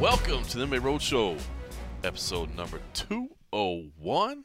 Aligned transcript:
Welcome 0.00 0.44
to 0.44 0.58
the 0.58 0.64
MMA 0.66 0.80
Roadshow, 0.80 1.38
episode 2.04 2.54
number 2.56 2.80
201. 2.94 4.44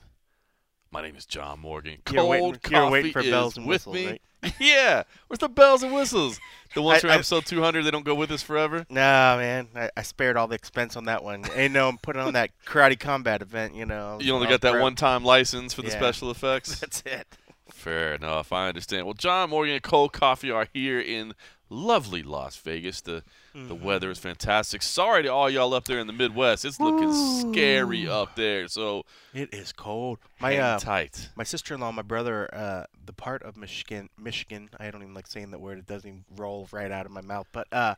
My 0.96 1.02
name 1.02 1.18
is 1.18 1.26
John 1.26 1.60
Morgan. 1.60 1.98
You're 2.10 2.22
Cold 2.22 2.30
waiting- 2.30 2.54
coffee 2.54 2.74
you're 2.74 2.90
waiting 2.90 3.12
for 3.12 3.20
is 3.20 3.30
bells 3.30 3.58
and 3.58 3.66
with 3.66 3.86
whistles, 3.86 3.96
me. 3.98 4.08
right? 4.44 4.54
yeah, 4.62 5.04
where's 5.28 5.40
the 5.40 5.50
bells 5.50 5.84
and 5.84 5.94
whistles? 5.94 6.40
The 6.74 6.82
ones 6.82 7.00
I- 7.00 7.02
from 7.02 7.10
I- 7.10 7.16
episode 7.16 7.46
200, 7.46 7.84
they 7.84 7.92
don't 7.92 8.06
go 8.06 8.16
with 8.16 8.32
us 8.32 8.42
forever. 8.42 8.86
Nah, 8.90 9.36
man, 9.36 9.68
I, 9.76 9.90
I 9.98 10.04
spared 10.04 10.38
all 10.38 10.48
the 10.48 10.56
expense 10.56 10.96
on 10.96 11.04
that 11.06 11.22
one. 11.22 11.44
Ain't 11.54 11.74
no, 11.74 11.90
I'm 11.90 11.98
putting 11.98 12.22
on 12.22 12.32
that 12.36 12.52
karate 12.66 12.98
combat 12.98 13.42
event. 13.42 13.76
You 13.76 13.86
know, 13.86 14.20
You 14.22 14.34
only 14.34 14.48
oh, 14.48 14.52
got 14.52 14.62
that 14.62 14.80
one-time 14.80 15.26
license 15.26 15.74
for 15.74 15.82
the 15.82 15.90
Yeah. 15.90 15.98
special 15.98 16.32
effects. 16.32 16.80
That's 16.80 17.04
it. 17.06 17.28
Fair 17.70 18.14
enough. 18.14 18.54
I 18.54 18.70
understand. 18.70 19.06
Well, 19.06 19.16
John 19.16 19.50
Morgan 19.50 19.74
and 19.74 19.84
Cold 19.84 20.14
Coffee 20.14 20.50
are 20.50 20.70
here 20.74 21.02
in 21.02 21.34
lovely 21.70 22.24
Las 22.24 22.56
Vegas. 22.58 23.02
The 23.02 23.24
the 23.54 23.60
Mm-hmm. 23.60 23.86
weather 23.86 24.12
is 24.12 24.20
fantastic. 24.20 24.82
Sorry 24.82 25.24
to 25.24 25.30
all 25.30 25.50
y'all 25.50 25.74
up 25.74 25.86
there 25.86 26.00
in 26.00 26.08
the 26.08 26.14
Midwest. 26.14 26.66
It's 26.66 26.78
looking 26.78 27.14
scary 27.14 28.06
up 28.06 28.36
there. 28.36 28.68
So 28.68 29.06
It 29.34 29.54
is 29.54 29.72
cold. 29.72 30.20
My 30.42 30.58
uh, 30.58 30.78
tight. 30.80 31.30
my 31.38 31.46
sister-in-law, 31.46 31.94
my 31.94 32.02
brother, 32.02 32.50
uh, 32.54 32.84
the 33.06 33.14
part 33.14 33.44
of 33.44 33.56
Michigan, 33.56 34.10
Michigan. 34.20 34.70
I 34.78 34.92
don't 34.92 35.02
even 35.04 35.14
like 35.14 35.28
saying 35.28 35.52
that 35.52 35.62
word. 35.62 35.78
It 35.78 35.86
doesn't 35.88 36.08
even 36.10 36.26
roll 36.36 36.68
right 36.74 36.92
out 36.92 37.06
of 37.06 37.14
my 37.14 37.22
mouth. 37.22 37.48
But 37.54 37.68
uh, 37.72 37.96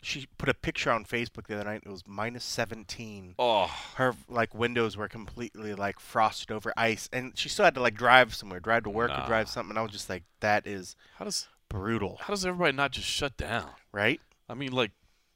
she 0.00 0.28
put 0.38 0.48
a 0.48 0.54
picture 0.54 0.92
on 0.92 1.04
Facebook 1.04 1.48
the 1.48 1.56
other 1.56 1.64
night. 1.64 1.82
It 1.84 1.90
was 1.90 2.04
minus 2.06 2.44
17. 2.44 3.34
Oh, 3.38 3.66
Her 3.96 4.14
like 4.28 4.54
windows 4.54 4.96
were 4.96 5.08
completely 5.08 5.74
like 5.74 5.98
frosted 5.98 6.52
over 6.52 6.72
ice, 6.76 7.08
and 7.12 7.36
she 7.36 7.48
still 7.48 7.64
had 7.64 7.74
to 7.74 7.80
like 7.80 7.96
drive 7.96 8.32
somewhere, 8.34 8.60
drive 8.60 8.84
to 8.84 8.90
work 8.90 9.10
Nah. 9.10 9.24
or 9.24 9.26
drive 9.26 9.48
something. 9.48 9.70
And 9.72 9.78
I 9.78 9.82
was 9.82 9.90
just 9.92 10.08
like, 10.08 10.22
that 10.38 10.66
is 10.68 10.94
how 11.18 11.24
does 11.24 11.48
brutal, 11.68 12.18
how 12.22 12.32
does 12.32 12.44
everybody 12.46 12.76
not 12.76 12.92
just 12.92 13.06
shut 13.08 13.36
down? 13.36 13.70
right? 13.92 14.20
I 14.48 14.54
mean, 14.54 14.72
like 14.72 14.90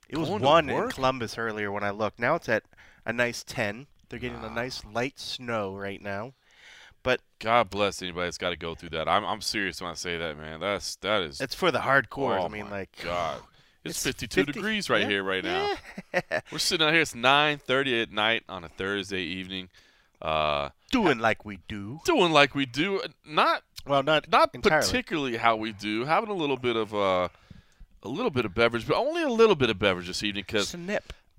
It 0.08 0.18
was 0.18 0.28
one 0.30 0.68
in? 0.68 0.88
Columbus 0.90 1.38
earlier 1.38 1.70
when 1.72 1.82
I 1.84 1.90
looked. 1.90 2.18
Now 2.18 2.34
it's 2.34 2.48
at 2.48 2.64
a 3.06 3.12
nice 3.12 3.42
10. 3.44 3.86
They're 4.08 4.18
getting 4.18 4.42
a 4.42 4.50
nice 4.50 4.84
light 4.84 5.18
snow 5.18 5.74
right 5.74 6.00
now. 6.02 6.32
But 7.02 7.20
God 7.38 7.70
bless 7.70 8.02
anybody 8.02 8.26
that's 8.26 8.38
got 8.38 8.50
to 8.50 8.56
go 8.56 8.74
through 8.74 8.88
that. 8.90 9.08
I'm 9.08 9.24
I'm 9.24 9.40
serious 9.40 9.80
when 9.80 9.90
I 9.90 9.94
say 9.94 10.18
that, 10.18 10.36
man. 10.36 10.60
That's 10.60 10.96
that 10.96 11.22
is. 11.22 11.40
It's 11.40 11.54
for 11.54 11.70
the 11.70 11.78
hardcore. 11.80 12.38
oh 12.40 12.44
I 12.44 12.48
mean, 12.48 12.70
like, 12.70 12.90
God. 13.02 13.40
It's, 13.84 14.04
It's 14.04 14.18
52 14.18 14.40
50 14.44 14.52
degrees 14.52 14.90
right 14.90 15.02
yeah, 15.02 15.08
here 15.08 15.22
right 15.22 15.44
now. 15.44 15.74
yeah. 16.12 16.40
We're 16.50 16.58
sitting 16.58 16.84
out 16.86 16.92
here. 16.92 17.00
It's 17.02 17.14
9:30 17.14 18.02
at 18.02 18.12
night 18.12 18.42
on 18.48 18.64
a 18.64 18.68
Thursday 18.68 19.22
evening. 19.22 19.68
Uh, 20.20 20.70
doing 20.90 21.20
like 21.20 21.44
we 21.44 21.60
do. 21.68 22.00
doing 22.04 22.32
like 22.32 22.56
we 22.56 22.66
do. 22.66 23.00
Not 23.24 23.62
Well, 23.86 24.02
not 24.02 24.30
not 24.30 24.54
entirely. 24.54 24.84
particularly 24.86 25.36
how 25.36 25.56
we 25.56 25.72
do. 25.72 26.04
Having 26.04 26.30
a 26.30 26.34
little 26.34 26.56
bit 26.56 26.76
of 26.76 26.94
uh, 26.94 27.28
a 28.02 28.08
little 28.08 28.30
bit 28.30 28.44
of 28.44 28.54
beverage, 28.54 28.86
but 28.86 28.96
only 28.96 29.22
a 29.22 29.28
little 29.28 29.56
bit 29.56 29.70
of 29.70 29.78
beverage 29.78 30.06
this 30.06 30.22
evening 30.22 30.44
because. 30.46 30.74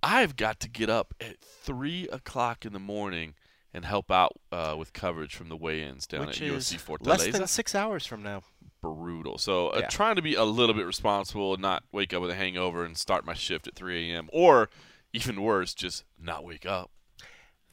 I've 0.02 0.38
got 0.38 0.62
to 0.62 0.70
get 0.70 0.90
up 0.90 1.14
at 1.20 1.42
three 1.42 2.08
o'clock 2.08 2.66
in 2.66 2.72
the 2.72 2.80
morning 2.80 3.34
and 3.74 3.84
help 3.84 4.10
out 4.10 4.32
uh, 4.50 4.74
with 4.80 4.94
coverage 4.94 5.36
from 5.36 5.50
the 5.50 5.58
weigh-ins 5.58 6.08
down 6.08 6.26
Which 6.28 6.42
at 6.42 6.48
UFC 6.50 6.78
Fortaleza. 6.80 7.06
less 7.06 7.28
than 7.28 7.48
six 7.48 7.76
hours 7.76 8.06
from 8.06 8.24
now. 8.24 8.44
brutal. 8.82 9.38
So 9.38 9.68
uh, 9.68 9.80
Yeah. 9.82 9.88
trying 9.88 10.16
to 10.16 10.22
be 10.22 10.36
a 10.36 10.46
little 10.46 10.74
bit 10.74 10.86
responsible 10.86 11.52
and 11.54 11.62
not 11.62 11.84
wake 11.92 12.14
up 12.14 12.22
with 12.22 12.32
a 12.32 12.36
hangover 12.36 12.86
and 12.86 12.98
start 12.98 13.26
my 13.26 13.34
shift 13.34 13.68
at 13.68 13.76
3 13.76 14.10
a.m. 14.14 14.30
Or 14.32 14.70
even 15.12 15.42
worse, 15.42 15.74
just 15.74 16.06
not 16.18 16.46
wake 16.46 16.66
up. 16.66 16.92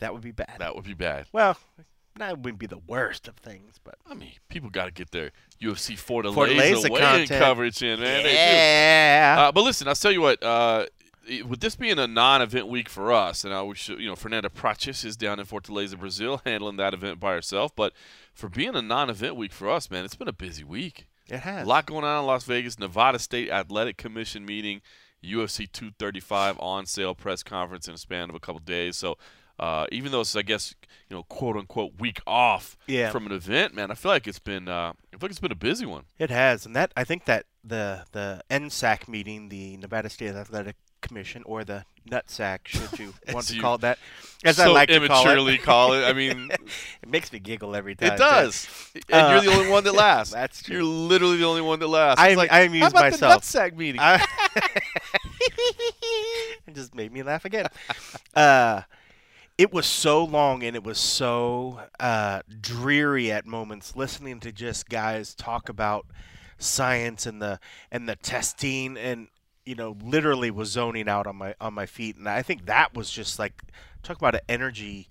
That 0.01 0.13
would 0.13 0.23
be 0.23 0.33
bad. 0.33 0.57
That 0.59 0.75
would 0.75 0.85
be 0.85 0.95
bad. 0.95 1.27
Well, 1.33 1.57
that 2.19 2.39
wouldn't 2.39 2.59
be 2.59 2.67
the 2.67 2.79
worst 2.87 3.29
of 3.29 3.37
things, 3.37 3.79
but. 3.83 3.97
I 4.09 4.15
mean, 4.15 4.33
people 4.49 4.71
got 4.71 4.87
to 4.87 4.91
get 4.91 5.11
their 5.11 5.31
UFC 5.61 5.95
Fortaleza, 5.97 6.35
Fortaleza 6.35 6.91
weigh-in 6.91 7.29
coverage 7.29 7.83
in, 7.83 8.01
man. 8.01 8.25
Yeah. 8.25 9.37
Uh, 9.49 9.53
but 9.53 9.63
listen, 9.63 9.89
I'll 9.89 9.95
tell 9.95 10.13
you 10.13 10.21
what. 10.21 10.43
Uh, 10.43 10.87
it- 11.29 11.47
with 11.49 11.61
this 11.61 11.75
being 11.77 11.99
a 11.99 12.07
non-event 12.07 12.69
week 12.69 12.89
for 12.89 13.13
us, 13.13 13.45
and 13.45 13.69
we 13.69 13.75
should, 13.75 13.99
you 14.01 14.09
know, 14.09 14.15
Fernanda 14.17 14.49
Prates 14.49 15.05
is 15.05 15.17
down 15.17 15.41
in 15.41 15.47
Fortaleza, 15.47 15.99
Brazil, 15.99 16.41
handling 16.45 16.77
that 16.77 16.95
event 16.95 17.19
by 17.19 17.33
herself. 17.33 17.75
But 17.75 17.93
for 18.33 18.49
being 18.49 18.77
a 18.77 18.83
non-event 18.83 19.35
week 19.37 19.53
for 19.53 19.69
us, 19.69 19.91
man, 19.91 20.05
it's 20.05 20.15
been 20.17 20.29
a 20.29 20.33
busy 20.33 20.63
week. 20.65 21.07
it 21.29 21.41
has. 21.41 21.65
A 21.67 21.69
lot 21.69 21.87
going 21.87 22.05
on 22.05 22.21
in 22.21 22.27
Las 22.27 22.45
Vegas. 22.45 22.79
Nevada 22.79 23.19
State 23.19 23.51
Athletic 23.51 23.97
Commission 23.97 24.45
meeting, 24.47 24.81
UFC 25.25 25.67
235 25.71 26.57
on 26.61 26.87
sale 26.87 27.15
press 27.15 27.43
conference 27.43 27.89
in 27.89 27.95
a 27.95 27.99
span 27.99 28.29
of 28.29 28.37
a 28.37 28.41
couple 28.41 28.61
days. 28.61 28.97
So 28.97 29.19
uh, 29.59 29.87
even 29.93 30.13
though 30.13 30.21
it's, 30.21 30.37
I 30.37 30.43
guess, 30.43 30.75
you 31.09 31.17
know, 31.17 31.23
quote 31.25 31.57
unquote 31.57 31.99
week 31.99 32.21
off 32.27 32.77
Yeah. 32.87 33.11
from 33.11 33.27
an 33.27 33.33
event, 33.33 33.75
man, 33.75 33.91
I 33.91 33.95
feel 33.95 34.11
like 34.13 34.27
it's 34.27 34.39
been, 34.39 34.69
uh, 34.69 34.93
I 34.93 35.17
feel 35.17 35.19
like 35.23 35.31
it's 35.31 35.41
been 35.41 35.53
a 35.53 35.55
busy 35.57 35.87
one. 35.87 36.05
It 36.19 36.31
has, 36.31 36.67
and 36.67 36.75
that 36.77 36.93
I 36.97 37.05
think 37.05 37.25
that 37.27 37.47
the 37.65 38.05
the 38.13 38.43
NSAC 38.51 39.09
meeting, 39.09 39.49
the 39.49 39.77
Nevada 39.79 40.09
State 40.11 40.35
Athletic 40.35 40.77
Commission, 41.03 41.43
or 41.47 41.63
the 41.65 41.85
NUTSAC, 42.09 42.61
should 42.67 42.99
you 42.99 43.13
want 43.33 43.47
to 43.49 43.55
you 43.55 43.61
call 43.61 43.75
it 43.77 43.81
that, 43.83 43.99
as 44.45 44.59
I 44.61 44.67
like 44.67 44.89
to 44.89 45.07
call 45.07 45.49
it. 45.49 45.63
call 45.63 45.93
it. 45.95 46.05
I 46.05 46.13
mean, 46.21 46.51
it 47.03 47.09
makes 47.09 47.33
me 47.33 47.39
giggle 47.39 47.75
every 47.77 47.95
time. 47.95 48.13
it 48.13 48.19
does, 48.19 48.69
and 48.95 49.05
Uh, 49.27 49.31
you're 49.43 49.53
the 49.53 49.59
only 49.59 49.71
one 49.71 49.85
that 49.85 49.95
laughs. 50.07 50.31
That's 50.31 50.63
true. 50.63 50.77
You're 50.77 50.85
literally 50.85 51.37
the 51.39 51.45
only 51.47 51.61
one 51.63 51.79
that 51.81 51.89
laughs. 51.89 52.21
I, 52.21 52.31
am, 52.31 52.37
like, 52.37 52.53
I 52.53 52.61
amuse 52.63 52.83
how 52.83 52.89
about 52.89 53.11
myself. 53.13 53.43
the 53.45 53.59
nutsack 53.59 53.77
meeting? 53.77 54.01
I- 54.01 54.25
it 56.67 56.75
just 56.75 56.95
made 56.95 57.13
me 57.13 57.23
laugh 57.23 57.45
again. 57.45 57.67
Uh, 58.35 58.83
it 59.59 59.73
was 59.73 59.87
so 59.87 60.23
long 60.25 60.63
and 60.63 60.77
it 60.77 60.85
was 60.85 60.99
so 60.99 61.81
uh, 61.99 62.43
dreary 62.61 63.33
at 63.33 63.47
moments 63.47 63.97
listening 63.97 64.41
to 64.41 64.53
just 64.53 64.89
guys 64.89 65.35
talk 65.35 65.69
about 65.69 66.07
science 66.59 67.27
and 67.27 67.41
the 67.41 67.59
and 67.91 68.09
the 68.09 68.17
testing 68.17 68.97
and 68.97 69.29
you 69.65 69.75
know 69.75 69.97
literally 70.03 70.51
was 70.51 70.71
zoning 70.71 71.09
out 71.09 71.27
on 71.27 71.37
my 71.37 71.55
on 71.61 71.75
my 71.75 71.87
feet 71.87 72.17
and 72.17 72.29
I 72.29 72.43
think 72.43 72.67
that 72.67 72.95
was 72.95 73.11
just 73.11 73.39
like 73.39 73.63
talk 74.03 74.17
about 74.17 74.35
an 74.35 74.41
energy 74.49 75.09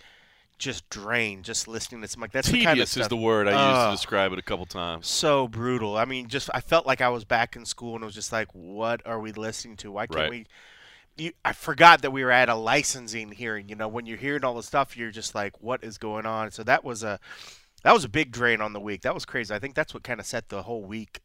just 0.57 0.89
drain 0.89 1.43
just 1.43 1.67
listening 1.67 2.01
to 2.01 2.07
some 2.07 2.21
like 2.21 2.31
that's 2.31 2.47
the 2.47 2.63
kind 2.63 2.67
of 2.67 2.73
Tedious 2.73 2.91
stuff 2.91 3.01
is 3.03 3.07
the 3.09 3.17
word 3.17 3.47
I 3.47 3.51
used 3.51 3.87
to 3.87 3.91
describe 3.91 4.31
it 4.31 4.39
a 4.39 4.41
couple 4.41 4.65
times. 4.65 5.05
so 5.05 5.49
brutal. 5.49 5.97
I 5.97 6.05
mean, 6.05 6.29
just 6.29 6.49
I 6.53 6.61
felt 6.61 6.85
like 6.87 7.01
I 7.01 7.09
was 7.09 7.25
back 7.25 7.57
in 7.57 7.65
school 7.65 7.95
and 7.95 8.03
it 8.03 8.05
was 8.05 8.15
just 8.15 8.31
like, 8.31 8.47
what 8.53 9.01
are 9.05 9.19
we 9.19 9.33
listening 9.33 9.75
to? 9.77 9.91
Why 9.91 10.07
can't 10.07 10.17
Right. 10.17 10.29
we? 10.29 10.45
You, 11.17 11.31
I 11.45 11.53
forgot 11.53 12.01
that 12.01 12.11
we 12.11 12.23
were 12.23 12.31
at 12.31 12.49
a 12.49 12.55
licensing 12.55 13.31
hearing. 13.31 13.69
You 13.69 13.75
know, 13.75 13.87
when 13.87 14.05
you're 14.05 14.17
hearing 14.17 14.43
all 14.43 14.55
the 14.55 14.63
stuff, 14.63 14.97
you're 14.97 15.11
just 15.11 15.33
like, 15.33 15.61
what 15.61 15.83
is 15.83 15.97
going 15.97 16.25
on? 16.25 16.51
So 16.51 16.63
that 16.63 16.83
was 16.83 17.03
a 17.03 17.19
that 17.83 17.93
was 17.93 18.03
a 18.03 18.09
big 18.09 18.31
drain 18.31 18.61
on 18.61 18.73
the 18.73 18.79
week. 18.79 19.01
That 19.03 19.13
was 19.13 19.25
crazy. 19.25 19.53
I 19.53 19.59
think 19.59 19.75
that's 19.75 19.93
what 19.93 20.03
kind 20.03 20.19
of 20.19 20.25
set 20.25 20.49
the 20.49 20.63
whole 20.63 20.83
week 20.83 21.21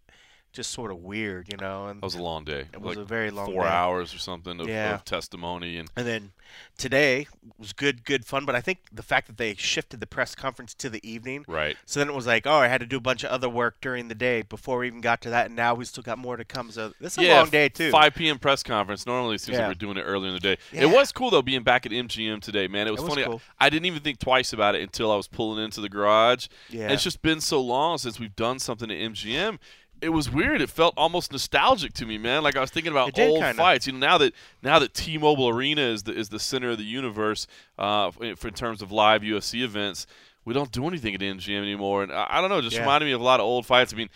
just 0.52 0.70
sort 0.70 0.90
of 0.90 0.98
weird. 0.98 1.48
You 1.50 1.56
know, 1.58 1.86
and 1.86 2.00
That 2.00 2.04
was 2.06 2.14
a 2.14 2.22
long 2.22 2.44
day. 2.44 2.66
it 2.72 2.80
was 2.80 2.96
like 2.96 3.04
a 3.04 3.08
very 3.08 3.30
long 3.30 3.46
four 3.52 3.62
day. 3.64 3.68
hours 3.70 4.14
or 4.14 4.18
something 4.18 4.60
of, 4.60 4.68
Yeah. 4.68 4.94
of 4.94 5.04
testimony 5.04 5.76
and 5.76 5.88
And 5.96 6.06
then 6.06 6.32
today 6.76 7.26
was 7.58 7.72
good, 7.72 8.04
good 8.04 8.24
fun. 8.24 8.44
But 8.44 8.54
I 8.56 8.60
think 8.60 8.78
the 8.92 9.02
fact 9.02 9.26
that 9.28 9.36
they 9.36 9.54
shifted 9.54 10.00
the 10.00 10.06
press 10.06 10.34
conference 10.34 10.74
to 10.74 10.90
the 10.90 11.00
evening, 11.08 11.44
right. 11.46 11.76
So 11.86 12.00
then 12.00 12.08
it 12.08 12.14
was 12.14 12.26
like, 12.26 12.46
oh, 12.46 12.54
I 12.58 12.68
had 12.68 12.80
to 12.80 12.86
do 12.86 12.96
a 12.96 13.00
bunch 13.00 13.22
of 13.24 13.30
other 13.30 13.48
work 13.48 13.80
during 13.80 14.08
the 14.08 14.14
day 14.14 14.42
before 14.42 14.78
we 14.78 14.86
even 14.88 15.00
got 15.00 15.20
to 15.22 15.30
that, 15.30 15.46
and 15.46 15.56
now 15.56 15.74
we 15.74 15.84
still 15.84 16.02
got 16.02 16.18
more 16.18 16.36
to 16.36 16.44
come. 16.44 16.70
So 16.70 16.92
this 17.00 17.16
is 17.16 17.24
a 17.24 17.28
long 17.34 17.48
day 17.50 17.68
too. 17.68 17.90
5 17.90 18.14
p.m. 18.14 18.38
press 18.38 18.62
conference. 18.62 19.06
Normally 19.06 19.36
it 19.36 19.40
seems 19.40 19.56
Yeah. 19.58 19.68
like 19.68 19.76
we're 19.76 19.86
doing 19.86 19.96
it 19.96 20.02
earlier 20.02 20.28
in 20.28 20.34
the 20.34 20.40
day. 20.40 20.56
Yeah. 20.72 20.82
It 20.82 20.90
was 20.90 21.12
cool 21.12 21.30
though 21.30 21.42
being 21.42 21.62
back 21.62 21.86
at 21.86 21.92
MGM 21.92 22.40
today, 22.40 22.66
man. 22.68 22.86
It 22.88 22.90
was, 22.90 23.00
It 23.00 23.04
was 23.04 23.14
funny. 23.14 23.24
cool. 23.24 23.40
I 23.58 23.70
didn't 23.70 23.86
even 23.86 24.00
think 24.02 24.18
twice 24.18 24.52
about 24.52 24.74
it 24.74 24.82
until 24.82 25.12
I 25.12 25.16
was 25.16 25.28
pulling 25.28 25.62
into 25.64 25.80
the 25.80 25.88
garage. 25.88 26.48
Yeah. 26.68 26.84
And 26.84 26.92
it's 26.92 27.04
just 27.04 27.22
been 27.22 27.40
so 27.40 27.60
long 27.60 27.98
since 27.98 28.18
we've 28.18 28.34
done 28.34 28.58
something 28.58 28.90
at 28.90 28.96
MGM. 28.96 29.58
It 30.02 30.10
was 30.10 30.30
weird. 30.30 30.60
It 30.62 30.70
felt 30.70 30.94
almost 30.96 31.30
nostalgic 31.32 31.92
to 31.94 32.06
me, 32.06 32.16
man. 32.18 32.42
Like 32.42 32.56
I 32.56 32.60
was 32.60 32.70
thinking 32.70 32.90
about 32.92 33.18
old 33.18 33.40
kinda. 33.40 33.54
fights. 33.54 33.86
You 33.86 33.92
know, 33.92 33.98
now 33.98 34.18
that 34.18 34.32
now 34.62 34.78
that 34.78 34.94
T-Mobile 34.94 35.48
Arena 35.48 35.82
is 35.82 36.04
the 36.04 36.12
is 36.16 36.28
the 36.30 36.38
center 36.40 36.70
of 36.70 36.78
the 36.78 36.84
universe 36.84 37.46
uh, 37.78 38.10
for, 38.10 38.24
in 38.24 38.54
terms 38.54 38.80
of 38.82 38.90
live 38.90 39.22
UFC 39.22 39.62
events, 39.62 40.06
we 40.44 40.54
don't 40.54 40.72
do 40.72 40.86
anything 40.88 41.14
at 41.14 41.20
MGM 41.20 41.60
anymore. 41.62 42.02
And 42.02 42.12
I, 42.12 42.26
I 42.30 42.40
don't 42.40 42.48
know, 42.50 42.58
it 42.58 42.62
just 42.62 42.76
Yeah. 42.76 42.82
reminded 42.82 43.06
me 43.06 43.12
of 43.12 43.20
a 43.20 43.24
lot 43.24 43.40
of 43.40 43.44
old 43.46 43.66
fights. 43.66 43.92
I 43.92 43.96
mean, 43.96 44.08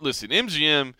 listen, 0.00 0.30
MGM, 0.30 0.94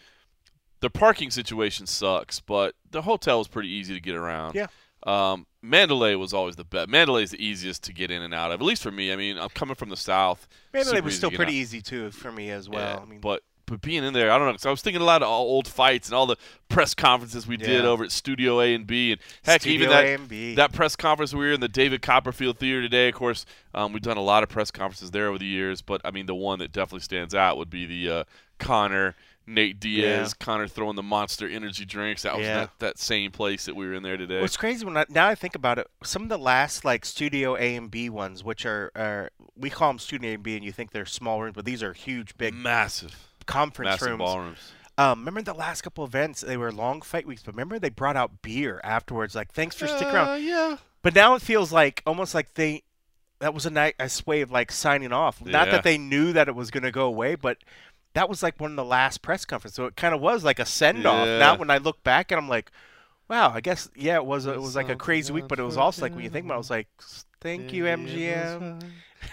the 0.80 0.90
parking 0.90 1.30
situation 1.30 1.86
sucks, 1.86 2.40
but 2.40 2.74
the 2.90 3.02
hotel 3.02 3.38
was 3.38 3.48
pretty 3.48 3.68
easy 3.68 3.94
to 3.94 4.00
get 4.00 4.14
around. 4.14 4.54
Yeah. 4.54 4.66
Um, 5.04 5.46
Mandalay 5.62 6.14
was 6.14 6.32
always 6.34 6.56
the 6.56 6.64
best. 6.64 6.88
Mandalay 6.88 7.22
is 7.22 7.30
the 7.30 7.42
easiest 7.44 7.82
to 7.84 7.92
get 7.92 8.10
in 8.10 8.22
and 8.22 8.32
out 8.34 8.52
of, 8.52 8.60
at 8.60 8.66
least 8.66 8.82
for 8.82 8.90
me. 8.90 9.12
I 9.12 9.16
mean, 9.16 9.38
I'm 9.38 9.48
coming 9.50 9.74
from 9.74 9.88
the 9.88 9.96
south. 9.96 10.46
Mandalay 10.72 11.00
was 11.00 11.16
still 11.16 11.30
pretty 11.30 11.52
out. 11.52 11.56
easy 11.62 11.80
too 11.82 12.10
for 12.10 12.30
me 12.30 12.50
as 12.50 12.68
well. 12.68 12.96
Yeah, 12.96 13.02
I 13.02 13.04
mean, 13.06 13.20
but 13.20 13.42
being 13.78 14.04
in 14.04 14.12
there, 14.12 14.30
I 14.30 14.38
don't 14.38 14.46
know. 14.46 14.52
Cause 14.52 14.66
I 14.66 14.70
was 14.70 14.82
thinking 14.82 15.02
a 15.02 15.04
lot 15.04 15.22
of 15.22 15.28
all 15.28 15.42
old 15.44 15.66
fights 15.68 16.08
and 16.08 16.14
all 16.14 16.26
the 16.26 16.36
press 16.68 16.94
conferences 16.94 17.46
we 17.46 17.56
did 17.56 17.84
over 17.84 18.04
at 18.04 18.12
Studio 18.12 18.60
A 18.60 18.74
and 18.74 18.86
B, 18.86 19.12
and 19.12 19.20
heck, 19.44 19.60
Studio 19.62 19.74
even 19.74 19.88
that 19.90 20.04
A 20.04 20.14
and 20.14 20.28
B. 20.28 20.54
that 20.54 20.72
press 20.72 20.96
conference 20.96 21.32
we 21.34 21.40
were 21.40 21.52
in 21.52 21.60
the 21.60 21.68
David 21.68 22.02
Copperfield 22.02 22.58
Theater 22.58 22.82
today. 22.82 23.08
Of 23.08 23.14
course, 23.14 23.46
um, 23.74 23.92
we've 23.92 24.02
done 24.02 24.16
a 24.16 24.22
lot 24.22 24.42
of 24.42 24.48
press 24.48 24.70
conferences 24.70 25.10
there 25.10 25.28
over 25.28 25.38
the 25.38 25.46
years, 25.46 25.82
but 25.82 26.00
I 26.04 26.10
mean, 26.10 26.26
the 26.26 26.34
one 26.34 26.58
that 26.60 26.72
definitely 26.72 27.00
stands 27.00 27.34
out 27.34 27.56
would 27.56 27.70
be 27.70 27.86
the 27.86 28.10
uh, 28.10 28.24
Conor 28.58 29.16
Nate 29.46 29.80
Diaz, 29.80 30.32
Conor 30.32 30.68
throwing 30.68 30.94
the 30.94 31.02
Monster 31.02 31.48
Energy 31.48 31.84
drinks. 31.84 32.22
That 32.22 32.36
was 32.36 32.46
Yeah. 32.46 32.54
that, 32.60 32.70
that 32.78 32.98
same 32.98 33.32
place 33.32 33.64
that 33.64 33.74
we 33.74 33.84
were 33.86 33.94
in 33.94 34.02
there 34.04 34.16
today. 34.16 34.40
What's 34.40 34.56
crazy 34.56 34.84
when 34.84 34.96
I, 34.96 35.06
now 35.08 35.26
I 35.26 35.34
think 35.34 35.56
about 35.56 35.78
it, 35.78 35.88
some 36.04 36.22
of 36.22 36.28
the 36.28 36.38
last 36.38 36.84
like 36.84 37.04
Studio 37.04 37.56
A 37.56 37.74
and 37.74 37.90
B 37.90 38.08
ones, 38.08 38.44
which 38.44 38.64
are, 38.64 38.92
are 38.94 39.30
we 39.56 39.68
call 39.68 39.88
them 39.90 39.98
Studio 39.98 40.30
A 40.30 40.34
and 40.34 40.42
B, 40.42 40.54
and 40.54 40.64
you 40.64 40.70
think 40.70 40.92
they're 40.92 41.04
small 41.06 41.42
rooms, 41.42 41.54
but 41.56 41.64
these 41.64 41.82
are 41.82 41.94
huge, 41.94 42.36
big 42.38 42.54
massive, 42.54 43.29
conference 43.50 43.90
massive 43.92 44.08
rooms. 44.08 44.18
ballrooms. 44.18 44.72
Um, 44.98 45.20
remember 45.20 45.42
the 45.42 45.54
last 45.54 45.82
couple 45.82 46.04
events? 46.04 46.42
They 46.42 46.56
were 46.58 46.70
long 46.70 47.00
fight 47.00 47.26
weeks, 47.26 47.42
but 47.42 47.54
remember 47.54 47.78
they 47.78 47.88
brought 47.88 48.16
out 48.16 48.42
beer 48.42 48.80
afterwards. 48.84 49.34
Like, 49.34 49.50
thanks 49.52 49.74
for 49.76 49.86
sticking 49.86 50.08
around. 50.08 50.28
Uh, 50.28 50.34
yeah. 50.34 50.76
But 51.02 51.14
now 51.14 51.34
it 51.34 51.42
feels 51.42 51.72
like 51.72 52.02
almost 52.06 52.34
like 52.34 52.54
they 52.54 52.82
that 53.38 53.54
was 53.54 53.64
a 53.64 53.70
nice 53.70 54.26
way 54.26 54.42
of 54.42 54.50
like 54.50 54.70
signing 54.70 55.12
off. 55.12 55.42
Not 55.42 55.68
Yeah. 55.68 55.72
that 55.72 55.84
they 55.84 55.96
knew 55.96 56.34
that 56.34 56.48
it 56.48 56.54
was 56.54 56.70
going 56.70 56.82
to 56.82 56.90
go 56.90 57.06
away, 57.06 57.34
but 57.36 57.56
that 58.12 58.28
was 58.28 58.42
like 58.42 58.60
one 58.60 58.72
of 58.72 58.76
the 58.76 58.84
last 58.84 59.22
press 59.22 59.46
conferences. 59.46 59.76
So 59.76 59.86
it 59.86 59.96
kind 59.96 60.14
of 60.14 60.20
was 60.20 60.44
like 60.44 60.58
a 60.58 60.66
send 60.66 61.06
off. 61.06 61.26
Yeah. 61.26 61.38
Now 61.38 61.56
when 61.56 61.70
I 61.70 61.78
look 61.78 62.02
back 62.04 62.30
and 62.30 62.38
I'm 62.38 62.48
like, 62.50 62.70
wow, 63.30 63.52
I 63.54 63.60
guess 63.60 63.88
yeah, 63.96 64.16
it 64.16 64.26
was 64.26 64.46
a, 64.46 64.52
it 64.52 64.60
was 64.60 64.76
like 64.76 64.88
a 64.90 64.96
crazy 64.96 65.32
week, 65.32 65.46
but 65.48 65.58
it 65.58 65.62
was 65.62 65.76
also 65.78 66.02
like 66.02 66.14
when 66.14 66.24
you 66.24 66.30
think 66.30 66.44
about, 66.44 66.54
it, 66.54 66.56
I 66.56 66.58
was 66.58 66.70
like, 66.70 66.88
thank 67.40 67.72
you 67.72 67.84
MGM. 67.84 68.82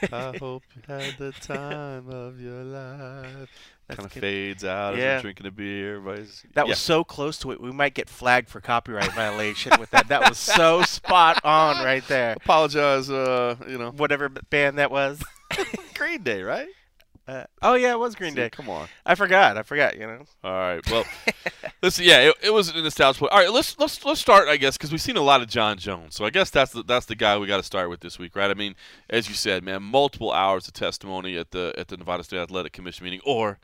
I 0.14 0.38
hope 0.38 0.64
you 0.76 0.82
had 0.88 1.16
the 1.18 1.32
time 1.42 2.10
of 2.10 2.40
your 2.40 2.64
life. 2.64 3.50
That's 3.88 3.98
Kind 4.00 4.06
of 4.06 4.12
fades 4.12 4.66
out 4.66 4.94
as 4.94 5.00
Yeah. 5.00 5.14
you're 5.14 5.22
drinking 5.22 5.46
a 5.48 5.52
beer. 5.52 5.96
Everybody's 5.96 6.44
That 6.56 6.66
yeah. 6.66 6.72
was 6.72 6.80
so 6.80 7.04
close 7.06 7.38
to 7.40 7.52
it. 7.52 7.62
We 7.62 7.72
might 7.72 7.94
get 7.94 8.10
flagged 8.10 8.50
for 8.50 8.60
copyright 8.60 9.14
violation 9.14 9.72
with 9.80 9.90
that. 9.92 10.10
That 10.10 10.28
was 10.30 10.38
so 10.38 10.82
spot 10.84 11.40
on 11.46 11.78
right 11.84 12.06
there. 12.08 12.34
apologize. 12.34 13.10
Uh, 13.10 13.56
you 13.68 13.78
know, 13.78 13.92
Whatever 13.92 14.28
band 14.30 14.78
that 14.78 14.92
was. 14.92 15.24
Green 15.96 16.22
Day, 16.22 16.44
right? 16.44 16.68
Uh, 17.28 17.44
oh 17.62 17.74
yeah, 17.74 17.92
it 17.92 18.00
was 18.00 18.16
Green 18.16 18.32
See, 18.32 18.38
Day. 18.38 18.50
Come 18.50 18.70
on. 18.70 18.88
I 19.06 19.16
forgot. 19.16 19.58
I 19.58 19.64
forgot. 19.64 19.96
You 19.98 20.08
know. 20.08 20.24
All 20.46 20.52
right. 20.52 20.90
Well, 20.90 21.04
listen. 21.84 22.06
Yeah, 22.06 22.20
it, 22.30 22.36
it 22.42 22.50
was 22.54 22.70
an 22.70 22.82
nostalgia 22.82 23.20
point. 23.20 23.34
All 23.34 23.40
right. 23.40 23.52
Let's 23.52 23.78
let's 23.78 24.06
let's 24.06 24.22
start. 24.22 24.48
I 24.48 24.56
guess 24.56 24.78
because 24.78 24.92
we've 24.92 25.02
seen 25.02 25.18
a 25.18 25.22
lot 25.22 25.42
of 25.42 25.50
Jon 25.50 25.78
Jones, 25.78 26.16
so 26.16 26.24
I 26.24 26.30
guess 26.30 26.50
that's 26.50 26.72
the, 26.72 26.84
that's 26.84 27.06
the 27.06 27.16
guy 27.16 27.38
we 27.38 27.46
got 27.46 27.58
to 27.58 27.64
start 27.64 27.90
with 27.90 28.00
this 28.00 28.18
week, 28.18 28.34
right? 28.36 28.50
I 28.50 28.54
mean, 28.54 28.76
as 29.10 29.28
you 29.28 29.36
said, 29.36 29.62
man, 29.64 29.84
multiple 29.84 30.32
hours 30.32 30.68
of 30.70 30.74
testimony 30.74 31.36
at 31.38 31.52
the 31.52 31.74
at 31.78 31.90
the 31.90 31.98
Nevada 31.98 32.24
State 32.24 32.40
Athletic 32.40 32.72
Commission 32.72 33.04
meeting, 33.04 33.20
or 33.26 33.60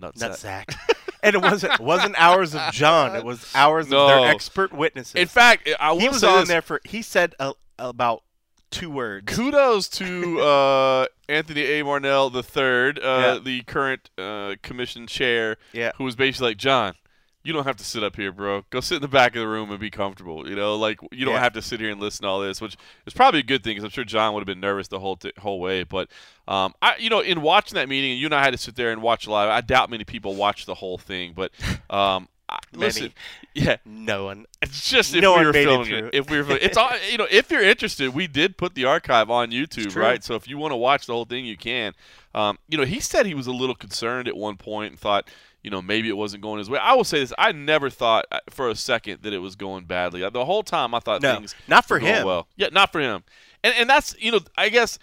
nutsack. 0.00 0.64
Nutsack. 0.66 0.96
and 1.22 1.34
it 1.36 1.42
wasn't 1.42 1.74
it 1.74 1.80
wasn't 1.80 2.14
hours 2.18 2.54
of 2.54 2.72
John. 2.72 3.14
It 3.14 3.24
was 3.26 3.50
hours 3.54 3.88
No. 3.88 4.04
of 4.04 4.08
their 4.08 4.30
expert 4.30 4.72
witnesses. 4.72 5.16
In 5.16 5.28
fact, 5.28 5.68
I 5.78 5.92
will 5.92 6.00
he 6.00 6.08
was 6.08 6.20
say 6.20 6.28
on 6.28 6.40
this. 6.40 6.48
there 6.48 6.62
for. 6.62 6.80
He 6.84 7.02
said 7.02 7.34
uh, 7.38 7.52
about 7.78 8.22
two 8.70 8.90
words. 8.90 9.34
Kudos 9.34 9.88
to 9.88 10.40
uh, 10.40 11.06
Anthony 11.28 11.62
A. 11.62 11.82
Marnell 11.84 12.30
the 12.32 12.42
third, 12.42 12.98
uh, 12.98 13.02
Yeah. 13.02 13.38
the 13.42 13.62
current 13.62 14.10
uh, 14.18 14.54
commission 14.62 15.06
chair, 15.06 15.56
Yeah. 15.72 15.92
who 15.96 16.04
was 16.04 16.16
basically 16.16 16.48
like, 16.48 16.56
John, 16.58 16.94
you 17.42 17.52
don't 17.54 17.64
have 17.64 17.76
to 17.76 17.84
sit 17.84 18.04
up 18.04 18.16
here, 18.16 18.32
bro. 18.32 18.64
Go 18.68 18.80
sit 18.80 18.96
in 18.96 19.00
the 19.02 19.08
back 19.08 19.34
of 19.34 19.40
the 19.40 19.48
room 19.48 19.70
and 19.70 19.80
be 19.80 19.90
comfortable. 19.90 20.46
You 20.48 20.54
know, 20.54 20.76
like 20.76 20.98
you 21.10 21.24
don't 21.24 21.34
Yeah. 21.34 21.40
have 21.40 21.54
to 21.54 21.62
sit 21.62 21.80
here 21.80 21.90
and 21.90 21.98
listen 22.00 22.24
to 22.24 22.28
all 22.28 22.40
this, 22.40 22.60
which 22.60 22.76
is 23.06 23.14
probably 23.14 23.40
a 23.40 23.44
good 23.44 23.64
thing 23.64 23.72
because 23.72 23.84
I'm 23.84 23.90
sure 23.90 24.04
John 24.04 24.34
would 24.34 24.40
have 24.40 24.46
been 24.46 24.60
nervous 24.60 24.88
the 24.88 24.98
whole 25.00 25.16
t- 25.16 25.32
whole 25.38 25.58
way. 25.58 25.82
But 25.82 26.08
um, 26.46 26.74
I, 26.82 26.96
you 26.98 27.08
know, 27.08 27.20
in 27.20 27.40
watching 27.40 27.76
that 27.76 27.88
meeting, 27.88 28.10
and 28.12 28.20
you 28.20 28.26
and 28.26 28.34
I 28.34 28.42
had 28.44 28.50
to 28.52 28.58
sit 28.58 28.76
there 28.76 28.92
and 28.92 29.00
watch 29.00 29.26
live. 29.26 29.48
I 29.48 29.62
doubt 29.62 29.88
many 29.88 30.04
people 30.04 30.34
watched 30.34 30.66
the 30.66 30.74
whole 30.74 30.98
thing, 30.98 31.32
but 31.34 31.50
um, 31.90 32.28
Many. 32.72 32.84
listen, 32.84 33.12
yeah, 33.54 33.76
No 33.84 34.24
one. 34.26 34.46
it's 34.62 34.88
just 34.88 35.14
if 35.14 35.22
No 35.22 35.38
we 35.38 35.44
were 35.44 35.50
it 35.50 35.64
filming 35.64 35.86
through. 35.86 36.06
it. 36.08 36.14
If 36.14 36.30
we 36.30 36.38
were, 36.38 36.44
filming- 36.44 36.62
it's 36.62 36.76
all 36.76 36.90
you 37.10 37.18
know. 37.18 37.26
If 37.30 37.50
you're 37.50 37.62
interested, 37.62 38.14
we 38.14 38.26
did 38.26 38.56
put 38.56 38.74
the 38.74 38.84
archive 38.84 39.30
on 39.30 39.50
YouTube, 39.50 39.94
right? 39.96 40.22
So 40.22 40.34
if 40.34 40.46
you 40.48 40.58
want 40.58 40.72
to 40.72 40.76
watch 40.76 41.06
the 41.06 41.12
whole 41.12 41.24
thing, 41.24 41.44
you 41.44 41.56
can. 41.56 41.92
Um, 42.34 42.58
you 42.68 42.78
know, 42.78 42.84
he 42.84 43.00
said 43.00 43.26
he 43.26 43.34
was 43.34 43.46
a 43.46 43.52
little 43.52 43.74
concerned 43.74 44.28
at 44.28 44.36
one 44.36 44.56
point 44.56 44.92
and 44.92 44.98
thought, 45.00 45.28
you 45.62 45.70
know, 45.70 45.82
maybe 45.82 46.08
it 46.08 46.16
wasn't 46.16 46.42
going 46.42 46.58
his 46.58 46.70
way. 46.70 46.78
I 46.78 46.94
will 46.94 47.04
say 47.04 47.20
this: 47.20 47.32
I 47.36 47.52
never 47.52 47.90
thought 47.90 48.26
uh, 48.30 48.38
for 48.48 48.68
a 48.68 48.74
second 48.76 49.22
that 49.22 49.32
it 49.32 49.38
was 49.38 49.56
going 49.56 49.84
badly. 49.84 50.28
The 50.30 50.44
whole 50.44 50.62
time, 50.62 50.94
I 50.94 51.00
thought 51.00 51.22
No, 51.22 51.34
things 51.36 51.54
not 51.68 51.84
for 51.86 51.98
him. 51.98 52.24
Well, 52.24 52.46
yeah, 52.56 52.68
not 52.72 52.92
for 52.92 53.00
him. 53.00 53.24
And 53.64 53.74
and 53.76 53.90
that's 53.90 54.14
you 54.18 54.30
know, 54.32 54.40
I 54.56 54.68
guess 54.68 54.98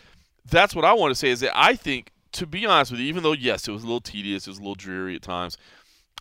that's 0.50 0.74
what 0.74 0.86
I 0.86 0.94
want 0.94 1.12
to 1.12 1.16
say 1.16 1.30
is 1.30 1.42
that 1.42 1.52
I 1.54 1.76
think, 1.76 2.12
to 2.32 2.46
be 2.48 2.66
honest 2.66 2.92
with 2.92 3.02
you, 3.02 3.08
even 3.08 3.22
though 3.24 3.34
yes, 3.34 3.68
it 3.68 3.72
was 3.72 3.84
a 3.84 3.86
little 3.86 4.00
tedious, 4.02 4.48
it 4.48 4.50
was 4.50 4.58
a 4.58 4.62
little 4.62 4.76
dreary 4.76 5.16
at 5.16 5.22
times. 5.22 5.58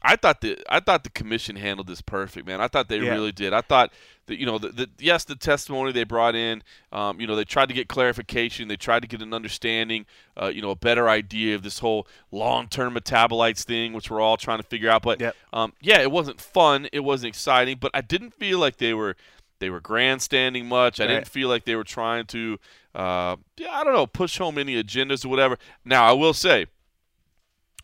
I 0.07 0.15
thought 0.17 0.41
the 0.41 0.57
I 0.69 0.79
thought 0.81 1.03
the 1.03 1.11
commission 1.11 1.57
handled 1.57 1.89
this 1.89 2.01
perfect, 2.01 2.47
man. 2.47 2.61
I 2.61 2.69
thought 2.69 2.89
they 2.89 2.99
Yeah. 3.01 3.11
really 3.11 3.33
did. 3.33 3.53
I 3.53 3.61
thought 3.61 3.93
that 4.27 4.39
you 4.39 4.47
know 4.47 4.57
the, 4.59 4.69
the 4.69 4.91
yes, 4.99 5.25
the 5.25 5.35
testimony 5.35 5.91
they 5.91 6.05
brought 6.05 6.37
in, 6.37 6.63
um, 6.93 7.21
you 7.21 7.27
know, 7.27 7.35
they 7.35 7.45
tried 7.45 7.67
to 7.69 7.75
get 7.75 7.89
clarification, 7.89 8.69
they 8.69 8.77
tried 8.77 9.01
to 9.03 9.09
get 9.09 9.21
an 9.21 9.35
understanding, 9.35 10.07
uh, 10.41 10.47
you 10.47 10.63
know, 10.63 10.71
a 10.71 10.77
better 10.77 11.09
idea 11.09 11.57
of 11.57 11.63
this 11.63 11.81
whole 11.81 12.07
long-term 12.31 12.95
metabolites 12.95 13.65
thing, 13.65 13.93
which 13.93 14.09
we're 14.09 14.21
all 14.21 14.37
trying 14.37 14.59
to 14.59 14.65
figure 14.65 14.89
out. 14.91 15.03
But 15.03 15.21
Yep. 15.21 15.35
um, 15.53 15.73
yeah, 15.81 16.01
it 16.01 16.13
wasn't 16.13 16.41
fun, 16.41 16.89
it 16.93 17.01
wasn't 17.01 17.29
exciting, 17.29 17.79
but 17.81 17.91
I 17.93 18.01
didn't 18.01 18.33
feel 18.35 18.59
like 18.61 18.77
they 18.77 18.95
were 18.95 19.17
they 19.59 19.71
were 19.71 19.81
grandstanding 19.81 20.67
much. 20.67 21.01
I 21.01 21.05
Right. 21.05 21.15
didn't 21.15 21.29
feel 21.29 21.49
like 21.49 21.65
they 21.65 21.75
were 21.75 21.85
trying 21.85 22.27
to, 22.27 22.61
uh, 22.95 23.37
yeah, 23.57 23.73
I 23.73 23.83
don't 23.85 23.95
know, 23.95 24.07
push 24.07 24.39
home 24.39 24.59
any 24.59 24.81
agendas 24.81 25.25
or 25.25 25.31
whatever. 25.31 25.59
Now 25.85 26.05
I 26.07 26.13
will 26.13 26.35
say, 26.35 26.67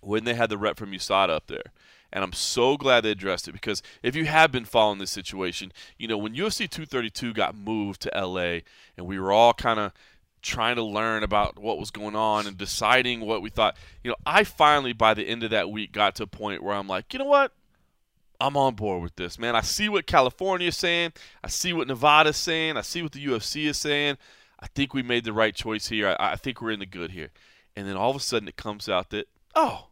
when 0.03 0.25
they 0.25 0.35
had 0.35 0.51
the 0.51 0.59
rep 0.59 0.77
from 0.77 0.93
USADA 0.93 1.31
up 1.31 1.47
there. 1.47 1.73
And 2.13 2.23
I'm 2.23 2.33
so 2.33 2.77
glad 2.77 3.03
they 3.03 3.11
addressed 3.11 3.49
it 3.49 3.53
because 3.53 3.83
if 4.03 4.15
you 4.15 4.27
have 4.27 4.53
been 4.53 4.65
following 4.65 4.99
this 4.99 5.11
situation, 5.11 5.73
you 5.99 6.07
know, 6.07 6.19
when 6.19 6.35
UFC 6.35 6.69
232 6.69 7.33
got 7.33 7.57
moved 7.57 8.03
to 8.03 8.11
LA 8.15 8.61
and 8.97 9.07
we 9.07 9.19
were 9.19 9.33
all 9.33 9.55
kind 9.55 9.81
of 9.81 9.93
trying 10.43 10.77
to 10.77 10.83
learn 10.83 11.23
about 11.23 11.59
what 11.59 11.79
was 11.79 11.91
going 11.91 12.17
on 12.17 12.47
and 12.47 12.59
deciding 12.59 13.21
what 13.21 13.41
we 13.41 13.49
thought, 13.49 13.77
you 14.03 14.11
know, 14.11 14.17
I 14.27 14.45
finally, 14.45 14.93
by 14.93 15.15
the 15.15 15.23
end 15.23 15.43
of 15.43 15.51
that 15.51 15.71
week, 15.71 15.93
got 15.93 16.17
to 16.17 16.25
a 16.25 16.27
point 16.27 16.63
where 16.63 16.75
I'm 16.75 16.89
like, 16.89 17.13
you 17.13 17.19
know 17.19 17.25
what? 17.25 17.53
I'm 18.41 18.57
on 18.57 18.75
board 18.75 19.03
with 19.03 19.15
this, 19.15 19.39
man. 19.39 19.55
I 19.55 19.61
see 19.61 19.89
what 19.89 20.07
California 20.07 20.69
is 20.69 20.77
saying. 20.77 21.13
I 21.45 21.49
see 21.49 21.73
what 21.73 21.87
Nevada's 21.87 22.37
saying. 22.37 22.77
I 22.77 22.81
see 22.81 23.01
what 23.01 23.13
the 23.13 23.25
UFC 23.25 23.67
is 23.67 23.79
saying. 23.79 24.19
I 24.59 24.67
think 24.67 24.93
we 24.93 25.03
made 25.03 25.25
the 25.25 25.33
right 25.33 25.55
choice 25.55 25.89
here. 25.89 26.17
I, 26.19 26.33
I 26.33 26.37
think 26.37 26.61
we're 26.61 26.73
in 26.73 26.81
the 26.81 26.87
good 26.87 27.13
here. 27.13 27.31
And 27.77 27.87
then 27.87 27.97
all 27.97 28.11
of 28.11 28.17
a 28.17 28.21
sudden 28.21 28.49
it 28.49 28.57
comes 28.57 28.89
out 28.89 29.11
that, 29.11 29.29
oh, 29.55 29.87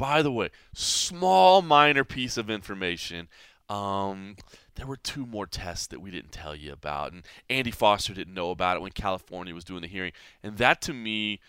by 0.00 0.22
the 0.22 0.32
way, 0.32 0.48
small 0.72 1.60
minor 1.60 2.04
piece 2.04 2.38
of 2.38 2.48
information. 2.48 3.28
Um, 3.68 4.36
there 4.76 4.86
were 4.86 4.96
two 4.96 5.26
more 5.26 5.46
tests 5.46 5.86
that 5.88 6.00
we 6.00 6.10
didn't 6.10 6.32
tell 6.32 6.56
you 6.56 6.72
about, 6.72 7.12
and 7.12 7.22
Andy 7.50 7.70
Foster 7.70 8.14
didn't 8.14 8.32
know 8.32 8.50
about 8.50 8.76
it 8.78 8.80
when 8.80 8.92
California 8.92 9.54
was 9.54 9.62
doing 9.62 9.82
the 9.82 9.88
hearing. 9.88 10.12
And 10.42 10.56
that 10.56 10.80
to 10.82 10.94
me, 10.94 11.40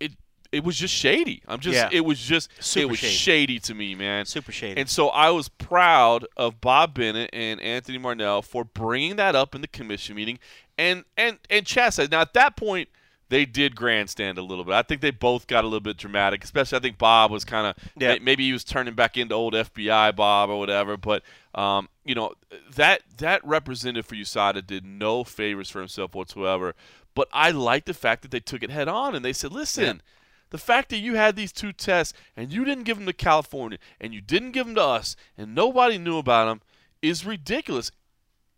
it 0.00 0.10
it 0.50 0.64
was 0.64 0.76
just 0.76 0.92
shady. 0.92 1.40
I'm 1.46 1.60
just 1.60 1.76
Yeah. 1.76 1.88
it 1.92 2.00
was 2.00 2.18
just 2.18 2.50
Super 2.58 2.82
it 2.82 2.88
was 2.90 2.98
shady. 2.98 3.14
shady 3.14 3.58
to 3.60 3.74
me, 3.74 3.94
man. 3.94 4.26
Super 4.26 4.50
shady. 4.50 4.80
And 4.80 4.90
so 4.90 5.10
I 5.10 5.30
was 5.30 5.48
proud 5.48 6.26
of 6.36 6.60
Bob 6.60 6.94
Bennett 6.94 7.30
and 7.32 7.60
Anthony 7.60 7.98
Marnell 7.98 8.42
for 8.42 8.64
bringing 8.64 9.14
that 9.16 9.36
up 9.36 9.54
in 9.54 9.60
the 9.60 9.68
commission 9.68 10.16
meeting. 10.16 10.40
And 10.76 11.04
and 11.16 11.38
and 11.48 11.64
Chad 11.64 11.94
said, 11.94 12.10
now 12.10 12.22
at 12.22 12.34
that 12.34 12.56
point 12.56 12.88
they 13.30 13.44
did 13.44 13.76
grandstand 13.76 14.38
a 14.38 14.42
little 14.42 14.64
bit. 14.64 14.74
I 14.74 14.82
think 14.82 15.00
they 15.00 15.10
both 15.10 15.46
got 15.46 15.64
a 15.64 15.66
little 15.66 15.80
bit 15.80 15.96
dramatic. 15.96 16.42
Especially, 16.44 16.78
I 16.78 16.80
think 16.80 16.98
Bob 16.98 17.30
was 17.30 17.44
kind 17.44 17.66
of 17.66 17.90
Yeah. 17.96 18.16
maybe 18.22 18.44
he 18.44 18.52
was 18.52 18.64
turning 18.64 18.94
back 18.94 19.16
into 19.16 19.34
old 19.34 19.54
FBI 19.54 20.14
Bob 20.16 20.50
or 20.50 20.58
whatever. 20.58 20.96
But 20.96 21.22
um, 21.54 21.88
you 22.04 22.14
know 22.14 22.34
that 22.74 23.02
that 23.18 23.44
representative 23.44 24.06
for 24.06 24.14
USADA 24.14 24.66
did 24.66 24.84
no 24.84 25.24
favors 25.24 25.68
for 25.70 25.80
himself 25.80 26.14
whatsoever. 26.14 26.74
But 27.14 27.28
I 27.32 27.50
like 27.50 27.84
the 27.84 27.94
fact 27.94 28.22
that 28.22 28.30
they 28.30 28.40
took 28.40 28.62
it 28.62 28.70
head 28.70 28.88
on 28.88 29.14
and 29.14 29.24
they 29.24 29.32
said, 29.32 29.52
listen. 29.52 30.02
The 30.50 30.56
fact 30.56 30.88
that 30.88 30.96
you 31.00 31.16
had 31.16 31.36
these 31.36 31.52
two 31.52 31.74
tests 31.74 32.14
and 32.34 32.50
you 32.50 32.64
didn't 32.64 32.84
give 32.84 32.96
them 32.96 33.04
to 33.04 33.12
California 33.12 33.76
and 34.00 34.14
you 34.14 34.22
didn't 34.22 34.52
give 34.52 34.64
them 34.64 34.76
to 34.76 34.82
us 34.82 35.14
and 35.36 35.54
nobody 35.54 35.98
knew 35.98 36.16
about 36.16 36.46
them 36.46 36.62
is 37.02 37.26
ridiculous. 37.26 37.90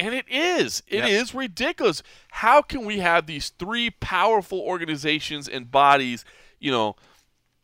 And 0.00 0.14
it 0.14 0.24
is. 0.28 0.82
It 0.88 1.04
is 1.04 1.34
Yep. 1.34 1.38
ridiculous. 1.40 2.02
How 2.30 2.62
can 2.62 2.86
we 2.86 3.00
have 3.00 3.26
these 3.26 3.50
three 3.50 3.90
powerful 3.90 4.58
organizations 4.60 5.46
and 5.46 5.70
bodies, 5.70 6.24
you 6.58 6.70
know, 6.70 6.96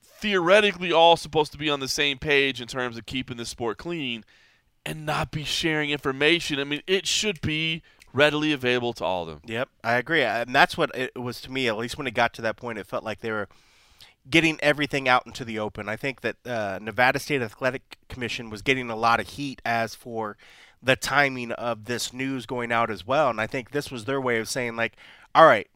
theoretically 0.03 0.93
all 0.93 1.17
supposed 1.17 1.53
to 1.53 1.59
be 1.59 1.71
on 1.71 1.81
the 1.81 1.89
same 1.89 2.19
page 2.19 2.61
in 2.61 2.69
terms 2.69 2.97
of 2.97 3.07
keeping 3.07 3.37
the 3.37 3.47
sport 3.47 3.79
clean 3.79 4.25
and 4.85 5.07
not 5.07 5.31
be 5.31 5.45
sharing 5.45 5.91
information? 5.91 6.61
I 6.61 6.65
mean, 6.65 6.83
it 6.87 7.07
should 7.07 7.41
be 7.41 7.83
readily 8.13 8.53
available 8.53 8.93
to 8.95 9.05
all 9.05 9.23
of 9.23 9.29
them. 9.29 9.41
Yep, 9.47 9.69
I 9.83 9.95
agree, 9.95 10.23
and 10.23 10.55
that's 10.55 10.77
what 10.77 10.95
it 10.95 11.17
was 11.19 11.41
to 11.43 11.51
me. 11.51 11.69
At 11.69 11.77
least 11.77 11.99
when 11.99 12.07
it 12.07 12.15
got 12.15 12.33
to 12.35 12.43
that 12.43 12.57
point, 12.57 12.79
it 12.79 12.87
felt 12.87 13.05
like 13.05 13.21
they 13.21 13.33
were 13.33 13.49
getting 14.29 14.59
everything 14.61 15.09
out 15.09 15.25
into 15.27 15.45
the 15.45 15.59
open. 15.59 15.89
I 15.89 15.97
think 15.97 16.21
that 16.23 16.37
uh, 16.45 16.79
Nevada 16.83 17.19
State 17.19 17.43
Athletic 17.43 17.97
Commission 18.09 18.51
was 18.51 18.61
getting 18.63 18.91
a 18.91 18.97
lot 18.97 19.21
of 19.21 19.29
heat 19.29 19.63
as 19.65 19.95
for 19.95 20.37
the 20.87 20.97
timing 20.97 21.53
of 21.53 21.85
this 21.85 22.13
news 22.13 22.47
going 22.47 22.73
out 22.73 22.91
as 22.91 23.07
well, 23.07 23.29
and 23.29 23.41
I 23.41 23.47
think 23.47 23.71
this 23.73 23.91
was 23.91 24.05
their 24.05 24.21
way 24.21 24.39
of 24.39 24.49
saying 24.49 24.77
like, 24.77 24.97
all 25.35 25.45
right, 25.45 25.69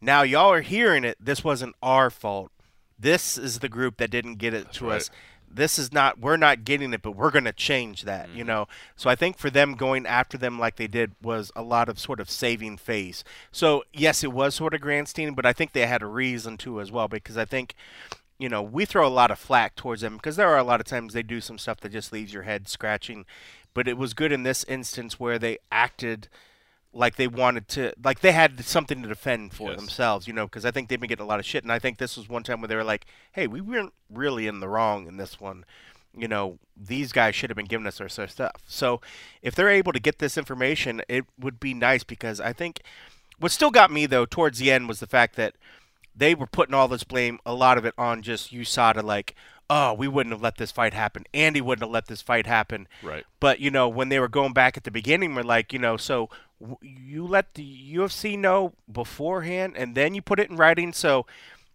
now 0.00 0.22
y'all 0.22 0.52
are 0.52 0.60
hearing 0.62 1.04
it. 1.04 1.16
This 1.20 1.44
wasn't 1.44 1.74
our 1.82 2.10
fault. 2.10 2.50
This 2.98 3.36
is 3.36 3.58
the 3.58 3.68
group 3.68 3.96
that 3.96 4.10
didn't 4.10 4.36
get 4.36 4.54
it 4.54 4.72
to 4.74 4.86
right. 4.86 4.96
us 4.96 5.10
this 5.54 5.78
is 5.78 5.92
not 5.92 6.18
we're 6.18 6.38
not 6.38 6.64
getting 6.64 6.94
it 6.94 7.02
but 7.02 7.14
we're 7.14 7.30
going 7.30 7.44
to 7.44 7.52
change 7.52 8.04
that 8.04 8.26
Mm-hmm. 8.28 8.38
you 8.38 8.44
know 8.44 8.68
so 8.96 9.10
i 9.10 9.14
think 9.14 9.36
for 9.36 9.50
them 9.50 9.74
going 9.74 10.06
after 10.06 10.38
them 10.38 10.58
like 10.58 10.76
they 10.76 10.86
did 10.86 11.12
was 11.20 11.52
a 11.54 11.60
lot 11.60 11.90
of 11.90 11.98
sort 11.98 12.20
of 12.20 12.30
saving 12.30 12.78
face 12.78 13.22
so 13.50 13.84
yes 13.92 14.24
it 14.24 14.32
was 14.32 14.54
sort 14.54 14.72
of 14.72 14.80
grandstanding 14.80 15.34
but 15.34 15.44
i 15.44 15.52
think 15.52 15.72
they 15.72 15.84
had 15.84 16.00
a 16.00 16.06
reason 16.06 16.56
to 16.56 16.80
as 16.80 16.90
well 16.90 17.06
because 17.06 17.36
i 17.36 17.44
think 17.44 17.74
you 18.42 18.48
know, 18.48 18.60
we 18.60 18.84
throw 18.84 19.06
a 19.06 19.08
lot 19.08 19.30
of 19.30 19.38
flack 19.38 19.76
towards 19.76 20.00
them 20.00 20.16
because 20.16 20.34
there 20.34 20.48
are 20.48 20.58
a 20.58 20.64
lot 20.64 20.80
of 20.80 20.86
times 20.86 21.12
they 21.12 21.22
do 21.22 21.40
some 21.40 21.58
stuff 21.58 21.78
that 21.78 21.92
just 21.92 22.12
leaves 22.12 22.34
your 22.34 22.42
head 22.42 22.68
scratching. 22.68 23.24
But 23.74 23.88
it 23.88 23.96
was 23.96 24.14
good 24.14 24.32
in 24.32 24.42
this 24.42 24.64
instance 24.64 25.18
where 25.18 25.38
they 25.38 25.58
acted 25.70 26.28
like 26.94 27.16
they 27.16 27.26
wanted 27.26 27.68
to, 27.68 27.94
like 28.04 28.20
they 28.20 28.32
had 28.32 28.62
something 28.64 29.02
to 29.02 29.08
defend 29.08 29.54
for 29.54 29.70
Yes. 29.70 29.80
themselves, 29.80 30.26
you 30.26 30.34
know, 30.34 30.44
because 30.46 30.66
I 30.66 30.70
think 30.70 30.88
they've 30.88 31.00
been 31.00 31.08
getting 31.08 31.24
a 31.24 31.28
lot 31.28 31.40
of 31.40 31.46
shit. 31.46 31.62
And 31.64 31.72
I 31.72 31.78
think 31.78 31.96
this 31.96 32.18
was 32.18 32.28
one 32.28 32.42
time 32.42 32.60
where 32.60 32.68
they 32.68 32.76
were 32.76 32.84
like, 32.84 33.06
hey, 33.32 33.46
we 33.46 33.62
weren't 33.62 33.94
really 34.10 34.46
in 34.46 34.60
the 34.60 34.68
wrong 34.68 35.06
in 35.06 35.16
this 35.16 35.40
one. 35.40 35.64
You 36.14 36.28
know, 36.28 36.58
these 36.76 37.10
guys 37.10 37.34
should 37.34 37.48
have 37.48 37.56
been 37.56 37.64
giving 37.64 37.86
us 37.86 37.98
our 37.98 38.08
our 38.18 38.28
stuff. 38.28 38.56
So 38.66 39.00
if 39.40 39.54
they're 39.54 39.70
able 39.70 39.92
to 39.94 40.00
get 40.00 40.18
this 40.18 40.36
information, 40.36 41.00
it 41.08 41.24
would 41.40 41.58
be 41.58 41.72
nice 41.72 42.04
because 42.04 42.38
I 42.40 42.52
think 42.52 42.82
what 43.38 43.52
still 43.52 43.70
got 43.70 43.90
me, 43.90 44.04
though, 44.04 44.26
towards 44.26 44.58
the 44.58 44.70
end 44.70 44.86
was 44.86 45.00
the 45.00 45.06
fact 45.06 45.36
that 45.36 45.54
they 46.14 46.34
were 46.34 46.46
putting 46.46 46.74
all 46.74 46.88
this 46.88 47.04
blame, 47.04 47.38
a 47.46 47.54
lot 47.54 47.78
of 47.78 47.86
it 47.86 47.94
on 47.96 48.20
just 48.20 48.52
USADA, 48.52 49.02
like, 49.02 49.34
oh, 49.74 49.94
we 49.94 50.06
wouldn't 50.06 50.34
have 50.34 50.42
let 50.42 50.58
this 50.58 50.70
fight 50.70 50.92
happen. 50.92 51.24
Andy 51.32 51.62
wouldn't 51.62 51.82
have 51.82 51.90
let 51.90 52.06
this 52.06 52.20
fight 52.20 52.46
happen. 52.46 52.86
Right. 53.02 53.24
But, 53.40 53.58
you 53.58 53.70
know, 53.70 53.88
when 53.88 54.10
they 54.10 54.18
were 54.18 54.28
going 54.28 54.52
back 54.52 54.76
at 54.76 54.84
the 54.84 54.90
beginning, 54.90 55.34
we're 55.34 55.42
like, 55.42 55.72
you 55.72 55.78
know, 55.78 55.96
so 55.96 56.28
w- 56.60 56.76
you 56.82 57.26
let 57.26 57.54
the 57.54 57.94
UFC 57.94 58.38
know 58.38 58.74
beforehand 58.90 59.72
and 59.78 59.94
then 59.94 60.14
you 60.14 60.20
put 60.20 60.38
it 60.38 60.50
in 60.50 60.56
writing. 60.56 60.92
So 60.92 61.24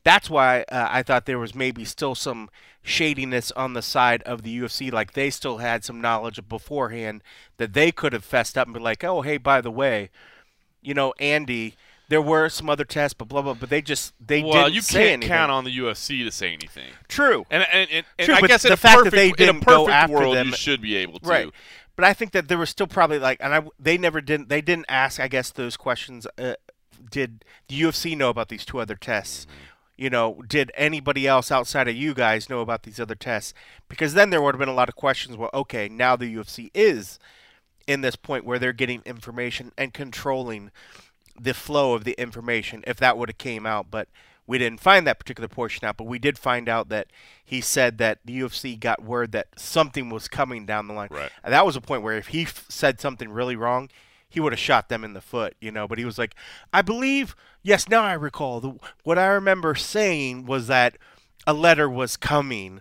that's 0.03 0.29
why 0.29 0.61
uh, 0.69 0.87
I 0.91 1.01
thought 1.01 1.25
there 1.25 1.39
was 1.39 1.55
maybe 1.55 1.83
still 1.85 2.13
some 2.13 2.51
shadiness 2.83 3.51
on 3.53 3.73
the 3.73 3.81
side 3.81 4.21
of 4.23 4.43
the 4.43 4.59
UFC. 4.59 4.91
Like 4.91 5.13
they 5.13 5.31
still 5.31 5.57
had 5.57 5.83
some 5.83 5.99
knowledge 5.99 6.39
beforehand 6.47 7.23
that 7.57 7.73
they 7.73 7.91
could 7.91 8.13
have 8.13 8.23
fessed 8.23 8.59
up 8.59 8.67
and 8.67 8.75
be 8.75 8.79
like, 8.79 9.03
oh, 9.03 9.23
hey, 9.23 9.37
by 9.37 9.59
the 9.59 9.71
way, 9.71 10.11
you 10.83 10.93
know, 10.93 11.15
Andy, 11.19 11.75
there 12.09 12.21
were 12.21 12.49
some 12.49 12.69
other 12.69 12.85
tests, 12.85 13.13
but 13.13 13.27
blah 13.27 13.41
blah. 13.41 13.53
But 13.53 13.69
they 13.69 13.81
just 13.81 14.13
they 14.25 14.41
Well, 14.41 14.51
didn't 14.53 14.63
Well 14.63 14.69
you 14.69 14.81
can't 14.81 14.95
anything. 15.13 15.27
count 15.29 15.51
on 15.51 15.63
the 15.65 15.77
UFC 15.77 16.23
to 16.23 16.31
say 16.31 16.53
anything. 16.53 16.89
True, 17.07 17.45
And 17.49 17.65
and, 17.73 17.89
and, 17.91 18.05
and 18.17 18.25
True, 18.25 18.35
I 18.35 18.41
guess 18.41 18.63
the 18.63 18.73
a 18.73 18.77
fact 18.77 19.03
that 19.03 19.11
perfect, 19.11 19.15
they 19.37 19.43
in 19.43 19.49
a 19.49 19.53
didn't 19.53 19.65
go 19.65 19.89
after 19.89 20.13
world, 20.13 20.35
them- 20.35 20.47
you 20.47 20.55
should 20.55 20.81
be 20.81 20.95
able 20.95 21.19
to. 21.19 21.27
right. 21.29 21.49
But 21.95 22.05
I 22.05 22.13
think 22.13 22.31
that 22.33 22.47
there 22.47 22.59
was 22.59 22.69
still 22.69 22.85
probably 22.87 23.17
like, 23.19 23.39
and 23.41 23.53
I 23.55 23.63
they 23.79 23.97
never 23.97 24.21
didn't 24.21 24.49
they 24.49 24.61
didn't 24.61 24.85
ask. 24.87 25.19
I 25.19 25.27
guess 25.27 25.49
those 25.51 25.75
questions. 25.77 26.27
Uh, 26.37 26.53
did 27.09 27.43
the 27.67 27.79
UFC 27.81 28.15
know 28.17 28.29
about 28.29 28.49
these 28.49 28.65
two 28.65 28.79
other 28.79 28.95
tests? 28.95 29.45
Mm-hmm. 29.45 29.53
You 30.03 30.09
know, 30.11 30.43
did 30.47 30.71
anybody 30.75 31.25
else 31.25 31.51
outside 31.51 31.87
of 31.87 31.95
you 31.95 32.13
guys 32.13 32.49
know 32.51 32.61
about 32.61 32.83
these 32.83 32.99
other 32.99 33.15
tests? 33.15 33.55
Because 33.89 34.13
then 34.13 34.29
there 34.29 34.43
would 34.43 34.53
have 34.53 34.59
been 34.59 34.69
a 34.69 34.73
lot 34.75 34.89
of 34.89 34.95
questions. 34.95 35.35
Well, 35.37 35.49
okay, 35.55 35.89
now 35.89 36.15
the 36.15 36.31
UFC 36.35 36.69
is 36.75 37.17
in 37.87 38.01
this 38.01 38.15
point 38.15 38.45
where 38.45 38.59
they're 38.59 38.73
getting 38.73 39.01
information 39.05 39.71
and 39.75 39.91
controlling 39.95 40.69
the 41.39 41.53
flow 41.53 41.93
of 41.93 42.03
the 42.03 42.19
information 42.19 42.83
if 42.87 42.97
that 42.97 43.17
would 43.17 43.29
have 43.29 43.37
came 43.37 43.65
out 43.65 43.91
but 43.91 44.07
we 44.47 44.57
didn't 44.57 44.79
find 44.79 45.05
that 45.05 45.19
particular 45.19 45.49
portion 45.49 45.85
out. 45.85 45.97
But 45.97 46.05
we 46.07 46.19
did 46.19 46.37
find 46.37 46.69
out 46.69 46.87
that 46.87 47.07
he 47.43 47.59
said 47.59 47.97
that 47.97 48.19
the 48.23 48.39
UFC 48.39 48.79
got 48.79 49.03
word 49.03 49.33
that 49.33 49.47
something 49.57 50.09
was 50.09 50.29
coming 50.29 50.65
down 50.65 50.87
the 50.87 50.93
line. 50.93 51.09
Right. 51.11 51.29
and 51.43 51.51
that 51.53 51.65
was 51.65 51.75
a 51.75 51.81
point 51.81 52.01
where 52.01 52.15
if 52.17 52.27
he 52.27 52.43
f- 52.43 52.63
said 52.69 53.01
something 53.01 53.29
really 53.29 53.57
wrong 53.57 53.89
he 54.29 54.39
would 54.39 54.53
have 54.53 54.59
shot 54.59 54.87
them 54.87 55.03
in 55.03 55.11
the 55.13 55.19
foot 55.19 55.55
you 55.59 55.69
know. 55.69 55.85
But 55.85 55.97
he 55.97 56.05
was 56.05 56.17
like 56.17 56.33
I 56.71 56.81
believe 56.81 57.35
yes 57.61 57.89
now 57.89 58.03
I 58.03 58.13
recall. 58.13 58.61
The, 58.61 58.73
what 59.03 59.19
I 59.19 59.25
remember 59.27 59.75
saying 59.75 60.45
was 60.45 60.67
that 60.67 60.97
a 61.45 61.51
letter 61.53 61.89
was 61.89 62.15
coming. 62.15 62.79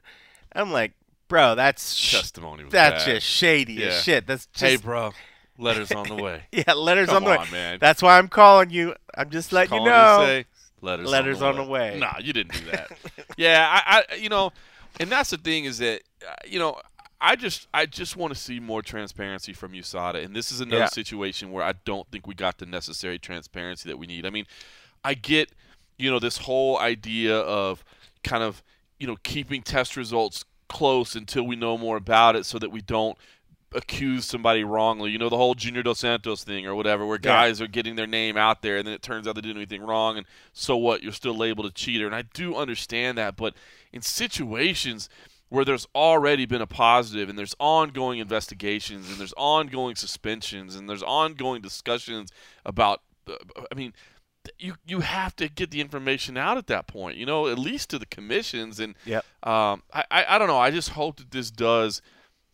I'm 0.55 0.71
like 0.71 0.93
bro 1.27 1.57
that's 1.57 1.95
sh- 1.95 2.13
Testimony 2.13 2.63
that's 2.71 3.05
bad. 3.05 3.15
just 3.15 3.27
shady 3.27 3.73
Yeah. 3.73 3.87
as 3.89 4.03
shit. 4.05 4.29
That's 4.29 4.47
just 4.47 4.63
Hey, 4.65 4.77
bro, 4.77 5.13
letters 5.59 5.93
on 5.93 6.09
the 6.09 6.15
way. 6.17 6.43
yeah 6.53 6.73
letters 6.75 7.09
Come 7.09 7.17
on 7.19 7.25
the 7.25 7.31
way 7.31 7.37
on, 7.37 7.51
man. 7.51 7.79
that's 7.81 8.03
why 8.03 8.19
I'm 8.19 8.29
calling 8.29 8.71
you 8.71 8.95
I'm 9.17 9.31
just 9.31 9.53
letting 9.53 9.71
Calling 9.71 9.87
you 9.87 9.91
know 9.91 10.19
say, 10.25 10.45
letters, 10.83 11.11
Letters 11.11 11.43
on, 11.43 11.51
on 11.51 11.57
the 11.57 11.65
the 11.65 11.71
way. 11.71 11.91
way. 11.93 11.99
Nah, 12.01 12.19
you 12.21 12.33
didn't 12.33 12.53
do 12.53 12.65
that. 12.71 12.91
yeah, 13.37 13.67
I, 13.87 14.05
I, 14.11 14.15
you 14.17 14.29
know, 14.29 14.53
and 15.01 15.11
that's 15.11 15.31
the 15.31 15.39
thing 15.39 15.65
is 15.65 15.79
that, 15.79 16.03
uh, 16.27 16.35
you 16.47 16.59
know, 16.59 16.79
I 17.21 17.35
just, 17.35 17.67
I 17.73 17.87
just 17.87 18.17
want 18.17 18.35
to 18.35 18.39
see 18.39 18.61
more 18.61 18.83
transparency 18.83 19.55
from 19.55 19.73
USADA, 19.73 20.23
and 20.25 20.37
this 20.37 20.53
is 20.53 20.61
another 20.61 20.83
Yeah. 20.83 20.87
situation 20.89 21.51
where 21.51 21.65
I 21.65 21.73
don't 21.85 22.07
think 22.11 22.27
we 22.27 22.35
got 22.35 22.59
the 22.59 22.67
necessary 22.67 23.19
transparency 23.19 23.89
that 23.89 23.97
we 23.99 24.07
need. 24.07 24.27
I 24.27 24.31
mean, 24.31 24.45
I 25.03 25.15
get, 25.15 25.51
you 25.99 26.11
know, 26.11 26.19
this 26.19 26.37
whole 26.39 26.79
idea 26.79 27.39
of 27.39 27.83
kind 28.23 28.43
of, 28.43 28.63
you 28.99 29.07
know, 29.07 29.17
keeping 29.23 29.63
test 29.63 29.97
results 29.97 30.45
close 30.69 31.15
until 31.15 31.47
we 31.47 31.57
know 31.57 31.79
more 31.79 31.97
about 31.97 32.37
it, 32.37 32.45
so 32.45 32.59
that 32.59 32.71
we 32.71 32.83
don't 32.83 33.17
accuse 33.75 34.25
somebody 34.25 34.65
wrongly. 34.65 35.11
You 35.11 35.19
know, 35.19 35.29
the 35.29 35.37
whole 35.37 35.55
Junior 35.55 35.83
Dos 35.83 35.99
Santos 35.99 36.45
thing 36.45 36.67
or 36.67 36.75
whatever, 36.75 37.05
where 37.05 37.17
Yeah. 37.19 37.31
guys 37.31 37.61
are 37.61 37.67
getting 37.67 37.97
their 37.97 38.07
name 38.07 38.37
out 38.37 38.63
there 38.63 38.79
and 38.79 38.87
then 38.87 38.95
it 38.95 39.03
turns 39.03 39.27
out 39.27 39.35
they 39.35 39.41
didn't 39.41 39.57
do 39.57 39.61
anything 39.61 39.83
wrong, 39.83 40.17
and 40.17 40.27
so 40.53 40.77
what? 40.77 41.03
You're 41.03 41.13
still 41.13 41.37
labeled 41.37 41.67
a 41.67 41.71
cheater. 41.71 42.07
And 42.07 42.15
I 42.15 42.23
do 42.23 42.55
understand 42.57 43.19
that, 43.19 43.37
but 43.37 43.55
in 43.93 44.03
situations 44.03 45.09
where 45.49 45.65
there's 45.65 45.87
already 45.95 46.45
been 46.47 46.61
a 46.63 46.67
positive 46.67 47.29
and 47.29 47.39
there's 47.39 47.55
ongoing 47.61 48.19
investigations 48.19 49.09
and 49.09 49.19
there's 49.19 49.35
ongoing 49.37 49.95
suspensions 49.95 50.75
and 50.75 50.89
there's 50.89 51.05
ongoing 51.05 51.63
discussions 51.63 52.31
about, 52.65 53.01
uh, 53.29 53.35
I 53.71 53.75
mean, 53.77 53.93
you 54.59 54.75
you 54.87 55.01
have 55.01 55.35
to 55.37 55.49
get 55.49 55.71
the 55.73 55.81
information 55.81 56.37
out 56.37 56.57
at 56.57 56.67
that 56.69 56.87
point, 56.87 57.17
you 57.17 57.27
know, 57.27 57.49
at 57.49 57.59
least 57.59 57.91
to 57.91 57.99
the 57.99 58.07
commissions. 58.07 58.79
And 58.81 58.95
yeah 59.05 59.19
um, 59.43 59.83
I, 59.93 60.05
I 60.11 60.25
I 60.31 60.39
don't 60.39 60.47
know. 60.49 60.59
I 60.59 60.71
just 60.71 60.91
hope 60.91 61.17
that 61.19 61.31
this 61.33 61.51
does. 61.51 62.01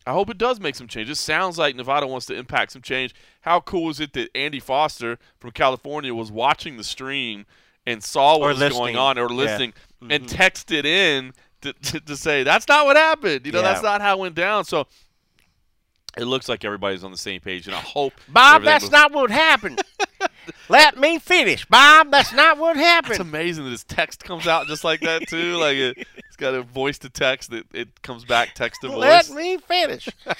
I 0.05 0.11
hope 0.11 0.29
it 0.29 0.37
does 0.37 0.59
make 0.59 0.75
some 0.75 0.87
change. 0.87 1.09
It 1.09 1.15
sounds 1.15 1.57
like 1.57 1.75
Nevada 1.75 2.07
wants 2.07 2.25
to 2.27 2.35
impact 2.35 2.73
some 2.73 2.81
change. 2.81 3.15
How 3.41 3.61
cool 3.61 3.89
is 3.89 3.99
it 3.99 4.13
that 4.13 4.29
Andy 4.35 4.59
Foster 4.59 5.17
from 5.39 5.51
California 5.51 6.13
was 6.13 6.31
watching 6.31 6.77
the 6.77 6.83
stream 6.83 7.45
and 7.85 8.03
saw 8.03 8.37
what 8.37 8.57
Or 8.57 8.59
was 8.59 8.73
going 8.73 8.97
on 8.97 9.17
or 9.17 9.29
Yeah. 9.29 9.35
listening 9.35 9.73
and 10.01 10.25
mm-hmm. 10.25 10.25
texted 10.25 10.85
in 10.85 11.33
to, 11.61 11.73
to, 11.73 11.99
to 12.01 12.17
say 12.17 12.43
that's 12.43 12.67
not 12.67 12.85
what 12.85 12.97
happened. 12.97 13.45
You 13.45 13.51
know, 13.53 13.61
that's 13.61 13.81
not 13.83 14.01
how 14.01 14.17
it 14.17 14.19
went 14.19 14.35
down. 14.35 14.65
So 14.65 14.87
it 16.17 16.25
looks 16.25 16.47
like 16.47 16.63
everybody's 16.63 17.03
on 17.03 17.11
the 17.11 17.17
same 17.17 17.41
page, 17.41 17.67
and 17.67 17.75
I 17.75 17.79
hope 17.79 18.13
Bob, 18.27 18.63
that's 18.63 18.91
not 18.91 19.11
what 19.11 19.31
happened. 19.31 19.81
Let 20.69 20.97
me 20.97 21.19
finish, 21.19 21.65
Bob. 21.65 22.11
That's 22.11 22.33
not 22.33 22.57
what 22.57 22.75
happened. 22.75 23.13
It's 23.13 23.19
amazing 23.19 23.65
that 23.65 23.71
his 23.71 23.83
text 23.83 24.23
comes 24.23 24.47
out 24.47 24.67
just 24.67 24.83
like 24.83 25.01
that 25.01 25.27
too. 25.27 25.55
Like 25.57 25.77
it, 25.77 26.07
it's 26.27 26.35
got 26.37 26.53
a 26.53 26.61
voice 26.61 26.97
to 26.99 27.09
text 27.09 27.51
that 27.51 27.65
it 27.73 28.01
comes 28.01 28.25
back 28.25 28.53
text 28.53 28.81
to 28.81 28.89
voice. 28.89 28.99
Let 28.99 29.29
me 29.31 29.57
finish. 29.57 30.09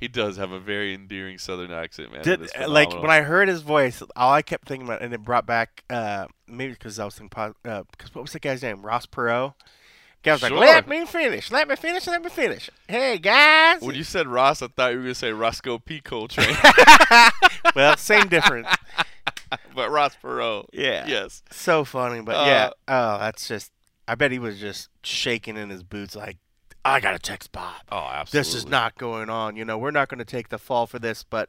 He 0.00 0.08
does 0.08 0.36
have 0.36 0.50
a 0.50 0.58
very 0.58 0.92
endearing 0.92 1.38
Southern 1.38 1.70
accent, 1.72 2.12
man. 2.12 2.22
Did, 2.22 2.50
uh, 2.58 2.68
like 2.68 2.92
when 2.92 3.10
I 3.10 3.22
heard 3.22 3.48
his 3.48 3.62
voice, 3.62 4.02
all 4.16 4.32
I 4.34 4.42
kept 4.42 4.68
thinking 4.68 4.86
about, 4.86 5.00
and 5.00 5.14
it 5.14 5.22
brought 5.24 5.46
back 5.46 5.82
uh, 5.88 6.26
maybe 6.46 6.72
because 6.72 6.98
I 6.98 7.04
was 7.06 7.14
thinking, 7.14 7.30
pos- 7.30 7.54
uh, 7.64 7.84
because 7.90 8.14
what 8.14 8.22
was 8.22 8.32
the 8.32 8.40
guy's 8.40 8.62
name? 8.62 8.82
Ross 8.82 9.06
Perot. 9.06 9.54
Guy 10.24 10.32
was 10.32 10.40
Sure. 10.40 10.50
like, 10.50 10.60
"Let 10.68 10.88
me 10.88 11.04
finish. 11.06 11.50
Let 11.52 11.68
me 11.68 11.76
finish. 11.76 12.06
Let 12.06 12.22
me 12.22 12.30
finish." 12.30 12.70
Hey 12.88 13.18
guys. 13.18 13.82
when 13.82 13.94
you 13.94 14.02
said 14.04 14.26
Ross, 14.26 14.62
I 14.62 14.68
thought 14.68 14.92
you 14.92 14.96
were 14.98 15.02
gonna 15.04 15.14
say 15.14 15.30
Roscoe 15.32 15.78
P. 15.78 16.00
Coltrane, 16.00 16.56
well, 17.76 17.96
same 17.96 18.28
difference. 18.28 18.68
but 19.74 19.90
Ross 19.90 20.16
Perot. 20.22 20.66
Yeah. 20.72 21.06
Yes. 21.06 21.42
So 21.50 21.84
funny, 21.84 22.22
but 22.22 22.36
Uh, 22.36 22.44
yeah. 22.46 22.70
Oh, 22.88 23.18
that's 23.18 23.46
just. 23.46 23.70
I 24.08 24.14
bet 24.16 24.32
he 24.32 24.38
was 24.38 24.58
just 24.58 24.88
shaking 25.02 25.56
in 25.56 25.70
his 25.70 25.82
boots, 25.82 26.14
like, 26.16 26.36
"I 26.84 27.00
gotta 27.00 27.18
text 27.18 27.52
Bob. 27.52 27.74
Oh, 27.90 27.98
absolutely. 27.98 28.38
This 28.40 28.54
is 28.54 28.66
not 28.66 28.96
going 28.96 29.30
on. 29.30 29.56
You 29.56 29.64
know, 29.64 29.78
we're 29.78 29.90
not 29.90 30.08
going 30.08 30.18
to 30.18 30.24
take 30.26 30.48
the 30.50 30.58
fall 30.58 30.86
for 30.86 30.98
this, 30.98 31.22
but 31.22 31.48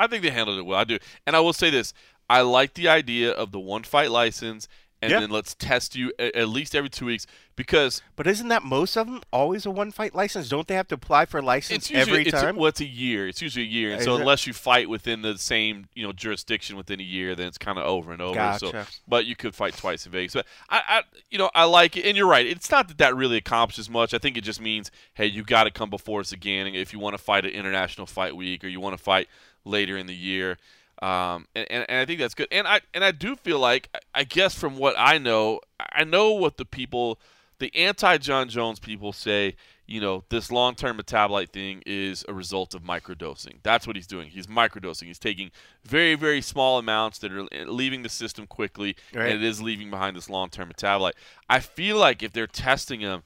I 0.00 0.06
think 0.08 0.22
they 0.22 0.30
handled 0.30 0.58
it 0.58 0.62
well. 0.66 0.78
I 0.80 0.84
do, 0.84 0.98
and 1.26 1.36
I 1.36 1.40
will 1.40 1.52
say 1.52 1.70
this: 1.70 1.92
I 2.28 2.40
like 2.40 2.74
the 2.74 2.88
idea 2.88 3.30
of 3.30 3.52
the 3.52 3.60
one 3.60 3.84
fight 3.84 4.10
license, 4.10 4.66
and 5.04 5.12
Yeah. 5.12 5.20
then 5.20 5.30
let's 5.30 5.54
test 5.54 5.94
you 5.94 6.12
a- 6.18 6.36
at 6.36 6.48
least 6.48 6.74
every 6.74 6.88
two 6.88 7.06
weeks 7.06 7.26
because 7.56 8.02
but 8.16 8.26
isn't 8.26 8.48
that 8.48 8.62
most 8.64 8.96
of 8.96 9.06
them 9.06 9.20
always 9.32 9.66
a 9.66 9.70
one 9.70 9.90
fight 9.92 10.14
license? 10.14 10.48
Don't 10.48 10.66
they 10.66 10.74
have 10.74 10.88
to 10.88 10.94
apply 10.94 11.26
for 11.26 11.38
a 11.38 11.42
license 11.42 11.90
usually 11.90 12.00
every 12.20 12.22
it's 12.22 12.32
time? 12.40 12.56
A, 12.56 12.58
well, 12.58 12.68
it's 12.68 12.80
a 12.80 12.86
year. 12.86 13.28
It's 13.28 13.42
usually 13.42 13.64
a 13.64 13.68
year, 13.68 13.90
and 13.92 14.00
Is 14.00 14.06
so 14.06 14.16
it? 14.16 14.20
unless 14.20 14.46
you 14.46 14.52
fight 14.52 14.88
within 14.88 15.22
the 15.22 15.36
same 15.38 15.86
you 15.94 16.04
know 16.06 16.12
jurisdiction 16.12 16.76
within 16.76 16.98
a 17.00 17.04
year, 17.04 17.34
then 17.34 17.46
it's 17.46 17.58
kind 17.58 17.78
of 17.78 17.84
over 17.84 18.12
and 18.12 18.22
over. 18.22 18.56
So, 18.58 18.72
but 19.06 19.26
you 19.26 19.36
could 19.36 19.54
fight 19.54 19.76
twice 19.76 20.06
in 20.06 20.12
Vegas. 20.12 20.34
But 20.34 20.46
I, 20.70 20.82
I, 20.88 21.02
you 21.30 21.38
know, 21.38 21.50
I 21.54 21.64
like 21.64 21.96
it, 21.96 22.06
and 22.06 22.16
you're 22.16 22.26
right. 22.26 22.46
It's 22.46 22.70
not 22.70 22.88
that 22.88 22.98
that 22.98 23.14
really 23.14 23.36
accomplishes 23.36 23.90
much. 23.90 24.14
I 24.14 24.18
think 24.18 24.36
it 24.36 24.42
just 24.42 24.60
means, 24.60 24.90
hey, 25.14 25.26
you 25.26 25.44
got 25.44 25.64
to 25.64 25.70
come 25.70 25.90
before 25.90 26.20
us 26.20 26.32
again 26.32 26.66
if 26.68 26.92
you 26.92 26.98
want 26.98 27.16
to 27.16 27.22
fight 27.22 27.44
at 27.44 27.52
International 27.52 28.06
Fight 28.06 28.34
Week 28.34 28.64
or 28.64 28.68
you 28.68 28.80
want 28.80 28.96
to 28.96 29.02
fight 29.02 29.28
later 29.64 29.96
in 29.96 30.06
the 30.06 30.14
year. 30.14 30.58
Um, 31.04 31.46
and, 31.54 31.66
and, 31.70 31.86
and 31.88 31.98
I 31.98 32.04
think 32.06 32.20
that's 32.20 32.34
good. 32.34 32.48
And 32.50 32.66
I 32.66 32.80
and 32.94 33.04
I 33.04 33.10
do 33.10 33.36
feel 33.36 33.58
like 33.58 33.88
I- 34.14 34.24
guess 34.24 34.54
from 34.54 34.78
what 34.78 34.94
I 34.96 35.18
know, 35.18 35.60
I 35.78 36.04
know 36.04 36.32
what 36.32 36.56
the 36.56 36.64
people, 36.64 37.18
the 37.58 37.74
anti 37.76 38.16
Jon 38.18 38.48
Jones 38.48 38.78
people 38.80 39.12
say. 39.12 39.56
You 39.86 40.00
know, 40.00 40.24
this 40.30 40.50
long 40.50 40.76
term 40.76 40.96
metabolite 40.96 41.50
thing 41.50 41.82
is 41.84 42.24
a 42.26 42.32
result 42.32 42.74
of 42.74 42.82
microdosing. 42.82 43.56
That's 43.62 43.86
what 43.86 43.96
he's 43.96 44.06
doing. 44.06 44.30
He's 44.30 44.46
microdosing. 44.46 45.08
He's 45.08 45.18
taking 45.18 45.50
very 45.84 46.14
very 46.14 46.40
small 46.40 46.78
amounts 46.78 47.18
that 47.18 47.30
are 47.30 47.44
leaving 47.66 48.02
the 48.02 48.08
system 48.08 48.46
quickly, 48.46 48.96
Right. 49.12 49.26
and 49.30 49.42
it 49.42 49.46
is 49.46 49.60
leaving 49.60 49.90
behind 49.90 50.16
this 50.16 50.30
long 50.30 50.48
term 50.48 50.70
metabolite. 50.72 51.12
I 51.50 51.60
feel 51.60 51.98
like 51.98 52.22
if 52.22 52.32
they're 52.32 52.46
testing 52.46 53.00
him 53.00 53.24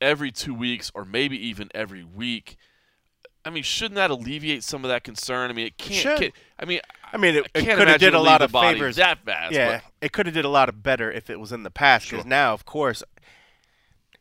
every 0.00 0.32
two 0.32 0.54
weeks 0.54 0.90
or 0.92 1.04
maybe 1.04 1.36
even 1.46 1.68
every 1.72 2.02
week. 2.02 2.56
I 3.44 3.50
mean, 3.50 3.62
shouldn't 3.62 3.96
that 3.96 4.10
alleviate 4.10 4.62
some 4.62 4.84
of 4.84 4.88
that 4.88 5.02
concern? 5.04 5.50
I 5.50 5.52
mean, 5.52 5.66
it 5.66 5.76
can't. 5.76 6.32
I 6.58 6.64
mean, 6.64 6.80
I 7.12 7.16
mean, 7.16 7.36
it, 7.36 7.46
it 7.54 7.64
could 7.76 7.88
have 7.88 8.00
did 8.00 8.14
a 8.14 8.20
lot 8.20 8.40
of 8.42 8.52
favors. 8.52 8.96
that 8.96 9.24
fast. 9.24 9.52
yeah, 9.52 9.80
it 10.00 10.12
could 10.12 10.26
have 10.26 10.34
did 10.34 10.44
a 10.44 10.48
lot 10.48 10.68
of 10.68 10.82
better 10.82 11.10
if 11.10 11.28
it 11.28 11.40
was 11.40 11.52
in 11.52 11.62
the 11.62 11.70
past. 11.70 12.06
Because 12.08 12.22
Sure. 12.24 12.28
now, 12.28 12.52
of 12.54 12.64
course, 12.64 13.02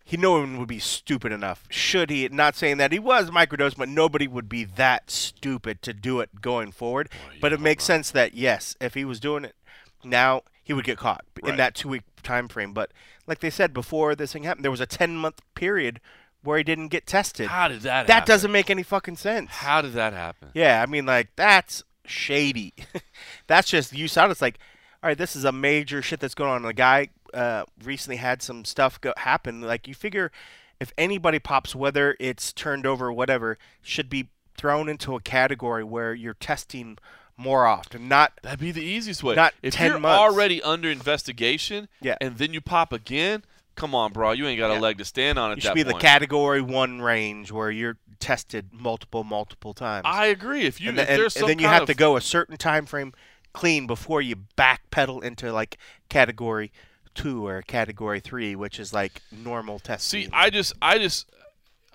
he 0.03 0.17
no 0.17 0.31
one 0.31 0.57
would 0.57 0.67
be 0.67 0.79
stupid 0.79 1.31
enough. 1.31 1.63
Should 1.69 2.09
he? 2.09 2.27
Not 2.29 2.55
saying 2.55 2.77
that 2.77 2.91
he 2.91 2.99
was 2.99 3.29
microdose, 3.29 3.77
but 3.77 3.87
nobody 3.89 4.27
would 4.27 4.49
be 4.49 4.63
that 4.63 5.11
stupid 5.11 5.81
to 5.83 5.93
do 5.93 6.19
it 6.19 6.41
going 6.41 6.71
forward. 6.71 7.09
but 7.39 7.53
it 7.53 7.59
makes 7.59 7.83
not. 7.83 7.93
sense 7.93 8.11
that 8.11 8.33
yes, 8.33 8.75
if 8.81 8.95
he 8.95 9.05
was 9.05 9.19
doing 9.19 9.45
it 9.45 9.55
now, 10.03 10.41
he 10.63 10.73
would 10.73 10.85
get 10.85 10.97
caught 10.97 11.23
in 11.43 11.57
that 11.57 11.75
two 11.75 11.89
week 11.89 12.03
time 12.23 12.47
frame. 12.47 12.73
But 12.73 12.91
like 13.27 13.39
they 13.39 13.49
said 13.51 13.73
before 13.73 14.15
this 14.15 14.33
thing 14.33 14.43
happened, 14.43 14.65
there 14.65 14.71
was 14.71 14.81
a 14.81 14.85
ten 14.87 15.15
month 15.15 15.41
period 15.53 16.01
where 16.43 16.57
he 16.57 16.63
didn't 16.63 16.87
get 16.89 17.05
tested. 17.05 17.47
How 17.47 17.67
did 17.67 17.81
that? 17.81 18.07
that 18.07 18.13
happen? 18.13 18.27
doesn't 18.27 18.51
make 18.51 18.69
any 18.69 18.83
fucking 18.83 19.17
sense. 19.17 19.51
How 19.51 19.81
did 19.81 19.93
that 19.93 20.13
happen? 20.13 20.49
Yeah, 20.53 20.81
I 20.81 20.85
mean, 20.85 21.05
like 21.05 21.29
that's 21.35 21.83
shady. 22.05 22.73
that's 23.47 23.69
just 23.69 23.93
you 23.93 24.07
saw. 24.07 24.29
It's 24.29 24.41
like, 24.41 24.57
all 25.03 25.07
right, 25.09 25.17
this 25.17 25.35
is 25.35 25.45
a 25.45 25.51
major 25.51 26.01
shit 26.01 26.19
that's 26.19 26.35
going 26.35 26.49
on. 26.51 26.61
The 26.63 26.73
guy 26.73 27.09
uh, 27.33 27.65
recently 27.83 28.17
had 28.17 28.41
some 28.41 28.65
stuff 28.65 28.99
go- 29.01 29.13
happen. 29.17 29.61
Like 29.61 29.87
you 29.87 29.93
figure, 29.95 30.31
if 30.79 30.91
anybody 30.97 31.39
pops, 31.39 31.75
whether 31.75 32.15
it's 32.19 32.51
turned 32.53 32.85
over 32.85 33.07
or 33.07 33.13
whatever, 33.13 33.57
should 33.81 34.09
be 34.09 34.29
thrown 34.57 34.89
into 34.89 35.15
a 35.15 35.21
category 35.21 35.83
where 35.83 36.13
you're 36.13 36.33
testing 36.35 36.97
more 37.37 37.65
often. 37.65 38.07
Not 38.07 38.33
That'd 38.43 38.59
be 38.59 38.71
the 38.71 38.83
easiest 38.83 39.23
way. 39.23 39.33
Not 39.35 39.53
if 39.63 39.73
10 39.73 39.89
you're 39.91 39.99
months. 39.99 40.19
already 40.19 40.61
under 40.61 40.89
investigation, 40.91 41.87
Yeah. 42.01 42.15
and 42.21 42.37
then 42.37 42.53
you 42.53 42.61
pop 42.61 42.93
again, 42.93 43.43
come 43.81 43.95
on, 43.95 44.13
bro, 44.13 44.31
you 44.31 44.45
ain't 44.45 44.59
got 44.59 44.69
Yeah. 44.69 44.77
a 44.77 44.79
leg 44.79 44.99
to 44.99 45.05
stand 45.05 45.39
on 45.39 45.51
at 45.51 45.55
that 45.55 45.63
point. 45.69 45.77
you 45.77 45.81
should 45.81 45.87
be 45.87 45.91
the 45.93 45.99
category 45.99 46.61
one 46.61 47.01
range 47.01 47.51
where 47.51 47.71
you're 47.71 47.97
tested 48.19 48.69
multiple, 48.71 49.23
multiple 49.23 49.73
times. 49.73 50.03
I 50.05 50.27
agree. 50.27 50.65
If 50.65 50.79
you 50.79 50.89
and, 50.89 50.99
if 50.99 51.07
there's 51.07 51.35
and 51.35 51.41
some 51.41 51.47
then 51.47 51.57
you 51.59 51.67
have 51.67 51.87
to 51.87 51.95
go 51.95 52.15
a 52.15 52.21
certain 52.21 52.57
time 52.57 52.85
frame 52.85 53.13
clean 53.53 53.87
before 53.87 54.21
you 54.21 54.35
backpedal 54.55 55.23
into 55.23 55.51
like 55.51 55.79
category 56.09 56.71
two 57.15 57.47
or 57.47 57.63
category 57.63 58.19
three, 58.19 58.55
which 58.55 58.79
is 58.79 58.93
like 58.93 59.23
normal 59.31 59.79
testing. 59.79 60.25
See, 60.25 60.29
I 60.31 60.51
just, 60.51 60.73
I 60.79 60.99
just, 60.99 61.27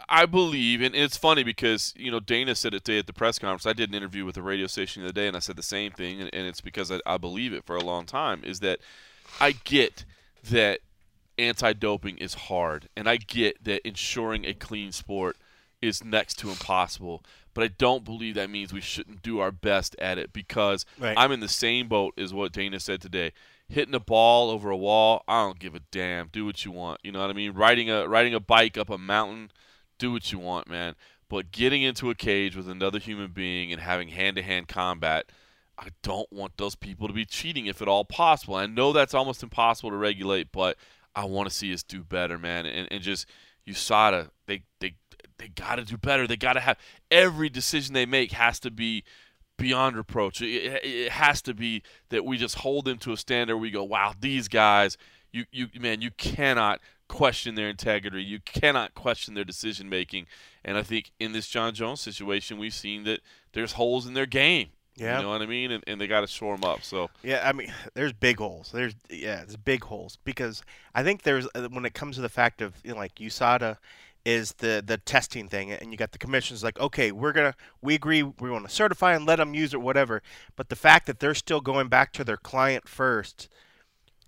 I 0.08 0.26
believe, 0.26 0.82
and 0.82 0.92
it's 0.94 1.16
funny 1.16 1.44
because 1.44 1.94
you 1.96 2.10
know 2.10 2.18
Dana 2.18 2.56
said 2.56 2.74
it 2.74 2.84
today 2.84 2.98
at 2.98 3.06
the 3.06 3.12
press 3.12 3.38
conference. 3.38 3.64
I 3.64 3.74
did 3.74 3.90
an 3.90 3.94
interview 3.94 4.24
with 4.24 4.36
a 4.36 4.42
radio 4.42 4.66
station 4.66 5.02
the 5.02 5.10
other 5.10 5.14
day, 5.14 5.28
and 5.28 5.36
I 5.36 5.40
said 5.40 5.54
the 5.54 5.62
same 5.62 5.92
thing, 5.92 6.20
and, 6.20 6.30
and 6.34 6.48
it's 6.48 6.60
because 6.60 6.90
I, 6.90 6.98
I 7.06 7.16
believe 7.16 7.52
it 7.52 7.64
for 7.64 7.76
a 7.76 7.84
long 7.84 8.06
time. 8.06 8.42
Is 8.44 8.58
that 8.60 8.80
I 9.40 9.52
get 9.52 10.04
that 10.50 10.80
anti-doping 11.38 12.18
is 12.18 12.34
hard, 12.34 12.88
and 12.96 13.08
I 13.08 13.16
get 13.16 13.62
that 13.64 13.86
ensuring 13.86 14.44
a 14.44 14.54
clean 14.54 14.92
sport 14.92 15.36
is 15.82 16.02
next 16.02 16.38
to 16.40 16.50
impossible. 16.50 17.22
But 17.54 17.64
I 17.64 17.68
don't 17.68 18.04
believe 18.04 18.34
that 18.34 18.50
means 18.50 18.72
we 18.72 18.80
shouldn't 18.80 19.22
do 19.22 19.38
our 19.38 19.50
best 19.52 19.96
at 19.98 20.18
it 20.18 20.32
because 20.32 20.84
Right. 20.98 21.16
I'm 21.16 21.32
in 21.32 21.40
the 21.40 21.48
same 21.48 21.88
boat 21.88 22.14
as 22.18 22.34
what 22.34 22.52
Dana 22.52 22.80
said 22.80 23.00
today. 23.00 23.32
Hitting 23.68 23.94
a 23.94 24.00
ball 24.00 24.50
over 24.50 24.70
a 24.70 24.76
wall, 24.76 25.24
I 25.26 25.42
don't 25.42 25.58
give 25.58 25.74
a 25.74 25.80
damn. 25.90 26.28
Do 26.28 26.44
what 26.44 26.64
you 26.64 26.70
want. 26.70 27.00
You 27.02 27.12
know 27.12 27.20
what 27.20 27.30
I 27.30 27.32
mean? 27.32 27.52
Riding 27.52 27.90
a 27.90 28.06
riding 28.06 28.34
a 28.34 28.40
bike 28.40 28.78
up 28.78 28.90
a 28.90 28.98
mountain, 28.98 29.50
do 29.98 30.12
what 30.12 30.30
you 30.32 30.38
want, 30.38 30.68
man. 30.68 30.94
But 31.28 31.50
getting 31.50 31.82
into 31.82 32.10
a 32.10 32.14
cage 32.14 32.54
with 32.56 32.68
another 32.68 32.98
human 32.98 33.32
being 33.32 33.72
and 33.72 33.80
having 33.80 34.08
hand-to-hand 34.08 34.68
combat, 34.68 35.32
I 35.78 35.88
don't 36.02 36.30
want 36.32 36.56
those 36.56 36.76
people 36.76 37.08
to 37.08 37.14
be 37.14 37.24
cheating 37.24 37.66
if 37.66 37.82
at 37.82 37.88
all 37.88 38.04
possible. 38.04 38.54
I 38.54 38.66
know 38.66 38.92
that's 38.92 39.14
almost 39.14 39.42
impossible 39.42 39.90
to 39.90 39.96
regulate, 39.96 40.52
but 40.52 40.76
I 41.16 41.24
want 41.24 41.48
to 41.48 41.54
see 41.54 41.72
us 41.72 41.82
do 41.82 42.04
better, 42.04 42.38
man. 42.38 42.66
And, 42.66 42.86
and 42.92 43.02
just 43.02 43.26
USADA, 43.66 44.30
they 44.46 44.62
they 44.80 44.94
they 45.38 45.48
got 45.48 45.76
to 45.76 45.84
do 45.84 45.96
better. 45.96 46.26
They 46.26 46.36
got 46.36 46.52
to 46.52 46.60
have 46.60 46.78
every 47.10 47.48
decision 47.48 47.94
they 47.94 48.06
make 48.06 48.32
has 48.32 48.60
to 48.60 48.70
be 48.70 49.02
beyond 49.58 49.96
reproach. 49.96 50.40
It, 50.42 50.80
it- 50.84 51.12
has 51.12 51.40
to 51.42 51.54
be 51.54 51.82
that 52.10 52.24
we 52.24 52.36
just 52.36 52.56
hold 52.56 52.84
them 52.84 52.98
to 52.98 53.12
a 53.12 53.16
standard. 53.16 53.56
We 53.56 53.70
go, 53.70 53.82
wow, 53.84 54.12
these 54.20 54.48
guys, 54.48 54.98
you 55.32 55.44
you 55.50 55.68
man, 55.80 56.02
you 56.02 56.10
cannot 56.12 56.80
question 57.08 57.54
their 57.54 57.68
integrity. 57.68 58.22
You 58.22 58.40
cannot 58.44 58.94
question 58.94 59.34
their 59.34 59.44
decision 59.44 59.88
making. 59.88 60.26
And 60.64 60.76
I 60.76 60.82
think 60.82 61.12
in 61.18 61.32
this 61.32 61.48
Jon 61.48 61.74
Jones 61.74 62.00
situation, 62.00 62.58
we've 62.58 62.74
seen 62.74 63.04
that 63.04 63.20
there's 63.52 63.72
holes 63.72 64.06
in 64.06 64.14
their 64.14 64.26
game. 64.26 64.68
Yeah. 64.96 65.18
You 65.18 65.24
know 65.24 65.30
what 65.30 65.42
I 65.42 65.46
mean? 65.46 65.72
And, 65.72 65.84
and 65.86 66.00
they 66.00 66.06
got 66.06 66.22
to 66.22 66.26
shore 66.26 66.56
them 66.56 66.68
up. 66.68 66.82
So 66.82 67.10
Yeah, 67.22 67.46
I 67.46 67.52
mean, 67.52 67.72
there's 67.94 68.12
big 68.12 68.38
holes. 68.38 68.70
There's 68.72 68.94
yeah, 69.10 69.36
there's 69.36 69.56
big 69.56 69.84
holes 69.84 70.18
because 70.24 70.62
I 70.94 71.02
think 71.02 71.22
there's 71.22 71.46
uh, 71.54 71.68
when 71.70 71.84
it 71.84 71.94
comes 71.94 72.16
to 72.16 72.22
the 72.22 72.28
fact 72.28 72.62
of 72.62 72.74
you 72.82 72.92
know, 72.92 72.96
like 72.96 73.16
USADA 73.16 73.76
is 74.24 74.54
the 74.54 74.82
the 74.84 74.98
testing 74.98 75.48
thing, 75.48 75.70
and 75.70 75.92
you 75.92 75.96
got 75.96 76.12
the 76.12 76.18
commissions 76.18 76.64
like, 76.64 76.80
okay, 76.80 77.12
we're 77.12 77.32
gonna 77.32 77.54
we 77.82 77.94
agree 77.94 78.22
we 78.22 78.50
want 78.50 78.68
to 78.68 78.74
certify 78.74 79.14
and 79.14 79.26
let 79.26 79.36
them 79.36 79.54
use 79.54 79.72
it, 79.72 79.80
whatever. 79.80 80.22
But 80.56 80.68
the 80.68 80.76
fact 80.76 81.06
that 81.06 81.20
they're 81.20 81.34
still 81.34 81.60
going 81.60 81.88
back 81.88 82.12
to 82.14 82.24
their 82.24 82.36
client 82.36 82.88
first, 82.88 83.48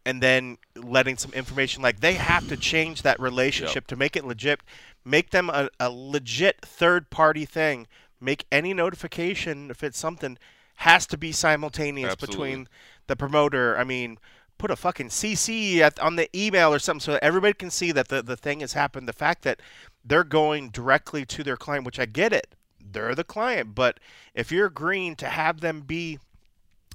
and 0.04 0.22
then 0.22 0.58
letting 0.76 1.16
some 1.16 1.32
information 1.32 1.82
like 1.82 2.00
they 2.00 2.14
have 2.14 2.48
to 2.48 2.56
change 2.56 3.02
that 3.02 3.18
relationship 3.18 3.86
to 3.88 3.96
make 3.96 4.16
it 4.16 4.24
legit, 4.24 4.60
make 5.04 5.30
them 5.30 5.50
a, 5.50 5.68
a 5.80 5.90
legit 5.90 6.60
third 6.62 7.10
party 7.10 7.44
thing. 7.44 7.86
Make 8.20 8.46
any 8.50 8.74
notification 8.74 9.70
if 9.70 9.84
it's 9.84 9.98
something 9.98 10.38
has 10.78 11.08
to 11.08 11.18
be 11.18 11.32
simultaneous 11.32 12.12
Absolutely. 12.12 12.36
between 12.36 12.68
the 13.08 13.16
promoter. 13.16 13.76
I 13.76 13.82
mean, 13.82 14.16
put 14.58 14.70
a 14.70 14.76
fucking 14.76 15.08
CC 15.08 15.78
at, 15.78 15.98
on 15.98 16.14
the 16.14 16.28
email 16.38 16.72
or 16.72 16.78
something 16.78 17.00
so 17.00 17.12
that 17.12 17.24
everybody 17.24 17.52
can 17.52 17.70
see 17.70 17.90
that 17.90 18.08
the, 18.08 18.22
the 18.22 18.36
thing 18.36 18.60
has 18.60 18.74
happened. 18.74 19.08
The 19.08 19.12
fact 19.12 19.42
that 19.42 19.60
they're 20.04 20.22
going 20.22 20.70
directly 20.70 21.26
to 21.26 21.42
their 21.42 21.56
client, 21.56 21.84
which 21.84 21.98
I 21.98 22.06
get 22.06 22.32
it, 22.32 22.54
they're 22.80 23.16
the 23.16 23.24
client. 23.24 23.74
But 23.74 23.98
if 24.34 24.52
you're 24.52 24.66
agreeing 24.66 25.16
to 25.16 25.26
have 25.26 25.62
them 25.62 25.80
be 25.80 26.20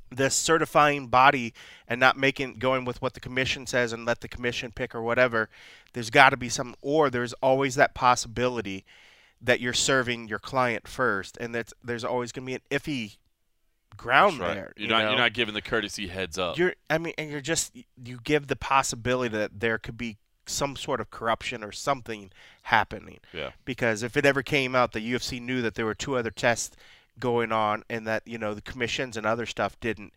this 0.10 0.34
certifying 0.34 1.08
body 1.08 1.54
and 1.86 2.00
not 2.00 2.18
making 2.18 2.60
going 2.60 2.86
with 2.86 3.02
what 3.02 3.16
the 3.16 3.20
commission 3.20 3.68
says 3.68 3.92
and 3.92 4.06
let 4.06 4.22
the 4.22 4.30
commission 4.30 4.72
pick 4.72 4.96
or 4.96 5.02
whatever, 5.02 5.50
there's 5.92 6.10
got 6.10 6.30
to 6.30 6.38
be 6.38 6.48
some, 6.48 6.74
or 6.82 7.10
there's 7.10 7.34
always 7.34 7.76
that 7.76 7.94
possibility 7.94 8.86
that 9.42 9.60
you're 9.60 9.74
serving 9.74 10.30
your 10.30 10.40
client 10.40 10.88
first, 10.88 11.36
and 11.42 11.54
that's 11.54 11.74
there's 11.84 12.06
always 12.06 12.32
going 12.32 12.46
to 12.46 12.50
be 12.50 12.56
an 12.56 12.62
iffy 12.72 13.18
ground 14.04 14.40
right. 14.40 14.54
there. 14.54 14.74
You're 14.76 14.84
you 14.84 14.88
not 14.90 15.04
know? 15.04 15.10
you're 15.10 15.20
not 15.20 15.34
giving 15.34 15.54
the 15.54 15.62
courtesy 15.62 16.08
heads 16.08 16.38
up. 16.38 16.58
You're, 16.58 16.76
I 16.90 16.98
mean, 16.98 17.14
and 17.18 17.32
you're 17.32 17.42
just 17.42 17.76
you 18.04 18.20
give 18.24 18.48
the 18.48 18.56
possibility 18.56 19.36
that 19.38 19.60
there 19.60 19.78
could 19.78 19.98
be 19.98 20.18
some 20.46 20.76
sort 20.76 21.00
of 21.00 21.10
corruption 21.10 21.64
or 21.64 21.72
something 21.72 22.30
happening. 22.64 23.20
Yeah. 23.32 23.52
Because 23.64 24.04
if 24.04 24.18
it 24.18 24.26
ever 24.26 24.44
came 24.44 24.76
out 24.76 24.92
that 24.92 25.04
UFC 25.04 25.42
knew 25.42 25.62
that 25.62 25.76
there 25.76 25.86
were 25.86 25.96
two 25.96 26.18
other 26.18 26.32
tests 26.32 26.76
going 27.18 27.52
on 27.52 27.84
and 27.90 28.06
that 28.06 28.24
you 28.26 28.38
know 28.38 28.54
the 28.54 28.62
commissions 28.62 29.16
and 29.16 29.26
other 29.26 29.46
stuff 29.46 29.80
didn't, 29.80 30.14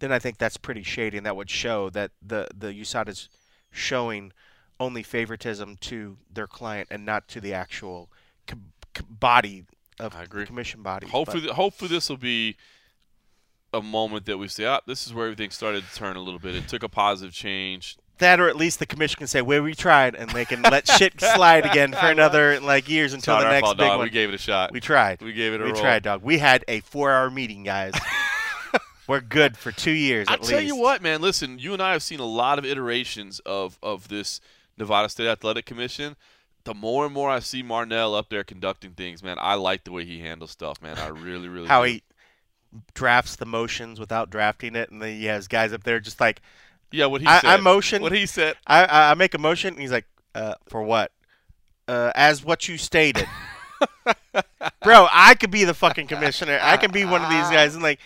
then 0.00 0.12
I 0.12 0.18
think 0.18 0.38
that's 0.38 0.56
pretty 0.56 0.82
shady, 0.82 1.16
and 1.16 1.26
that 1.26 1.36
would 1.36 1.50
show 1.50 1.90
that 1.90 2.10
the 2.20 2.48
the 2.56 2.68
USADA 2.68 3.08
is 3.08 3.28
showing 3.70 4.32
only 4.80 5.02
favoritism 5.02 5.76
to 5.76 6.16
their 6.32 6.46
client 6.46 6.88
and 6.90 7.04
not 7.04 7.28
to 7.28 7.40
the 7.40 7.52
actual 7.52 8.08
co- 8.46 8.56
co- 8.94 9.04
body 9.08 9.64
of 9.98 10.14
I 10.14 10.22
agree. 10.22 10.46
commission 10.46 10.82
body. 10.82 11.08
Hopefully, 11.08 11.42
th- 11.42 11.52
hopefully 11.52 11.88
this 11.88 12.08
will 12.08 12.16
be 12.16 12.56
a 13.72 13.82
moment 13.82 14.26
that 14.26 14.38
we 14.38 14.48
say, 14.48 14.64
ah, 14.64 14.80
this 14.86 15.06
is 15.06 15.12
where 15.14 15.26
everything 15.26 15.50
started 15.50 15.84
to 15.88 15.94
turn 15.94 16.16
a 16.16 16.20
little 16.20 16.40
bit. 16.40 16.54
It 16.54 16.68
took 16.68 16.82
a 16.82 16.88
positive 16.88 17.34
change. 17.34 17.96
that 18.18 18.40
or 18.40 18.48
at 18.48 18.56
least 18.56 18.78
the 18.80 18.86
commission 18.86 19.16
can 19.18 19.26
say 19.28 19.40
well 19.42 19.62
we 19.62 19.74
tried 19.74 20.14
and 20.16 20.28
they 20.30 20.44
can 20.44 20.60
let 20.62 20.88
shit 20.88 21.20
slide 21.34 21.64
again 21.64 21.92
for 21.92 22.06
another 22.06 22.58
like 22.60 22.88
years 22.88 23.12
It's 23.14 23.26
until 23.28 23.38
the 23.44 23.50
next 23.50 23.64
fault, 23.66 23.76
big 23.78 23.86
dog. 23.86 23.98
one 23.98 24.06
We 24.06 24.10
gave 24.10 24.28
it 24.30 24.34
a 24.34 24.38
shot. 24.38 24.72
we 24.72 24.80
tried 24.80 25.20
We 25.22 25.32
gave 25.32 25.52
it 25.52 25.60
a 25.60 25.64
we 25.64 25.70
roll. 25.70 25.80
tried 25.80 26.02
dog 26.02 26.22
we 26.24 26.38
had 26.38 26.64
a 26.66 26.80
four 26.80 27.12
hour 27.12 27.30
meeting 27.30 27.62
guys 27.62 27.92
we're 29.06 29.20
good 29.20 29.56
for 29.56 29.70
two 29.72 29.92
years 29.92 30.26
I 30.28 30.36
tell 30.36 30.58
least 30.58 30.66
you 30.66 30.76
what, 30.76 31.00
man. 31.02 31.20
Listen, 31.20 31.58
you 31.58 31.72
and 31.72 31.80
I 31.82 31.92
have 31.92 32.02
seen 32.02 32.20
a 32.20 32.24
lot 32.26 32.58
of 32.58 32.64
iterations 32.64 33.38
of 33.46 33.78
of 33.82 34.08
this 34.08 34.40
Nevada 34.76 35.08
State 35.08 35.28
Athletic 35.28 35.64
Commission. 35.66 36.16
The 36.64 36.74
more 36.74 37.06
and 37.06 37.14
more 37.14 37.30
I 37.30 37.38
see 37.40 37.62
Marnell 37.62 38.14
up 38.14 38.28
there 38.28 38.44
conducting 38.44 38.90
things, 38.92 39.22
man, 39.22 39.36
I 39.40 39.54
like 39.54 39.84
the 39.84 39.92
way 39.92 40.04
he 40.04 40.20
handles 40.20 40.50
stuff, 40.50 40.82
man. 40.82 40.98
I 40.98 41.06
really, 41.08 41.48
really 41.48 41.68
how 41.68 41.84
do. 41.84 41.90
he 41.92 42.02
drafts 42.94 43.36
the 43.36 43.46
motions 43.46 43.98
without 43.98 44.30
drafting 44.30 44.76
it 44.76 44.90
and 44.90 45.00
then 45.00 45.16
he 45.18 45.24
has 45.26 45.48
guys 45.48 45.72
up 45.72 45.84
there 45.84 46.00
just 46.00 46.20
like 46.20 46.40
yeah, 46.90 47.06
what 47.06 47.20
he 47.20 47.26
I, 47.26 47.40
said. 47.40 47.48
I 47.48 47.56
motion 47.58 48.02
what 48.02 48.12
he 48.12 48.26
said. 48.26 48.56
I, 48.66 48.84
I 48.84 49.10
I 49.10 49.14
make 49.14 49.34
a 49.34 49.38
motion 49.38 49.74
and 49.74 49.80
he's 49.80 49.92
like 49.92 50.06
uh 50.34 50.54
for 50.68 50.82
what? 50.82 51.12
Uh 51.86 52.12
as 52.14 52.44
what 52.44 52.68
you 52.68 52.78
stated. 52.78 53.26
Bro 54.82 55.08
I 55.12 55.34
could 55.34 55.50
be 55.50 55.64
the 55.64 55.74
fucking 55.74 56.06
commissioner. 56.06 56.58
I 56.62 56.76
can 56.76 56.90
be 56.90 57.04
one 57.04 57.22
of 57.22 57.30
these 57.30 57.50
guys. 57.50 57.74
And 57.74 57.82
like 57.82 58.00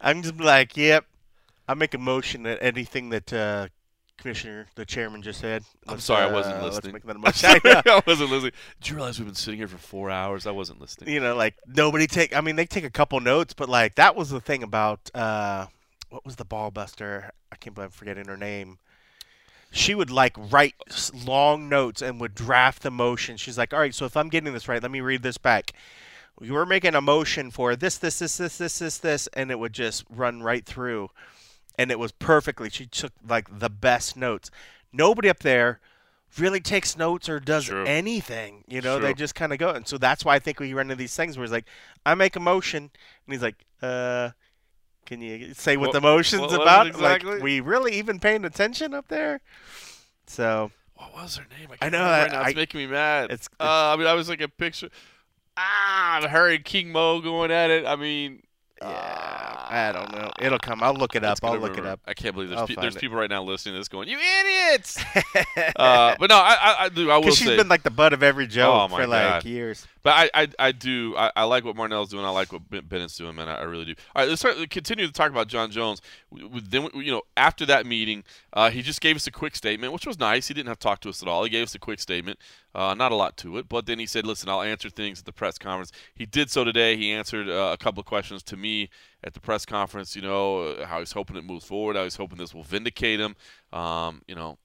I'm 0.00 0.22
just 0.22 0.38
like 0.40 0.76
yep. 0.76 1.06
I 1.68 1.74
make 1.74 1.94
a 1.94 1.98
motion 1.98 2.42
that 2.42 2.58
anything 2.60 3.10
that 3.10 3.32
uh 3.32 3.68
commissioner 4.16 4.66
the 4.76 4.86
chairman 4.86 5.22
just 5.22 5.40
said 5.40 5.64
I'm 5.88 6.00
sorry, 6.00 6.24
I 6.24 6.28
uh, 6.28 6.32
wasn't 6.32 6.62
let's 6.62 6.76
listening. 6.76 6.92
make 6.94 7.04
that 7.04 7.84
a. 7.84 7.90
I 7.90 8.02
wasn't 8.06 8.30
listening. 8.30 8.52
Did 8.80 8.90
you 8.90 8.96
realize 8.96 9.18
we've 9.18 9.26
been 9.26 9.34
sitting 9.34 9.58
here 9.58 9.68
for 9.68 9.76
four 9.76 10.10
hours? 10.10 10.46
I 10.46 10.50
wasn't 10.50 10.80
listening. 10.80 11.12
you 11.12 11.20
know, 11.20 11.36
like 11.36 11.54
nobody 11.66 12.06
take. 12.06 12.34
I 12.34 12.40
mean, 12.40 12.56
they 12.56 12.66
take 12.66 12.84
a 12.84 12.90
couple 12.90 13.20
notes, 13.20 13.54
but 13.54 13.68
like 13.68 13.96
that 13.96 14.16
was 14.16 14.30
the 14.30 14.40
thing 14.40 14.62
about 14.62 15.10
uh, 15.14 15.66
what 16.08 16.24
was 16.24 16.36
the 16.36 16.44
ball 16.44 16.70
buster? 16.70 17.32
I 17.50 17.56
can't 17.56 17.74
believe 17.74 17.86
I'm 17.86 17.92
forgetting 17.92 18.26
her 18.26 18.36
name. 18.36 18.78
She 19.70 19.94
would 19.94 20.10
like 20.10 20.36
write 20.38 20.74
long 21.12 21.68
notes 21.68 22.00
and 22.00 22.20
would 22.20 22.34
draft 22.34 22.82
the 22.82 22.92
motion. 22.92 23.36
She's 23.36 23.58
like, 23.58 23.74
all 23.74 23.80
right, 23.80 23.92
so 23.94 24.04
if 24.04 24.16
I'm 24.16 24.28
getting 24.28 24.52
this 24.52 24.68
right, 24.68 24.80
let 24.80 24.92
me 24.92 25.00
read 25.00 25.22
this 25.22 25.38
back. 25.38 25.72
You 26.40 26.52
were 26.52 26.66
making 26.66 26.94
a 26.94 27.00
motion 27.00 27.50
for 27.50 27.74
this, 27.74 27.98
this, 27.98 28.20
this, 28.20 28.36
this, 28.36 28.58
this, 28.58 28.78
this, 28.78 28.98
this, 28.98 29.26
and 29.34 29.50
it 29.50 29.58
would 29.58 29.72
just 29.72 30.04
run 30.08 30.42
right 30.42 30.64
through, 30.64 31.10
and 31.78 31.90
it 31.90 31.98
was 31.98 32.12
perfectly. 32.12 32.70
She 32.70 32.86
took 32.86 33.12
like 33.28 33.58
the 33.60 33.70
best 33.70 34.16
notes. 34.16 34.50
Nobody 34.92 35.28
up 35.28 35.40
there 35.40 35.80
really 36.38 36.60
takes 36.60 36.96
notes 36.96 37.28
or 37.28 37.38
does 37.40 37.64
Sure. 37.64 37.86
anything. 37.86 38.64
You 38.66 38.80
know, 38.80 38.98
they 38.98 39.14
just 39.14 39.34
kind 39.34 39.52
of 39.52 39.58
go. 39.58 39.70
And 39.70 39.86
so 39.86 39.98
that's 39.98 40.24
why 40.24 40.34
I 40.34 40.38
think 40.40 40.58
we 40.60 40.72
run 40.74 40.86
into 40.86 40.96
these 40.96 41.14
things 41.14 41.36
where 41.36 41.44
he's 41.44 41.52
like, 41.52 41.66
I 42.04 42.14
make 42.14 42.34
a 42.36 42.40
motion, 42.40 42.90
and 43.26 43.32
he's 43.34 43.42
like, 43.42 43.64
uh. 43.82 44.30
Can 45.06 45.20
you 45.20 45.52
say 45.52 45.76
what 45.76 45.88
What- 45.88 45.92
the 45.92 46.00
motion's 46.00 46.40
what 46.40 46.54
about? 46.62 46.86
exactly? 46.86 47.34
Like, 47.34 47.42
we 47.42 47.60
really 47.60 47.92
even 47.92 48.18
paying 48.18 48.42
attention 48.46 48.94
up 48.94 49.08
there? 49.08 49.42
So 50.26 50.70
What 50.94 51.12
was 51.12 51.36
her 51.36 51.44
name? 51.58 51.68
I, 51.82 51.86
I 51.86 51.88
know, 51.90 51.98
remember 52.02 52.34
right 52.36 52.44
I-. 52.46 52.48
It's 52.48 52.56
making 52.56 52.80
me 52.80 52.86
mad. 52.86 53.24
it's- 53.26 53.48
uh, 53.60 53.92
I 53.92 53.96
mean, 53.98 54.06
I 54.06 54.14
was 54.14 54.30
like 54.30 54.40
a 54.40 54.48
picture. 54.48 54.88
Ah, 55.58 56.26
her 56.30 56.48
and 56.48 56.64
King 56.64 56.90
Mo 56.90 57.20
going 57.20 57.50
at 57.50 57.68
it. 57.68 57.84
I 57.84 57.96
mean, 57.96 58.43
yeah, 58.90 59.66
I 59.70 59.92
don't 59.92 60.12
know. 60.12 60.30
It'll 60.40 60.58
come. 60.58 60.82
I'll 60.82 60.94
look 60.94 61.14
it 61.16 61.24
up. 61.24 61.38
I'll 61.42 61.58
look 61.58 61.78
it 61.78 61.86
up. 61.86 62.00
I 62.06 62.14
can't 62.14 62.34
believe 62.34 62.50
there's 62.50 62.60
I'll 62.60 62.66
pe- 62.66 62.74
there's 62.76 62.96
it. 62.96 63.00
people 63.00 63.16
right 63.16 63.30
now 63.30 63.42
listening 63.42 63.74
to 63.74 63.80
this 63.80 63.88
going, 63.88 64.08
"You 64.08 64.18
idiots!" 64.40 64.98
uh, 65.76 66.16
but 66.18 66.30
no, 66.30 66.36
I 66.36 66.56
I, 66.60 66.76
I 66.84 66.88
do. 66.88 67.10
I 67.10 67.14
will 67.16 67.22
Because 67.24 67.38
she's 67.38 67.48
say, 67.48 67.56
been 67.56 67.68
like 67.68 67.82
the 67.82 67.90
butt 67.90 68.12
of 68.12 68.22
every 68.22 68.46
joke 68.46 68.90
Oh, 68.90 68.96
for 68.96 69.06
like 69.06 69.42
God. 69.42 69.44
years. 69.44 69.86
But 70.04 70.10
I, 70.34 70.42
I, 70.42 70.48
I 70.58 70.72
do. 70.72 71.16
I, 71.16 71.32
I 71.34 71.44
like 71.44 71.64
what 71.64 71.76
Marnell's 71.76 72.10
doing. 72.10 72.24
I 72.26 72.28
like 72.30 72.52
what 72.52 72.68
Ben- 72.70 72.84
Bennett's 72.84 73.16
doing, 73.16 73.34
man. 73.34 73.48
I, 73.48 73.56
I 73.56 73.62
really 73.62 73.86
do. 73.86 73.94
All 74.14 74.22
right, 74.22 74.28
let's 74.28 74.42
start, 74.42 74.56
continue 74.70 75.06
to 75.06 75.12
talk 75.12 75.30
about 75.30 75.48
Jon 75.48 75.70
Jones. 75.70 76.02
W- 76.30 76.46
w- 76.48 76.66
Then, 76.68 76.90
you 77.02 77.10
know, 77.10 77.22
after 77.38 77.64
that 77.66 77.86
meeting, 77.86 78.22
uh, 78.52 78.70
he 78.70 78.82
just 78.82 79.00
gave 79.00 79.16
us 79.16 79.26
a 79.26 79.30
quick 79.32 79.56
statement, 79.56 79.94
which 79.94 80.06
was 80.06 80.18
nice. 80.18 80.46
He 80.46 80.54
didn't 80.54 80.68
have 80.68 80.78
to 80.78 80.82
talk 80.84 81.00
to 81.00 81.08
us 81.08 81.22
at 81.22 81.28
all. 81.28 81.42
He 81.42 81.50
gave 81.50 81.62
us 81.64 81.74
a 81.74 81.78
quick 81.78 82.00
statement, 82.00 82.38
uh, 82.74 82.92
not 82.94 83.12
a 83.12 83.14
lot 83.16 83.38
to 83.38 83.56
it. 83.56 83.66
But 83.68 83.86
then 83.86 83.98
he 83.98 84.04
said, 84.04 84.26
"Listen, 84.26 84.50
I'll 84.50 84.62
answer 84.62 84.90
things 84.90 85.20
at 85.20 85.24
the 85.24 85.32
press 85.32 85.56
conference." 85.56 85.90
He 86.14 86.26
did 86.26 86.50
so 86.50 86.64
today. 86.64 86.98
He 86.98 87.10
answered 87.10 87.48
uh, 87.48 87.70
a 87.72 87.78
couple 87.78 88.00
of 88.00 88.06
questions 88.06 88.42
to 88.44 88.58
me 88.58 88.90
at 89.24 89.32
the 89.32 89.40
press 89.40 89.64
conference. 89.64 90.14
You 90.14 90.20
know, 90.22 90.64
uh, 90.64 90.86
how 90.86 90.98
he's 90.98 91.12
hoping 91.12 91.36
it 91.36 91.44
moves 91.44 91.64
forward. 91.64 91.96
How 91.96 92.04
he's 92.04 92.16
hoping 92.16 92.36
this 92.36 92.54
will 92.54 92.62
vindicate 92.62 93.20
him. 93.20 93.36
Um, 93.72 94.20
you 94.28 94.34
know, 94.34 94.58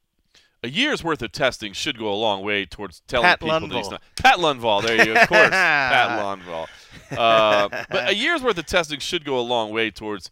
a 0.63 0.67
year's 0.69 1.03
worth 1.03 1.21
of 1.21 1.31
testing 1.31 1.73
should 1.73 1.97
go 1.97 2.11
a 2.11 2.15
long 2.15 2.43
way 2.43 2.65
towards 2.65 3.01
telling 3.07 3.25
Pat 3.25 3.39
people 3.39 3.67
that 3.67 3.77
he's 3.77 3.89
not. 3.89 4.01
Pat 4.15 4.37
Lundvall, 4.37 4.83
there 4.83 4.97
you 4.97 5.13
go. 5.13 5.21
Of 5.21 5.27
course, 5.29 5.49
Pat 5.49 6.19
Lundvall. 6.19 6.67
Uh, 7.11 7.69
but 7.89 8.09
a 8.09 8.15
year's 8.15 8.43
worth 8.43 8.57
of 8.57 8.65
testing 8.65 8.99
should 8.99 9.25
go 9.25 9.39
a 9.39 9.41
long 9.41 9.71
way 9.71 9.89
towards 9.89 10.29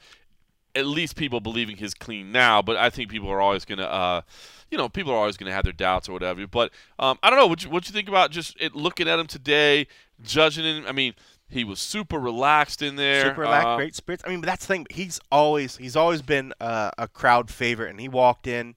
at 0.76 0.86
least 0.86 1.16
people 1.16 1.40
believing 1.40 1.78
he's 1.78 1.94
clean 1.94 2.32
now. 2.32 2.62
But 2.62 2.78
I 2.78 2.90
think 2.90 3.10
people 3.10 3.30
are 3.30 3.42
always 3.42 3.66
going 3.66 3.80
to, 3.80 3.92
uh, 3.92 4.22
you 4.70 4.78
know, 4.78 4.90
people 4.90 5.12
are 5.12 5.18
always 5.18 5.38
going 5.38 5.48
to 5.50 5.54
have 5.54 5.64
their 5.64 5.74
doubts 5.74 6.08
or 6.10 6.14
whatever. 6.14 6.46
But 6.46 6.72
um, 7.00 7.18
I 7.24 7.30
don't 7.30 7.40
know. 7.40 7.48
What 7.48 7.64
you 7.64 7.70
what 7.70 7.88
you 7.88 7.94
think 7.94 8.10
about 8.10 8.32
just 8.32 8.56
it, 8.60 8.76
looking 8.76 9.08
at 9.08 9.18
him 9.20 9.28
today, 9.28 9.88
judging 10.22 10.66
him? 10.66 10.86
I 10.88 10.92
mean, 10.92 11.14
he 11.50 11.64
was 11.64 11.80
super 11.80 12.20
relaxed 12.20 12.82
in 12.82 12.96
there. 12.98 13.24
Super 13.30 13.42
relaxed, 13.42 13.68
Uh, 13.68 13.76
great 13.78 13.96
spirits. 13.96 14.24
I 14.26 14.30
mean, 14.30 14.42
but 14.42 14.48
that's 14.48 14.66
the 14.66 14.74
thing. 14.74 14.88
He's 14.90 15.20
always 15.32 15.78
he's 15.78 15.96
always 15.96 16.22
been 16.22 16.54
uh, 16.60 16.92
a 16.98 17.08
crowd 17.08 17.50
favorite, 17.50 17.90
and 17.90 18.00
he 18.00 18.10
walked 18.10 18.46
in, 18.46 18.76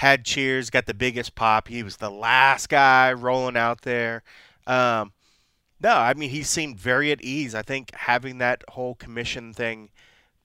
had 0.00 0.24
cheers, 0.24 0.70
got 0.70 0.86
the 0.86 0.94
biggest 0.94 1.34
pop. 1.34 1.68
He 1.68 1.82
was 1.82 1.98
the 1.98 2.10
last 2.10 2.68
guy 2.70 3.12
rolling 3.12 3.56
out 3.56 3.82
there. 3.82 4.22
Um, 4.66 5.12
no, 5.80 5.92
I 5.96 6.14
mean 6.14 6.30
he 6.30 6.42
seemed 6.42 6.78
very 6.80 7.10
at 7.12 7.22
ease. 7.22 7.54
I 7.54 7.62
think 7.62 7.94
having 7.94 8.38
that 8.38 8.64
whole 8.70 8.94
commission 8.94 9.52
thing 9.54 9.90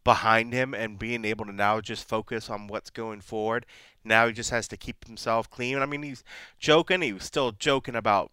behind 0.04 0.54
him 0.54 0.74
and 0.74 1.00
being 1.00 1.26
able 1.26 1.46
to 1.46 1.54
now 1.54 1.82
just 1.82 2.08
focus 2.08 2.50
on 2.50 2.68
what's 2.68 2.90
going 2.92 3.22
forward. 3.22 3.66
Now 4.04 4.28
he 4.28 4.34
just 4.34 4.52
has 4.52 4.68
to 4.70 4.78
keep 4.78 5.06
himself 5.08 5.50
clean. 5.50 5.80
I 5.80 5.86
mean, 5.88 6.04
he's 6.04 6.24
joking. 6.60 7.02
He 7.02 7.14
was 7.14 7.24
still 7.26 7.52
joking 7.54 7.96
about 7.96 8.32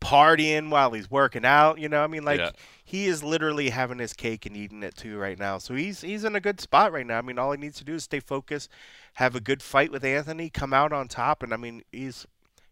partying 0.00 0.70
while 0.70 0.92
he's 0.92 1.10
working 1.10 1.44
out. 1.44 1.78
You 1.78 1.88
know, 1.88 2.04
I 2.04 2.06
mean, 2.08 2.24
like 2.24 2.38
Yeah. 2.40 2.50
he 2.84 3.06
is 3.06 3.22
literally 3.24 3.70
having 3.70 3.98
his 3.98 4.12
cake 4.12 4.46
and 4.46 4.56
eating 4.56 4.82
it 4.82 4.96
too 4.96 5.18
right 5.18 5.38
now. 5.38 5.58
So 5.58 5.74
he's 5.74 6.02
he's 6.02 6.24
in 6.24 6.36
a 6.36 6.40
good 6.40 6.60
spot 6.60 6.92
right 6.92 7.06
now. 7.06 7.18
I 7.18 7.22
mean, 7.22 7.38
all 7.38 7.52
he 7.52 7.58
needs 7.58 7.78
to 7.78 7.84
do 7.84 7.94
is 7.94 8.04
stay 8.04 8.20
focused, 8.20 8.70
have 9.14 9.34
a 9.34 9.40
good 9.40 9.62
fight 9.62 9.90
with 9.92 10.04
Anthony, 10.04 10.50
come 10.50 10.72
out 10.72 10.92
on 10.92 11.08
top, 11.08 11.42
and 11.42 11.52
I 11.52 11.56
mean, 11.56 11.82
he's 11.92 12.26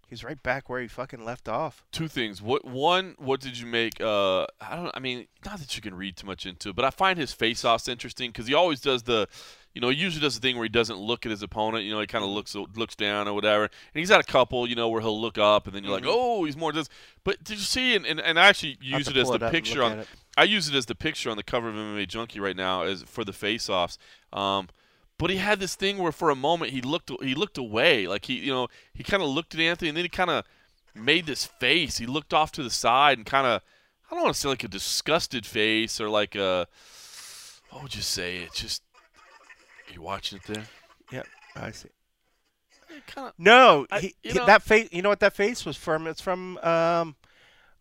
he's 0.08 0.22
right 0.22 0.42
back 0.42 0.68
where 0.68 0.80
he 0.82 0.88
fucking 0.88 1.24
left 1.24 1.48
off. 1.48 1.84
two 1.90 2.06
things. 2.08 2.42
What 2.42 2.64
one? 2.64 3.14
What 3.18 3.40
did 3.40 3.58
you 3.58 3.66
make? 3.66 4.00
Uh, 4.00 4.46
I 4.60 4.76
don't. 4.76 4.90
I 4.94 4.98
mean, 5.00 5.26
not 5.44 5.58
that 5.60 5.74
you 5.76 5.82
can 5.82 5.94
read 5.94 6.16
too 6.16 6.26
much 6.26 6.44
into 6.46 6.70
it, 6.70 6.76
but 6.76 6.84
I 6.84 6.90
find 6.90 7.18
his 7.18 7.32
face-offs 7.32 7.88
interesting 7.88 8.30
because 8.30 8.46
he 8.46 8.54
always 8.54 8.80
does 8.80 9.04
the, 9.04 9.26
you 9.74 9.80
know, 9.80 9.88
he 9.88 9.96
usually 9.96 10.20
does 10.20 10.34
the 10.34 10.40
thing 10.40 10.56
where 10.56 10.64
he 10.64 10.68
doesn't 10.68 10.98
look 10.98 11.24
at 11.24 11.30
his 11.30 11.42
opponent. 11.42 11.84
You 11.84 11.92
know, 11.92 12.00
he 12.00 12.06
kind 12.06 12.24
of 12.24 12.30
looks 12.30 12.54
looks 12.54 12.94
down 12.96 13.26
or 13.28 13.32
whatever. 13.34 13.64
And 13.64 13.70
he's 13.94 14.10
had 14.10 14.20
a 14.20 14.24
couple, 14.24 14.68
you 14.68 14.74
know, 14.74 14.88
where 14.88 15.00
he'll 15.00 15.18
look 15.20 15.38
up 15.38 15.66
and 15.66 15.74
then 15.74 15.84
you're 15.84 15.92
Mhm. 15.96 16.04
like, 16.04 16.10
oh, 16.14 16.44
he's 16.44 16.56
more 16.56 16.72
this. 16.72 16.88
But 17.24 17.42
did 17.44 17.56
you 17.58 17.64
see? 17.64 17.94
And, 17.96 18.04
and, 18.04 18.20
and 18.20 18.38
I 18.38 18.48
actually 18.48 18.76
use 18.82 19.08
it 19.08 19.16
as 19.16 19.30
the 19.30 19.38
picture 19.50 19.82
on. 19.82 20.04
I 20.36 20.44
use 20.44 20.68
it 20.68 20.74
as 20.74 20.86
the 20.86 20.94
picture 20.94 21.30
on 21.30 21.36
the 21.36 21.42
cover 21.42 21.68
of 21.68 21.74
MMA 21.74 22.06
Junkie 22.08 22.40
right 22.40 22.56
now 22.56 22.82
as 22.82 23.02
for 23.04 23.22
the 23.24 23.32
face-offs. 23.34 23.96
Um, 24.32 24.68
but 25.22 25.30
he 25.30 25.36
had 25.36 25.60
this 25.60 25.74
thing 25.76 25.98
where 25.98 26.12
for 26.12 26.30
a 26.30 26.34
moment 26.34 26.72
he 26.72 26.80
looked 26.82 27.10
he 27.22 27.34
looked 27.34 27.56
away, 27.58 28.06
like 28.06 28.24
he 28.26 28.34
you 28.34 28.52
know 28.52 28.68
he 28.92 29.02
kind 29.02 29.22
of 29.22 29.28
looked 29.28 29.54
at 29.54 29.60
Anthony 29.60 29.88
and 29.88 29.96
then 29.96 30.04
he 30.04 30.08
kind 30.08 30.30
of 30.30 30.44
made 30.94 31.26
this 31.26 31.46
face. 31.46 31.98
He 31.98 32.06
looked 32.06 32.34
off 32.34 32.52
to 32.52 32.62
the 32.62 32.70
side 32.70 33.18
and 33.18 33.26
kind 33.26 33.46
of 33.46 33.62
I 34.10 34.14
don't 34.14 34.24
want 34.24 34.34
to 34.34 34.40
say 34.40 34.48
like 34.48 34.64
a 34.64 34.68
disgusted 34.68 35.46
face 35.46 36.00
or 36.00 36.08
like 36.08 36.34
a 36.34 36.66
what 37.70 37.82
would 37.84 37.94
you 37.94 38.02
say? 38.02 38.38
it 38.38 38.52
just 38.52 38.82
are 39.88 39.94
you 39.94 40.02
watching 40.02 40.38
it 40.38 40.52
there? 40.52 40.64
Yep, 41.10 41.26
I 41.56 41.70
see. 41.70 41.88
Kind 43.06 43.28
of 43.28 43.32
No, 43.38 43.86
I- 43.90 44.00
he, 44.00 44.14
he- 44.22 44.32
that 44.32 44.62
face. 44.62 44.88
You 44.92 45.02
know 45.02 45.08
what 45.08 45.20
that 45.20 45.34
face 45.34 45.64
was 45.64 45.76
from? 45.76 46.06
It's 46.06 46.20
from 46.20 46.58
um, 46.58 47.16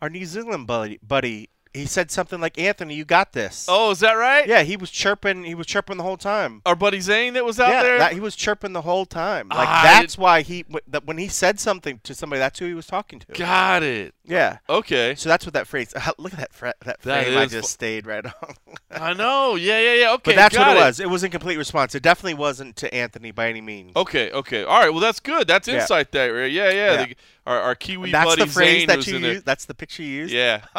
our 0.01 0.09
New 0.09 0.25
Zealand 0.25 0.67
buddy. 0.67 0.99
Buddy, 1.05 1.49
he 1.73 1.85
said 1.85 2.11
something 2.11 2.41
like, 2.41 2.57
"Anthony, 2.57 2.95
you 2.95 3.05
got 3.05 3.33
this." 3.33 3.65
Oh, 3.69 3.91
is 3.91 3.99
that 3.99 4.13
right? 4.13 4.47
yeah, 4.47 4.63
he 4.63 4.75
was 4.77 4.91
chirping. 4.91 5.43
He 5.43 5.55
was 5.55 5.67
chirping 5.67 5.97
the 5.97 6.03
whole 6.03 6.17
time. 6.17 6.61
Our 6.65 6.75
buddy 6.75 6.99
Zane 6.99 7.33
that 7.33 7.45
was 7.45 7.59
out 7.59 7.69
yeah, 7.69 7.83
there. 7.83 7.97
that, 7.99 8.13
he 8.13 8.19
was 8.19 8.35
chirping 8.35 8.73
the 8.73 8.81
whole 8.81 9.05
time. 9.05 9.47
Like 9.49 9.67
Ah, 9.67 9.81
that's 9.83 10.17
why 10.17 10.41
he 10.41 10.65
that 10.87 11.05
when 11.05 11.17
he 11.17 11.27
said 11.27 11.59
something 11.59 11.99
to 12.03 12.13
somebody, 12.13 12.39
that's 12.39 12.59
who 12.59 12.65
he 12.65 12.73
was 12.73 12.87
talking 12.87 13.19
to. 13.19 13.33
Got 13.33 13.83
it. 13.83 14.13
Yeah. 14.23 14.59
Okay. 14.69 15.15
So 15.15 15.29
that's 15.29 15.45
what 15.45 15.53
that 15.55 15.65
phrase. 15.67 15.93
Look 16.17 16.33
at 16.33 16.39
that 16.39 16.53
fra- 16.53 16.73
that 16.85 17.01
That 17.01 17.23
frame 17.25 17.37
I 17.37 17.43
is 17.43 17.51
just 17.51 17.69
fu- 17.69 17.73
stayed 17.73 18.05
right 18.05 18.23
on. 18.25 18.53
I 18.91 19.13
know. 19.13 19.55
Yeah, 19.55 19.79
yeah, 19.79 19.93
yeah. 19.95 20.13
Okay. 20.13 20.21
but 20.31 20.35
that's 20.35 20.55
got 20.55 20.67
what 20.67 20.77
it, 20.77 20.79
it 20.79 20.83
was. 20.83 20.99
It 20.99 21.09
was 21.09 21.23
in 21.23 21.31
complete 21.31 21.57
response. 21.57 21.95
It 21.95 22.03
definitely 22.03 22.35
wasn't 22.35 22.75
to 22.77 22.93
Anthony 22.93 23.31
by 23.31 23.49
any 23.49 23.61
means. 23.61 23.95
Okay, 23.95 24.31
okay. 24.31 24.63
All 24.63 24.79
right. 24.79 24.91
Well, 24.91 24.99
that's 24.99 25.19
good. 25.19 25.47
That's 25.47 25.67
Yeah. 25.67 25.81
insight 25.81 26.11
there. 26.11 26.45
Yeah, 26.47 26.69
yeah. 26.69 26.73
Yeah. 26.93 27.05
The, 27.05 27.15
our, 27.47 27.59
our 27.61 27.75
Kiwi 27.75 28.05
And 28.09 28.13
that's 28.13 28.29
buddy 28.29 28.43
the 28.43 28.47
phrase 28.51 28.79
Zane 28.81 28.87
that 28.89 29.07
you 29.07 29.15
in 29.15 29.21
there. 29.23 29.33
use. 29.33 29.43
That's 29.43 29.65
the 29.65 29.73
picture 29.73 30.03
you 30.03 30.09
used. 30.09 30.33
Yeah. 30.33 30.61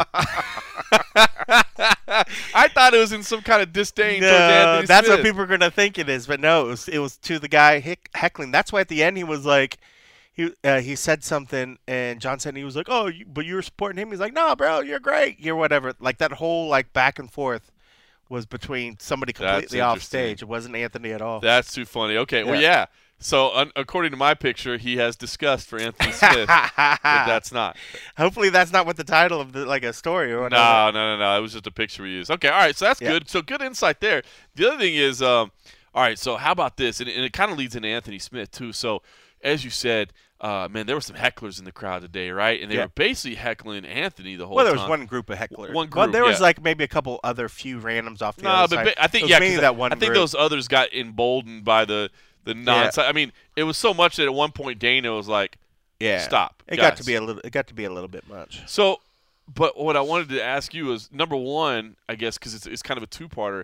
I 2.54 2.68
thought 2.72 2.94
it 2.94 2.98
was 2.98 3.12
in 3.12 3.22
some 3.22 3.42
kind 3.42 3.62
of 3.62 3.72
disdain 3.72 4.20
towards 4.20 4.32
No, 4.32 4.38
Anthony 4.38 4.86
that's 4.86 5.06
Smith. 5.06 5.18
what 5.18 5.24
people 5.24 5.40
are 5.42 5.46
gonna 5.46 5.70
think 5.70 5.98
it 5.98 6.08
is, 6.08 6.26
but 6.26 6.40
no, 6.40 6.66
it 6.66 6.68
was, 6.68 6.88
it 6.88 6.98
was 6.98 7.16
to 7.18 7.38
the 7.38 7.48
guy 7.48 7.80
heck, 7.80 8.08
heckling. 8.14 8.50
That's 8.52 8.72
why 8.72 8.80
at 8.80 8.88
the 8.88 9.02
end 9.02 9.16
he 9.16 9.24
was 9.24 9.44
like, 9.44 9.78
he 10.32 10.52
uh, 10.64 10.80
he 10.80 10.96
said 10.96 11.22
something, 11.22 11.78
and 11.86 12.20
John 12.20 12.38
said 12.38 12.56
he 12.56 12.64
was 12.64 12.74
like, 12.76 12.86
"Oh, 12.88 13.06
you, 13.08 13.26
but 13.26 13.44
you 13.44 13.54
were 13.56 13.62
supporting 13.62 13.98
him." 14.00 14.10
He's 14.10 14.20
like, 14.20 14.32
"No, 14.32 14.56
bro, 14.56 14.80
you're 14.80 14.98
great. 15.00 15.38
You're 15.40 15.56
whatever." 15.56 15.92
Like 16.00 16.18
that 16.18 16.32
whole 16.32 16.68
like 16.68 16.92
back 16.92 17.18
and 17.18 17.30
forth 17.30 17.70
was 18.28 18.46
between 18.46 18.98
somebody 18.98 19.32
completely 19.34 19.80
off 19.80 20.00
stage. 20.02 20.40
It 20.40 20.46
wasn't 20.48 20.74
Anthony 20.74 21.12
at 21.12 21.20
all. 21.20 21.40
That's 21.40 21.72
too 21.74 21.84
funny. 21.84 22.16
Okay. 22.16 22.44
Well, 22.44 22.54
Yeah. 22.54 22.60
yeah. 22.60 22.86
So, 23.18 23.54
un- 23.54 23.70
according 23.76 24.10
to 24.10 24.16
my 24.16 24.34
picture, 24.34 24.78
he 24.78 24.96
has 24.96 25.14
disgust 25.14 25.68
for 25.68 25.78
Anthony 25.78 26.10
Smith. 26.10 26.48
but 26.48 26.70
that's 27.04 27.52
not. 27.52 27.76
Hopefully, 28.16 28.48
that's 28.50 28.72
not 28.72 28.84
what 28.84 28.96
the 28.96 29.04
title 29.04 29.40
of 29.40 29.52
the 29.52 29.64
like 29.66 29.84
a 29.84 29.92
story 29.92 30.32
or 30.32 30.40
whatever. 30.42 30.60
No, 30.60 30.90
no, 30.90 31.16
no, 31.16 31.18
no. 31.20 31.38
It 31.38 31.40
was 31.40 31.52
just 31.52 31.66
a 31.66 31.70
picture 31.70 32.02
we 32.02 32.10
used. 32.10 32.30
Okay, 32.32 32.48
all 32.48 32.58
right. 32.58 32.74
So 32.74 32.86
that's 32.86 33.00
Yeah. 33.00 33.10
good. 33.10 33.28
So 33.28 33.40
good 33.42 33.62
insight 33.62 34.00
there. 34.00 34.22
The 34.56 34.66
other 34.66 34.78
thing 34.78 34.94
is, 34.96 35.20
um, 35.22 35.52
all 35.94 36.02
right. 36.02 36.18
So 36.18 36.36
how 36.36 36.50
about 36.50 36.78
this? 36.78 36.98
And, 37.00 37.08
and 37.08 37.24
it 37.24 37.32
kind 37.32 37.52
of 37.52 37.58
leads 37.58 37.76
into 37.76 37.86
Anthony 37.86 38.18
Smith 38.18 38.50
too. 38.50 38.72
So 38.72 39.02
as 39.42 39.64
you 39.64 39.70
said, 39.70 40.12
uh, 40.40 40.68
man, 40.70 40.86
there 40.86 40.96
were 40.96 41.00
some 41.00 41.16
hecklers 41.16 41.58
in 41.58 41.64
the 41.64 41.70
crowd 41.72 42.02
today, 42.02 42.30
right? 42.30 42.60
And 42.60 42.70
they 42.70 42.74
Yeah. 42.76 42.82
were 42.84 42.88
basically 42.94 43.36
heckling 43.36 43.84
Anthony 43.84 44.34
the 44.36 44.46
whole 44.46 44.56
time. 44.56 44.64
Well, 44.64 44.74
there 44.74 44.80
was 44.82 44.88
one 44.88 45.06
group 45.06 45.30
of 45.30 45.38
hecklers. 45.38 45.72
One 45.72 45.88
Well, 45.90 46.06
group, 46.06 46.12
there 46.12 46.24
was 46.24 46.38
yeah. 46.38 46.42
like 46.42 46.62
maybe 46.62 46.82
a 46.84 46.88
couple 46.88 47.20
other 47.22 47.48
few 47.48 47.78
randoms 47.78 48.22
off 48.22 48.36
the 48.36 48.42
No, 48.42 48.50
other 48.50 48.76
but 48.76 48.86
side. 48.86 48.94
I 48.98 49.06
think 49.06 49.28
yeah, 49.28 49.38
mainly 49.38 49.60
that 49.60 49.76
one 49.76 49.92
I 49.92 49.94
think 49.94 50.06
group. 50.10 50.14
those 50.16 50.34
others 50.34 50.66
got 50.68 50.92
emboldened 50.92 51.64
by 51.64 51.84
the 51.84 52.10
the 52.44 52.54
nonsense. 52.54 52.98
I 53.06 53.12
mean, 53.12 53.32
it 53.54 53.62
was 53.62 53.78
so 53.78 53.94
much 53.94 54.16
that 54.16 54.24
at 54.24 54.34
one 54.34 54.50
point 54.50 54.80
Dana 54.80 55.12
was 55.12 55.28
like, 55.28 55.58
yeah. 56.00 56.18
"Stop, 56.18 56.64
It 56.66 56.76
got 56.76 56.96
to 56.96 57.04
be 57.04 57.14
a 57.14 57.20
little. 57.20 57.40
It 57.44 57.52
got 57.52 57.68
to 57.68 57.74
be 57.74 57.84
a 57.84 57.90
little 57.90 58.08
bit 58.08 58.28
much. 58.28 58.62
So, 58.66 59.00
but 59.54 59.78
what 59.78 59.96
I 59.96 60.00
wanted 60.00 60.28
to 60.30 60.42
ask 60.42 60.74
you 60.74 60.90
is 60.92 61.08
number 61.12 61.36
one, 61.36 61.94
I 62.08 62.16
guess, 62.16 62.36
because 62.38 62.54
it's, 62.54 62.66
it's 62.66 62.82
kind 62.82 62.98
of 62.98 63.04
a 63.04 63.06
two 63.06 63.28
parter. 63.28 63.62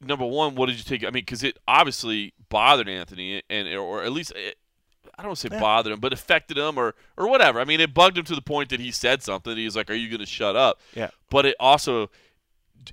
Number 0.00 0.26
one, 0.26 0.56
what 0.56 0.66
did 0.66 0.78
you 0.78 0.82
take? 0.82 1.02
I 1.04 1.10
mean, 1.10 1.22
because 1.22 1.44
it 1.44 1.58
obviously 1.68 2.32
bothered 2.48 2.88
Anthony, 2.88 3.40
and 3.48 3.68
or 3.68 4.02
at 4.02 4.10
least 4.10 4.32
it, 4.34 4.56
I 5.18 5.22
don't 5.22 5.36
say 5.36 5.48
Yeah. 5.52 5.60
bothered 5.60 5.92
him, 5.92 6.00
but 6.00 6.12
affected 6.12 6.56
him, 6.58 6.78
or 6.78 6.94
or 7.16 7.28
whatever. 7.28 7.60
I 7.60 7.64
mean, 7.64 7.80
it 7.80 7.92
bugged 7.94 8.18
him 8.18 8.24
to 8.24 8.34
the 8.34 8.42
point 8.42 8.70
that 8.70 8.80
he 8.80 8.90
said 8.90 9.22
something. 9.22 9.56
He's 9.56 9.76
like, 9.76 9.90
"Are 9.90 9.94
you 9.94 10.08
going 10.08 10.20
to 10.20 10.26
shut 10.26 10.56
up?" 10.56 10.80
Yeah. 10.94 11.10
But 11.30 11.46
it 11.46 11.56
also, 11.60 12.10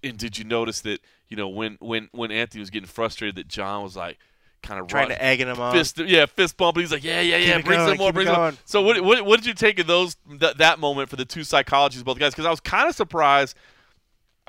and 0.04 0.18
did 0.18 0.38
you 0.38 0.44
notice 0.44 0.82
that 0.82 1.00
you 1.30 1.38
know 1.38 1.48
when 1.50 1.78
when 1.80 2.10
when 2.12 2.32
Anthony 2.32 2.60
was 2.60 2.70
getting 2.70 2.88
frustrated, 2.88 3.36
that 3.36 3.48
John 3.48 3.84
was 3.84 3.96
like 3.96 4.18
kind 4.62 4.80
of 4.82 4.88
Trying 4.88 5.08
to 5.08 5.24
egg 5.24 5.40
him 5.40 5.58
on. 5.58 5.72
fist 5.74 5.98
yeah 6.00 6.26
fist 6.26 6.58
bump. 6.58 6.76
He's 6.78 6.92
like 6.92 7.04
yeah 7.04 7.22
yeah 7.22 7.38
yeah 7.38 7.62
bring 7.62 7.80
some 7.80 7.98
more 7.98 8.12
bring 8.12 8.28
some 8.28 8.36
more. 8.36 8.54
So 8.66 8.82
what, 8.82 9.00
what 9.02 9.26
what 9.26 9.40
did 9.40 9.46
you 9.48 9.54
take 9.54 9.80
of 9.80 9.88
those 9.88 10.18
that 10.40 10.58
that 10.58 10.80
moment 10.80 11.10
for 11.10 11.16
the 11.16 11.24
two 11.26 11.42
psychologies, 11.42 12.04
both 12.04 12.20
guys? 12.20 12.34
Because 12.34 12.46
I 12.46 12.50
was 12.52 12.60
kind 12.60 12.90
of 12.90 12.96
surprised. 12.96 13.56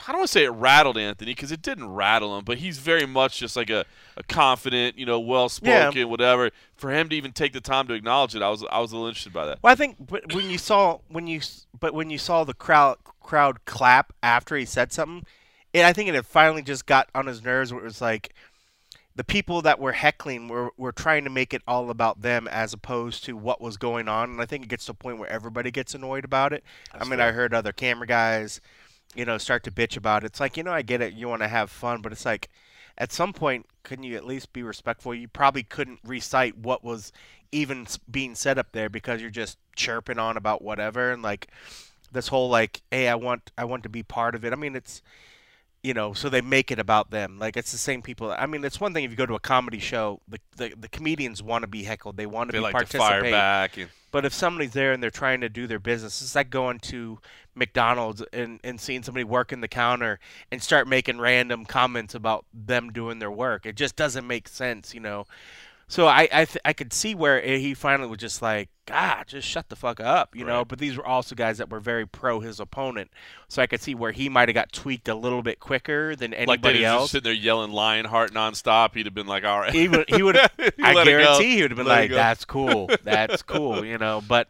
I 0.07 0.13
don't 0.13 0.21
want 0.21 0.29
to 0.29 0.33
say 0.33 0.45
it 0.45 0.51
rattled 0.51 0.97
Anthony 0.97 1.33
because 1.33 1.53
it 1.53 1.63
didn't 1.63 1.89
rattle 1.89 2.37
him, 2.39 2.45
but 2.45 2.59
he's 2.59 2.79
very 2.79 3.07
much 3.07 3.39
just 3.39 3.57
like 3.57 3.71
a, 3.71 3.85
a 4.17 4.23
confident, 4.23 4.99
you 4.99 5.05
know, 5.05 5.21
well 5.21 5.49
spoken, 5.49 6.09
whatever. 6.09 6.51
For 6.77 6.91
him 6.91 7.09
to 7.11 7.17
even 7.17 7.33
take 7.33 7.53
the 7.53 7.61
time 7.61 7.87
to 7.89 7.95
acknowledge 7.95 8.35
it, 8.35 8.43
I 8.43 8.49
was 8.49 8.65
I 8.71 8.81
was 8.81 8.93
a 8.93 8.97
little 8.97 9.09
interested 9.09 9.33
by 9.33 9.47
that. 9.47 9.59
Well, 9.63 9.73
I 9.73 9.77
think 9.77 9.97
but 9.99 10.35
when 10.35 10.49
you 10.51 10.59
saw 10.59 10.99
when 11.09 11.27
you 11.27 11.41
but 11.79 11.95
when 11.95 12.11
you 12.11 12.19
saw 12.19 12.45
the 12.45 12.55
crowd 12.55 12.99
crowd 13.21 13.65
clap 13.65 14.13
after 14.23 14.57
he 14.57 14.65
said 14.65 14.93
something, 14.93 15.27
it, 15.73 15.85
I 15.85 15.93
think 15.93 16.09
it 16.09 16.15
had 16.15 16.27
finally 16.27 16.63
just 16.63 16.87
got 16.87 17.09
on 17.15 17.27
his 17.27 17.45
nerves. 17.45 17.73
Where 17.73 17.83
it 17.83 17.85
was 17.85 18.01
like 18.01 18.35
the 19.17 19.25
people 19.25 19.61
that 19.63 19.79
were 19.79 19.93
heckling 19.93 20.49
were 20.49 20.71
were 20.79 20.93
trying 20.93 21.25
to 21.25 21.31
make 21.31 21.53
it 21.53 21.63
all 21.69 21.91
about 21.91 22.23
them 22.23 22.49
as 22.49 22.73
opposed 22.73 23.25
to 23.25 23.37
what 23.37 23.61
was 23.61 23.77
going 23.77 24.09
on. 24.09 24.31
And 24.31 24.41
I 24.41 24.47
think 24.47 24.65
it 24.65 24.69
gets 24.69 24.87
to 24.87 24.93
a 24.93 24.95
point 24.95 25.19
where 25.19 25.29
everybody 25.29 25.71
gets 25.71 25.95
annoyed 25.95 26.25
about 26.25 26.53
it. 26.53 26.65
I 26.95 27.05
mean, 27.05 27.21
I 27.21 27.33
heard 27.33 27.53
other 27.53 27.73
camera 27.73 28.07
guys, 28.07 28.61
you 29.15 29.25
know, 29.25 29.39
start 29.39 29.65
to 29.65 29.71
bitch 29.71 29.97
about 29.97 30.23
it. 30.25 30.27
It's 30.27 30.41
like 30.41 30.57
you 30.57 30.63
know, 30.63 30.73
I 30.73 30.83
get 30.83 31.01
it. 31.01 31.15
You 31.15 31.29
want 31.29 31.43
to 31.43 31.49
have 31.49 31.71
fun, 31.71 32.03
but 32.03 32.13
it's 32.13 32.25
like 32.25 32.49
at 32.99 33.13
some 33.13 33.33
point, 33.33 33.67
couldn't 33.83 34.05
you 34.05 34.17
at 34.17 34.27
least 34.27 34.53
be 34.53 34.63
respectful? 34.63 35.15
You 35.15 35.29
probably 35.29 35.63
couldn't 35.63 36.01
recite 36.05 36.57
what 36.59 36.85
was 36.85 37.13
even 37.53 37.87
being 38.11 38.35
said 38.35 38.59
up 38.59 38.73
there 38.73 38.89
because 38.89 39.21
you're 39.21 39.31
just 39.31 39.59
chirping 39.75 40.19
on 40.19 40.37
about 40.37 40.63
whatever 40.63 41.11
and 41.11 41.23
like 41.23 41.49
this 42.13 42.29
whole 42.29 42.49
like, 42.49 42.83
hey, 42.91 43.09
I 43.09 43.15
want 43.15 43.51
I 43.57 43.65
want 43.65 43.83
to 43.85 43.89
be 43.89 44.03
part 44.03 44.35
of 44.35 44.45
it. 44.45 44.53
I 44.53 44.57
mean, 44.57 44.77
it's 44.77 45.03
you 45.83 45.95
know, 45.95 46.13
so 46.13 46.29
they 46.29 46.43
make 46.43 46.71
it 46.71 46.79
about 46.79 47.11
them. 47.11 47.39
Like 47.39 47.57
it's 47.57 47.73
the 47.73 47.79
same 47.79 48.03
people. 48.03 48.31
I 48.31 48.47
mean, 48.47 48.65
it's 48.65 48.81
one 48.81 48.93
thing 48.93 49.05
if 49.05 49.11
you 49.11 49.17
go 49.17 49.27
to 49.27 49.35
a 49.35 49.41
comedy 49.41 49.79
show, 49.79 50.21
the 50.29 50.39
the, 50.57 50.75
the 50.79 50.89
comedians 50.89 51.43
want 51.43 51.63
to 51.63 51.69
be 51.69 51.85
heckled. 51.85 52.17
They 52.17 52.27
want 52.27 52.49
to 52.51 52.53
be 52.53 52.61
like 52.61 52.73
to 52.73 52.79
participate. 52.79 53.09
fire 53.09 53.31
back. 53.31 53.77
And, 53.79 53.89
But 54.11 54.25
if 54.25 54.35
somebody's 54.35 54.73
there 54.73 54.93
and 54.93 55.03
they're 55.03 55.11
trying 55.11 55.41
to 55.41 55.49
do 55.49 55.67
their 55.67 55.79
business, 55.79 56.21
it's 56.21 56.35
like 56.35 56.51
going 56.51 56.81
to 56.81 57.19
McDonald's 57.55 58.23
and, 58.33 58.61
and 58.63 58.81
seeing 58.81 59.03
somebody 59.03 59.25
working 59.25 59.61
the 59.61 59.69
counter 59.69 60.19
and 60.51 60.63
start 60.63 60.87
making 60.89 61.19
random 61.19 61.65
comments 61.65 62.15
about 62.15 62.45
them 62.53 62.93
doing 62.93 63.19
their 63.19 63.31
work. 63.31 63.65
It 63.67 63.77
just 63.77 63.97
doesn't 63.97 64.27
make 64.27 64.49
sense, 64.49 64.93
you 64.95 65.01
know. 65.01 65.27
So 65.91 66.07
I 66.07 66.29
I, 66.33 66.45
th- 66.45 66.59
I 66.65 66.73
could 66.73 66.93
see 66.93 67.17
where 67.17 67.41
he 67.43 67.75
finally 67.75 68.09
was 68.09 68.19
just 68.21 68.41
like, 68.41 68.69
God, 68.87 69.25
just 69.27 69.47
shut 69.49 69.69
the 69.71 69.75
fuck 69.75 69.99
up, 69.99 70.37
you 70.37 70.45
know. 70.45 70.65
But 70.65 70.79
these 70.79 70.97
were 70.97 71.05
also 71.05 71.35
guys 71.35 71.59
that 71.59 71.69
were 71.69 71.81
very 71.81 72.07
pro 72.07 72.39
his 72.39 72.61
opponent, 72.61 73.11
so 73.49 73.61
I 73.61 73.67
could 73.67 73.83
see 73.83 73.97
where 73.97 74.13
he 74.13 74.29
might 74.29 74.49
have 74.49 74.55
got 74.55 74.73
tweaked 74.73 75.09
a 75.09 75.17
little 75.17 75.43
bit 75.43 75.59
quicker 75.59 76.15
than 76.15 76.31
like 76.31 76.41
anybody 76.49 76.79
just 76.83 76.87
else. 76.95 77.11
sitting 77.11 77.25
there 77.25 77.33
yelling 77.33 77.73
Lionheart 77.73 78.33
nonstop, 78.33 78.95
he'd 78.95 79.07
have 79.07 79.15
been 79.15 79.27
like, 79.27 79.43
all 79.45 79.59
right. 79.59 79.73
he 79.73 79.89
would 79.89 80.09
he 80.09 80.23
would 80.23 80.37
I 80.39 80.49
let 80.59 80.69
it 80.79 80.79
go. 80.79 81.05
guarantee 81.05 81.57
he 81.57 81.63
would 81.63 81.73
have 81.73 81.77
been 81.77 81.87
Let 81.89 82.03
like 82.03 82.11
that's 82.13 82.45
cool 82.45 82.89
that's 83.03 83.43
cool 83.43 83.85
you 83.85 83.99
know 83.99 84.23
but 84.29 84.49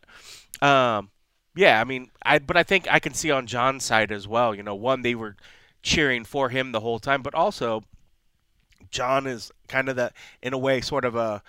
um 0.61 1.09
yeah 1.57 1.81
I 1.81 1.85
mean 1.85 2.11
I 2.23 2.39
but 2.39 2.59
I 2.59 2.65
think 2.65 2.87
I 2.91 2.99
can 2.99 3.15
see 3.15 3.31
on 3.31 3.47
John's 3.47 3.85
side 3.85 4.13
as 4.13 4.29
well 4.29 4.55
you 4.55 4.63
know 4.63 4.75
one 4.75 5.01
they 5.01 5.15
were 5.15 5.37
cheering 5.83 6.25
for 6.25 6.51
him 6.51 6.73
the 6.73 6.81
whole 6.81 6.99
time 6.99 7.23
but 7.23 7.35
also 7.35 7.83
John 8.91 9.27
is 9.27 9.51
kind 9.69 9.89
of 9.89 9.97
the 9.97 10.13
in 10.43 10.53
a 10.53 10.59
way 10.59 10.81
sort 10.81 11.05
of 11.05 11.17
a 11.17 11.43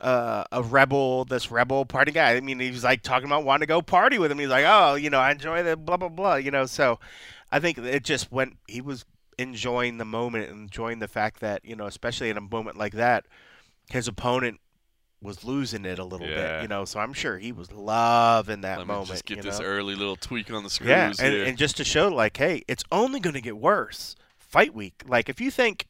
uh, 0.00 0.44
a 0.52 0.62
rebel, 0.62 1.24
this 1.24 1.50
rebel 1.50 1.84
party 1.86 2.12
guy. 2.12 2.34
I 2.34 2.40
mean, 2.40 2.60
he 2.60 2.70
was 2.70 2.84
like 2.84 3.02
talking 3.02 3.26
about 3.26 3.44
wanting 3.44 3.60
to 3.60 3.66
go 3.66 3.80
party 3.80 4.18
with 4.18 4.30
him. 4.30 4.38
He's 4.38 4.48
like, 4.48 4.64
oh, 4.66 4.96
you 4.96 5.08
know, 5.08 5.18
I 5.20 5.30
enjoy 5.30 5.62
the 5.62 5.76
blah 5.76 5.96
blah 5.96 6.08
blah. 6.08 6.34
You 6.36 6.50
know, 6.50 6.66
so 6.66 6.98
I 7.50 7.60
think 7.60 7.78
it 7.78 8.04
just 8.04 8.30
went. 8.30 8.56
He 8.68 8.80
was 8.80 9.04
enjoying 9.38 9.98
the 9.98 10.04
moment, 10.04 10.50
enjoying 10.50 10.98
the 10.98 11.08
fact 11.08 11.40
that 11.40 11.64
you 11.64 11.76
know, 11.76 11.86
especially 11.86 12.30
in 12.30 12.36
a 12.36 12.40
moment 12.42 12.76
like 12.76 12.92
that, 12.94 13.26
his 13.90 14.08
opponent 14.08 14.60
was 15.22 15.42
losing 15.42 15.86
it 15.86 15.98
a 15.98 16.04
little 16.04 16.26
Yeah. 16.28 16.58
bit. 16.58 16.62
You 16.62 16.68
know, 16.68 16.84
so 16.84 17.00
I'm 17.00 17.14
sure 17.14 17.38
he 17.38 17.50
was 17.50 17.72
loving 17.72 18.60
that 18.60 18.78
Let 18.78 18.86
me 18.86 19.04
just 19.06 19.24
get 19.24 19.42
this 19.42 19.58
know? 19.58 19.64
early 19.64 19.94
little 19.94 20.16
tweak 20.16 20.52
on 20.52 20.64
the 20.64 20.68
screws 20.70 20.88
Yeah, 20.90 21.12
and, 21.18 21.34
and 21.34 21.56
just 21.56 21.78
to 21.78 21.84
show, 21.84 22.08
like, 22.08 22.36
hey, 22.36 22.62
it's 22.68 22.84
only 22.92 23.20
going 23.20 23.32
to 23.32 23.40
get 23.40 23.56
worse. 23.56 24.16
Fight 24.36 24.74
week. 24.74 25.02
Like, 25.06 25.30
if 25.30 25.40
you 25.40 25.50
think 25.50 25.86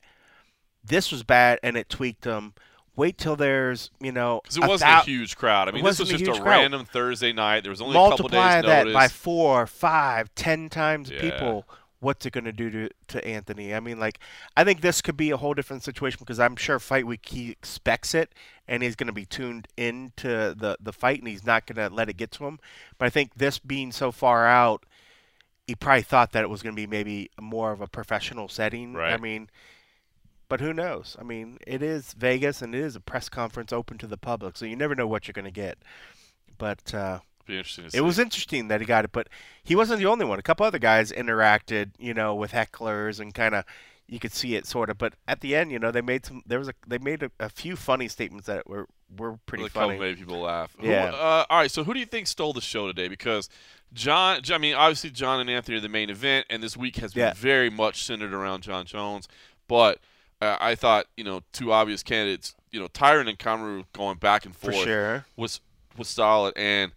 this 0.84 1.10
was 1.10 1.22
bad 1.22 1.58
and 1.62 1.76
it 1.76 1.88
tweaked 1.88 2.22
them, 2.22 2.54
wait 2.96 3.18
till 3.18 3.36
there's, 3.36 3.90
you 4.00 4.12
know, 4.12 4.40
Because 4.44 4.56
it 4.58 4.68
wasn't 4.68 4.90
a 4.90 5.00
huge 5.00 5.36
crowd. 5.36 5.68
I 5.68 5.72
mean, 5.72 5.84
this 5.84 5.98
was 5.98 6.10
a 6.10 6.18
just 6.18 6.38
a 6.38 6.42
crowd. 6.42 6.60
random 6.60 6.84
Thursday 6.84 7.32
night. 7.32 7.62
There 7.62 7.70
was 7.70 7.80
only 7.80 7.92
a 7.92 7.94
couple 8.10 8.24
multiply 8.24 8.60
days 8.60 8.64
that 8.66 8.78
notice. 8.84 8.94
by 8.94 9.08
four, 9.08 9.66
five, 9.66 10.34
ten 10.34 10.68
times 10.68 11.10
Yeah. 11.10 11.20
people. 11.20 11.66
What's 12.00 12.26
it 12.26 12.34
going 12.34 12.44
to 12.44 12.52
do 12.52 12.70
to 12.70 12.90
to 13.08 13.26
Anthony? 13.26 13.74
I 13.74 13.80
mean, 13.80 13.98
like, 13.98 14.18
I 14.58 14.62
think 14.64 14.82
this 14.82 15.00
could 15.00 15.16
be 15.16 15.30
a 15.30 15.38
whole 15.38 15.54
different 15.54 15.82
situation 15.82 16.18
because 16.20 16.38
I'm 16.38 16.54
sure 16.54 16.78
fight 16.78 17.06
week 17.06 17.26
he 17.26 17.50
expects 17.50 18.14
it 18.14 18.30
and 18.68 18.82
he's 18.82 18.94
going 18.94 19.06
to 19.06 19.12
be 19.14 19.24
tuned 19.24 19.68
into 19.78 20.28
the 20.54 20.76
the 20.80 20.92
fight 20.92 21.20
and 21.20 21.28
he's 21.28 21.46
not 21.46 21.66
going 21.66 21.76
to 21.88 21.94
let 21.94 22.10
it 22.10 22.18
get 22.18 22.30
to 22.32 22.44
him. 22.46 22.58
But 22.98 23.06
I 23.06 23.10
think 23.10 23.36
this 23.36 23.58
being 23.58 23.90
so 23.90 24.12
far 24.12 24.46
out, 24.46 24.84
he 25.66 25.74
probably 25.74 26.02
thought 26.02 26.32
that 26.32 26.42
it 26.44 26.50
was 26.50 26.62
going 26.62 26.74
to 26.74 26.80
be 26.80 26.86
maybe 26.86 27.30
more 27.40 27.72
of 27.72 27.80
a 27.80 27.86
professional 27.86 28.48
setting. 28.48 28.92
Right. 28.92 29.14
I 29.14 29.16
mean, 29.16 29.48
but 30.48 30.60
who 30.60 30.72
knows? 30.72 31.16
I 31.18 31.22
mean, 31.24 31.58
it 31.66 31.82
is 31.82 32.12
Vegas 32.14 32.62
and 32.62 32.74
it 32.74 32.80
is 32.80 32.96
a 32.96 33.00
press 33.00 33.28
conference 33.28 33.72
open 33.72 33.98
to 33.98 34.06
the 34.06 34.16
public, 34.16 34.56
so 34.56 34.64
you 34.64 34.76
never 34.76 34.94
know 34.94 35.06
what 35.06 35.26
you're 35.26 35.32
going 35.32 35.44
to 35.46 35.50
get. 35.50 35.78
But 36.58 36.94
uh, 36.94 37.20
Be 37.46 37.56
interesting 37.56 37.84
to 37.84 37.90
see. 37.90 37.98
it 37.98 38.02
was 38.02 38.18
interesting 38.18 38.68
that 38.68 38.80
he 38.80 38.86
got 38.86 39.04
it, 39.04 39.12
but 39.12 39.28
he 39.62 39.74
wasn't 39.74 40.00
the 40.00 40.06
only 40.06 40.24
one. 40.24 40.38
A 40.38 40.42
couple 40.42 40.64
other 40.66 40.78
guys 40.78 41.10
interacted, 41.12 41.90
you 41.98 42.14
know, 42.14 42.34
with 42.34 42.52
hecklers 42.52 43.20
and 43.20 43.34
kind 43.34 43.54
of 43.54 43.64
you 44.06 44.18
could 44.18 44.32
see 44.34 44.54
it 44.54 44.66
sort 44.66 44.90
of. 44.90 44.98
But 44.98 45.14
at 45.26 45.40
the 45.40 45.56
end, 45.56 45.72
you 45.72 45.78
know, 45.78 45.90
they 45.90 46.02
made 46.02 46.26
some. 46.26 46.42
There 46.46 46.58
was 46.58 46.68
a 46.68 46.74
they 46.86 46.98
made 46.98 47.22
a, 47.22 47.30
a 47.40 47.48
few 47.48 47.74
funny 47.74 48.06
statements 48.08 48.46
that 48.46 48.68
were 48.68 48.86
were 49.16 49.38
pretty 49.46 49.68
funny. 49.68 49.98
made 49.98 50.18
people 50.18 50.40
laugh. 50.40 50.74
Who- 50.78 50.88
Yeah. 50.88 51.06
uh, 51.06 51.44
all 51.48 51.58
right. 51.58 51.70
So 51.70 51.84
who 51.84 51.94
do 51.94 52.00
you 52.00 52.06
think 52.06 52.26
stole 52.26 52.52
the 52.52 52.60
show 52.60 52.86
today? 52.86 53.08
Because 53.08 53.48
John, 53.92 54.40
I 54.52 54.58
mean, 54.58 54.74
obviously 54.74 55.10
John 55.10 55.40
and 55.40 55.48
Anthony 55.48 55.78
are 55.78 55.80
the 55.80 55.88
main 55.88 56.10
event, 56.10 56.46
and 56.50 56.62
this 56.62 56.76
week 56.76 56.96
has 56.96 57.14
been 57.14 57.22
Yeah. 57.28 57.32
very 57.34 57.70
much 57.70 58.04
centered 58.04 58.32
around 58.34 58.62
Jon 58.62 58.84
Jones. 58.86 59.26
But 59.68 60.00
uh, 60.44 60.56
I 60.60 60.74
thought, 60.74 61.06
you 61.16 61.24
know, 61.24 61.42
two 61.52 61.72
obvious 61.72 62.02
candidates, 62.02 62.54
you 62.70 62.80
know, 62.80 62.88
Tyron 62.88 63.28
and 63.28 63.38
Kamaru 63.38 63.84
going 63.92 64.18
back 64.18 64.44
and 64.44 64.54
For 64.54 64.72
forth 64.72 64.84
sure. 64.84 65.26
was 65.36 65.60
was 65.96 66.08
solid, 66.08 66.54
and 66.56 66.92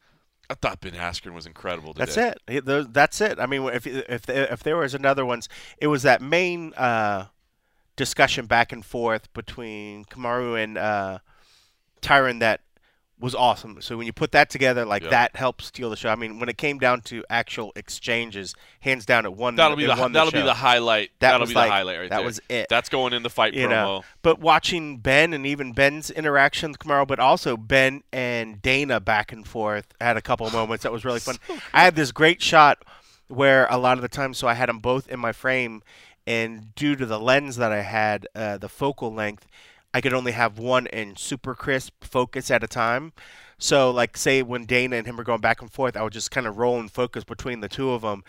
I 0.50 0.54
thought 0.56 0.82
Ben 0.82 0.94
Askren 0.94 1.34
was 1.34 1.46
incredible 1.46 1.94
today. 1.94 2.06
That's 2.06 2.18
it. 2.18 2.66
It- 2.68 2.94
That's 2.94 3.22
it. 3.22 3.40
I 3.40 3.46
mean, 3.46 3.64
if 3.70 3.86
if 3.88 4.30
if 4.30 4.64
there 4.64 4.78
was 4.78 4.94
another 4.94 5.26
ones, 5.26 5.48
it 5.78 5.88
was 5.88 6.04
that 6.04 6.22
main 6.22 6.74
uh, 6.76 7.26
discussion 7.96 8.46
back 8.46 8.72
and 8.72 8.84
forth 8.86 9.32
between 9.34 10.06
Kamaru 10.06 10.62
and 10.64 10.78
uh, 10.78 11.20
Tyron 12.02 12.40
that 12.40 12.62
was 13.20 13.34
awesome. 13.34 13.82
So 13.82 13.98
when 13.98 14.06
you 14.06 14.14
put 14.14 14.32
that 14.34 14.50
together, 14.50 14.86
like 14.86 15.02
Yeah. 15.04 15.10
that 15.10 15.36
helped 15.36 15.64
steal 15.64 15.90
the 15.90 15.96
show. 15.96 16.10
I 16.10 16.16
mean, 16.16 16.40
when 16.40 16.50
it 16.50 16.58
came 16.58 16.78
down 16.78 17.02
to 17.02 17.24
actual 17.32 17.72
exchanges, 17.76 18.54
hands 18.82 19.08
down, 19.08 19.26
it 19.26 19.34
won. 19.34 19.56
That'll 19.56 19.76
be 19.76 19.88
the 19.88 19.96
that'll 19.96 20.32
be 20.32 20.42
the 20.42 20.54
highlight. 20.54 21.10
That 21.20 21.32
that'll 21.32 21.48
be 21.48 21.54
like- 21.56 21.68
the 21.68 21.72
highlight 21.72 21.96
right 21.98 22.02
there. 22.02 22.10
that 22.10 22.18
there. 22.18 22.26
was 22.26 22.40
it. 22.48 22.68
That's 22.70 22.90
going 22.90 23.14
in 23.14 23.24
the 23.24 23.30
fight 23.32 23.56
you 23.56 23.66
promo. 23.66 23.70
know. 23.72 24.04
But 24.22 24.40
watching 24.40 24.98
Ben 24.98 25.34
and 25.34 25.48
even 25.48 25.72
Ben's 25.74 26.12
interaction 26.12 26.72
with 26.72 26.80
Kamaru, 26.80 27.08
but 27.08 27.20
also 27.20 27.58
Ben 27.58 28.04
and 28.14 28.62
Dana 28.62 29.00
back 29.00 29.32
and 29.32 29.48
forth 29.48 29.88
had 30.00 30.16
a 30.16 30.22
couple 30.22 30.48
moments 30.52 30.84
that 30.84 30.92
was 30.92 31.04
really 31.04 31.20
fun. 31.28 31.38
I 31.74 31.84
had 31.84 31.96
this 31.96 32.12
great 32.12 32.42
shot 32.42 32.84
where 33.28 33.66
a 33.72 33.78
lot 33.78 33.98
of 33.98 34.04
the 34.04 34.08
time, 34.10 34.34
so 34.36 34.48
I 34.48 34.54
had 34.54 34.70
them 34.70 34.78
both 34.80 35.10
in 35.10 35.20
my 35.20 35.32
frame, 35.32 35.82
and 36.28 36.76
due 36.76 36.96
to 36.96 37.06
the 37.06 37.20
lens 37.20 37.56
that 37.58 37.72
I 37.72 37.82
had, 37.82 38.28
uh, 38.36 38.58
the 38.58 38.70
focal 38.70 39.12
length, 39.14 39.48
I 39.98 40.02
could 40.02 40.14
only 40.14 40.34
have 40.34 40.60
one 40.60 40.86
in 40.86 41.16
super 41.16 41.56
crisp 41.56 42.04
focus 42.04 42.52
at 42.52 42.64
a 42.64 42.68
time. 42.68 43.14
So, 43.58 43.90
like, 43.90 44.16
say 44.16 44.44
when 44.44 44.68
Dana 44.68 44.98
and 44.98 45.08
him 45.08 45.18
were 45.18 45.24
going 45.24 45.42
back 45.42 45.60
and 45.60 45.74
forth, 45.74 45.98
I 45.98 46.04
would 46.04 46.14
just 46.14 46.30
kind 46.30 46.46
of 46.46 46.60
roll 46.60 46.80
and 46.80 46.92
focus 46.92 47.24
between 47.24 47.62
the 47.62 47.68
two 47.68 47.90
of 47.90 48.04
them. 48.04 48.24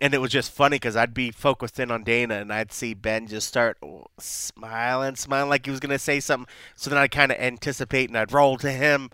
And 0.00 0.14
it 0.14 0.18
was 0.18 0.30
just 0.30 0.52
funny 0.52 0.76
because 0.76 0.94
I'd 0.94 1.14
be 1.14 1.32
focused 1.32 1.80
in 1.80 1.90
on 1.90 2.04
Dana 2.04 2.36
and 2.36 2.52
I'd 2.52 2.70
see 2.70 2.94
Ben 2.94 3.26
just 3.26 3.48
start 3.48 3.78
smiling, 4.20 5.16
smiling 5.16 5.50
like 5.50 5.64
he 5.66 5.72
was 5.72 5.80
going 5.80 5.90
to 5.90 5.98
say 5.98 6.20
something. 6.20 6.46
So 6.76 6.88
then 6.88 7.00
I'd 7.00 7.10
kind 7.10 7.32
of 7.32 7.38
anticipate 7.38 8.10
and 8.10 8.16
I'd 8.16 8.32
roll 8.32 8.56
to 8.58 8.70
him. 8.70 9.10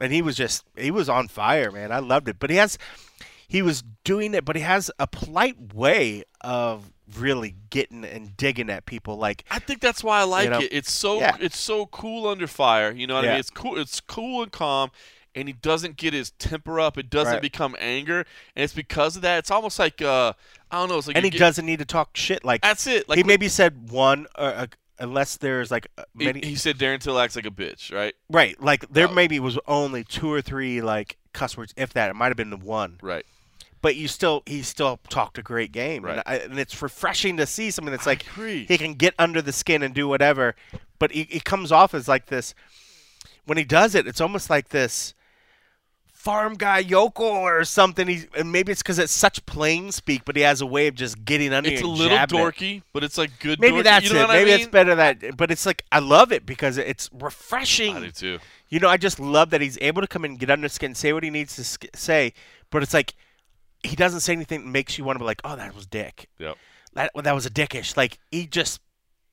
And 0.00 0.12
he 0.12 0.22
was 0.22 0.34
just, 0.34 0.64
he 0.76 0.90
was 0.90 1.08
on 1.08 1.28
fire, 1.28 1.70
man. 1.70 1.92
I 1.92 2.00
loved 2.00 2.28
it. 2.28 2.40
But 2.40 2.50
he 2.50 2.56
has, 2.56 2.78
he 3.46 3.62
was 3.62 3.84
doing 4.02 4.34
it, 4.34 4.44
but 4.44 4.56
he 4.56 4.62
has 4.62 4.90
a 4.98 5.06
polite 5.06 5.72
way 5.72 6.24
of 6.40 6.90
really 7.18 7.54
getting 7.70 8.04
and 8.04 8.36
digging 8.36 8.70
at 8.70 8.86
people. 8.86 9.16
Like, 9.16 9.44
I 9.50 9.58
think 9.58 9.80
that's 9.80 10.02
why 10.02 10.20
I 10.20 10.24
like 10.24 10.50
know? 10.50 10.58
it. 10.60 10.68
It's 10.72 10.90
so 10.92 11.18
Yeah. 11.20 11.36
it's 11.40 11.58
so 11.58 11.86
cool 11.86 12.26
under 12.26 12.46
fire. 12.46 12.90
You 12.92 13.06
know 13.06 13.14
what 13.14 13.24
I 13.24 13.28
mean? 13.28 13.36
It's 13.40 13.50
cool. 13.50 13.78
It's 13.78 14.00
cool 14.00 14.42
and 14.42 14.50
calm, 14.52 14.90
and 15.34 15.48
he 15.48 15.52
doesn't 15.52 15.96
get 15.96 16.14
his 16.14 16.30
temper 16.32 16.80
up. 16.80 16.96
It 16.98 17.10
doesn't 17.10 17.34
Right. 17.34 17.42
become 17.42 17.76
anger, 17.78 18.20
and 18.56 18.62
it's 18.64 18.72
because 18.72 19.16
of 19.16 19.22
that. 19.22 19.38
It's 19.38 19.50
almost 19.50 19.78
like 19.78 20.00
uh, 20.00 20.32
I 20.70 20.76
don't 20.78 20.88
know. 20.88 20.98
It's 20.98 21.06
like 21.06 21.16
and 21.16 21.24
he 21.24 21.30
get- 21.30 21.38
doesn't 21.38 21.66
need 21.66 21.78
to 21.80 21.84
talk 21.84 22.16
shit. 22.16 22.44
Like, 22.44 22.62
That's 22.62 22.86
it. 22.86 23.08
Like 23.08 23.18
he 23.18 23.22
maybe 23.24 23.48
said 23.48 23.90
one, 23.90 24.26
uh, 24.36 24.38
uh, 24.38 24.66
unless 24.98 25.36
there's 25.36 25.70
like 25.70 25.86
uh, 25.98 26.04
he, 26.18 26.24
many. 26.24 26.40
he 26.44 26.56
said, 26.56 26.78
Darren 26.78 27.00
Till 27.00 27.18
acts 27.18 27.36
like 27.36 27.46
a 27.46 27.50
bitch, 27.50 27.92
right? 27.92 28.14
Right, 28.30 28.60
like 28.62 28.88
there 28.90 29.08
Oh. 29.08 29.12
maybe 29.12 29.38
was 29.40 29.58
only 29.68 30.04
two 30.04 30.32
or 30.32 30.40
three 30.40 30.80
like 30.80 31.16
cuss 31.32 31.56
words, 31.56 31.74
if 31.76 31.92
that. 31.92 32.10
It 32.10 32.14
might 32.14 32.28
have 32.28 32.36
been 32.36 32.50
the 32.50 32.56
one, 32.56 32.98
Right. 33.02 33.26
But 33.84 33.96
you 33.96 34.08
still 34.08 34.42
he 34.46 34.62
still 34.62 34.98
talked 35.10 35.36
a 35.36 35.42
great 35.42 35.70
game, 35.70 36.02
Right. 36.06 36.14
and, 36.14 36.22
I, 36.26 36.36
and 36.36 36.58
it's 36.58 36.80
refreshing 36.80 37.36
to 37.36 37.44
see 37.44 37.70
something 37.70 37.92
that's 37.92 38.06
like 38.06 38.22
he 38.22 38.78
can 38.78 38.94
get 38.94 39.12
under 39.18 39.42
the 39.42 39.52
skin 39.52 39.82
and 39.82 39.94
do 39.94 40.08
whatever, 40.08 40.56
but 40.98 41.12
he, 41.12 41.24
he 41.24 41.38
comes 41.38 41.70
off 41.70 41.92
as 41.92 42.08
like 42.08 42.26
this. 42.26 42.54
When 43.44 43.58
he 43.58 43.64
does 43.64 43.94
it, 43.94 44.06
it's 44.06 44.22
almost 44.22 44.48
like 44.48 44.70
this 44.70 45.12
farm 46.06 46.54
guy 46.54 46.78
yokel 46.78 47.26
or 47.26 47.62
something. 47.64 48.08
He's 48.08 48.26
and 48.34 48.50
maybe 48.50 48.72
it's 48.72 48.82
because 48.82 48.98
it's 48.98 49.12
such 49.12 49.44
plain 49.44 49.92
speak, 49.92 50.24
but 50.24 50.34
he 50.34 50.40
has 50.42 50.62
a 50.62 50.66
way 50.66 50.86
of 50.86 50.94
just 50.94 51.22
getting 51.26 51.52
under. 51.52 51.68
It's 51.68 51.82
a 51.82 51.86
little 51.86 52.16
jabbing 52.16 52.38
it. 52.38 52.42
dorky, 52.42 52.82
but 52.94 53.04
it's 53.04 53.18
like 53.18 53.38
good. 53.38 53.60
Maybe 53.60 53.76
dorky. 53.78 53.84
that's 53.84 54.06
you 54.08 54.14
know 54.14 54.20
it. 54.20 54.28
What 54.28 54.30
I 54.30 54.38
Maybe 54.38 54.50
mean? 54.52 54.60
it's 54.60 54.68
better 54.70 54.94
that, 54.94 55.36
but 55.36 55.50
it's 55.50 55.66
like 55.66 55.84
I 55.92 55.98
love 55.98 56.32
it 56.32 56.46
because 56.46 56.78
it's 56.78 57.10
refreshing. 57.12 57.96
I 57.98 58.00
do 58.06 58.10
too. 58.12 58.38
You 58.70 58.80
know, 58.80 58.88
I 58.88 58.96
just 58.96 59.20
love 59.20 59.50
that 59.50 59.60
he's 59.60 59.76
able 59.82 60.00
to 60.00 60.08
come 60.08 60.24
in, 60.24 60.36
get 60.36 60.50
under 60.50 60.70
skin, 60.70 60.94
say 60.94 61.12
what 61.12 61.22
he 61.22 61.28
needs 61.28 61.54
to 61.56 61.64
sk- 61.64 61.94
say, 61.94 62.32
but 62.70 62.82
it's 62.82 62.94
like 62.94 63.14
he 63.84 63.94
doesn't 63.96 64.20
say 64.20 64.32
anything 64.32 64.64
that 64.64 64.70
makes 64.70 64.98
you 64.98 65.04
want 65.04 65.16
to 65.16 65.20
be 65.20 65.26
like, 65.26 65.40
oh, 65.44 65.56
that 65.56 65.74
was 65.74 65.86
dick. 65.86 66.28
Yep. 66.38 66.56
That 66.94 67.10
that 67.14 67.34
was 67.34 67.46
a 67.46 67.50
dickish. 67.50 67.96
Like 67.96 68.18
he 68.30 68.46
just 68.46 68.80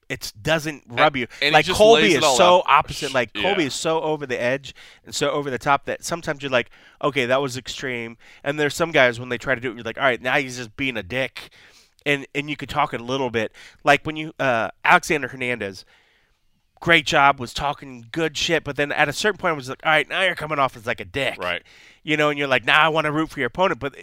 it 0.10 0.34
doesn't 0.42 0.84
rub 0.90 1.16
you. 1.16 1.28
and 1.42 1.54
like 1.54 1.66
Colby 1.68 2.16
is 2.16 2.22
so 2.22 2.58
out. 2.58 2.64
opposite. 2.68 3.14
Like 3.14 3.30
Yeah. 3.34 3.44
Colby 3.44 3.64
is 3.66 3.74
so 3.74 4.02
over 4.02 4.26
the 4.26 4.40
edge 4.42 4.76
and 5.06 5.16
so 5.16 5.32
over 5.32 5.50
the 5.50 5.58
top 5.58 5.86
that 5.86 6.04
sometimes 6.04 6.44
you're 6.44 6.52
like, 6.52 6.70
okay, 7.02 7.26
that 7.28 7.42
was 7.42 7.56
extreme. 7.56 8.18
And 8.44 8.60
there's 8.60 8.76
some 8.76 8.92
guys 8.92 9.20
when 9.22 9.30
they 9.30 9.38
try 9.38 9.56
to 9.56 9.62
do 9.62 9.72
it, 9.72 9.76
you're 9.76 9.84
like, 9.86 9.98
all 9.98 10.04
right, 10.04 10.22
now 10.22 10.38
he's 10.38 10.58
just 10.58 10.76
being 10.76 10.98
a 10.98 11.04
dick. 11.04 11.50
And 12.06 12.28
and 12.36 12.50
you 12.50 12.58
could 12.58 12.68
talk 12.70 12.94
it 12.94 13.00
a 13.00 13.04
little 13.06 13.30
bit. 13.30 13.54
Like 13.84 14.06
when 14.06 14.16
you 14.18 14.34
uh, 14.40 14.70
Alexander 14.84 15.30
Hernandez, 15.30 15.86
great 16.82 17.06
job, 17.06 17.40
was 17.40 17.54
talking 17.54 18.06
good 18.12 18.36
shit, 18.36 18.64
but 18.64 18.76
then 18.76 18.92
at 18.92 19.08
a 19.08 19.14
certain 19.14 19.38
point 19.38 19.54
it 19.54 19.56
was 19.56 19.70
like, 19.70 19.82
all 19.86 19.92
right, 19.92 20.10
now 20.10 20.24
you're 20.24 20.36
coming 20.36 20.60
off 20.60 20.76
as 20.76 20.86
like 20.88 21.00
a 21.00 21.06
dick. 21.06 21.38
Right. 21.38 21.62
You 22.04 22.18
know, 22.18 22.30
and 22.30 22.40
you're 22.40 22.48
like, 22.48 22.66
now 22.66 22.82
I 22.82 22.90
want 22.90 23.06
to 23.06 23.12
root 23.12 23.30
for 23.30 23.40
your 23.40 23.48
opponent, 23.48 23.80
but 23.80 23.96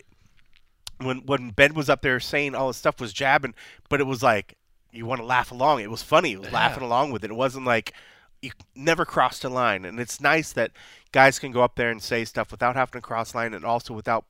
when 1.00 1.18
when 1.26 1.50
Ben 1.50 1.74
was 1.74 1.88
up 1.88 2.02
there 2.02 2.20
saying 2.20 2.54
all 2.54 2.68
this 2.68 2.76
stuff 2.76 3.00
was 3.00 3.12
jabbing, 3.12 3.54
but 3.88 4.00
it 4.00 4.06
was 4.06 4.22
like 4.22 4.56
you 4.92 5.06
want 5.06 5.20
to 5.20 5.26
laugh 5.26 5.50
along. 5.50 5.80
It 5.80 5.90
was 5.90 6.02
funny. 6.02 6.32
It 6.32 6.40
was 6.40 6.52
laughing 6.52 6.82
along 6.82 7.12
with 7.12 7.24
it. 7.24 7.30
It 7.30 7.34
wasn't 7.34 7.66
like 7.66 7.92
you 8.40 8.52
never 8.74 9.04
crossed 9.04 9.44
a 9.44 9.48
line. 9.48 9.84
And 9.84 10.00
it's 10.00 10.20
nice 10.20 10.52
that 10.52 10.72
guys 11.12 11.38
can 11.38 11.52
go 11.52 11.62
up 11.62 11.74
there 11.76 11.90
and 11.90 12.02
say 12.02 12.24
stuff 12.24 12.50
without 12.50 12.76
having 12.76 13.00
to 13.00 13.06
cross 13.06 13.34
line 13.34 13.54
and 13.54 13.64
also 13.64 13.92
without 13.92 14.24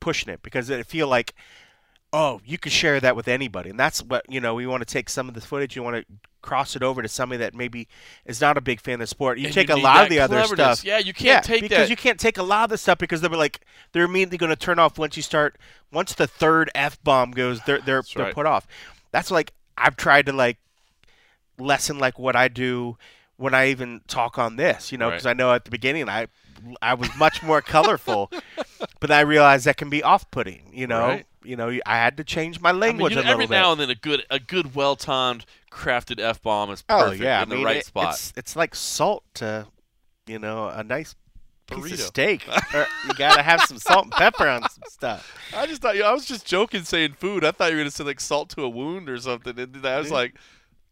pushing 0.00 0.32
it 0.32 0.42
because 0.42 0.70
it 0.70 0.86
feel 0.86 1.08
like 1.08 1.34
oh, 2.14 2.40
you 2.46 2.56
could 2.56 2.70
share 2.70 3.00
that 3.00 3.16
with 3.16 3.26
anybody. 3.26 3.70
And 3.70 3.78
that's 3.78 4.00
what, 4.00 4.24
you 4.28 4.40
know, 4.40 4.54
we 4.54 4.68
want 4.68 4.82
to 4.82 4.90
take 4.90 5.10
some 5.10 5.26
of 5.26 5.34
the 5.34 5.40
footage, 5.40 5.74
you 5.74 5.82
want 5.82 5.96
to 5.96 6.04
cross 6.44 6.76
it 6.76 6.82
over 6.82 7.02
to 7.02 7.08
somebody 7.08 7.38
that 7.38 7.54
maybe 7.54 7.88
is 8.26 8.40
not 8.40 8.56
a 8.56 8.60
big 8.60 8.80
fan 8.80 8.94
of 8.94 9.00
the 9.00 9.06
sport. 9.06 9.38
You 9.38 9.46
And 9.46 9.54
take 9.54 9.68
you 9.68 9.74
a 9.74 9.76
lot 9.76 10.04
of 10.04 10.10
the 10.10 10.20
other 10.20 10.44
stuff. 10.44 10.84
Yeah, 10.84 10.98
you 10.98 11.12
can't 11.12 11.26
yeah, 11.26 11.40
take 11.40 11.62
because 11.62 11.78
that- 11.78 11.90
you 11.90 11.96
can't 11.96 12.20
take 12.20 12.38
a 12.38 12.42
lot 12.42 12.64
of 12.64 12.70
the 12.70 12.78
stuff 12.78 12.98
because 12.98 13.20
they're 13.20 13.30
like 13.30 13.60
they're 13.92 14.04
immediately 14.04 14.38
going 14.38 14.50
to 14.50 14.56
turn 14.56 14.78
off 14.78 14.98
once 14.98 15.16
you 15.16 15.22
start 15.22 15.56
once 15.92 16.12
the 16.14 16.26
third 16.26 16.70
f 16.74 17.02
bomb 17.02 17.30
goes. 17.32 17.60
They're 17.62 17.80
they're 17.80 18.02
they're 18.14 18.26
right. 18.26 18.34
put 18.34 18.46
off. 18.46 18.66
That's 19.10 19.30
like 19.30 19.52
I've 19.76 19.96
tried 19.96 20.26
to 20.26 20.32
like 20.32 20.58
lessen 21.58 21.98
like 21.98 22.18
what 22.18 22.36
I 22.36 22.48
do 22.48 22.96
when 23.36 23.54
I 23.54 23.68
even 23.68 24.00
talk 24.06 24.38
on 24.38 24.56
this, 24.56 24.92
you 24.92 24.98
know, 24.98 25.06
Right. 25.06 25.12
because 25.14 25.26
I 25.26 25.32
know 25.32 25.52
at 25.52 25.64
the 25.64 25.70
beginning 25.70 26.08
I 26.08 26.26
I 26.80 26.94
was 26.94 27.10
much 27.18 27.42
more 27.42 27.60
colorful, 27.60 28.30
but 29.00 29.10
I 29.10 29.20
realized 29.20 29.66
that 29.66 29.76
can 29.76 29.90
be 29.90 30.02
off-putting. 30.02 30.70
You 30.72 30.86
know, 30.86 31.08
Right. 31.08 31.26
You 31.44 31.56
know, 31.56 31.68
I 31.86 31.96
had 31.96 32.16
to 32.18 32.24
change 32.24 32.60
my 32.60 32.70
I 32.70 32.72
mean, 32.72 32.80
language 32.80 33.10
you 33.12 33.16
know, 33.16 33.20
a 33.20 33.22
little 33.22 33.32
every 33.34 33.46
bit. 33.46 33.54
now 33.54 33.72
and 33.72 33.80
then 33.80 33.90
a 33.90 33.94
good, 33.94 34.24
a 34.30 34.38
good, 34.40 34.74
well 34.74 34.96
timed, 34.96 35.44
crafted 35.70 36.20
f 36.20 36.40
bomb 36.42 36.70
is 36.70 36.82
oh 36.88 37.04
perfect 37.04 37.22
yeah, 37.22 37.42
in 37.42 37.48
I 37.48 37.50
mean, 37.50 37.58
the 37.60 37.64
right 37.66 37.76
it- 37.78 37.86
spot. 37.86 38.14
It's 38.14 38.32
it's 38.36 38.56
like 38.56 38.74
salt 38.74 39.24
to, 39.34 39.66
you 40.26 40.38
know, 40.38 40.68
a 40.68 40.82
nice 40.84 41.14
piece 41.66 41.78
Burrito. 41.78 41.92
of 41.94 42.00
steak. 42.00 42.46
You 43.06 43.14
gotta 43.16 43.42
have 43.42 43.62
some 43.62 43.78
salt 43.78 44.04
and 44.04 44.12
pepper 44.12 44.48
on 44.48 44.62
some 44.62 44.82
stuff. 44.88 45.36
I 45.54 45.66
just 45.66 45.82
thought 45.82 46.00
I 46.00 46.12
was 46.12 46.24
just 46.26 46.46
joking 46.46 46.84
saying 46.84 47.12
food. 47.14 47.44
I 47.44 47.50
thought 47.52 47.70
you 47.70 47.76
were 47.76 47.82
gonna 47.82 47.90
say 47.90 48.04
like 48.04 48.20
salt 48.20 48.48
to 48.50 48.62
a 48.62 48.68
wound 48.68 49.08
or 49.10 49.18
something. 49.18 49.58
And 49.58 49.84
I 49.86 49.98
was 49.98 50.10
like, 50.10 50.34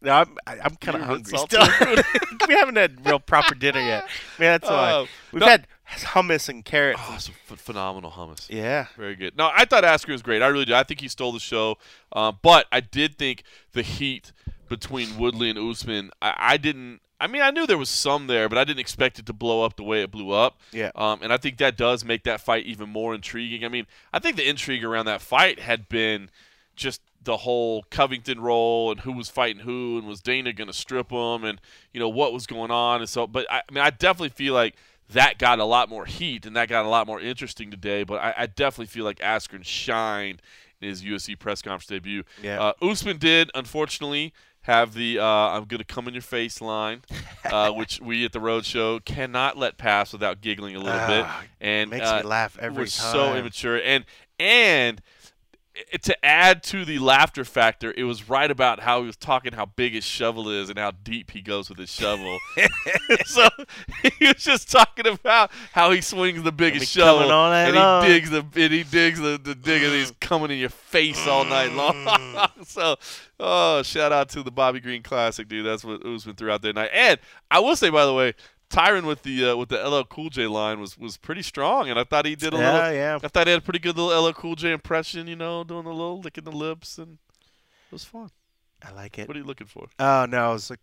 No, 0.01 0.11
I'm 0.13 0.37
I- 0.45 0.59
I'm 0.63 0.75
kind 0.75 0.97
of 0.97 1.03
hungry 1.03 1.37
still. 1.37 1.65
we 2.47 2.53
haven't 2.53 2.75
had 2.75 3.03
real 3.05 3.19
proper 3.19 3.55
dinner 3.55 3.79
yet. 3.81 4.03
Man, 4.39 4.59
that's 4.59 4.69
why 4.69 4.91
Oh, 4.93 5.07
we've 5.31 5.39
no- 5.41 5.47
had 5.47 5.67
hummus 5.89 6.49
and 6.49 6.63
carrots. 6.65 6.99
oh, 7.03 7.17
ph- 7.47 7.59
phenomenal 7.59 8.11
hummus. 8.11 8.47
Yeah. 8.49 8.87
Very 8.97 9.15
good. 9.15 9.37
No, 9.37 9.49
I 9.53 9.65
thought 9.65 9.83
Askren 9.83 10.13
was 10.13 10.21
great. 10.21 10.41
I 10.41 10.47
really 10.47 10.65
did. 10.65 10.75
I 10.75 10.83
think 10.83 11.01
he 11.01 11.07
stole 11.07 11.31
the 11.31 11.39
show. 11.39 11.77
Um, 12.13 12.39
but 12.41 12.67
I 12.71 12.79
did 12.79 13.17
think 13.17 13.43
the 13.73 13.81
heat 13.81 14.31
between 14.69 15.17
Woodley 15.17 15.49
and 15.49 15.59
Usman, 15.59 16.11
I, 16.21 16.33
I 16.37 16.57
didn't. 16.57 17.01
I 17.19 17.27
mean, 17.27 17.41
I 17.41 17.51
knew 17.51 17.65
there 17.65 17.77
was 17.77 17.89
some 17.89 18.27
there, 18.27 18.49
but 18.49 18.57
I 18.57 18.65
didn't 18.65 18.81
expect 18.81 19.17
it 19.17 19.25
to 19.27 19.33
blow 19.33 19.63
up 19.63 19.77
the 19.77 19.83
way 19.83 20.01
it 20.01 20.11
blew 20.11 20.31
up. 20.31 20.59
Yeah. 20.73 20.91
Um, 20.95 21.19
and 21.21 21.31
I 21.31 21.37
think 21.37 21.57
that 21.59 21.77
does 21.77 22.03
make 22.03 22.23
that 22.23 22.41
fight 22.41 22.65
even 22.65 22.89
more 22.89 23.15
intriguing. 23.15 23.63
I 23.63 23.69
mean, 23.69 23.87
I 24.11 24.19
think 24.19 24.35
the 24.35 24.47
intrigue 24.47 24.83
around 24.83 25.05
that 25.05 25.21
fight 25.21 25.59
had 25.59 25.87
been 25.87 26.29
just 26.75 27.01
the 27.21 27.37
whole 27.37 27.83
Covington 27.89 28.41
role 28.41 28.91
and 28.91 28.99
who 29.01 29.13
was 29.13 29.29
fighting 29.29 29.61
who 29.61 29.97
and 29.97 30.05
was 30.05 30.19
Dana 30.19 30.51
going 30.51 30.67
to 30.67 30.73
strip 30.73 31.11
him 31.11 31.45
and 31.45 31.61
you 31.93 31.99
know 32.01 32.09
what 32.09 32.33
was 32.33 32.45
going 32.45 32.71
on 32.71 32.99
and 32.99 33.09
so. 33.09 33.25
But 33.27 33.49
I, 33.49 33.59
I 33.59 33.71
mean, 33.73 33.83
I 33.83 33.91
definitely 33.91 34.29
feel 34.29 34.53
like 34.53 34.75
that 35.13 35.37
got 35.39 35.59
a 35.59 35.65
lot 35.65 35.89
more 35.89 36.05
heat 36.05 36.45
and 36.45 36.55
that 36.55 36.69
got 36.69 36.85
a 36.85 36.89
lot 36.89 37.07
more 37.07 37.19
interesting 37.19 37.71
today. 37.71 38.03
But 38.03 38.15
I, 38.21 38.33
I 38.37 38.45
definitely 38.47 38.87
feel 38.87 39.05
like 39.05 39.19
Askren 39.19 39.63
shined 39.65 40.41
in 40.81 40.89
his 40.89 41.01
UFC 41.03 41.37
press 41.39 41.61
conference 41.61 41.87
debut. 41.87 42.23
Yeah. 42.41 42.61
Uh, 42.61 42.73
Usman 42.81 43.17
did, 43.17 43.49
unfortunately, 43.55 44.33
have 44.61 44.93
the 44.93 45.19
uh, 45.19 45.25
"I'm 45.25 45.65
going 45.65 45.79
to 45.79 45.85
come 45.85 46.07
in 46.07 46.13
your 46.13 46.21
face" 46.21 46.61
line, 46.61 47.01
uh, 47.45 47.71
which 47.73 47.99
we 48.01 48.23
at 48.25 48.31
the 48.31 48.39
road 48.39 48.65
show 48.65 48.99
cannot 48.99 49.57
let 49.57 49.77
pass 49.77 50.13
without 50.13 50.41
giggling 50.41 50.75
a 50.75 50.79
little 50.79 51.07
bit. 51.07 51.25
Ah, 51.25 51.43
And 51.59 51.89
makes 51.89 52.07
uh, 52.07 52.17
me 52.17 52.23
laugh 52.23 52.57
every 52.59 52.83
was 52.83 52.95
time. 52.95 53.11
so 53.13 53.35
immature 53.35 53.81
and 53.81 54.05
and 54.39 55.01
i- 55.93 55.97
to 55.97 56.25
add 56.25 56.63
to 56.63 56.85
the 56.85 56.99
laughter 56.99 57.43
factor, 57.45 57.93
it 57.95 58.03
was 58.03 58.29
right 58.29 58.49
about 58.49 58.79
how 58.81 59.01
he 59.01 59.07
was 59.07 59.15
talking 59.15 59.53
how 59.53 59.65
big 59.65 59.93
his 59.93 60.03
shovel 60.03 60.49
is 60.49 60.69
and 60.69 60.77
how 60.77 60.91
deep 60.91 61.31
he 61.31 61.41
goes 61.41 61.69
with 61.69 61.77
his 61.77 61.91
shovel. 61.91 62.37
so 63.25 63.47
he 64.19 64.27
was 64.27 64.43
just 64.43 64.71
talking 64.71 65.07
about 65.07 65.51
how 65.71 65.91
he 65.91 66.01
swings 66.01 66.43
the 66.43 66.51
biggest 66.51 66.91
shovel 66.91 67.21
and 67.53 67.75
long. 67.75 68.03
he 68.03 68.09
digs 68.09 68.29
the 68.29 68.45
and 68.55 68.73
he 68.73 68.83
digs 68.83 69.19
the, 69.19 69.39
the 69.43 69.55
dig 69.55 69.83
and 69.83 69.93
he's 69.93 70.11
coming 70.19 70.51
in 70.51 70.57
your 70.57 70.69
face 70.69 71.27
all 71.27 71.45
night 71.45 71.71
long. 71.73 72.47
so 72.65 72.95
oh 73.39 73.81
shout 73.83 74.11
out 74.11 74.29
to 74.29 74.43
the 74.43 74.51
Bobby 74.51 74.79
Green 74.79 75.03
Classic, 75.03 75.47
dude. 75.47 75.65
That's 75.65 75.83
what 75.83 76.05
Usman 76.05 76.35
threw 76.35 76.51
out 76.51 76.61
there 76.61 76.73
tonight. 76.73 76.91
And 76.93 77.19
I 77.51 77.59
will 77.59 77.75
say 77.75 77.89
by 77.89 78.05
the 78.05 78.13
way, 78.13 78.33
Tyron 78.73 79.03
with 79.05 79.23
the 79.23 79.51
uh, 79.51 79.55
with 79.55 79.69
the 79.69 79.77
LL 79.87 80.03
Cool 80.03 80.29
J 80.29 80.47
line 80.47 80.79
was 80.79 80.97
was 80.97 81.17
pretty 81.17 81.41
strong, 81.43 81.89
and 81.89 81.99
I 81.99 82.03
thought 82.03 82.25
he 82.25 82.35
did 82.35 82.53
a 82.53 82.57
Yeah, 82.57 82.73
little. 82.73 82.93
yeah. 82.93 83.19
I 83.23 83.27
thought 83.27 83.47
he 83.47 83.51
had 83.51 83.59
a 83.61 83.63
pretty 83.63 83.79
good 83.79 83.97
little 83.97 84.23
LL 84.27 84.33
Cool 84.33 84.55
J 84.55 84.71
impression, 84.71 85.27
you 85.27 85.35
know, 85.35 85.63
doing 85.63 85.85
a 85.85 85.89
little 85.91 86.19
licking 86.21 86.43
the 86.43 86.51
lips, 86.51 86.97
and 86.97 87.17
it 87.37 87.91
was 87.91 88.03
fun. 88.03 88.29
I 88.85 88.91
like 88.91 89.17
it. 89.19 89.27
What 89.27 89.37
are 89.37 89.39
you 89.39 89.45
looking 89.45 89.67
for? 89.67 89.87
Oh 89.99 90.25
no, 90.25 90.49
I 90.49 90.53
was 90.53 90.69
like, 90.69 90.79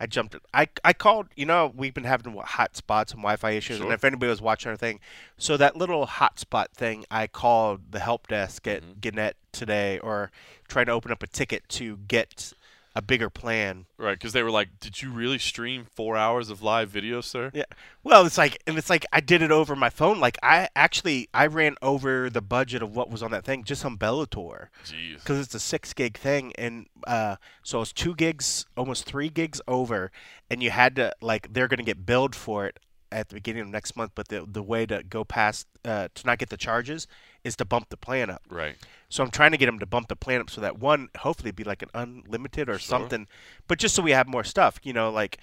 I 0.00 0.06
jumped. 0.06 0.36
I 0.54 0.68
I 0.84 0.92
called. 0.92 1.26
You 1.34 1.44
know, 1.46 1.72
we've 1.76 1.92
been 1.92 2.04
having 2.04 2.34
hot 2.36 2.76
spots 2.76 3.12
and 3.12 3.20
Wi-Fi 3.20 3.50
issues, 3.50 3.78
Sure. 3.78 3.86
and 3.86 3.92
if 3.92 4.04
anybody 4.04 4.30
was 4.30 4.40
watching 4.40 4.70
our 4.70 4.76
thing, 4.76 5.00
so 5.36 5.56
that 5.56 5.76
little 5.76 6.06
hotspot 6.06 6.70
thing, 6.72 7.04
I 7.10 7.26
called 7.26 7.90
the 7.90 7.98
help 8.00 8.28
desk 8.28 8.66
at 8.68 8.82
Mm-hmm. 8.82 9.00
Gannett 9.00 9.36
today, 9.50 9.98
or 9.98 10.30
trying 10.68 10.86
to 10.86 10.92
open 10.92 11.10
up 11.10 11.22
a 11.22 11.26
ticket 11.26 11.68
to 11.70 11.96
get 12.06 12.52
a 12.98 13.02
bigger 13.02 13.30
plan. 13.30 13.86
Right, 13.96 14.14
because 14.14 14.32
they 14.32 14.42
were 14.42 14.50
like, 14.50 14.80
"Did 14.80 15.00
you 15.00 15.10
really 15.12 15.38
stream 15.38 15.86
four 15.94 16.16
hours 16.16 16.50
of 16.50 16.62
live 16.62 16.90
video, 16.90 17.20
sir?" 17.20 17.52
Yeah. 17.54 17.62
Well, 18.02 18.26
it's 18.26 18.36
like, 18.36 18.60
and 18.66 18.76
it's 18.76 18.90
like 18.90 19.06
I 19.12 19.20
did 19.20 19.40
it 19.40 19.52
over 19.52 19.76
my 19.76 19.88
phone. 19.88 20.18
Like 20.18 20.36
I 20.42 20.68
actually 20.74 21.28
I 21.32 21.46
ran 21.46 21.76
over 21.80 22.28
the 22.28 22.42
budget 22.42 22.82
of 22.82 22.96
what 22.96 23.08
was 23.08 23.22
on 23.22 23.30
that 23.30 23.44
thing 23.44 23.62
just 23.62 23.84
on 23.84 23.96
Bellator. 23.96 24.66
Jeez. 24.84 25.14
because 25.14 25.38
it's 25.38 25.54
a 25.54 25.60
six 25.60 25.94
gig 25.94 26.18
thing, 26.18 26.52
and 26.58 26.86
uh, 27.06 27.36
so 27.62 27.80
it's 27.80 27.92
two 27.92 28.16
gigs, 28.16 28.66
almost 28.76 29.04
three 29.04 29.28
gigs 29.28 29.60
over, 29.68 30.10
and 30.50 30.60
you 30.60 30.70
had 30.70 30.96
to 30.96 31.12
like 31.20 31.52
they're 31.52 31.68
gonna 31.68 31.84
get 31.84 32.04
billed 32.04 32.34
for 32.34 32.66
it 32.66 32.80
at 33.12 33.28
the 33.28 33.36
beginning 33.36 33.62
of 33.62 33.68
next 33.68 33.96
month, 33.96 34.10
but 34.16 34.26
the 34.26 34.44
the 34.44 34.62
way 34.62 34.86
to 34.86 35.04
go 35.04 35.22
past 35.22 35.68
uh, 35.84 36.08
to 36.14 36.26
not 36.26 36.38
get 36.38 36.48
the 36.48 36.56
charges 36.56 37.06
is 37.44 37.56
to 37.56 37.64
bump 37.64 37.88
the 37.88 37.96
plan 37.96 38.30
up. 38.30 38.42
Right. 38.50 38.76
So 39.08 39.22
I'm 39.24 39.30
trying 39.30 39.52
to 39.52 39.56
get 39.56 39.66
them 39.66 39.78
to 39.78 39.86
bump 39.86 40.08
the 40.08 40.16
plan 40.16 40.40
up 40.40 40.50
so 40.50 40.60
that 40.60 40.78
one 40.78 41.08
hopefully 41.18 41.50
be 41.50 41.64
like 41.64 41.82
an 41.82 41.88
unlimited 41.94 42.68
or 42.68 42.74
Sure. 42.78 42.98
something, 42.98 43.26
but 43.66 43.78
just 43.78 43.94
so 43.94 44.02
we 44.02 44.10
have 44.10 44.26
more 44.26 44.44
stuff. 44.44 44.78
You 44.82 44.92
know, 44.92 45.10
like 45.10 45.38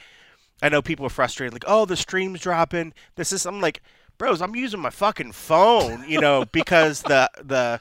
I 0.62 0.70
know 0.70 0.82
people 0.82 1.06
are 1.06 1.10
frustrated, 1.10 1.54
like 1.54 1.64
oh 1.68 1.86
the 1.86 1.98
stream's 1.98 2.42
dropping. 2.42 2.94
This 3.16 3.32
is 3.32 3.46
I'm 3.46 3.60
like, 3.62 3.82
bros, 4.18 4.42
I'm 4.42 4.56
using 4.56 4.80
my 4.80 4.90
fucking 4.92 5.32
phone, 5.32 6.08
you 6.08 6.22
know, 6.22 6.46
because 6.52 7.02
the 7.04 7.30
the 7.44 7.80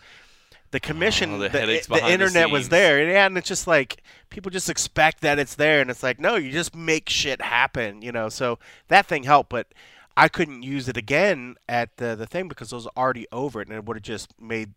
the 0.70 0.80
commission, 0.80 1.34
Oh, 1.34 1.38
the 1.38 1.48
the, 1.50 1.58
the 1.58 1.84
behind 1.88 2.06
the 2.08 2.12
internet 2.12 2.50
was 2.50 2.68
there, 2.70 3.08
yeah, 3.08 3.26
and 3.26 3.38
it's 3.38 3.46
just 3.48 3.66
like 3.66 4.02
people 4.30 4.50
just 4.50 4.68
expect 4.68 5.20
that 5.20 5.38
it's 5.38 5.54
there, 5.54 5.80
and 5.80 5.90
it's 5.90 6.02
like 6.02 6.18
no, 6.18 6.36
you 6.36 6.50
just 6.50 6.74
make 6.74 7.08
shit 7.08 7.40
happen, 7.42 8.00
you 8.02 8.10
know. 8.10 8.28
So 8.28 8.58
that 8.88 9.06
thing 9.06 9.22
helped, 9.24 9.50
but 9.50 9.68
I 10.16 10.28
couldn't 10.28 10.62
use 10.62 10.88
it 10.88 10.96
again 10.96 11.56
at 11.68 11.96
the 11.96 12.14
the 12.14 12.26
thing 12.26 12.48
because 12.48 12.72
it 12.72 12.76
was 12.76 12.86
already 12.96 13.26
over 13.32 13.60
it, 13.60 13.68
and 13.68 13.76
it 13.76 13.84
would 13.84 13.96
have 13.96 14.02
just 14.02 14.40
made 14.40 14.74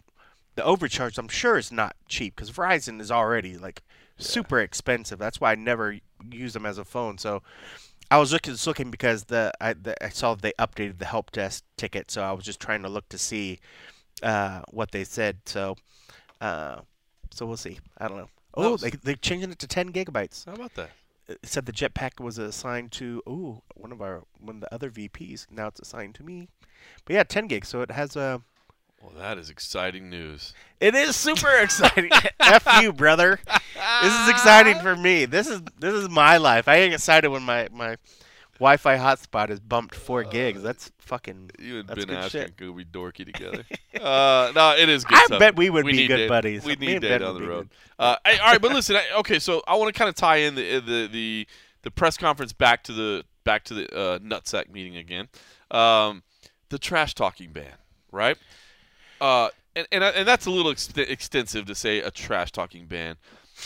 the 0.56 0.63
overcharge. 0.63 1.17
I'm 1.17 1.28
sure 1.28 1.58
is 1.58 1.71
not 1.71 1.95
cheap 2.08 2.36
because 2.36 2.52
Verizon 2.52 3.00
is 3.00 3.12
already 3.12 3.58
like 3.58 3.83
super 4.17 4.60
expensive. 4.60 5.19
That's 5.19 5.40
why 5.40 5.52
I 5.52 5.56
never 5.56 6.00
use 6.31 6.54
them 6.54 6.65
as 6.65 6.77
a 6.77 6.85
phone. 6.85 7.17
So 7.17 7.44
I 8.10 8.17
was 8.17 8.33
looking, 8.33 8.54
just 8.54 8.67
looking 8.67 8.90
because 8.90 9.25
the 9.25 9.52
I, 9.62 9.73
the 9.73 10.04
I 10.04 10.10
saw 10.10 10.35
they 10.35 10.54
updated 10.60 10.98
the 10.98 11.06
help 11.06 11.31
desk 11.31 11.63
ticket, 11.77 12.10
so 12.10 12.23
I 12.23 12.31
was 12.31 12.44
just 12.44 12.60
trying 12.60 12.81
to 12.83 12.90
look 12.90 13.08
to 13.10 13.17
see 13.17 13.60
uh, 14.23 14.62
what 14.71 14.92
they 14.92 15.04
said. 15.04 15.38
So 15.46 15.75
uh, 16.42 16.81
so 17.31 17.46
we'll 17.46 17.58
see. 17.58 17.79
I 17.98 18.08
don't 18.08 18.17
know. 18.17 18.29
Oh, 18.56 18.77
they 18.77 18.90
they're 18.90 19.15
changing 19.15 19.52
it 19.52 19.60
to 19.60 19.67
10 19.67 19.92
gigabytes. 19.92 20.46
How 20.46 20.54
about 20.54 20.73
that? 20.75 20.90
Said 21.44 21.65
the 21.65 21.71
jetpack 21.71 22.23
was 22.23 22.38
assigned 22.38 22.92
to 22.94 23.21
ooh 23.28 23.62
one 23.75 23.92
of 23.92 24.02
our 24.02 24.23
one 24.40 24.58
of 24.58 24.62
the 24.62 24.73
other 24.73 24.90
VPs. 24.90 25.48
Now 25.52 25.67
it's 25.67 25.80
assigned 25.80 26.15
to 26.15 26.23
me. 26.23 26.48
But 27.06 27.13
yeah, 27.13 27.23
10 27.23 27.48
gigs. 27.48 27.67
So 27.67 27.82
it 27.82 27.92
has 27.92 28.15
a. 28.15 28.42
Well, 29.02 29.13
that 29.17 29.38
is 29.38 29.50
exciting 29.50 30.10
news. 30.10 30.54
It 30.80 30.96
is 30.96 31.15
super 31.15 31.56
exciting. 31.60 32.10
F 32.40 32.82
you, 32.82 32.92
brother. 32.92 33.40
This 34.02 34.13
is 34.13 34.30
exciting 34.30 34.80
for 34.80 34.96
me. 34.96 35.25
This 35.25 35.48
is 35.48 35.62
this 35.80 35.94
is 35.94 36.10
my 36.10 36.38
life. 36.38 36.67
I 36.67 36.80
get 36.80 36.94
excited 36.94 37.30
when 37.30 37.44
my 37.44 37.67
my 37.71 37.98
Wi-Fi 38.60 38.98
hotspot 38.98 39.50
is 39.50 39.60
bumped 39.60 39.96
four 39.96 40.24
gigs. 40.24 40.62
That's 40.62 40.92
fucking. 41.00 41.52
You 41.60 41.80
and 41.80 41.88
That's 41.88 42.06
Ben 42.06 42.30
shit. 42.30 42.58
could 42.58 42.76
be 42.76 42.86
dorky 42.86 43.26
together. 43.26 43.64
uh, 44.02 44.52
no, 44.56 44.76
it 44.78 44.90
is 44.90 45.04
good 45.06 45.18
I 45.18 45.26
stuff. 45.26 45.40
bet 45.40 45.56
we 45.56 45.70
would 45.70 45.86
We 45.86 45.92
be 45.94 46.08
good 46.08 46.28
buddies. 46.30 46.64
We 46.66 46.76
need 46.76 47.02
Ben 47.02 47.22
down 47.22 47.36
the 47.40 47.48
road. 47.48 47.70
Uh, 48.00 48.16
hey, 48.26 48.38
all 48.40 48.52
right, 48.52 48.62
but 48.62 48.72
listen. 48.74 48.96
I, 48.96 49.06
okay, 49.20 49.40
so 49.40 49.62
I 49.68 49.76
want 49.76 49.94
to 49.94 49.98
kind 49.98 50.10
of 50.10 50.16
tie 50.16 50.38
in 50.38 50.56
the, 50.56 50.80
the 50.80 51.08
the 51.12 51.48
the 51.84 51.92
press 51.92 52.18
conference 52.18 52.54
back 52.54 52.84
to 52.84 52.94
the 52.94 53.24
back 53.44 53.64
to 53.66 53.74
the 53.74 53.96
uh, 53.96 54.20
NSAC 54.20 54.70
meeting 54.72 54.98
again. 54.98 55.28
Um, 55.72 56.24
the 56.70 56.78
trash 56.80 57.14
talking 57.16 57.52
ban, 57.52 57.74
right? 58.12 58.38
Uh, 59.22 59.50
and 59.76 59.88
and, 59.92 60.04
I- 60.04 60.10
and 60.10 60.28
that's 60.28 60.46
a 60.46 60.52
little 60.52 60.72
ex- 60.72 60.90
extensive 60.96 61.66
to 61.68 61.76
say 61.76 62.00
a 62.00 62.12
trash 62.12 62.52
talking 62.52 62.86
ban. 62.86 63.16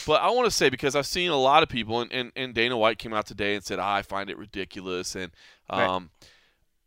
But 0.06 0.22
I 0.22 0.30
want 0.32 0.46
to 0.46 0.52
say 0.52 0.70
because 0.70 0.96
I've 0.96 1.06
seen 1.06 1.30
a 1.32 1.38
lot 1.38 1.64
of 1.64 1.70
people, 1.70 2.02
and, 2.02 2.12
and, 2.12 2.32
and 2.36 2.54
Dana 2.54 2.78
White 2.78 2.98
came 2.98 3.14
out 3.14 3.26
today 3.26 3.56
and 3.56 3.64
said, 3.64 3.80
"Ah, 3.80 3.96
I 3.96 4.02
find 4.02 4.30
it 4.30 4.38
ridiculous. 4.38 5.16
And 5.16 5.32
Right. 5.72 5.88
um, 5.88 6.10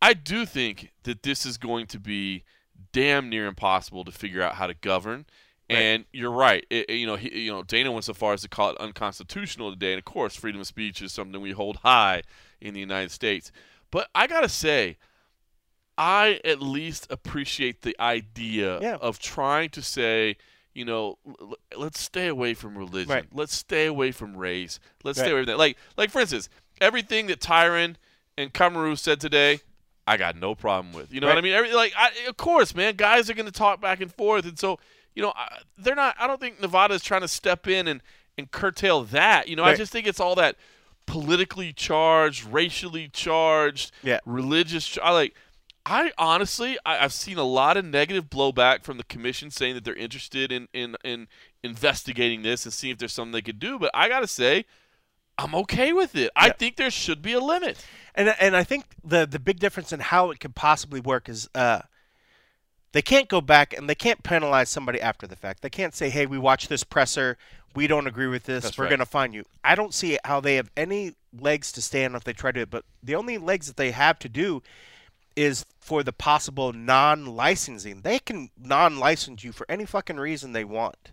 I 0.01 0.13
do 0.13 0.45
think 0.45 0.91
that 1.03 1.23
this 1.23 1.45
is 1.45 1.57
going 1.57 1.87
to 1.87 1.99
be 1.99 2.43
damn 2.91 3.29
near 3.29 3.47
impossible 3.47 4.03
to 4.05 4.11
figure 4.11 4.41
out 4.41 4.55
how 4.55 4.67
to 4.67 4.73
govern. 4.73 5.25
Right. 5.69 5.77
And 5.79 6.05
you're 6.11 6.31
right. 6.31 6.65
It- 6.69 6.89
you 6.89 7.07
know, 7.07 7.15
he, 7.15 7.45
you 7.45 7.51
know, 7.51 7.63
Dana 7.63 7.91
went 7.91 8.05
so 8.05 8.13
far 8.13 8.33
as 8.33 8.41
to 8.41 8.49
call 8.49 8.69
it 8.71 8.77
unconstitutional 8.77 9.71
today. 9.71 9.93
And 9.93 9.99
of 9.99 10.05
course, 10.05 10.35
freedom 10.35 10.61
of 10.61 10.67
speech 10.67 11.01
is 11.01 11.11
something 11.11 11.41
we 11.41 11.51
hold 11.51 11.77
high 11.77 12.21
in 12.61 12.73
the 12.73 12.79
United 12.79 13.11
States. 13.11 13.51
But 13.91 14.09
I 14.13 14.27
gotta 14.27 14.49
say, 14.49 14.97
I 15.97 16.41
at 16.43 16.61
least 16.61 17.07
appreciate 17.09 17.81
the 17.81 17.95
idea 17.99 18.79
Yeah. 18.81 18.95
of 18.97 19.17
trying 19.19 19.69
to 19.71 19.81
say, 19.81 20.35
you 20.75 20.85
know, 20.85 21.17
l- 21.27 21.55
let's 21.75 21.99
stay 21.99 22.27
away 22.27 22.53
from 22.53 22.77
religion. 22.77 23.09
Right. 23.09 23.25
Let's 23.33 23.55
stay 23.55 23.85
away 23.87 24.11
from 24.11 24.37
race. 24.37 24.79
Let's 25.03 25.17
Right. 25.17 25.25
stay 25.25 25.31
away 25.31 25.41
from 25.41 25.47
that. 25.47 25.57
Like, 25.57 25.77
like 25.97 26.11
for 26.11 26.19
instance, 26.21 26.49
everything 26.79 27.27
that 27.27 27.39
Tyron 27.39 27.95
and 28.37 28.53
Kamaru 28.53 28.97
said 28.99 29.19
today, 29.19 29.61
I 30.05 30.17
got 30.17 30.35
no 30.35 30.53
problem 30.53 30.93
with. 30.93 31.11
You 31.11 31.21
know 31.21 31.27
what 31.27 31.37
I 31.37 31.41
mean? 31.41 31.53
Every, 31.53 31.73
like, 31.73 31.93
I, 31.97 32.11
of 32.27 32.37
course, 32.37 32.75
man, 32.75 32.95
guys 32.95 33.27
are 33.29 33.33
going 33.33 33.47
to 33.47 33.51
talk 33.51 33.81
back 33.81 34.01
and 34.01 34.13
forth, 34.13 34.45
and 34.45 34.59
so 34.59 34.77
you 35.15 35.21
know, 35.23 35.31
I, 35.35 35.59
they're 35.77 35.95
not. 35.95 36.15
I 36.19 36.27
don't 36.27 36.39
think 36.41 36.59
Nevada 36.61 36.93
is 36.93 37.01
trying 37.01 37.21
to 37.21 37.27
step 37.29 37.67
in 37.67 37.87
and 37.87 38.01
and 38.37 38.51
curtail 38.51 39.03
that. 39.05 39.47
You 39.47 39.55
know, 39.55 39.63
I 39.63 39.73
just 39.75 39.91
think 39.93 40.05
it's 40.05 40.19
all 40.19 40.35
that 40.35 40.57
politically 41.05 41.71
charged, 41.71 42.45
racially 42.45 43.07
charged, 43.07 43.91
Yeah. 44.03 44.19
religious. 44.25 44.97
I 45.01 45.11
like. 45.11 45.33
I 45.85 46.11
honestly, 46.17 46.77
I, 46.85 46.99
I've 46.99 47.13
seen 47.13 47.37
a 47.37 47.43
lot 47.43 47.77
of 47.77 47.85
negative 47.85 48.29
blowback 48.29 48.83
from 48.83 48.97
the 48.97 49.03
commission 49.03 49.51
saying 49.51 49.75
that 49.75 49.83
they're 49.83 49.95
interested 49.95 50.51
in, 50.51 50.67
in 50.73 50.95
in 51.03 51.27
investigating 51.63 52.41
this 52.41 52.65
and 52.65 52.73
seeing 52.73 52.93
if 52.93 52.97
there's 52.97 53.13
something 53.13 53.31
they 53.33 53.41
could 53.41 53.59
do. 53.59 53.77
But 53.77 53.91
I 53.93 54.09
gotta 54.09 54.27
say, 54.27 54.65
I'm 55.37 55.53
okay 55.55 55.93
with 55.93 56.15
it. 56.15 56.31
I 56.35 56.47
Yeah. 56.47 56.53
think 56.53 56.77
there 56.77 56.89
should 56.89 57.21
be 57.21 57.33
a 57.33 57.39
limit. 57.39 57.83
And 58.15 58.35
and 58.39 58.55
I 58.55 58.63
think 58.63 58.85
the 59.03 59.25
the 59.27 59.39
big 59.39 59.59
difference 59.59 59.91
in 59.93 59.99
how 59.99 60.31
it 60.31 60.39
could 60.39 60.55
possibly 60.55 60.99
work 60.99 61.29
is 61.29 61.49
uh 61.53 61.81
they 62.93 63.01
can't 63.01 63.27
go 63.27 63.41
back 63.41 63.73
and 63.73 63.89
they 63.89 63.95
can't 63.95 64.23
penalize 64.23 64.69
somebody 64.69 65.01
after 65.01 65.27
the 65.27 65.35
fact. 65.35 65.61
They 65.61 65.69
can't 65.69 65.93
say, 65.93 66.09
"Hey, 66.09 66.25
we 66.25 66.37
watched 66.37 66.69
this 66.69 66.83
presser. 66.83 67.37
We 67.75 67.87
don't 67.87 68.07
agree 68.07 68.27
with 68.27 68.43
this. 68.45 68.63
That's 68.63 68.77
We're 68.77 68.85
right. 68.85 68.89
going 68.89 68.99
to 68.99 69.05
fine 69.05 69.33
you." 69.33 69.43
I 69.65 69.75
don't 69.75 69.93
see 69.93 70.17
how 70.23 70.39
they 70.39 70.55
have 70.55 70.71
any 70.77 71.13
legs 71.37 71.73
to 71.73 71.81
stand 71.81 72.15
if 72.15 72.23
they 72.23 72.31
try 72.33 72.51
to 72.51 72.59
do 72.59 72.61
it. 72.63 72.69
But 72.69 72.85
the 73.03 73.15
only 73.15 73.37
legs 73.37 73.67
that 73.67 73.75
they 73.75 73.91
have 73.91 74.17
to 74.19 74.29
do 74.29 74.63
is 75.35 75.65
for 75.79 76.01
the 76.03 76.13
possible 76.13 76.73
non-licensing. 76.73 78.01
They 78.01 78.19
can 78.19 78.49
non-license 78.57 79.43
you 79.43 79.51
for 79.51 79.65
any 79.69 79.85
fucking 79.85 80.17
reason 80.17 80.51
they 80.53 80.63
want. 80.63 81.11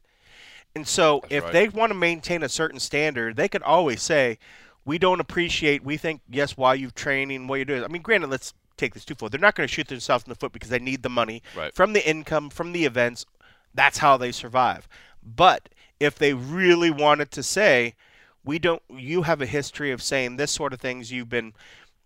And 0.74 0.86
so, 0.88 1.20
That's 1.22 1.32
if 1.34 1.44
right. 1.44 1.52
they 1.52 1.68
want 1.68 1.90
to 1.90 1.94
maintain 1.98 2.42
a 2.42 2.48
certain 2.48 2.80
standard, 2.80 3.36
they 3.36 3.48
could 3.48 3.62
always 3.62 4.00
say, 4.02 4.38
"We 4.84 4.98
don't 4.98 5.20
appreciate. 5.20 5.84
We 5.84 5.96
think 5.98 6.22
yes, 6.30 6.56
while 6.56 6.74
you're 6.74 6.90
training, 6.90 7.46
what 7.46 7.56
you're 7.56 7.64
doing." 7.66 7.84
I 7.84 7.88
mean, 7.88 8.00
granted, 8.02 8.30
let's 8.30 8.54
take 8.78 8.94
this 8.94 9.04
too 9.04 9.14
far. 9.14 9.28
They're 9.28 9.38
not 9.38 9.54
going 9.54 9.68
to 9.68 9.72
shoot 9.72 9.88
themselves 9.88 10.24
in 10.24 10.30
the 10.30 10.34
foot 10.34 10.52
because 10.52 10.70
they 10.70 10.78
need 10.78 11.02
the 11.02 11.10
money 11.10 11.42
Right. 11.54 11.74
from 11.74 11.92
the 11.92 12.08
income 12.08 12.48
from 12.48 12.72
the 12.72 12.86
events. 12.86 13.26
That's 13.74 13.98
how 13.98 14.16
they 14.16 14.32
survive. 14.32 14.88
But 15.22 15.68
if 16.00 16.16
they 16.16 16.32
really 16.32 16.90
wanted 16.90 17.30
to 17.32 17.42
say, 17.42 17.94
"We 18.42 18.58
don't," 18.58 18.82
you 18.88 19.22
have 19.22 19.42
a 19.42 19.46
history 19.46 19.90
of 19.92 20.02
saying 20.02 20.36
this 20.36 20.52
sort 20.52 20.72
of 20.72 20.80
things. 20.80 21.12
You've 21.12 21.28
been, 21.28 21.52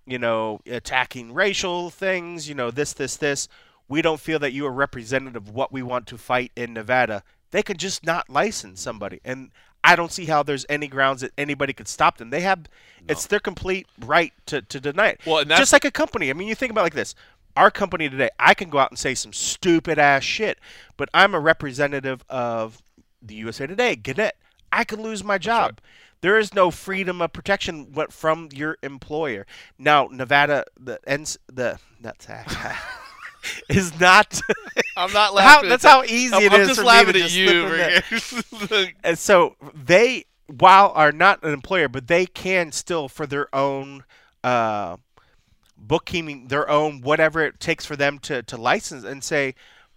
you 0.06 0.18
know, 0.18 0.60
attacking 0.66 1.32
racial 1.34 1.90
things. 1.90 2.48
You 2.48 2.54
know, 2.54 2.70
this, 2.70 2.92
this, 2.92 3.16
this. 3.16 3.48
We 3.88 4.02
don't 4.02 4.20
feel 4.20 4.38
that 4.40 4.52
you 4.52 4.66
are 4.66 4.72
representative 4.72 5.48
of 5.48 5.54
what 5.54 5.72
we 5.72 5.82
want 5.82 6.06
to 6.08 6.18
fight 6.18 6.52
in 6.56 6.72
Nevada. 6.72 7.22
They 7.52 7.62
could 7.62 7.78
just 7.78 8.04
not 8.04 8.28
license 8.28 8.80
somebody, 8.80 9.20
and 9.24 9.50
I 9.86 9.94
don't 9.94 10.10
see 10.10 10.24
how 10.24 10.42
there's 10.42 10.66
any 10.68 10.88
grounds 10.88 11.20
that 11.20 11.30
anybody 11.38 11.72
could 11.72 11.86
stop 11.86 12.18
them. 12.18 12.30
They 12.30 12.40
have, 12.40 12.66
it's 13.08 13.26
their 13.26 13.38
complete 13.38 13.86
right 14.00 14.32
to, 14.46 14.60
to 14.62 14.80
deny 14.80 15.10
it. 15.10 15.20
Well, 15.24 15.44
just 15.44 15.72
like 15.72 15.84
a 15.84 15.92
company. 15.92 16.28
I 16.28 16.32
mean, 16.32 16.48
you 16.48 16.56
think 16.56 16.72
about 16.72 16.80
it 16.80 16.84
like 16.84 16.94
this. 16.94 17.14
Our 17.56 17.70
company 17.70 18.10
today, 18.10 18.30
I 18.38 18.54
can 18.54 18.68
go 18.68 18.78
out 18.78 18.90
and 18.90 18.98
say 18.98 19.14
some 19.14 19.32
stupid 19.32 19.96
ass 19.96 20.24
shit, 20.24 20.58
but 20.96 21.08
I'm 21.14 21.36
a 21.36 21.40
representative 21.40 22.24
of 22.28 22.82
the 23.22 23.36
USA 23.36 23.68
Today, 23.68 23.94
Gannett. 23.94 24.36
I 24.72 24.82
could 24.82 24.98
lose 24.98 25.22
my 25.22 25.38
job. 25.38 25.80
There 26.20 26.38
is 26.38 26.54
no 26.54 26.70
freedom 26.70 27.20
of 27.22 27.32
protection 27.32 27.92
from 28.10 28.48
your 28.52 28.78
employer. 28.82 29.46
Now, 29.78 30.08
Nevada, 30.10 30.64
the 30.78 30.98
ends 31.06 31.38
the 31.52 31.78
that's 32.00 32.26
is 33.68 33.98
not. 34.00 34.40
I'm 34.96 35.12
not 35.12 35.28
How- 35.28 35.34
laughing. 35.34 35.68
that's 35.68 35.84
how 35.84 36.02
easy 36.04 36.34
I'm, 36.34 36.42
it 36.42 36.52
I'm 36.52 36.60
is 36.62 36.68
just 36.68 36.80
for 36.80 36.82
me 36.84 36.88
laughing 36.88 37.12
to 37.14 37.20
at 37.20 37.28
just 37.28 37.36
you. 37.36 38.76
here. 38.78 38.92
and 39.04 39.18
so 39.18 39.56
they, 39.74 40.24
while 40.46 40.92
are 40.94 41.12
not 41.12 41.42
an 41.44 41.52
employer, 41.52 41.88
but 41.88 42.06
they 42.06 42.26
can 42.26 42.72
still 42.72 43.08
for 43.08 43.26
their 43.26 43.54
own 43.54 44.04
uh, 44.42 44.96
bookkeeping, 45.76 46.48
their 46.48 46.68
own 46.68 47.02
whatever 47.02 47.42
it 47.44 47.60
takes 47.60 47.84
for 47.84 47.96
them 47.96 48.18
to 48.20 48.42
to 48.42 48.56
license 48.56 49.04
and 49.04 49.22
say, 49.22 49.54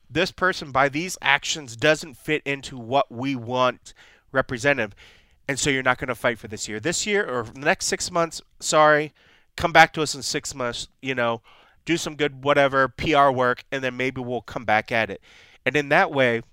this 0.09 0.31
person 0.31 0.71
by 0.71 0.89
these 0.89 1.17
actions 1.21 1.75
doesn't 1.75 2.15
fit 2.17 2.41
into 2.45 2.77
what 2.77 3.11
we 3.11 3.35
want 3.35 3.93
representative, 4.31 4.95
and 5.49 5.57
so 5.57 5.71
you're 5.71 5.81
not 5.81 5.97
going 5.97 6.09
to 6.09 6.15
fight 6.15 6.37
for 6.37 6.47
this 6.47 6.67
year. 6.67 6.79
This 6.79 7.07
year 7.07 7.25
or 7.25 7.41
the 7.41 7.59
next 7.59 7.87
six 7.87 8.11
months, 8.11 8.39
sorry, 8.59 9.13
come 9.57 9.71
back 9.71 9.93
to 9.93 10.03
us 10.03 10.13
in 10.13 10.21
six 10.21 10.53
months. 10.53 10.89
You 11.01 11.15
know, 11.15 11.41
do 11.85 11.97
some 11.97 12.15
good 12.15 12.43
whatever 12.43 12.87
PR 12.87 13.31
work, 13.31 13.63
and 13.71 13.83
then 13.83 13.97
maybe 13.97 14.21
we'll 14.21 14.41
come 14.41 14.63
back 14.63 14.91
at 14.91 15.09
it. 15.09 15.21
And 15.65 15.75
in 15.75 15.89
that 15.89 16.11
way, 16.11 16.43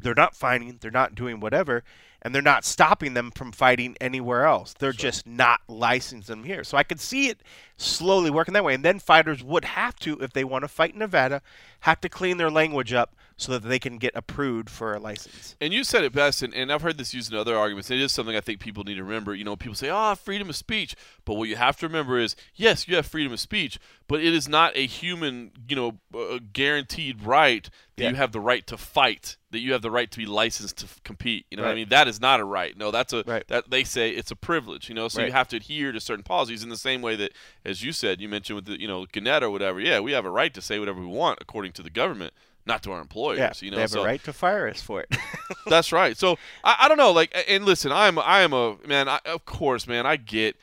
they're 0.00 0.16
not 0.16 0.34
fighting, 0.34 0.78
they're 0.80 0.90
not 0.90 1.14
doing 1.14 1.38
whatever, 1.38 1.84
and 2.20 2.34
they're 2.34 2.42
not 2.42 2.64
stopping 2.64 3.14
them 3.14 3.30
from 3.30 3.52
fighting 3.52 3.96
anywhere 4.00 4.46
else. 4.46 4.74
They're 4.76 4.90
just 4.90 5.24
not 5.24 5.60
licensing 5.68 6.38
them 6.38 6.44
here. 6.44 6.64
So 6.64 6.76
I 6.76 6.82
could 6.82 6.98
see 6.98 7.28
it 7.28 7.44
slowly 7.76 8.30
working 8.30 8.54
that 8.54 8.64
way. 8.64 8.74
And 8.74 8.84
then 8.84 8.98
fighters 8.98 9.44
would 9.44 9.64
have 9.64 9.94
to, 10.00 10.18
if 10.18 10.32
they 10.32 10.42
want 10.42 10.64
to 10.64 10.68
fight 10.68 10.94
in 10.94 10.98
Nevada, 10.98 11.40
have 11.80 12.00
to 12.00 12.08
clean 12.08 12.36
their 12.36 12.50
language 12.50 12.92
up 12.92 13.14
so 13.40 13.52
that 13.52 13.62
they 13.66 13.78
can 13.78 13.96
get 13.96 14.12
approved 14.14 14.68
for 14.68 14.92
a 14.94 14.98
license. 14.98 15.56
And 15.60 15.72
you 15.72 15.84
said 15.84 16.04
it 16.04 16.12
best, 16.12 16.42
and, 16.42 16.52
and 16.52 16.70
I've 16.70 16.82
heard 16.82 16.98
this 16.98 17.14
used 17.14 17.32
in 17.32 17.38
other 17.38 17.56
arguments. 17.56 17.90
It 17.90 18.00
is 18.00 18.12
something 18.12 18.36
I 18.36 18.40
think 18.42 18.60
people 18.60 18.84
need 18.84 18.96
to 18.96 19.04
remember. 19.04 19.34
You 19.34 19.44
know, 19.44 19.56
people 19.56 19.76
say, 19.76 19.88
"Ah, 19.88 20.14
freedom 20.14 20.50
of 20.50 20.56
speech," 20.56 20.94
but 21.24 21.34
what 21.34 21.48
you 21.48 21.56
have 21.56 21.78
to 21.78 21.86
remember 21.86 22.18
is, 22.18 22.36
yes, 22.54 22.86
you 22.86 22.96
have 22.96 23.06
freedom 23.06 23.32
of 23.32 23.40
speech, 23.40 23.78
but 24.08 24.20
it 24.20 24.34
is 24.34 24.48
not 24.48 24.76
a 24.76 24.86
human, 24.86 25.52
you 25.68 25.76
know, 25.76 25.98
uh, 26.14 26.40
guaranteed 26.52 27.22
right 27.22 27.70
that 27.96 28.04
Yeah. 28.04 28.10
you 28.10 28.16
have 28.16 28.32
the 28.32 28.40
right 28.40 28.66
to 28.66 28.76
fight, 28.76 29.36
that 29.50 29.60
you 29.60 29.72
have 29.72 29.82
the 29.82 29.90
right 29.90 30.10
to 30.10 30.18
be 30.18 30.26
licensed 30.26 30.76
to 30.78 30.84
f- 30.86 31.00
compete. 31.04 31.46
You 31.50 31.56
know 31.56 31.62
what 31.64 31.72
I 31.72 31.74
mean? 31.74 31.88
That 31.88 32.06
is 32.08 32.20
not 32.20 32.38
a 32.40 32.44
right. 32.44 32.76
No, 32.76 32.90
that's 32.90 33.12
a 33.12 33.22
Right. 33.26 33.46
that 33.48 33.70
they 33.70 33.84
say 33.84 34.10
it's 34.10 34.30
a 34.30 34.36
privilege. 34.36 34.88
You 34.88 34.94
know, 34.94 35.08
so 35.08 35.24
you 35.24 35.32
have 35.32 35.48
to 35.48 35.56
adhere 35.56 35.92
to 35.92 36.00
certain 36.00 36.22
policies 36.24 36.62
in 36.62 36.68
the 36.68 36.76
same 36.76 37.02
way 37.02 37.16
that, 37.16 37.32
as 37.64 37.82
you 37.84 37.92
said, 37.92 38.20
you 38.20 38.28
mentioned 38.28 38.56
with 38.56 38.64
the, 38.66 38.80
you 38.80 38.86
know, 38.88 39.06
Gannett 39.06 39.42
or 39.42 39.50
whatever. 39.50 39.80
Yeah, 39.80 40.00
we 40.00 40.12
have 40.12 40.24
a 40.24 40.30
right 40.30 40.52
to 40.54 40.60
say 40.60 40.78
whatever 40.78 41.00
we 41.00 41.06
want 41.06 41.38
according 41.40 41.72
to 41.72 41.82
the 41.82 41.90
government. 41.90 42.32
Not 42.68 42.82
to 42.82 42.92
our 42.92 43.00
employers, 43.00 43.38
Yeah, 43.38 43.52
you 43.60 43.70
know. 43.70 43.76
they 43.76 43.80
have 43.80 43.90
so 43.90 44.02
a 44.02 44.04
right 44.04 44.22
to 44.24 44.32
fire 44.32 44.68
us 44.68 44.82
for 44.82 45.00
it. 45.00 45.16
that's 45.66 45.90
right. 45.90 46.16
So 46.16 46.36
I, 46.62 46.76
I 46.82 46.88
don't 46.88 46.98
know. 46.98 47.12
Like, 47.12 47.34
and 47.48 47.64
listen, 47.64 47.90
I'm 47.90 48.18
I 48.18 48.42
am 48.42 48.52
a 48.52 48.76
man. 48.86 49.08
I, 49.08 49.20
of 49.24 49.46
course, 49.46 49.86
man, 49.86 50.04
I 50.04 50.16
get 50.16 50.54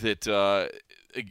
that 0.00 0.28
uh, 0.28 0.68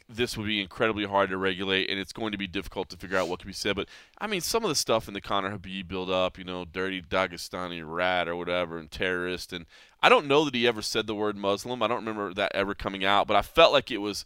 this 0.09 0.36
would 0.38 0.45
be 0.45 0.61
incredibly 0.61 1.05
hard 1.05 1.30
to 1.30 1.38
regulate, 1.38 1.89
and 1.89 1.97
it's 1.97 2.11
going 2.11 2.34
to 2.34 2.38
be 2.38 2.45
difficult 2.45 2.89
to 2.89 2.97
figure 2.97 3.17
out 3.17 3.30
what 3.30 3.39
can 3.39 3.47
be 3.47 3.53
said. 3.53 3.78
But 3.78 3.88
I 4.19 4.28
mean, 4.28 4.41
some 4.41 4.63
of 4.65 4.69
the 4.69 4.75
stuff 4.75 5.07
in 5.07 5.13
the 5.13 5.21
Conor 5.21 5.57
Khabib 5.57 5.88
build 5.88 6.09
up, 6.11 6.38
you 6.38 6.43
know, 6.43 6.65
dirty 6.65 7.01
Dagestani 7.01 7.82
rat 7.86 8.28
or 8.28 8.36
whatever, 8.36 8.78
and 8.78 8.91
terrorist, 8.91 9.53
and 9.53 9.65
I 10.03 10.09
don't 10.09 10.28
know 10.28 10.45
that 10.45 10.53
he 10.53 10.67
ever 10.67 10.82
said 10.82 11.07
the 11.07 11.15
word 11.15 11.38
Muslim. 11.38 11.82
I 11.82 11.88
don't 11.88 12.05
remember 12.05 12.34
that 12.34 12.51
ever 12.53 12.75
coming 12.75 13.05
out, 13.05 13.28
but 13.28 13.38
I 13.38 13.41
felt 13.41 13.71
like 13.71 13.91
it 13.91 13.99
was 13.99 14.25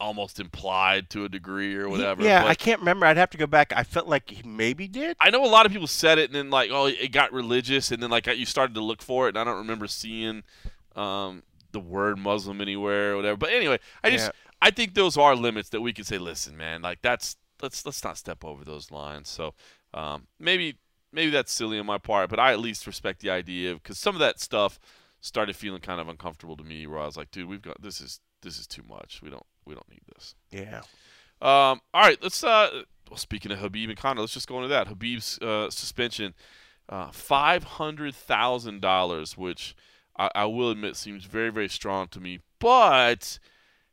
almost 0.00 0.38
implied 0.38 1.10
to 1.10 1.24
a 1.24 1.28
degree 1.28 1.74
or 1.74 1.88
whatever. 1.88 2.22
yeah, 2.22 2.42
but, 2.42 2.50
I 2.50 2.54
can't 2.54 2.80
remember. 2.80 3.06
I'd 3.06 3.16
have 3.16 3.30
to 3.30 3.38
go 3.38 3.46
back. 3.46 3.72
I 3.74 3.82
felt 3.82 4.06
like 4.06 4.30
he 4.30 4.42
maybe 4.46 4.88
did. 4.88 5.16
I 5.20 5.30
know 5.30 5.44
a 5.44 5.46
lot 5.46 5.66
of 5.66 5.72
people 5.72 5.86
said 5.86 6.18
it, 6.18 6.26
and 6.26 6.34
then 6.34 6.50
like, 6.50 6.70
oh, 6.72 6.86
it 6.86 7.12
got 7.12 7.32
religious, 7.32 7.90
and 7.90 8.02
then 8.02 8.10
like 8.10 8.26
you 8.26 8.46
started 8.46 8.74
to 8.74 8.80
look 8.80 9.02
for 9.02 9.26
it, 9.26 9.30
and 9.30 9.38
I 9.38 9.44
don't 9.44 9.58
remember 9.58 9.86
seeing 9.86 10.42
um, 10.96 11.42
the 11.72 11.80
word 11.80 12.18
Muslim 12.18 12.60
anywhere 12.60 13.12
or 13.12 13.16
whatever. 13.16 13.36
But 13.36 13.50
anyway, 13.50 13.78
I 14.02 14.10
just 14.10 14.26
Yeah. 14.26 14.32
I 14.60 14.70
think 14.70 14.94
those 14.94 15.16
are 15.16 15.36
limits 15.36 15.68
that 15.70 15.80
we 15.80 15.92
can 15.92 16.04
say, 16.04 16.18
listen, 16.18 16.56
man, 16.56 16.82
like 16.82 17.02
that's 17.02 17.36
let's 17.62 17.84
let's 17.86 18.02
not 18.02 18.18
step 18.18 18.44
over 18.44 18.64
those 18.64 18.90
lines. 18.90 19.28
So 19.28 19.54
um, 19.94 20.26
maybe 20.38 20.76
maybe 21.12 21.30
that's 21.30 21.52
silly 21.52 21.78
on 21.78 21.86
my 21.86 21.98
part, 21.98 22.30
but 22.30 22.38
I 22.38 22.52
at 22.52 22.60
least 22.60 22.86
respect 22.86 23.20
the 23.20 23.30
idea 23.30 23.72
of, 23.72 23.82
because 23.82 23.98
some 23.98 24.14
of 24.14 24.20
that 24.20 24.40
stuff 24.40 24.78
started 25.20 25.56
feeling 25.56 25.80
kind 25.80 26.00
of 26.00 26.08
uncomfortable 26.08 26.56
to 26.56 26.64
me. 26.64 26.86
Where 26.86 26.98
I 26.98 27.06
was 27.06 27.16
like, 27.16 27.30
dude, 27.30 27.48
we've 27.48 27.62
got 27.62 27.80
this 27.80 28.00
is 28.00 28.20
this 28.42 28.58
is 28.58 28.66
too 28.66 28.82
much. 28.88 29.20
We 29.22 29.30
don't 29.30 29.46
we 29.68 29.74
don't 29.74 29.88
need 29.90 30.02
this. 30.14 30.34
Yeah. 30.50 30.80
Um, 31.40 31.80
all 31.94 32.02
right, 32.02 32.18
let's. 32.22 32.42
Uh, 32.42 32.82
well, 33.08 33.16
speaking 33.16 33.52
of 33.52 33.58
Khabib 33.58 33.88
and 33.88 33.96
Conor, 33.96 34.20
let's 34.22 34.34
just 34.34 34.48
go 34.48 34.56
into 34.56 34.68
that. 34.68 34.88
Khabib's 34.88 35.38
uh, 35.38 35.70
suspension, 35.70 36.34
uh, 36.88 37.10
five 37.12 37.62
hundred 37.64 38.14
thousand 38.14 38.80
dollars, 38.80 39.36
which 39.36 39.76
I, 40.18 40.30
I 40.34 40.44
will 40.46 40.70
admit 40.70 40.96
seems 40.96 41.24
very 41.24 41.50
very 41.50 41.68
strong 41.68 42.08
to 42.08 42.20
me. 42.20 42.40
But 42.58 43.38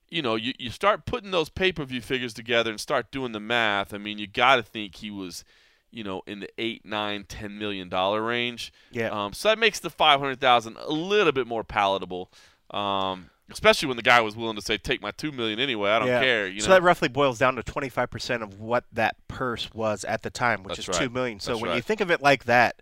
you 0.10 0.22
know, 0.22 0.36
you, 0.36 0.54
you 0.58 0.70
start 0.70 1.06
putting 1.06 1.32
those 1.32 1.50
pay 1.50 1.72
per 1.72 1.84
view 1.84 2.02
figures 2.02 2.34
together 2.34 2.72
and 2.72 2.80
start 2.80 3.12
doing 3.12 3.32
the 3.32 3.40
math. 3.40 3.94
I 3.94 3.98
mean, 3.98 4.18
you 4.18 4.28
got 4.28 4.56
to 4.58 4.64
think 4.64 4.96
he 4.96 5.12
was, 5.12 5.44
you 5.92 6.04
know, 6.04 6.22
in 6.26 6.40
the 6.40 6.50
eight, 6.58 6.86
nine, 6.86 7.26
ten 7.28 7.58
million 7.58 7.90
dollar 7.90 8.22
range. 8.22 8.72
Yeah. 8.92 9.10
Um, 9.10 9.34
so 9.34 9.50
that 9.50 9.60
makes 9.60 9.80
the 9.80 9.90
five 9.90 10.20
hundred 10.20 10.40
thousand 10.40 10.78
a 10.78 10.92
little 10.92 11.32
bit 11.32 11.48
more 11.48 11.64
palatable. 11.64 12.32
Um, 12.72 13.30
especially 13.52 13.88
when 13.88 13.98
the 13.98 14.04
guy 14.04 14.22
was 14.22 14.36
willing 14.36 14.56
to 14.56 14.62
say, 14.62 14.78
"Take 14.78 15.02
my 15.02 15.12
two 15.12 15.32
million 15.32 15.60
anyway. 15.60 15.92
I 15.92 16.00
don't 16.00 16.08
Yeah. 16.08 16.22
care." 16.22 16.48
You 16.48 16.62
so 16.62 16.68
know. 16.70 16.76
that 16.76 16.82
roughly 16.84 17.08
boils 17.08 17.38
down 17.38 17.56
to 17.56 17.64
25% 17.64 18.42
of 18.44 18.60
what 18.60 18.86
that 18.92 19.16
purse 19.28 19.74
was 19.74 20.04
at 20.06 20.24
the 20.24 20.30
time, 20.30 20.64
which 20.64 20.78
That's 20.78 20.90
is 20.90 21.00
right. 21.00 21.04
2 21.08 21.10
million. 21.10 21.40
So 21.40 21.52
That's 21.54 21.62
when 21.64 21.76
you 21.76 21.82
think 21.82 22.02
of 22.02 22.10
it 22.12 22.22
like 22.22 22.46
that, 22.46 22.82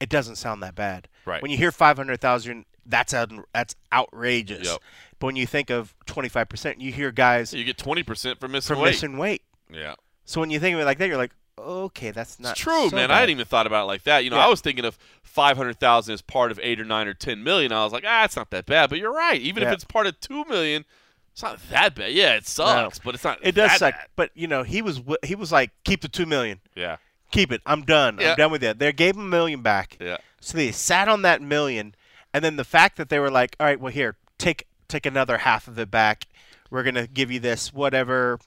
it 0.00 0.08
doesn't 0.08 0.36
sound 0.36 0.62
that 0.62 0.74
bad. 0.74 1.08
Right. 1.24 1.40
When 1.40 1.50
you 1.50 1.56
hear 1.56 1.70
500,000, 1.72 2.64
that's 2.84 3.14
out, 3.14 3.30
that's 3.52 3.74
outrageous. 3.92 4.66
Yep. 4.68 4.78
But 5.18 5.26
when 5.26 5.36
you 5.36 5.46
think 5.46 5.70
of 5.70 5.94
25%, 6.06 6.80
you 6.80 6.92
hear 6.92 7.10
guys 7.12 7.54
you 7.54 7.64
get 7.64 7.78
twenty 7.78 8.02
percent 8.02 8.40
for 8.40 8.48
missing 8.48 8.76
for 8.76 8.82
weight. 8.82 8.90
missing 8.90 9.16
weight. 9.18 9.42
Yeah, 9.70 9.94
So 10.26 10.40
when 10.40 10.50
you 10.50 10.60
think 10.60 10.74
of 10.74 10.80
it 10.80 10.84
like 10.84 10.98
that, 10.98 11.08
you're 11.08 11.16
like, 11.16 11.32
okay, 11.58 12.10
that's 12.10 12.38
not 12.40 12.52
it's 12.52 12.60
true, 12.60 12.88
so 12.88 12.96
man. 12.96 13.08
bad. 13.08 13.14
I 13.14 13.20
hadn't 13.20 13.30
even 13.30 13.46
thought 13.46 13.66
about 13.66 13.84
it 13.84 13.86
like 13.86 14.04
that. 14.04 14.24
You 14.24 14.30
know, 14.30 14.36
Yeah. 14.36 14.46
I 14.46 14.48
was 14.48 14.60
thinking 14.60 14.84
of 14.84 14.98
five 15.22 15.56
hundred 15.56 15.78
thousand 15.80 16.14
as 16.14 16.22
part 16.22 16.50
of 16.50 16.60
eight 16.62 16.80
or 16.80 16.84
nine 16.84 17.08
or 17.08 17.14
ten 17.14 17.42
million. 17.42 17.72
I 17.72 17.84
was 17.84 17.92
like, 17.92 18.04
ah, 18.06 18.24
it's 18.24 18.36
not 18.36 18.50
that 18.50 18.66
bad. 18.66 18.90
But 18.90 18.98
you're 18.98 19.12
right. 19.12 19.40
Even 19.40 19.62
if 19.62 19.72
it's 19.72 19.84
part 19.84 20.06
of 20.06 20.18
two 20.20 20.44
million, 20.46 20.84
it's 21.32 21.42
not 21.42 21.58
that 21.70 21.94
bad. 21.94 22.12
Yeah, 22.12 22.34
it 22.34 22.46
sucks, 22.46 22.98
but 22.98 23.14
it's 23.14 23.24
not. 23.24 23.38
It 23.42 23.54
does 23.54 23.72
suck, 23.72 23.94
bad. 23.94 24.06
but 24.16 24.30
you 24.34 24.46
know 24.46 24.62
he 24.62 24.82
was 24.82 25.00
he 25.22 25.34
was 25.34 25.50
like 25.52 25.70
keep 25.84 26.00
the 26.00 26.08
two 26.08 26.26
million, 26.26 26.60
Yeah, 26.74 26.96
keep 27.30 27.50
it. 27.52 27.60
I'm 27.66 27.82
done. 27.82 28.18
Yeah. 28.20 28.30
I'm 28.32 28.36
done 28.36 28.52
with 28.52 28.62
it. 28.62 28.78
They 28.78 28.92
gave 28.92 29.16
him 29.16 29.22
a 29.22 29.28
million 29.28 29.62
back. 29.62 29.96
yeah, 30.00 30.18
So 30.40 30.56
they 30.56 30.70
sat 30.72 31.08
on 31.08 31.22
that 31.22 31.42
million, 31.42 31.94
and 32.32 32.44
then 32.44 32.56
the 32.56 32.64
fact 32.64 32.96
that 32.98 33.08
they 33.08 33.18
were 33.18 33.30
like, 33.30 33.56
"All 33.58 33.66
right, 33.66 33.80
well 33.80 33.92
here, 33.92 34.16
take 34.38 34.66
take 34.88 35.06
another 35.06 35.38
half 35.38 35.66
of 35.68 35.78
it 35.78 35.90
back. 35.90 36.26
We're 36.70 36.82
gonna 36.84 37.06
give 37.06 37.30
you 37.30 37.40
this 37.40 37.72
whatever." 37.72 38.38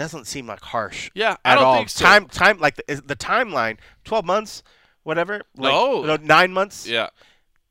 Doesn't 0.00 0.26
seem 0.26 0.46
like 0.46 0.60
harsh 0.62 1.10
yeah. 1.14 1.36
I 1.44 1.52
at 1.52 1.54
don't 1.56 1.64
all. 1.64 1.76
think 1.76 1.90
so. 1.90 2.04
Time 2.06 2.26
time 2.26 2.58
like 2.58 2.76
the, 2.76 3.02
the 3.04 3.14
timeline, 3.16 3.76
twelve 4.02 4.24
months, 4.24 4.62
whatever. 5.02 5.42
Like, 5.58 5.72
No. 5.74 6.16
nine 6.16 6.54
months. 6.54 6.86
Yeah, 6.86 7.08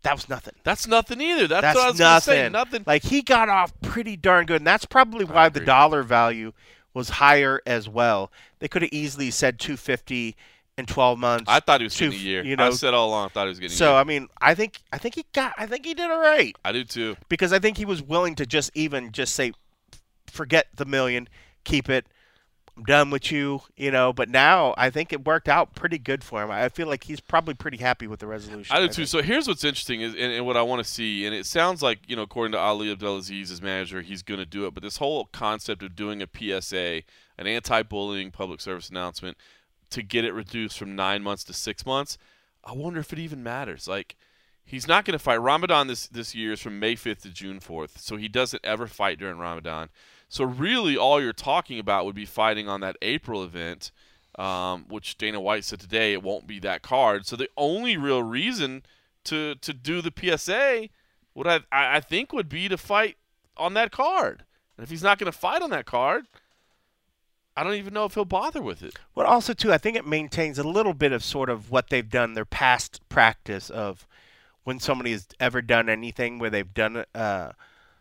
that 0.04 0.14
was 0.14 0.30
nothing. 0.30 0.54
that's 0.64 0.86
nothing 0.86 1.22
either. 1.22 1.48
That's, 1.48 1.64
That's 1.64 1.76
what 1.76 1.86
I 1.86 1.90
was 1.90 2.00
nothing. 2.00 2.34
say. 2.36 2.50
Nothing. 2.50 2.84
Like 2.86 3.02
he 3.02 3.24
got 3.24 3.50
off 3.50 3.74
pretty 3.82 4.16
darn 4.16 4.46
good, 4.46 4.58
and 4.58 4.68
that's 4.68 4.86
probably 4.86 5.26
why 5.26 5.50
the 5.50 5.60
dollar 5.62 6.04
value 6.04 6.52
was 6.94 7.10
higher 7.10 7.62
as 7.66 7.90
well. 7.90 8.32
They 8.60 8.68
could 8.68 8.84
have 8.84 8.94
easily 8.94 9.32
said 9.32 9.58
two 9.60 9.76
fifty 9.76 10.36
in 10.78 10.86
twelve 10.86 11.18
months. 11.18 11.46
I 11.48 11.60
thought 11.62 11.82
he 11.82 11.86
was 11.86 11.96
two 11.96 12.12
getting 12.12 12.20
a 12.20 12.30
year. 12.30 12.44
you 12.46 12.54
I 12.54 12.56
know, 12.58 12.72
said 12.72 12.94
all 12.94 13.10
along, 13.10 13.26
I 13.26 13.30
thought 13.30 13.46
he 13.46 13.50
was 13.50 13.60
getting. 13.60 13.74
a 13.74 13.78
so 13.78 13.90
year. 13.94 14.00
I 14.02 14.04
mean, 14.04 14.28
I 14.40 14.54
think 14.54 14.82
I 14.94 15.00
think 15.00 15.16
he 15.16 15.26
got 15.34 15.54
I 15.58 15.66
think 15.66 15.84
he 15.84 15.96
did 15.96 16.12
all 16.12 16.20
right 16.22 16.56
I 16.64 16.74
do 16.74 16.84
too. 16.84 17.18
because 17.28 17.52
I 17.54 17.58
think 17.58 17.78
he 17.78 17.86
was 17.86 18.04
willing 18.04 18.36
to 18.36 18.46
just 18.46 18.70
even 18.76 19.12
just 19.12 19.34
say, 19.34 19.52
forget 20.28 20.68
the 20.76 20.86
million, 20.86 21.28
keep 21.64 21.90
it. 21.90 22.06
I'm 22.80 22.86
done 22.86 23.10
with 23.10 23.30
you, 23.30 23.62
you 23.76 23.92
know. 23.92 24.14
But 24.14 24.30
now 24.30 24.74
I 24.78 24.90
think 24.90 25.12
it 25.12 25.26
worked 25.26 25.50
out 25.50 25.76
pretty 25.76 25.98
good 25.98 26.24
for 26.24 26.42
him. 26.42 26.50
I 26.50 26.70
feel 26.70 26.88
like 26.88 27.04
he's 27.04 27.20
probably 27.20 27.54
pretty 27.54 27.78
happy 27.78 28.08
with 28.08 28.22
the 28.22 28.28
resolution. 28.28 28.74
I 28.76 28.80
do 28.80 28.88
too. 28.88 28.94
think. 28.94 29.08
So 29.10 29.22
here's 29.22 29.48
what's 29.48 29.64
interesting 29.64 30.02
is, 30.02 30.14
and, 30.14 30.32
and 30.32 30.46
what 30.46 30.56
I 30.56 30.62
want 30.62 30.84
to 30.84 30.90
see, 30.90 31.26
and 31.26 31.36
it 31.36 31.46
sounds 31.46 31.82
like 31.82 32.00
you 32.08 32.16
know, 32.16 32.22
according 32.22 32.54
to 32.54 32.58
Ali 32.58 32.90
Abdelaziz, 32.92 33.50
his 33.50 33.62
manager, 33.62 34.02
he's 34.02 34.24
going 34.24 34.40
to 34.40 34.46
do 34.46 34.66
it. 34.66 34.74
But 34.74 34.84
this 34.84 34.98
whole 34.98 35.26
concept 35.26 35.84
of 35.84 35.96
doing 35.96 36.22
a 36.22 36.28
PSA, 36.28 37.02
an 37.38 37.48
anti-bullying 37.48 38.32
public 38.32 38.62
service 38.62 38.90
announcement, 38.90 39.38
to 39.90 40.02
get 40.02 40.24
it 40.24 40.34
reduced 40.34 40.78
from 40.78 40.96
nine 40.96 41.22
months 41.22 41.44
to 41.46 41.54
six 41.54 41.86
months, 41.86 42.18
I 42.64 42.72
wonder 42.74 43.02
if 43.02 43.12
it 43.12 43.20
even 43.20 43.44
matters. 43.44 43.88
Like, 43.88 44.16
he's 44.64 44.88
not 44.88 45.04
going 45.04 45.18
to 45.18 45.24
fight 45.24 45.42
Ramadan 45.42 45.88
this 45.88 46.08
this 46.08 46.34
year 46.34 46.54
is 46.54 46.62
from 46.62 46.80
May 46.80 46.96
5th 46.96 47.24
to 47.24 47.30
June 47.30 47.60
4th, 47.60 48.00
so 48.00 48.16
he 48.16 48.30
doesn't 48.30 48.64
ever 48.64 48.88
fight 48.88 49.20
during 49.20 49.38
Ramadan. 49.38 49.90
So 50.30 50.46
really, 50.46 50.96
all 50.96 51.22
you're 51.22 51.34
talking 51.34 51.80
about 51.80 52.06
would 52.06 52.16
be 52.16 52.26
fighting 52.26 52.70
on 52.70 52.82
that 52.82 52.96
April 53.02 53.44
event 53.44 53.92
um, 54.40 54.86
which 54.88 55.18
Dana 55.18 55.42
White 55.42 55.66
said 55.66 55.82
today 55.82 56.14
it 56.14 56.24
won't 56.24 56.48
be 56.48 56.60
that 56.60 56.82
card. 56.82 57.26
So 57.26 57.36
the 57.36 57.50
only 57.58 57.98
real 57.98 58.24
reason 58.24 58.84
to 59.26 59.56
to 59.56 59.74
do 59.74 60.02
the 60.02 60.14
PSA 60.16 60.88
would 61.36 61.48
I 61.48 61.60
I 61.72 62.00
think 62.00 62.32
would 62.32 62.50
be 62.50 62.70
to 62.70 62.78
fight 62.78 63.18
on 63.58 63.74
that 63.74 63.92
card. 63.92 64.46
And 64.78 64.84
if 64.84 64.90
he's 64.90 65.04
not 65.04 65.20
going 65.20 65.32
to 65.32 65.38
fight 65.38 65.62
on 65.62 65.72
that 65.72 65.86
card, 65.86 66.26
I 67.58 67.64
don't 67.64 67.74
even 67.74 67.94
know 67.94 68.06
if 68.06 68.14
he'll 68.14 68.24
bother 68.24 68.62
with 68.62 68.82
it. 68.82 68.96
Well, 69.14 69.28
also 69.28 69.54
too, 69.54 69.74
I 69.74 69.78
think 69.78 69.98
it 69.98 70.08
maintains 70.08 70.58
a 70.58 70.64
little 70.64 70.94
bit 70.94 71.12
of 71.12 71.22
sort 71.22 71.50
of 71.50 71.70
what 71.70 71.90
they've 71.90 72.10
done, 72.10 72.34
their 72.34 72.46
past 72.46 73.02
practice 73.10 73.70
of 73.70 74.08
when 74.64 74.80
somebody 74.80 75.12
has 75.12 75.28
ever 75.42 75.62
done 75.62 75.90
anything 75.90 76.40
where 76.40 76.50
they've 76.50 76.74
done 76.74 77.04
uh, 77.14 77.52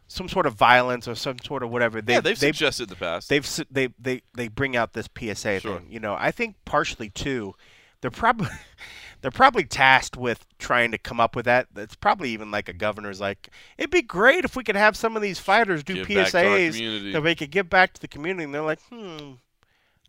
some 0.08 0.28
sort 0.28 0.46
of 0.46 0.54
violence 0.54 1.06
or 1.06 1.14
some 1.14 1.38
sort 1.38 1.62
of 1.62 1.70
whatever. 1.70 2.00
They've, 2.00 2.16
yeah, 2.16 2.20
they've, 2.20 2.38
they've 2.38 2.56
suggested 2.56 2.84
in 2.84 2.88
the 2.88 2.96
past. 2.96 3.28
they've 3.28 3.46
they 3.70 3.88
they 3.98 4.22
they 4.34 4.48
bring 4.48 4.76
out 4.76 4.94
this 4.94 5.08
PSA 5.16 5.60
Sure. 5.60 5.78
thing. 5.78 5.86
You 5.90 6.00
know, 6.00 6.16
I 6.18 6.30
think 6.30 6.56
partially 6.64 7.10
too, 7.10 7.54
they're 8.00 8.10
probably 8.10 8.48
they're 9.20 9.30
probably 9.30 9.64
tasked 9.64 10.16
with 10.16 10.46
trying 10.58 10.90
to 10.92 10.98
come 10.98 11.20
up 11.20 11.36
with 11.36 11.44
that. 11.44 11.68
It's 11.76 11.94
probably 11.94 12.30
even 12.30 12.50
like 12.50 12.68
a 12.68 12.72
governor's 12.72 13.20
like, 13.20 13.50
it'd 13.76 13.90
be 13.90 14.02
great 14.02 14.44
if 14.44 14.56
we 14.56 14.64
could 14.64 14.76
have 14.76 14.96
some 14.96 15.16
of 15.16 15.22
these 15.22 15.38
fighters 15.38 15.84
do 15.84 15.94
Give 15.94 16.08
back 16.08 16.30
to 16.30 16.38
our 16.38 16.44
PSAs 16.44 17.12
that 17.12 17.22
we 17.22 17.34
could 17.34 17.50
give 17.50 17.68
back 17.68 17.92
to 17.94 18.00
the 18.00 18.08
community. 18.08 18.44
And 18.44 18.54
they're 18.54 18.62
like, 18.62 18.80
hmm. 18.90 19.32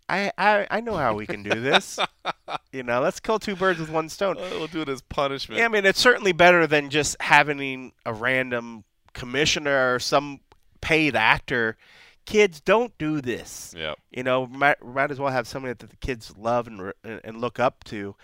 I, 0.07 0.31
I, 0.39 0.67
I 0.71 0.81
know 0.81 0.95
how 0.95 1.13
we 1.13 1.27
can 1.27 1.43
do 1.43 1.61
this. 1.61 1.99
you 2.71 2.81
know, 2.81 2.99
let's 2.99 3.19
kill 3.19 3.37
two 3.37 3.55
birds 3.55 3.79
with 3.79 3.91
one 3.91 4.09
stone. 4.09 4.37
Uh, 4.37 4.49
we'll 4.53 4.67
do 4.67 4.81
it 4.81 4.89
as 4.89 5.01
punishment. 5.03 5.59
Yeah, 5.59 5.65
I 5.65 5.67
mean, 5.67 5.85
it's 5.85 5.99
certainly 5.99 6.31
better 6.31 6.65
than 6.65 6.89
just 6.89 7.15
having 7.21 7.91
a 8.07 8.13
random 8.13 8.85
commissioner 9.19 9.93
or 9.95 9.99
some 9.99 10.39
paid 10.81 11.15
actor. 11.15 11.77
Kids, 12.25 12.61
don't 12.61 12.95
do 12.97 13.21
this. 13.21 13.73
yeah. 13.77 13.95
You 14.11 14.23
know, 14.23 14.45
might, 14.47 14.83
might 14.85 15.11
as 15.11 15.19
well 15.19 15.31
have 15.31 15.47
somebody 15.47 15.73
that 15.73 15.89
the 15.89 15.95
kids 15.97 16.33
love 16.37 16.67
and 16.67 16.93
and 17.03 17.41
look 17.41 17.59
up 17.59 17.83
to. 17.85 18.15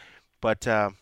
But 0.41 0.67
um, 0.67 0.97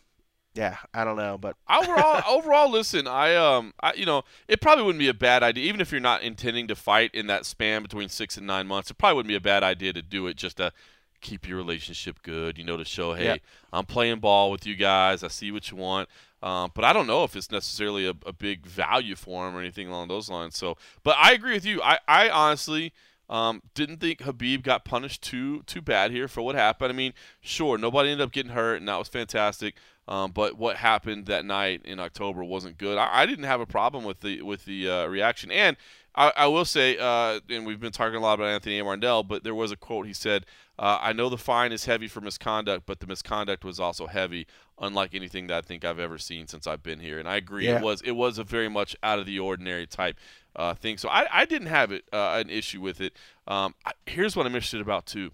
yeah, 0.54 0.76
I 0.94 1.04
don't 1.04 1.16
know. 1.16 1.36
But 1.36 1.56
overall, 1.70 2.22
overall, 2.26 2.70
listen, 2.70 3.06
I 3.06 3.34
um, 3.34 3.74
I, 3.80 3.92
you 3.94 4.06
know, 4.06 4.22
it 4.48 4.60
probably 4.62 4.84
wouldn't 4.84 5.00
be 5.00 5.08
a 5.08 5.14
bad 5.14 5.42
idea, 5.42 5.64
even 5.64 5.80
if 5.82 5.92
you're 5.92 6.00
not 6.00 6.22
intending 6.22 6.66
to 6.68 6.74
fight 6.74 7.10
in 7.12 7.26
that 7.26 7.44
span 7.44 7.82
between 7.82 8.08
six 8.08 8.36
and 8.38 8.46
nine 8.46 8.66
months. 8.66 8.90
It 8.90 8.96
probably 8.96 9.16
wouldn't 9.16 9.28
be 9.28 9.36
a 9.36 9.40
bad 9.40 9.62
idea 9.62 9.92
to 9.92 10.02
do 10.02 10.26
it 10.26 10.36
just 10.36 10.56
to 10.56 10.72
keep 11.20 11.46
your 11.46 11.58
relationship 11.58 12.22
good. 12.22 12.56
You 12.56 12.64
know, 12.64 12.78
to 12.78 12.84
show, 12.86 13.12
hey, 13.12 13.24
Yeah. 13.24 13.36
I'm 13.72 13.84
playing 13.84 14.20
ball 14.20 14.50
with 14.50 14.64
you 14.66 14.76
guys. 14.76 15.22
I 15.22 15.28
see 15.28 15.52
what 15.52 15.70
you 15.70 15.76
want. 15.76 16.08
Um, 16.44 16.70
but 16.74 16.84
I 16.84 16.92
don't 16.92 17.06
know 17.06 17.24
if 17.24 17.34
it's 17.36 17.50
necessarily 17.50 18.06
a, 18.06 18.12
a 18.26 18.32
big 18.32 18.66
value 18.66 19.16
for 19.16 19.48
him 19.48 19.56
or 19.56 19.60
anything 19.60 19.88
along 19.88 20.08
those 20.08 20.28
lines. 20.28 20.58
So, 20.58 20.76
but 21.02 21.16
I 21.18 21.32
agree 21.32 21.54
with 21.54 21.64
you. 21.64 21.80
I, 21.80 21.98
I 22.06 22.28
honestly 22.28 22.92
um, 23.30 23.62
didn't 23.74 23.96
think 23.96 24.18
Khabib 24.18 24.62
got 24.62 24.84
punished 24.84 25.22
too 25.22 25.62
too 25.62 25.80
bad 25.80 26.10
here 26.10 26.28
for 26.28 26.42
what 26.42 26.54
happened. 26.54 26.92
I 26.92 26.94
mean, 26.94 27.14
sure, 27.40 27.78
nobody 27.78 28.10
ended 28.10 28.26
up 28.26 28.32
getting 28.32 28.52
hurt, 28.52 28.76
and 28.76 28.88
that 28.88 28.98
was 28.98 29.08
fantastic. 29.08 29.76
Um, 30.06 30.32
but 30.32 30.58
what 30.58 30.76
happened 30.76 31.24
that 31.26 31.46
night 31.46 31.80
in 31.86 31.98
October 31.98 32.44
wasn't 32.44 32.76
good. 32.76 32.98
I, 32.98 33.22
I 33.22 33.26
didn't 33.26 33.46
have 33.46 33.62
a 33.62 33.66
problem 33.66 34.04
with 34.04 34.20
the 34.20 34.42
with 34.42 34.66
the 34.66 34.90
uh, 34.90 35.06
reaction, 35.06 35.50
and 35.50 35.78
I, 36.14 36.32
I 36.36 36.46
will 36.46 36.66
say, 36.66 36.98
uh, 36.98 37.40
and 37.48 37.66
we've 37.66 37.80
been 37.80 37.92
talking 37.92 38.16
a 38.16 38.20
lot 38.20 38.34
about 38.34 38.48
Anthony 38.48 38.80
Marnell, 38.82 39.26
but 39.26 39.44
there 39.44 39.54
was 39.54 39.72
a 39.72 39.76
quote 39.76 40.06
he 40.06 40.12
said, 40.12 40.44
uh, 40.78 40.98
"I 41.00 41.14
know 41.14 41.30
the 41.30 41.38
fine 41.38 41.72
is 41.72 41.86
heavy 41.86 42.06
for 42.06 42.20
misconduct, 42.20 42.84
but 42.86 43.00
the 43.00 43.06
misconduct 43.06 43.64
was 43.64 43.80
also 43.80 44.06
heavy, 44.06 44.46
unlike 44.80 45.14
anything 45.14 45.46
that 45.48 45.56
I 45.58 45.60
think 45.60 45.84
I've 45.84 45.98
ever 45.98 46.18
seen 46.18 46.46
since 46.48 46.66
I've 46.66 46.82
been 46.82 47.00
here." 47.00 47.18
And 47.18 47.28
I 47.28 47.36
agree, 47.36 47.66
Yeah. 47.66 47.78
it 47.78 47.82
was 47.82 48.00
it 48.02 48.12
was 48.12 48.38
a 48.38 48.44
very 48.44 48.68
much 48.68 48.96
out 49.02 49.18
of 49.18 49.26
the 49.26 49.38
ordinary 49.38 49.86
type 49.86 50.18
uh, 50.56 50.74
thing. 50.74 50.98
So 50.98 51.08
I, 51.08 51.26
I 51.32 51.44
didn't 51.44 51.68
have 51.68 51.92
it 51.92 52.04
uh, 52.12 52.40
an 52.44 52.50
issue 52.50 52.80
with 52.80 53.00
it. 53.00 53.16
Um, 53.46 53.74
I, 53.84 53.92
here's 54.06 54.36
what 54.36 54.46
I'm 54.46 54.54
interested 54.54 54.80
about 54.80 55.06
too. 55.06 55.32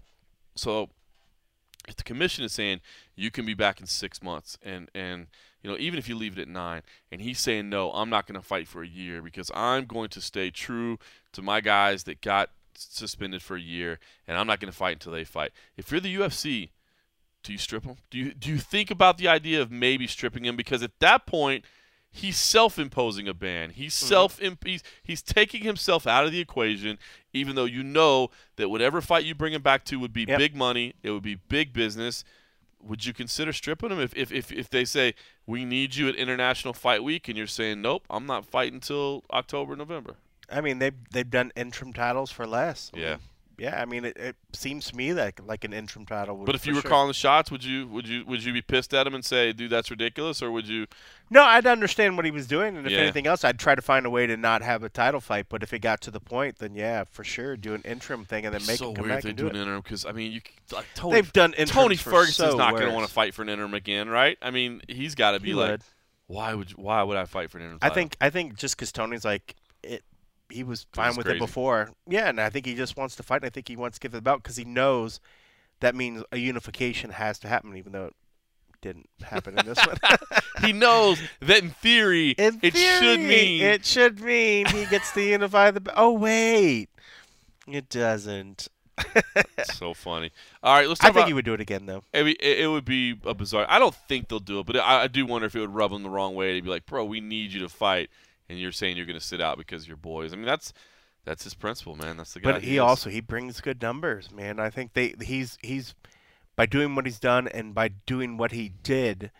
So 0.55 0.89
if 1.87 1.95
the 1.95 2.03
commission 2.03 2.43
is 2.45 2.51
saying 2.51 2.81
you 3.15 3.31
can 3.31 3.45
be 3.45 3.53
back 3.55 3.79
in 3.81 3.87
six 3.87 4.21
months 4.21 4.57
and 4.61 4.89
and 4.93 5.27
you 5.63 5.69
know 5.69 5.77
even 5.79 5.97
if 5.97 6.07
you 6.07 6.15
leave 6.15 6.37
it 6.37 6.41
at 6.41 6.47
nine 6.47 6.81
and 7.11 7.21
he's 7.21 7.39
saying 7.39 7.69
no 7.69 7.91
i'm 7.93 8.07
not 8.09 8.27
going 8.27 8.39
to 8.39 8.45
fight 8.45 8.67
for 8.67 8.83
a 8.83 8.87
year 8.87 9.19
because 9.19 9.49
i'm 9.55 9.85
going 9.85 10.07
to 10.09 10.21
stay 10.21 10.51
true 10.51 10.99
to 11.33 11.41
my 11.41 11.59
guys 11.59 12.03
that 12.03 12.21
got 12.21 12.51
suspended 12.75 13.41
for 13.41 13.55
a 13.55 13.59
year 13.61 13.99
and 14.27 14.37
i'm 14.37 14.45
not 14.45 14.59
going 14.59 14.71
to 14.71 14.77
fight 14.77 14.93
until 14.93 15.11
they 15.11 15.23
fight 15.23 15.51
if 15.75 15.89
you're 15.91 15.99
the 15.99 16.15
ufc 16.17 16.69
do 17.43 17.51
you 17.51 17.57
strip 17.57 17.83
him 17.83 17.95
do 18.09 18.17
you 18.17 18.33
do 18.33 18.49
you 18.49 18.57
think 18.57 18.91
about 18.91 19.17
the 19.17 19.27
idea 19.27 19.61
of 19.61 19.71
maybe 19.71 20.05
stripping 20.07 20.45
him 20.45 20.55
because 20.55 20.83
at 20.83 20.99
that 20.99 21.25
point 21.25 21.65
he's 22.13 22.35
self-imposing 22.37 23.27
a 23.29 23.33
ban. 23.33 23.69
He's 23.69 23.95
Mm-hmm. 23.95 24.07
self 24.07 24.39
he's, 24.65 24.83
he's 25.01 25.21
taking 25.21 25.63
himself 25.63 26.05
out 26.05 26.25
of 26.25 26.33
the 26.33 26.41
equation, 26.41 26.97
even 27.33 27.55
though 27.55 27.63
you 27.65 27.83
know 27.83 28.29
that 28.57 28.67
whatever 28.69 28.99
fight 28.99 29.23
you 29.23 29.33
bring 29.33 29.53
him 29.53 29.61
back 29.61 29.85
to 29.85 29.95
would 29.97 30.11
be 30.11 30.25
Yep. 30.27 30.37
big 30.37 30.55
money. 30.55 30.93
It 31.03 31.11
would 31.11 31.23
be 31.23 31.35
big 31.35 31.71
business. 31.71 32.25
Would 32.83 33.05
you 33.05 33.13
consider 33.13 33.53
stripping 33.53 33.91
him 33.91 33.99
if, 34.01 34.13
if, 34.15 34.29
if, 34.31 34.51
if 34.51 34.69
they 34.69 34.83
say 34.83 35.13
we 35.45 35.63
need 35.63 35.95
you 35.95 36.09
at 36.09 36.15
International 36.15 36.73
Fight 36.73 37.01
Week 37.01 37.29
and 37.29 37.37
you're 37.37 37.47
saying 37.47 37.81
nope, 37.81 38.03
I'm 38.09 38.25
not 38.25 38.45
fighting 38.45 38.75
until 38.75 39.23
October, 39.31 39.75
November? 39.77 40.15
I 40.51 40.59
mean, 40.59 40.79
they've 40.79 40.95
they've 41.11 41.29
done 41.29 41.53
interim 41.55 41.93
titles 41.93 42.29
for 42.29 42.45
less. 42.45 42.91
I 42.93 42.99
Yeah. 42.99 43.09
mean, 43.11 43.19
yeah. 43.61 43.81
I 43.81 43.85
mean, 43.85 44.05
it, 44.05 44.17
it 44.17 44.35
seems 44.53 44.87
to 44.87 44.95
me 44.95 45.13
like 45.13 45.39
like 45.45 45.63
an 45.63 45.73
interim 45.73 46.05
title. 46.05 46.37
Would 46.37 46.45
But 46.45 46.55
if 46.55 46.65
you 46.65 46.73
were 46.73 46.81
sure. 46.81 46.89
calling 46.89 47.07
the 47.07 47.13
shots, 47.13 47.51
would 47.51 47.63
you 47.63 47.87
would 47.87 48.07
you 48.07 48.25
would 48.25 48.43
you 48.43 48.51
be 48.53 48.61
pissed 48.61 48.93
at 48.93 49.05
him 49.07 49.13
and 49.13 49.23
say, 49.23 49.53
"Dude, 49.53 49.69
that's 49.69 49.91
ridiculous," 49.91 50.41
or 50.41 50.51
would 50.51 50.67
you? 50.67 50.87
no, 51.29 51.43
I'd 51.43 51.65
understand 51.67 52.17
what 52.17 52.25
he 52.25 52.31
was 52.31 52.47
doing, 52.47 52.75
and 52.75 52.85
if 52.85 52.91
Yeah. 52.91 52.99
anything 52.99 53.25
else, 53.27 53.43
I'd 53.43 53.59
try 53.59 53.75
to 53.75 53.81
find 53.81 54.05
a 54.05 54.09
way 54.09 54.27
to 54.27 54.35
not 54.35 54.61
have 54.63 54.83
a 54.83 54.89
title 54.89 55.21
fight. 55.21 55.45
But 55.49 55.63
if 55.63 55.71
it 55.73 55.79
got 55.79 56.01
to 56.01 56.11
the 56.11 56.19
point, 56.19 56.57
then 56.59 56.75
yeah, 56.75 57.03
for 57.09 57.23
sure, 57.23 57.55
do 57.55 57.73
an 57.73 57.81
interim 57.83 58.25
thing 58.25 58.45
and 58.45 58.53
then 58.53 58.65
make 58.65 58.77
so 58.79 58.91
it 58.91 58.95
come 58.95 59.03
weird 59.05 59.15
back 59.15 59.23
they 59.23 59.29
and 59.29 59.37
do 59.37 59.43
do 59.43 59.49
an 59.49 59.55
it. 59.55 59.59
interim 59.61 59.81
because 59.81 60.05
I 60.05 60.11
mean, 60.11 60.31
you 60.31 60.41
like 60.71 60.87
Tony, 60.93 61.15
They've 61.15 61.31
done 61.33 61.53
Tony 61.65 61.95
Ferguson's 61.95 62.53
so 62.53 62.57
not 62.57 62.77
going 62.77 62.87
to 62.87 62.91
want 62.91 63.07
to 63.07 63.13
fight 63.13 63.33
for 63.33 63.41
an 63.43 63.49
interim 63.49 63.73
again, 63.73 64.09
right? 64.09 64.37
I 64.41 64.51
mean, 64.51 64.81
he's 64.87 65.15
got 65.15 65.31
to 65.31 65.39
be 65.39 65.49
He 65.49 65.53
like, 65.53 65.71
would. 65.71 65.83
why 66.27 66.53
would 66.53 66.71
you, 66.71 66.77
why 66.77 67.03
would 67.03 67.17
I 67.17 67.25
fight 67.25 67.51
for 67.51 67.57
an 67.59 67.63
interim? 67.65 67.79
I 67.81 67.89
title? 67.89 67.95
think 67.95 68.17
I 68.21 68.29
think 68.29 68.55
just 68.57 68.75
because 68.75 68.91
Tony's 68.91 69.23
like 69.25 69.55
he 70.51 70.63
was 70.63 70.85
fine 70.93 71.15
with 71.15 71.25
crazy. 71.25 71.37
it 71.37 71.39
before. 71.39 71.91
Yeah, 72.07 72.29
and 72.29 72.39
I 72.39 72.49
think 72.49 72.65
he 72.65 72.75
just 72.75 72.97
wants 72.97 73.15
to 73.17 73.23
fight. 73.23 73.37
And 73.37 73.45
I 73.45 73.49
think 73.49 73.67
he 73.67 73.75
wants 73.75 73.97
to 73.97 74.01
give 74.01 74.13
it 74.13 74.19
about 74.19 74.43
because 74.43 74.57
he 74.57 74.65
knows 74.65 75.19
that 75.79 75.95
means 75.95 76.23
a 76.31 76.37
unification 76.37 77.11
has 77.11 77.39
to 77.39 77.47
happen, 77.47 77.75
even 77.75 77.91
though 77.91 78.05
it 78.05 78.15
didn't 78.81 79.09
happen 79.23 79.57
in 79.57 79.65
this 79.65 79.77
one. 79.85 79.97
he 80.61 80.73
knows 80.73 81.19
that 81.41 81.63
in 81.63 81.69
theory 81.69 82.31
In 82.37 82.59
it 82.61 82.75
should 82.75 83.19
mean 83.19 83.61
it 83.61 83.85
should 83.85 84.19
mean 84.19 84.65
he 84.67 84.85
gets 84.85 85.11
to 85.13 85.21
unify 85.21 85.71
the. 85.71 85.81
Oh 85.95 86.13
wait, 86.13 86.89
it 87.67 87.89
doesn't. 87.89 88.67
so 89.73 89.93
funny. 89.93 90.31
All 90.61 90.75
right, 90.75 90.87
let's 90.87 90.99
talk. 90.99 91.09
I 91.09 91.13
think 91.13 91.21
about. 91.21 91.27
he 91.27 91.33
would 91.33 91.45
do 91.45 91.53
it 91.53 91.61
again 91.61 91.85
though. 91.85 92.03
It, 92.13 92.25
it, 92.27 92.59
it 92.59 92.67
would 92.67 92.85
be 92.85 93.17
a 93.25 93.33
bizarre. 93.33 93.65
I 93.69 93.79
don't 93.79 93.95
think 93.95 94.27
they'll 94.27 94.39
do 94.39 94.59
it, 94.59 94.65
but 94.65 94.77
I, 94.77 95.03
I 95.03 95.07
do 95.07 95.25
wonder 95.25 95.47
if 95.47 95.55
it 95.55 95.59
would 95.59 95.73
rub 95.73 95.91
them 95.91 96.03
the 96.03 96.09
wrong 96.09 96.35
way. 96.35 96.55
To 96.55 96.61
be 96.61 96.69
like, 96.69 96.85
bro, 96.85 97.05
we 97.05 97.21
need 97.21 97.53
you 97.53 97.61
to 97.61 97.69
fight, 97.69 98.09
and 98.51 98.59
you're 98.59 98.73
saying 98.73 98.97
you're 98.97 99.05
going 99.05 99.17
to 99.17 99.25
sit 99.25 99.41
out 99.41 99.57
because 99.57 99.87
you're 99.87 99.97
boys. 99.97 100.33
I 100.33 100.35
mean, 100.35 100.45
that's 100.45 100.73
that's 101.23 101.43
his 101.45 101.53
principle, 101.53 101.95
man. 101.95 102.17
That's 102.17 102.33
the 102.33 102.41
guy. 102.41 102.51
But 102.51 102.63
he 102.63 102.71
he 102.71 102.79
also 102.79 103.09
he 103.09 103.21
brings 103.21 103.61
good 103.61 103.81
numbers, 103.81 104.29
man. 104.31 104.59
I 104.59 104.69
think 104.69 104.93
they 104.93 105.15
he's 105.21 105.57
he's 105.61 105.95
by 106.57 106.65
doing 106.65 106.93
what 106.93 107.05
he's 107.05 107.19
done 107.19 107.47
and 107.47 107.73
by 107.73 107.87
doing 107.87 108.35
what 108.35 108.51
he 108.51 108.73
did, 108.83 109.31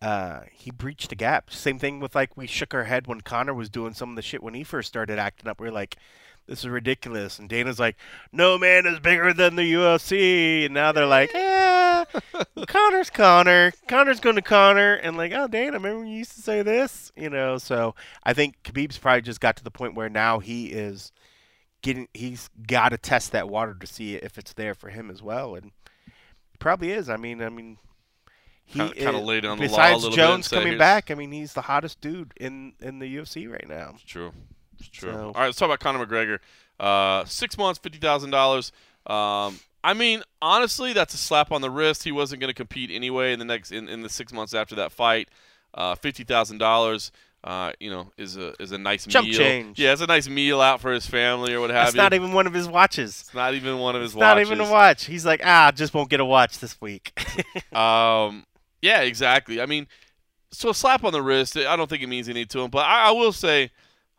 uh, 0.00 0.40
he 0.50 0.70
breached 0.70 1.10
the 1.10 1.14
gap. 1.14 1.50
Same 1.50 1.78
thing 1.78 2.00
with 2.00 2.14
like 2.14 2.36
we 2.36 2.46
shook 2.46 2.72
our 2.72 2.84
head 2.84 3.06
when 3.06 3.20
Conor 3.20 3.54
was 3.54 3.68
doing 3.68 3.92
some 3.92 4.10
of 4.10 4.16
the 4.16 4.22
shit 4.22 4.42
when 4.42 4.54
he 4.54 4.64
first 4.64 4.88
started 4.88 5.18
acting 5.18 5.48
up. 5.48 5.60
We 5.60 5.68
are 5.68 5.72
like, 5.72 5.96
this 6.46 6.60
is 6.60 6.68
ridiculous, 6.68 7.38
and 7.38 7.48
Dana's 7.48 7.78
like, 7.78 7.96
no 8.32 8.56
man 8.58 8.86
is 8.86 8.98
bigger 9.00 9.32
than 9.34 9.56
the 9.56 9.72
UFC, 9.74 10.64
and 10.64 10.74
now 10.74 10.92
they're 10.92 11.06
like, 11.06 11.32
yeah, 11.34 11.83
Conor's 12.68 13.10
Conor, 13.10 13.72
Conor's 13.88 14.20
going 14.20 14.36
to 14.36 14.42
Connor, 14.42 14.94
and 14.94 15.16
like, 15.16 15.32
oh 15.32 15.46
Dana, 15.48 15.72
remember 15.72 15.98
when 15.98 16.06
you 16.08 16.18
used 16.18 16.32
to 16.32 16.42
say 16.42 16.62
this, 16.62 17.12
you 17.16 17.30
know? 17.30 17.58
So 17.58 17.94
I 18.22 18.32
think 18.34 18.62
Khabib's 18.64 18.98
probably 18.98 19.22
just 19.22 19.40
got 19.40 19.56
to 19.56 19.64
the 19.64 19.70
point 19.70 19.94
where 19.94 20.08
now 20.08 20.38
he 20.38 20.66
is 20.66 21.12
getting 21.82 22.08
he's 22.14 22.48
got 22.66 22.90
to 22.90 22.96
test 22.98 23.32
that 23.32 23.48
water 23.48 23.74
to 23.74 23.86
see 23.86 24.14
if 24.14 24.38
it's 24.38 24.54
there 24.54 24.72
for 24.74 24.88
him 24.88 25.10
as 25.10 25.22
well 25.22 25.54
and 25.54 25.70
probably 26.58 26.90
is 26.90 27.10
i 27.10 27.16
mean 27.18 27.42
i 27.42 27.50
mean 27.50 27.76
he 28.64 28.78
kinda 28.78 29.18
is- 29.18 29.22
lay 29.22 29.38
down 29.42 29.58
the 29.58 29.64
law 29.64 29.68
a 29.68 29.68
besides 29.68 30.02
little 30.02 30.16
bit 30.16 30.16
jones 30.16 30.46
say, 30.46 30.56
coming 30.56 30.68
"Here's- 30.68 30.78
back 30.78 31.10
i 31.10 31.14
mean 31.14 31.30
he's 31.30 31.52
the 31.52 31.60
hottest 31.60 32.00
dude 32.00 32.32
in 32.40 32.72
in 32.80 33.00
the 33.00 33.16
ufc 33.16 33.52
right 33.52 33.68
now 33.68 33.90
It's 33.96 34.02
true. 34.04 34.32
It's 34.78 34.88
true. 34.88 35.12
So- 35.12 35.18
All 35.26 35.32
right, 35.34 35.44
let's 35.46 35.58
talk 35.58 35.66
about 35.66 35.80
Conor 35.80 36.06
McGregor. 36.06 36.38
Uh, 36.80 37.26
six 37.26 37.58
months, 37.58 37.78
fifty 37.78 37.98
thousand 37.98 38.30
dollars. 38.30 38.72
I 39.84 39.94
mean, 39.94 40.22
honestly, 40.40 40.92
that's 40.92 41.14
a 41.14 41.18
slap 41.18 41.52
on 41.52 41.60
the 41.60 41.70
wrist. 41.70 42.02
He 42.04 42.10
wasn't 42.10 42.40
going 42.40 42.48
to 42.48 42.54
compete 42.54 42.90
anyway 42.90 43.32
in 43.32 43.38
the 43.38 43.44
next 43.44 43.70
in, 43.70 43.88
in 43.88 44.02
the 44.02 44.08
six 44.08 44.32
months 44.32 44.54
after 44.54 44.74
that 44.76 44.90
fight. 44.90 45.28
Uh, 45.74 45.94
fifty 45.94 46.24
thousand 46.24 46.58
dollars. 46.58 47.12
Uh, 47.44 47.72
you 47.78 47.90
know, 47.90 48.10
is 48.16 48.38
a 48.38 48.54
is 48.58 48.72
a 48.72 48.78
nice 48.78 49.06
Chump 49.06 49.28
meal. 49.28 49.36
change. 49.36 49.78
Yeah, 49.78 49.92
it's 49.92 50.00
a 50.00 50.06
nice 50.06 50.26
meal 50.26 50.62
out 50.62 50.80
for 50.80 50.90
his 50.92 51.06
family 51.06 51.52
or 51.52 51.60
what 51.60 51.68
have 51.68 51.84
that's 51.84 51.94
you. 51.94 52.00
It's 52.00 52.04
not 52.04 52.14
even 52.14 52.32
one 52.32 52.46
of 52.46 52.54
his 52.54 52.66
watches 52.66 53.20
it's 53.20 53.34
not 53.34 53.52
even 53.52 53.78
one 53.78 53.94
of 53.94 54.00
his 54.00 54.12
it's 54.12 54.18
not 54.18 54.40
even 54.40 54.60
a 54.62 54.70
watch 54.70 55.04
he's 55.04 55.26
like 55.26 55.42
ah 55.44 55.70
just 55.70 55.92
won't 55.92 56.08
get 56.08 56.20
a 56.20 56.24
watch 56.24 56.58
this 56.60 56.80
week 56.80 57.12
Um, 57.76 58.46
yeah, 58.80 59.00
exactly. 59.00 59.60
I 59.60 59.66
mean, 59.66 59.86
so 60.50 60.70
a 60.70 60.74
slap 60.74 61.04
on 61.04 61.12
the 61.12 61.20
wrist, 61.22 61.56
I 61.56 61.76
don't 61.76 61.90
think 61.90 62.02
it 62.02 62.06
means 62.06 62.28
anything 62.28 62.48
to 62.48 62.60
him. 62.60 62.70
But 62.70 62.86
I, 62.86 63.08
I 63.08 63.10
will 63.10 63.32
say, 63.32 63.70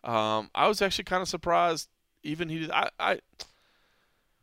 um, 0.04 0.50
I 0.54 0.68
was 0.68 0.82
actually 0.82 1.06
kind 1.06 1.22
of 1.22 1.28
surprised. 1.28 1.88
Even 2.24 2.50
he 2.50 2.60
did. 2.60 2.72
I, 2.72 2.90
I 3.00 3.20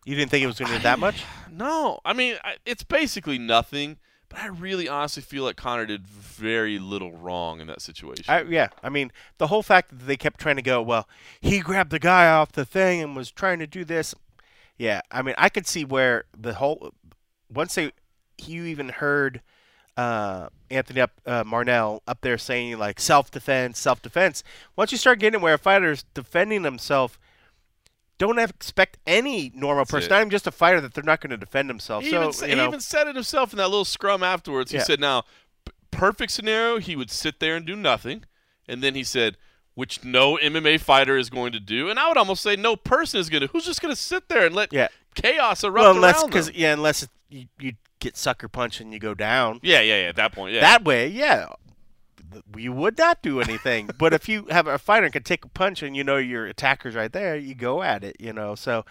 you 0.05 0.15
didn't 0.15 0.31
think 0.31 0.43
it 0.43 0.47
was 0.47 0.59
going 0.59 0.71
to 0.71 0.79
be 0.79 0.83
that 0.83 0.99
much 0.99 1.23
no. 1.51 2.01
I 2.05 2.13
mean, 2.13 2.37
I, 2.43 2.57
it's 2.65 2.83
basically 2.83 3.39
nothing. 3.39 3.99
But 4.29 4.41
I 4.41 4.47
really 4.47 4.89
honestly 4.89 5.23
feel 5.23 5.45
like 5.45 5.57
Conor 5.57 5.85
did 5.85 6.07
very 6.07 6.79
little 6.79 7.13
wrong 7.13 7.61
in 7.61 7.67
that 7.67 7.83
situation. 7.83 8.25
I, 8.29 8.43
yeah 8.43 8.69
i 8.83 8.89
mean 8.89 9.13
the 9.37 9.49
whole 9.49 9.63
fact 9.63 9.91
that 9.91 10.07
they 10.07 10.17
kept 10.17 10.41
trying 10.41 10.57
to 10.57 10.63
go 10.63 10.81
well 10.81 11.07
he 11.41 11.61
grabbed 11.61 11.91
the 11.91 11.99
guy 11.99 12.31
off 12.31 12.53
the 12.53 12.65
thing 12.65 13.03
and 13.03 13.15
was 13.15 13.31
trying 13.31 13.59
to 13.59 13.67
do 13.67 13.85
this 13.85 14.15
yeah 14.79 15.03
i 15.11 15.21
mean 15.21 15.35
i 15.37 15.51
could 15.51 15.67
see 15.67 15.85
where 15.85 16.25
the 16.37 16.55
whole 16.55 16.95
once 17.51 17.75
they 17.75 17.93
you 18.39 18.65
even 18.65 18.89
heard 18.89 19.43
uh, 19.97 20.49
Anthony 20.71 21.03
up 21.03 21.21
uh, 21.27 21.45
Marnell 21.45 22.01
up 22.07 22.23
there 22.23 22.39
saying 22.39 22.79
like 22.79 22.99
self 22.99 23.31
defense, 23.31 23.79
self 23.79 24.01
defense. 24.01 24.43
Once 24.75 24.91
you 24.91 24.99
start 24.99 25.19
getting 25.19 25.43
where 25.43 25.55
a 25.55 25.59
fighter's 25.59 26.05
defending 26.15 26.65
himself, 26.65 27.19
don't 28.27 28.39
have, 28.39 28.51
expect 28.51 28.99
any 29.07 29.53
normal 29.55 29.83
That's 29.85 29.91
person, 29.91 30.07
it. 30.07 30.15
not 30.15 30.21
even 30.21 30.31
just 30.31 30.47
a 30.47 30.51
fighter, 30.51 30.81
that 30.81 30.95
they're 30.95 31.05
not 31.05 31.21
going 31.21 31.31
to 31.31 31.37
defend 31.37 31.69
himself. 31.69 32.03
he, 32.05 32.11
so 32.11 32.29
even, 32.29 32.41
you 32.43 32.47
he 32.49 32.55
know, 32.57 32.69
even 32.69 32.81
said 32.81 33.07
it 33.09 33.15
himself 33.15 33.53
in 33.53 33.59
that 33.59 33.69
little 33.69 33.85
scrum 33.85 34.23
afterwards. 34.23 34.71
He 34.71 34.79
Yeah. 34.79 34.85
said, 34.85 35.01
"Now, 35.01 35.23
p- 35.65 35.73
perfect 35.91 36.33
scenario, 36.33 36.79
he 36.79 36.97
would 36.97 37.11
sit 37.11 37.39
there 37.41 37.57
and 37.57 37.67
do 37.67 37.77
nothing, 37.77 38.25
and 38.69 38.83
then 38.83 38.95
he 38.95 39.05
said." 39.05 39.37
Which 39.75 40.05
no 40.05 40.37
MMA 40.37 40.79
fighter 40.83 41.17
is 41.17 41.31
going 41.31 41.53
to 41.53 41.59
do, 41.59 41.89
and 41.89 41.99
I 41.99 42.07
would 42.07 42.19
almost 42.19 42.43
say 42.43 42.57
no 42.57 42.77
person 42.77 43.19
is 43.21 43.31
going 43.31 43.41
to. 43.41 43.47
Who's 43.47 43.65
just 43.65 43.81
going 43.81 43.95
to 43.95 43.99
sit 43.99 44.29
there 44.29 44.45
and 44.45 44.55
let 44.55 44.71
yeah. 44.71 44.89
chaos 45.15 45.65
erupt 45.65 45.81
Well, 45.83 45.95
unless 45.95 46.21
around 46.23 46.33
them? 46.35 46.51
yeah, 46.55 46.75
unless 46.75 47.05
it, 47.05 47.09
you, 47.31 47.47
you 47.59 47.73
get 47.99 48.19
sucker 48.19 48.49
punched 48.49 48.81
and 48.83 48.93
you 48.93 48.99
go 48.99 49.15
down. 49.15 49.61
Yeah, 49.63 49.81
yeah, 49.81 50.03
yeah. 50.03 50.09
At 50.09 50.17
that 50.17 50.33
point, 50.33 50.53
yeah. 50.53 50.61
That 50.61 50.85
way, 50.85 51.09
yeah, 51.09 51.47
you 52.57 52.73
would 52.73 52.99
not 52.99 53.23
do 53.23 53.41
anything. 53.41 53.91
but 53.99 54.13
if 54.13 54.29
you 54.29 54.47
have 54.51 54.67
a 54.67 54.79
fighter 54.79 55.05
and 55.05 55.13
can 55.13 55.23
take 55.23 55.45
a 55.45 55.49
punch 55.49 55.83
and 55.83 55.97
you 55.97 56.05
know 56.05 56.17
your 56.17 56.47
attacker's 56.47 56.95
right 56.95 57.13
there, 57.13 57.37
you 57.37 57.55
go 57.55 57.83
at 57.83 58.05
it. 58.05 58.17
You 58.19 58.33
know, 58.33 58.55
so 58.55 58.85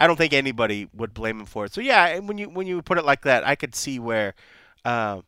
I 0.00 0.06
don't 0.06 0.16
think 0.16 0.32
anybody 0.32 0.88
would 0.94 1.14
blame 1.14 1.40
him 1.40 1.46
for 1.46 1.64
it. 1.66 1.72
So 1.74 1.80
yeah, 1.80 2.06
and 2.06 2.28
when 2.28 2.38
you 2.38 2.48
when 2.48 2.66
you 2.66 2.82
put 2.82 2.98
it 2.98 3.04
like 3.04 3.22
that, 3.22 3.46
I 3.46 3.54
could 3.54 3.74
see 3.74 3.98
where 3.98 4.34
uh, 4.84 5.22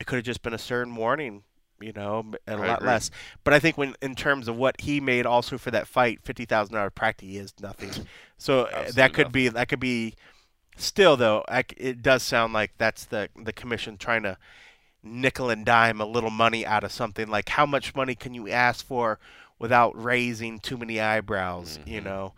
it 0.00 0.06
could 0.06 0.16
have 0.16 0.24
just 0.24 0.42
been 0.42 0.54
a 0.54 0.58
certain 0.58 0.94
warning. 0.96 1.44
You 1.80 1.92
know, 1.92 2.24
and 2.46 2.60
a 2.60 2.64
I 2.64 2.66
lot 2.68 2.78
agree. 2.78 2.88
less. 2.88 3.10
But 3.42 3.52
I 3.52 3.58
think 3.58 3.76
when 3.76 3.94
in 4.00 4.14
terms 4.14 4.48
of 4.48 4.56
what 4.56 4.80
he 4.80 5.00
made 5.00 5.26
also 5.26 5.58
for 5.58 5.70
that 5.72 5.86
fight, 5.86 6.20
fifty 6.22 6.44
thousand 6.44 6.74
dollar 6.74 6.90
practically 6.90 7.36
is 7.36 7.52
nothing. 7.60 7.90
So 8.38 8.62
uh, 8.62 8.68
Absolutely 8.72 8.92
that 8.92 9.12
could 9.12 9.32
be 9.32 9.48
that 9.48 9.68
could 9.68 9.80
be. 9.80 10.14
Still 10.76 11.16
though, 11.16 11.44
I 11.48 11.64
it 11.76 12.02
does 12.02 12.22
sound 12.24 12.52
like 12.52 12.72
that's 12.78 13.04
the 13.04 13.28
the 13.36 13.52
commission 13.52 13.96
trying 13.96 14.24
to 14.24 14.36
nickel 15.04 15.50
and 15.50 15.64
dime 15.66 16.00
a 16.00 16.06
little 16.06 16.30
money 16.30 16.64
out 16.66 16.82
of 16.82 16.90
something. 16.92 17.28
Like 17.28 17.50
how 17.50 17.66
much 17.66 17.94
money 17.94 18.14
can 18.14 18.34
you 18.34 18.48
ask 18.48 18.84
for 18.84 19.18
without 19.58 19.92
raising 20.02 20.58
too 20.58 20.76
many 20.76 20.98
eyebrows? 21.00 21.78
You 21.84 22.00
Mhm. 22.00 22.04
know, 22.04 22.34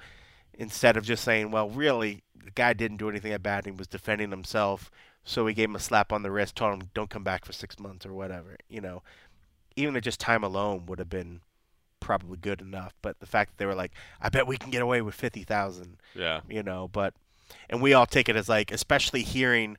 instead 0.54 0.96
of 0.96 1.04
just 1.04 1.22
saying, 1.24 1.50
"Well, 1.50 1.70
really, 1.70 2.22
the 2.34 2.50
guy 2.50 2.72
didn't 2.72 2.96
do 2.98 3.08
anything 3.08 3.30
that 3.30 3.42
bad. 3.42 3.64
He 3.66 3.70
was 3.70 3.86
defending 3.86 4.30
himself." 4.30 4.90
So 5.24 5.44
we 5.44 5.54
gave 5.54 5.68
him 5.68 5.76
a 5.76 5.80
slap 5.80 6.12
on 6.12 6.22
the 6.22 6.30
wrist, 6.30 6.56
told 6.56 6.74
him, 6.82 6.90
"Don't 6.94 7.10
come 7.10 7.24
back 7.24 7.44
for 7.44 7.52
six 7.52 7.78
months 7.78 8.04
or 8.06 8.12
whatever." 8.12 8.56
You 8.68 8.80
know, 8.80 9.02
even 9.76 10.00
just 10.00 10.20
time 10.20 10.42
alone 10.44 10.86
would 10.86 10.98
have 10.98 11.08
been 11.10 11.40
probably 12.00 12.36
good 12.36 12.60
enough. 12.60 12.94
But 13.02 13.18
the 13.20 13.26
fact 13.26 13.50
that 13.52 13.56
they 13.58 13.66
were 13.66 13.74
like, 13.74 13.92
"I 14.20 14.28
bet 14.28 14.46
we 14.46 14.56
can 14.56 14.70
get 14.70 14.82
away 14.82 15.02
with 15.02 15.14
fifty 15.14 15.42
thousand, 15.44 15.96
yeah. 16.14 16.40
you 16.48 16.62
know, 16.62 16.88
but 16.88 17.14
and 17.70 17.80
we 17.82 17.92
all 17.94 18.06
take 18.06 18.28
it 18.28 18.36
as 18.36 18.48
like, 18.48 18.70
especially 18.70 19.22
hearing, 19.22 19.76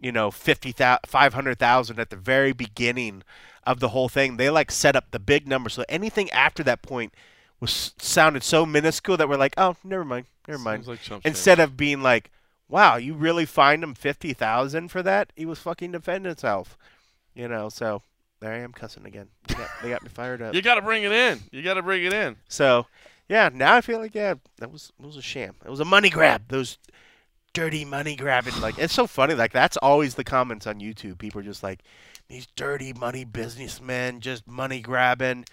you 0.00 0.12
know, 0.12 0.30
50,000, 0.30 1.00
500,000 1.06 1.98
at 1.98 2.10
the 2.10 2.16
very 2.16 2.52
beginning 2.52 3.22
of 3.64 3.80
the 3.80 3.88
whole 3.88 4.08
thing. 4.08 4.36
They 4.36 4.50
like 4.50 4.70
set 4.70 4.96
up 4.96 5.10
the 5.10 5.18
big 5.18 5.46
number. 5.46 5.70
So 5.70 5.84
anything 5.88 6.30
after 6.30 6.62
that 6.64 6.82
point 6.82 7.14
was 7.60 7.94
sounded 7.98 8.42
so 8.42 8.64
minuscule 8.64 9.16
that 9.16 9.28
we're 9.28 9.36
like, 9.36 9.54
oh, 9.58 9.76
never 9.82 10.04
mind, 10.04 10.26
never 10.46 10.60
mind. 10.60 10.86
Like. 10.86 11.00
Instead 11.24 11.58
of 11.58 11.76
being 11.76 12.02
like, 12.02 12.30
wow, 12.68 12.96
you 12.96 13.14
really 13.14 13.46
fined 13.46 13.82
him 13.82 13.94
50,000 13.94 14.88
for 14.88 15.02
that? 15.02 15.32
He 15.34 15.46
was 15.46 15.58
fucking 15.58 15.92
defending 15.92 16.30
himself, 16.30 16.78
you 17.34 17.48
know, 17.48 17.68
so 17.68 18.02
there 18.40 18.52
I 18.52 18.58
am 18.58 18.72
cussing 18.72 19.06
again. 19.06 19.28
They 19.48 19.54
got, 19.54 19.70
they 19.82 19.88
got 19.88 20.02
me 20.02 20.08
fired 20.08 20.42
up. 20.42 20.54
you 20.54 20.62
got 20.62 20.76
to 20.76 20.82
bring 20.82 21.02
it 21.02 21.12
in. 21.12 21.40
You 21.50 21.62
got 21.62 21.74
to 21.74 21.82
bring 21.82 22.04
it 22.04 22.12
in. 22.12 22.36
So, 22.48 22.86
yeah, 23.28 23.50
now 23.52 23.74
I 23.74 23.80
feel 23.80 23.98
like 23.98 24.14
yeah, 24.14 24.34
that 24.58 24.70
was 24.70 24.92
it 24.98 25.04
was 25.04 25.16
a 25.16 25.22
sham. 25.22 25.56
It 25.64 25.70
was 25.70 25.80
a 25.80 25.84
money 25.84 26.08
grab. 26.08 26.44
Those 26.48 26.78
dirty 27.52 27.84
money 27.84 28.16
grabbing. 28.16 28.60
Like 28.60 28.78
it's 28.78 28.94
so 28.94 29.06
funny. 29.06 29.34
Like 29.34 29.52
that's 29.52 29.76
always 29.78 30.14
the 30.14 30.24
comments 30.24 30.66
on 30.66 30.80
YouTube. 30.80 31.18
People 31.18 31.40
are 31.40 31.44
just 31.44 31.62
like, 31.62 31.80
these 32.28 32.46
dirty 32.56 32.92
money 32.92 33.24
businessmen 33.24 34.20
just 34.20 34.46
money 34.46 34.80
grabbing, 34.80 35.46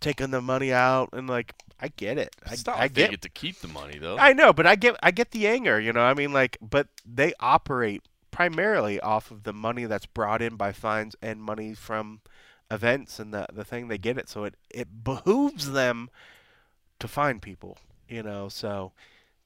taking 0.00 0.30
the 0.30 0.40
money 0.40 0.72
out, 0.72 1.10
and 1.12 1.28
like 1.28 1.54
I 1.80 1.88
get 1.88 2.18
it. 2.18 2.34
I, 2.44 2.56
not 2.66 2.78
I 2.78 2.88
get. 2.88 3.10
get 3.10 3.22
to 3.22 3.28
keep 3.28 3.60
the 3.60 3.68
money 3.68 3.98
though. 3.98 4.18
I 4.18 4.32
know, 4.32 4.52
but 4.52 4.66
I 4.66 4.74
get 4.74 4.96
I 5.02 5.10
get 5.10 5.30
the 5.30 5.46
anger. 5.46 5.80
You 5.80 5.92
know, 5.92 6.00
I 6.00 6.14
mean, 6.14 6.32
like, 6.32 6.58
but 6.60 6.88
they 7.06 7.32
operate 7.40 8.02
primarily 8.30 9.00
off 9.00 9.30
of 9.30 9.44
the 9.44 9.52
money 9.52 9.84
that's 9.84 10.06
brought 10.06 10.42
in 10.42 10.56
by 10.56 10.72
fines 10.72 11.16
and 11.22 11.40
money 11.40 11.74
from 11.74 12.20
events 12.70 13.18
and 13.18 13.32
the 13.32 13.46
the 13.52 13.64
thing 13.64 13.88
they 13.88 13.98
get 13.98 14.18
it. 14.18 14.28
So 14.28 14.44
it 14.44 14.54
it 14.70 15.04
behooves 15.04 15.70
them 15.70 16.10
to 16.98 17.06
find 17.06 17.40
people. 17.40 17.78
You 18.08 18.22
know, 18.22 18.48
so 18.48 18.92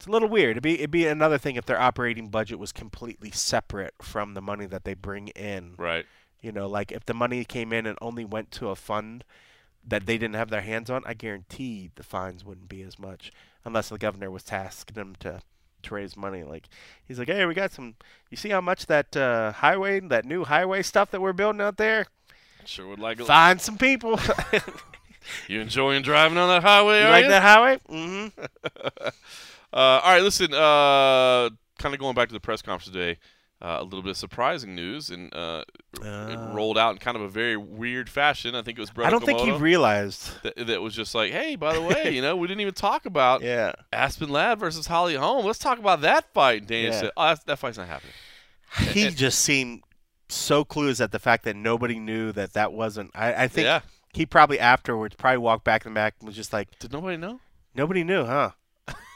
it's 0.02 0.08
a 0.08 0.10
little 0.10 0.28
weird. 0.28 0.52
It'd 0.52 0.64
be 0.64 0.74
it'd 0.74 0.90
be 0.90 1.06
another 1.06 1.38
thing 1.38 1.54
if 1.54 1.64
their 1.64 1.80
operating 1.80 2.28
budget 2.28 2.58
was 2.58 2.72
completely 2.72 3.30
separate 3.30 3.94
from 4.02 4.34
the 4.34 4.42
money 4.42 4.66
that 4.66 4.82
they 4.82 4.94
bring 4.94 5.28
in. 5.28 5.74
right. 5.78 6.04
You 6.40 6.50
know, 6.50 6.66
like 6.66 6.90
if 6.90 7.06
the 7.06 7.14
money 7.14 7.44
came 7.44 7.72
in 7.72 7.86
and 7.86 7.96
only 8.02 8.24
went 8.24 8.50
to 8.52 8.70
a 8.70 8.74
fund 8.74 9.22
that 9.86 10.06
they 10.06 10.18
didn't 10.18 10.34
have 10.34 10.50
their 10.50 10.62
hands 10.62 10.90
on, 10.90 11.04
I 11.06 11.14
guarantee 11.14 11.92
the 11.94 12.02
fines 12.02 12.44
wouldn't 12.44 12.68
be 12.68 12.82
as 12.82 12.98
much 12.98 13.30
unless 13.64 13.90
the 13.90 13.96
governor 13.96 14.28
was 14.28 14.42
tasking 14.42 14.94
them 14.94 15.14
to 15.20 15.40
to 15.84 15.94
raise 15.94 16.16
money. 16.16 16.42
Like 16.42 16.68
he's 17.06 17.20
like, 17.20 17.28
hey, 17.28 17.46
we 17.46 17.54
got 17.54 17.70
some. 17.70 17.94
You 18.28 18.36
see 18.36 18.48
how 18.48 18.60
much 18.60 18.86
that 18.86 19.16
uh, 19.16 19.52
highway, 19.52 20.00
that 20.00 20.24
new 20.24 20.42
highway 20.42 20.82
stuff 20.82 21.12
that 21.12 21.20
we're 21.20 21.32
building 21.32 21.60
out 21.60 21.76
there? 21.76 22.06
Sure 22.64 22.88
would 22.88 22.98
like. 22.98 23.20
Find 23.20 23.60
some 23.60 23.78
people. 23.78 24.18
You 25.46 25.60
enjoying 25.60 26.02
driving 26.02 26.36
on 26.36 26.48
that 26.48 26.62
highway? 26.62 27.02
you 27.02 27.08
like 27.08 27.22
you? 27.24 27.30
that 27.30 27.42
highway? 27.42 27.78
Mm-hmm. 27.88 29.06
Uh, 29.72 29.76
all 30.02 30.12
right, 30.12 30.22
listen. 30.22 30.52
Uh, 30.52 31.50
kind 31.78 31.94
of 31.94 31.98
going 32.00 32.14
back 32.14 32.28
to 32.28 32.34
the 32.34 32.40
press 32.40 32.62
conference 32.62 32.92
today. 32.92 33.18
Uh, 33.60 33.76
a 33.80 33.84
little 33.84 34.02
bit 34.02 34.10
of 34.10 34.16
surprising 34.16 34.74
news, 34.74 35.08
and 35.10 35.32
uh, 35.32 35.62
it 36.00 36.04
Uh. 36.04 36.50
rolled 36.52 36.76
out 36.76 36.90
in 36.90 36.98
kind 36.98 37.16
of 37.16 37.22
a 37.22 37.28
very 37.28 37.56
weird 37.56 38.10
fashion. 38.10 38.56
I 38.56 38.62
think 38.62 38.76
it 38.76 38.80
was 38.80 38.90
Brett 38.90 39.06
I 39.06 39.10
don't 39.10 39.24
think 39.24 39.38
he 39.38 39.52
realized. 39.52 40.30
that, 40.42 40.66
that 40.66 40.82
was 40.82 40.96
just 40.96 41.14
like, 41.14 41.30
hey, 41.30 41.54
by 41.54 41.72
the 41.72 41.80
way, 41.82 42.10
you 42.12 42.20
know, 42.22 42.34
we 42.34 42.48
didn't 42.48 42.60
even 42.60 42.74
talk 42.74 43.06
about 43.06 43.40
Yeah. 43.40 43.70
Aspen 43.92 44.30
Ladd 44.30 44.58
versus 44.58 44.88
Holly 44.88 45.14
Holm. 45.14 45.46
Let's 45.46 45.60
talk 45.60 45.78
about 45.78 46.00
that 46.00 46.32
fight. 46.34 46.58
And 46.62 46.66
Dana 46.66 46.88
Yeah. 46.88 47.00
said, 47.02 47.10
oh, 47.16 47.28
that's, 47.28 47.44
that 47.44 47.58
fight's 47.60 47.78
not 47.78 47.86
happening. 47.86 48.14
He 48.90 49.10
just 49.10 49.38
seemed 49.38 49.84
so 50.28 50.64
clueless 50.64 51.00
at 51.00 51.12
the 51.12 51.20
fact 51.20 51.44
that 51.44 51.54
nobody 51.54 52.00
knew 52.00 52.32
that 52.32 52.54
that 52.54 52.72
wasn't. 52.72 53.12
I, 53.14 53.44
I 53.44 53.48
think 53.48 53.66
yeah. 53.66 53.82
he 54.12 54.26
probably 54.26 54.58
afterwards 54.58 55.14
probably 55.14 55.38
walked 55.38 55.62
back 55.62 55.86
in 55.86 55.92
the 55.92 55.94
back 55.94 56.14
and 56.18 56.26
was 56.26 56.34
just 56.34 56.52
like, 56.52 56.80
Did 56.80 56.92
nobody 56.92 57.16
know? 57.16 57.38
nobody 57.76 58.02
knew, 58.02 58.24
huh? 58.24 58.50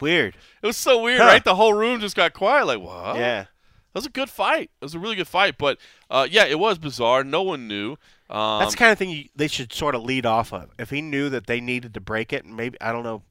Weird. 0.00 0.36
It 0.62 0.66
was 0.66 0.76
so 0.76 1.00
weird, 1.00 1.20
Huh. 1.20 1.26
right? 1.26 1.44
The 1.44 1.54
whole 1.54 1.74
room 1.74 2.00
just 2.00 2.16
got 2.16 2.32
quiet. 2.32 2.66
Like, 2.66 2.80
what? 2.80 3.16
Yeah. 3.16 3.42
That 3.42 3.48
was 3.94 4.06
a 4.06 4.10
good 4.10 4.28
fight. 4.28 4.70
It 4.80 4.84
was 4.84 4.94
a 4.94 4.98
really 4.98 5.14
good 5.14 5.28
fight. 5.28 5.56
But 5.58 5.78
uh, 6.10 6.26
yeah, 6.28 6.44
it 6.44 6.58
was 6.58 6.76
bizarre. 6.78 7.22
No 7.22 7.42
one 7.42 7.68
knew. 7.68 7.92
Um, 8.28 8.58
That's 8.58 8.72
the 8.72 8.78
kind 8.78 8.90
of 8.90 8.98
thing 8.98 9.10
you, 9.10 9.28
they 9.36 9.46
should 9.46 9.72
sort 9.72 9.94
of 9.94 10.02
lead 10.02 10.26
off 10.26 10.52
of. 10.52 10.70
If 10.78 10.90
he 10.90 11.00
knew 11.02 11.28
that 11.28 11.46
they 11.46 11.60
needed 11.60 11.94
to 11.94 12.00
break 12.00 12.32
it, 12.32 12.44
and 12.44 12.56
maybe 12.56 12.76
I 12.80 12.90
don't 12.90 13.04
know, 13.04 13.22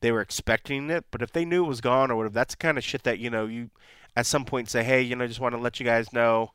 they 0.00 0.10
were 0.10 0.20
expecting 0.20 0.90
it, 0.90 1.04
but 1.12 1.22
if 1.22 1.30
they 1.32 1.44
knew 1.44 1.64
it 1.64 1.68
was 1.68 1.80
gone 1.80 2.10
or 2.10 2.16
whatever, 2.16 2.34
that's 2.34 2.54
the 2.54 2.58
kind 2.58 2.78
of 2.78 2.82
shit 2.84 3.04
that 3.04 3.20
you 3.20 3.30
know 3.30 3.46
you 3.46 3.70
at 4.16 4.26
some 4.26 4.44
point 4.44 4.68
say, 4.68 4.82
hey, 4.82 5.00
you 5.02 5.14
know, 5.14 5.22
I 5.24 5.28
just 5.28 5.40
want 5.40 5.54
to 5.54 5.60
let 5.60 5.78
you 5.78 5.86
guys 5.86 6.12
know 6.12 6.50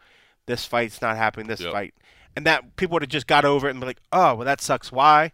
this 0.46 0.66
fight's 0.66 1.02
not 1.02 1.16
happening. 1.16 1.48
This 1.48 1.62
Yep. 1.62 1.72
fight, 1.72 1.94
and 2.36 2.46
that 2.46 2.76
people 2.76 2.94
would 2.96 3.04
have 3.04 3.10
just 3.10 3.28
got 3.28 3.46
over 3.46 3.68
it 3.68 3.72
and 3.72 3.80
be 3.80 3.86
like, 3.88 4.02
oh, 4.12 4.36
well, 4.36 4.46
that 4.46 4.60
sucks. 4.62 4.92
Why? 4.92 5.32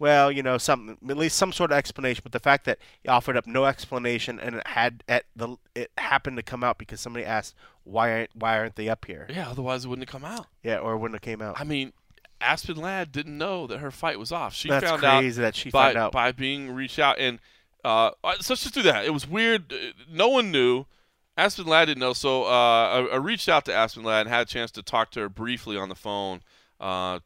Well, 0.00 0.32
you 0.32 0.42
know, 0.42 0.58
some 0.58 0.98
at 1.08 1.16
least 1.16 1.36
some 1.36 1.52
sort 1.52 1.70
of 1.70 1.76
explanation. 1.76 2.22
But 2.24 2.32
the 2.32 2.40
fact 2.40 2.64
that 2.64 2.78
he 3.02 3.08
offered 3.08 3.36
up 3.36 3.46
no 3.46 3.66
explanation 3.66 4.40
and 4.40 4.56
it 4.56 4.66
had 4.66 5.04
at 5.06 5.26
the 5.36 5.56
it 5.76 5.92
happened 5.98 6.38
to 6.38 6.42
come 6.42 6.64
out 6.64 6.78
because 6.78 7.00
somebody 7.00 7.24
asked 7.24 7.54
why 7.84 8.10
aren't 8.10 8.30
why 8.34 8.58
aren't 8.58 8.76
they 8.76 8.88
up 8.88 9.04
here? 9.04 9.28
yeah, 9.30 9.48
otherwise 9.48 9.84
it 9.84 9.88
wouldn't 9.88 10.08
have 10.08 10.12
come 10.20 10.28
out. 10.28 10.46
Yeah, 10.64 10.78
or 10.78 11.06
it 11.06 11.22
came 11.22 11.42
out. 11.42 11.60
I 11.60 11.64
mean, 11.64 11.92
Aspen 12.40 12.76
Ladd 12.76 13.12
didn't 13.12 13.36
know 13.36 13.66
that 13.66 13.78
her 13.78 13.90
fight 13.90 14.18
was 14.18 14.32
off. 14.32 14.54
She 14.54 14.68
That's 14.68 14.84
found 14.84 15.04
out 15.04 15.34
that 15.34 15.54
she 15.54 15.70
by, 15.70 15.88
found 15.88 15.98
out. 15.98 16.12
by 16.12 16.32
being 16.32 16.72
reached 16.72 16.98
out. 16.98 17.18
And 17.18 17.38
uh, 17.84 18.12
uh, 18.24 18.34
so 18.40 18.54
let's 18.54 18.62
just 18.62 18.74
do 18.74 18.82
that. 18.82 19.04
It 19.04 19.12
was 19.12 19.28
weird. 19.28 19.72
Uh, 19.72 19.92
No 20.10 20.28
one 20.28 20.50
knew. 20.50 20.86
Aspen 21.36 21.66
Ladd 21.66 21.86
didn't 21.86 22.00
know. 22.00 22.12
So 22.12 22.44
uh, 22.44 22.48
I, 22.48 23.08
I 23.12 23.16
reached 23.16 23.48
out 23.48 23.64
to 23.66 23.74
Aspen 23.74 24.02
Ladd 24.02 24.22
and 24.22 24.30
had 24.30 24.42
a 24.42 24.50
chance 24.50 24.70
to 24.72 24.82
talk 24.82 25.10
to 25.12 25.20
her 25.20 25.28
briefly 25.28 25.76
on 25.76 25.88
the 25.88 25.94
phone. 25.94 26.40
Uh, 26.78 27.20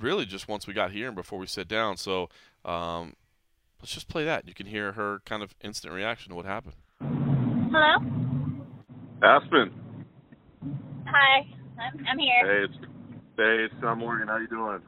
really, 0.00 0.26
just 0.26 0.48
once 0.48 0.66
we 0.66 0.74
got 0.74 0.90
here 0.90 1.06
and 1.06 1.16
before 1.16 1.38
we 1.38 1.46
sat 1.46 1.68
down. 1.68 1.96
So 1.96 2.28
um, 2.64 3.14
let's 3.80 3.92
just 3.92 4.08
play 4.08 4.24
that. 4.24 4.46
You 4.46 4.54
can 4.54 4.66
hear 4.66 4.92
her 4.92 5.20
kind 5.24 5.42
of 5.42 5.54
instant 5.62 5.92
reaction 5.92 6.30
to 6.30 6.36
what 6.36 6.44
happened. 6.44 6.74
Hello. 7.00 7.96
Aspen. 9.22 9.72
Hi. 11.06 11.46
I'm 11.78 12.06
I'm 12.08 12.18
here. 12.18 12.42
Hey, 12.42 12.64
it's 12.64 12.74
hey, 13.36 13.64
it's 13.64 13.74
John 13.80 13.98
Morgan. 13.98 14.28
How 14.28 14.38
you 14.38 14.48
doing? 14.48 14.80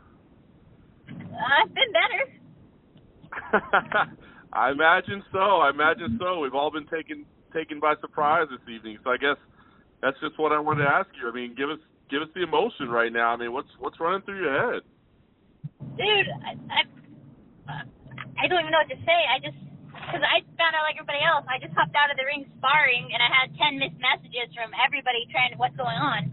I've 1.09 1.75
been 1.75 1.93
better. 1.93 2.25
I 4.53 4.71
imagine 4.71 5.23
so. 5.33 5.39
I 5.39 5.71
imagine 5.71 6.19
so. 6.21 6.41
We've 6.41 6.55
all 6.55 6.71
been 6.71 6.87
taken 6.87 7.27
taken 7.53 7.81
by 7.81 7.95
surprise 8.01 8.47
this 8.51 8.75
evening. 8.75 8.99
So 9.05 9.11
I 9.11 9.17
guess 9.17 9.37
that's 10.03 10.17
just 10.21 10.39
what 10.39 10.53
I 10.53 10.59
wanted 10.59 10.85
to 10.85 10.91
ask 10.91 11.09
you. 11.21 11.29
I 11.29 11.35
mean, 11.35 11.55
give 11.57 11.71
us 11.71 11.79
give 12.11 12.23
us 12.23 12.29
the 12.35 12.43
emotion 12.43 12.89
right 12.89 13.13
now. 13.13 13.33
I 13.33 13.37
mean, 13.37 13.53
what's 13.53 13.69
what's 13.79 14.01
running 14.01 14.23
through 14.23 14.41
your 14.41 14.73
head? 14.73 14.83
Dude, 15.79 16.31
I, 16.43 16.55
I 16.73 16.81
I 18.39 18.47
don't 18.47 18.63
even 18.63 18.71
know 18.71 18.83
what 18.83 18.91
to 18.91 19.01
say. 19.03 19.21
I 19.27 19.43
just 19.43 19.59
because 19.95 20.23
I 20.23 20.41
found 20.57 20.73
out 20.79 20.87
like 20.87 20.97
everybody 20.99 21.23
else. 21.23 21.45
I 21.51 21.59
just 21.59 21.75
hopped 21.75 21.95
out 21.99 22.11
of 22.11 22.17
the 22.17 22.27
ring 22.27 22.47
sparring, 22.59 23.11
and 23.11 23.19
I 23.19 23.31
had 23.31 23.51
ten 23.59 23.79
missed 23.83 23.99
messages 23.99 24.51
from 24.55 24.71
everybody 24.79 25.27
trying 25.31 25.53
to 25.53 25.59
what's 25.59 25.77
going 25.77 25.99
on. 25.99 26.31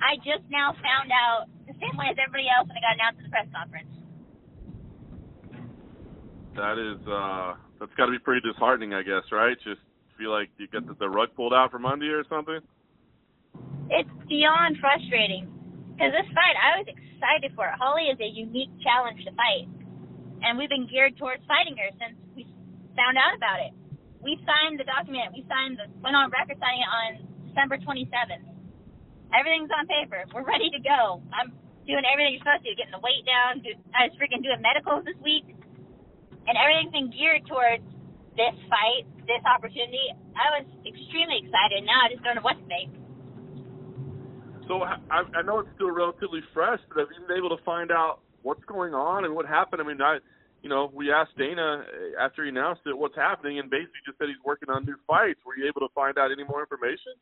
I 0.00 0.20
just 0.20 0.44
now 0.52 0.76
found 0.84 1.08
out 1.08 1.48
the 1.64 1.72
same 1.80 1.96
way 1.96 2.12
as 2.12 2.16
everybody 2.20 2.48
else 2.48 2.68
when 2.68 2.76
it 2.76 2.84
got 2.84 2.96
announced 3.00 3.18
at 3.20 3.24
the 3.24 3.32
press 3.32 3.48
conference. 3.52 3.92
That 6.60 6.76
is 6.76 7.00
uh 7.08 7.56
that's 7.80 7.94
got 7.96 8.06
to 8.06 8.14
be 8.14 8.20
pretty 8.20 8.44
disheartening, 8.44 8.94
I 8.94 9.02
guess, 9.02 9.24
right? 9.32 9.56
Just 9.64 9.80
feel 10.16 10.30
like 10.30 10.48
you 10.60 10.68
get 10.68 10.86
the, 10.86 10.94
the 10.94 11.08
rug 11.08 11.34
pulled 11.34 11.52
out 11.52 11.72
from 11.72 11.84
under 11.84 12.04
you 12.04 12.16
or 12.20 12.24
something. 12.28 12.60
It's 13.90 14.14
beyond 14.28 14.78
frustrating 14.78 15.48
because 15.96 16.12
this 16.12 16.28
fight 16.36 16.56
I 16.56 16.78
was 16.78 16.86
excited 16.88 17.03
for. 17.54 17.66
it. 17.66 17.74
Holly 17.80 18.12
is 18.12 18.18
a 18.20 18.28
unique 18.28 18.72
challenge 18.84 19.24
to 19.24 19.32
fight, 19.32 19.68
and 20.44 20.58
we've 20.58 20.68
been 20.68 20.86
geared 20.86 21.16
towards 21.16 21.40
fighting 21.48 21.76
her 21.80 21.90
since 21.96 22.16
we 22.36 22.44
found 22.96 23.16
out 23.16 23.32
about 23.36 23.60
it. 23.64 23.72
We 24.20 24.40
signed 24.44 24.80
the 24.80 24.88
document. 24.88 25.32
We 25.36 25.44
signed 25.48 25.76
the 25.80 25.88
went 26.00 26.16
on 26.16 26.32
record 26.32 26.56
signing 26.60 26.84
it 26.84 26.90
on 26.90 27.10
December 27.48 27.76
27th. 27.80 28.44
Everything's 29.32 29.72
on 29.72 29.84
paper. 29.88 30.24
We're 30.32 30.46
ready 30.46 30.68
to 30.72 30.80
go. 30.80 31.20
I'm 31.32 31.52
doing 31.84 32.04
everything 32.08 32.36
you're 32.36 32.44
supposed 32.44 32.64
to, 32.64 32.72
getting 32.76 32.94
the 32.96 33.04
weight 33.04 33.24
down. 33.28 33.60
Do, 33.60 33.72
I 33.92 34.08
was 34.08 34.14
freaking 34.16 34.40
doing 34.40 34.60
medicals 34.64 35.04
this 35.04 35.18
week, 35.20 35.44
and 36.48 36.54
everything's 36.56 36.92
been 36.92 37.10
geared 37.12 37.44
towards 37.48 37.84
this 38.36 38.56
fight, 38.68 39.04
this 39.28 39.42
opportunity. 39.44 40.12
I 40.36 40.60
was 40.60 40.66
extremely 40.84 41.44
excited. 41.44 41.84
Now 41.84 42.04
I 42.04 42.12
just 42.12 42.24
don't 42.24 42.36
know 42.36 42.46
what 42.46 42.56
to 42.60 42.66
think. 42.66 43.03
So 44.68 44.82
I, 44.82 44.96
I 45.10 45.42
know 45.42 45.60
it's 45.60 45.68
still 45.74 45.90
relatively 45.90 46.40
fresh, 46.52 46.80
but 46.88 47.04
have 47.04 47.08
you 47.12 47.26
been 47.26 47.36
able 47.36 47.54
to 47.56 47.62
find 47.64 47.92
out 47.92 48.20
what's 48.42 48.64
going 48.64 48.94
on 48.94 49.24
and 49.24 49.34
what 49.34 49.44
happened? 49.46 49.82
I 49.82 49.84
mean, 49.84 50.00
I, 50.00 50.18
you 50.62 50.68
know, 50.72 50.88
we 50.88 51.12
asked 51.12 51.36
Dana 51.36 51.84
uh, 51.84 52.24
after 52.24 52.44
he 52.44 52.48
announced 52.48 52.80
it 52.88 52.96
what's 52.96 53.16
happening, 53.16 53.60
and 53.60 53.68
basically 53.68 54.00
just 54.08 54.16
said 54.16 54.32
he's 54.32 54.40
working 54.44 54.72
on 54.72 54.88
new 54.88 54.96
fights. 55.04 55.40
Were 55.44 55.52
you 55.56 55.68
able 55.68 55.84
to 55.84 55.92
find 55.92 56.16
out 56.16 56.32
any 56.32 56.44
more 56.48 56.64
information? 56.64 57.12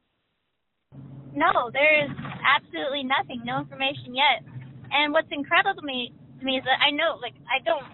No, 1.35 1.73
there 1.75 2.07
is 2.07 2.13
absolutely 2.47 3.03
nothing, 3.03 3.43
no 3.43 3.59
information 3.67 4.15
yet. 4.15 4.47
And 4.95 5.11
what's 5.11 5.33
incredible 5.33 5.81
to 5.81 5.87
me 5.87 6.15
to 6.39 6.43
me 6.45 6.63
is 6.63 6.65
that 6.69 6.79
I 6.79 6.95
know, 6.95 7.19
like, 7.19 7.35
I 7.51 7.59
don't, 7.65 7.87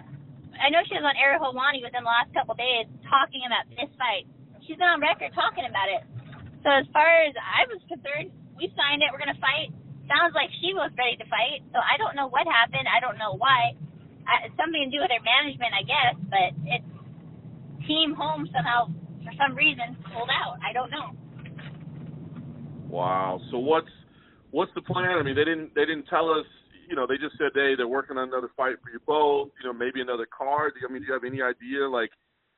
I 0.58 0.68
know 0.68 0.82
she 0.84 0.98
was 0.98 1.06
on 1.06 1.16
Ariel 1.16 1.40
Helwani 1.40 1.80
within 1.80 2.04
the 2.04 2.10
last 2.10 2.34
couple 2.34 2.52
of 2.52 2.60
days 2.60 2.84
talking 3.08 3.46
about 3.48 3.64
this 3.72 3.88
fight. 3.96 4.28
She's 4.66 4.76
been 4.76 4.90
on 4.90 5.00
record 5.00 5.32
talking 5.32 5.64
about 5.64 5.88
it. 5.88 6.02
So 6.60 6.68
as 6.68 6.84
far 6.92 7.06
as 7.24 7.32
I 7.38 7.64
was 7.70 7.78
concerned, 7.86 8.34
we 8.58 8.66
signed 8.74 9.00
it. 9.00 9.08
We're 9.14 9.22
gonna 9.22 9.38
fight. 9.38 9.70
Sounds 10.10 10.34
like 10.34 10.50
she 10.60 10.74
was 10.74 10.90
ready 10.98 11.16
to 11.16 11.26
fight. 11.30 11.62
So 11.70 11.78
I 11.78 11.96
don't 11.96 12.18
know 12.18 12.26
what 12.28 12.44
happened. 12.50 12.90
I 12.90 12.98
don't 12.98 13.16
know 13.16 13.38
why. 13.38 13.78
I, 14.26 14.50
it's 14.50 14.56
something 14.58 14.82
to 14.82 14.90
do 14.90 15.00
with 15.00 15.12
her 15.14 15.22
management, 15.22 15.72
I 15.72 15.84
guess. 15.86 16.14
But 16.26 16.50
it's 16.66 16.90
Team 17.86 18.12
Holm 18.18 18.50
somehow, 18.52 18.90
for 19.24 19.32
some 19.38 19.54
reason, 19.54 19.96
pulled 20.10 20.28
out. 20.28 20.58
I 20.60 20.74
don't 20.74 20.90
know. 20.90 21.14
Wow. 22.88 23.40
So 23.50 23.58
what's 23.58 23.92
what's 24.50 24.72
the 24.74 24.82
plan? 24.82 25.16
I 25.16 25.22
mean, 25.22 25.36
they 25.36 25.44
didn't 25.44 25.74
they 25.74 25.86
didn't 25.86 26.10
tell 26.10 26.28
us. 26.30 26.46
You 26.88 26.96
know, 26.96 27.06
they 27.06 27.20
just 27.20 27.36
said, 27.36 27.52
hey, 27.52 27.76
they're 27.76 27.86
working 27.86 28.16
on 28.16 28.28
another 28.28 28.48
fight 28.56 28.80
for 28.82 28.88
you 28.88 28.98
both. 29.06 29.52
You 29.60 29.68
know, 29.68 29.76
maybe 29.76 30.00
another 30.00 30.26
card. 30.26 30.72
I 30.80 30.90
mean, 30.90 31.02
do 31.02 31.08
you 31.08 31.12
have 31.12 31.24
any 31.24 31.44
idea? 31.44 31.84
Like, 31.84 32.08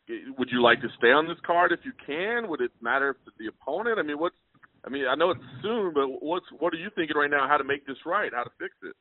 eh, 0.09 0.31
would 0.39 0.51
you 0.53 0.63
like 0.63 0.81
to 0.83 0.89
stay 0.99 1.11
on 1.11 1.27
this 1.27 1.39
card 1.45 1.73
if 1.73 1.81
you 1.83 1.91
can? 2.07 2.49
Would 2.49 2.61
it 2.61 2.71
matter 2.81 3.11
if 3.11 3.17
the 3.43 3.51
opponent? 3.51 3.99
I 3.99 4.03
mean, 4.03 4.21
what's 4.21 4.39
I 4.85 4.89
mean, 4.89 5.05
I 5.05 5.15
know 5.15 5.31
it's 5.31 5.45
soon, 5.63 5.93
but 5.93 6.09
what's 6.25 6.47
what 6.59 6.73
are 6.73 6.81
you 6.81 6.89
thinking 6.97 7.17
right 7.17 7.31
now? 7.31 7.47
How 7.49 7.59
to 7.59 7.65
make 7.65 7.87
this 7.87 8.01
right? 8.07 8.33
How 8.33 8.45
to 8.45 8.53
fix 8.59 8.73
it? 8.83 8.97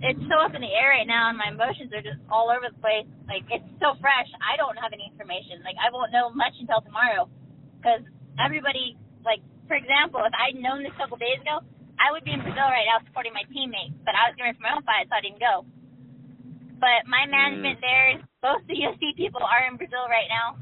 it's 0.00 0.24
so 0.32 0.40
up 0.40 0.56
in 0.56 0.64
the 0.64 0.72
air 0.72 0.96
right 0.96 1.08
now, 1.08 1.28
and 1.28 1.36
my 1.36 1.52
emotions 1.52 1.92
are 1.92 2.00
just 2.00 2.16
all 2.32 2.48
over 2.48 2.72
the 2.72 2.78
place. 2.80 3.04
Like 3.28 3.44
it's 3.52 3.66
so 3.82 3.98
fresh. 4.00 4.28
I 4.40 4.56
don't 4.56 4.78
have 4.80 4.96
any 4.96 5.10
information. 5.12 5.60
Like 5.60 5.76
I 5.76 5.92
won't 5.92 6.08
know 6.14 6.32
much 6.32 6.56
until 6.56 6.80
tomorrow, 6.80 7.28
because 7.76 8.00
everybody, 8.40 8.96
like 9.26 9.44
for 9.68 9.76
example, 9.76 10.24
if 10.24 10.32
I'd 10.32 10.56
known 10.56 10.80
this 10.80 10.96
a 10.96 11.00
couple 11.04 11.20
days 11.20 11.36
ago, 11.44 11.60
I 12.00 12.14
would 12.16 12.24
be 12.24 12.32
in 12.32 12.40
Brazil 12.40 12.64
right 12.64 12.88
now 12.88 13.04
supporting 13.04 13.36
my 13.36 13.44
teammate, 13.52 13.92
but 14.08 14.16
I 14.16 14.32
was 14.32 14.34
going 14.40 14.56
for 14.56 14.64
my 14.64 14.72
own 14.72 14.84
fight, 14.88 15.04
so 15.12 15.14
I 15.18 15.22
didn't 15.22 15.42
go. 15.42 15.68
But 16.80 17.04
my 17.04 17.28
management 17.28 17.76
mm. 17.76 17.84
there, 17.84 18.08
most 18.40 18.64
of 18.64 18.72
the 18.72 18.80
UFC 18.88 19.12
people 19.18 19.44
are 19.44 19.68
in 19.68 19.76
Brazil 19.76 20.08
right 20.08 20.30
now, 20.32 20.56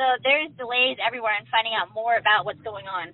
so 0.00 0.16
there's 0.24 0.48
delays 0.56 0.96
everywhere 1.04 1.36
in 1.36 1.44
finding 1.52 1.76
out 1.76 1.92
more 1.92 2.16
about 2.16 2.48
what's 2.48 2.64
going 2.64 2.88
on. 2.88 3.12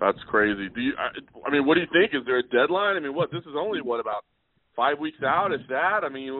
That's 0.00 0.18
crazy. 0.32 0.72
Do 0.74 0.80
you? 0.80 0.92
I, 0.96 1.12
I 1.46 1.52
mean, 1.52 1.68
what 1.68 1.76
do 1.76 1.84
you 1.84 1.92
think? 1.92 2.16
Is 2.16 2.24
there 2.24 2.40
a 2.40 2.48
deadline? 2.48 2.96
I 2.96 3.00
mean, 3.00 3.14
what? 3.14 3.30
This 3.30 3.44
is 3.44 3.52
only 3.52 3.84
what 3.84 4.00
about 4.00 4.24
five 4.74 4.98
weeks 4.98 5.20
out? 5.20 5.52
Is 5.52 5.60
that? 5.68 6.00
I 6.02 6.08
mean, 6.08 6.32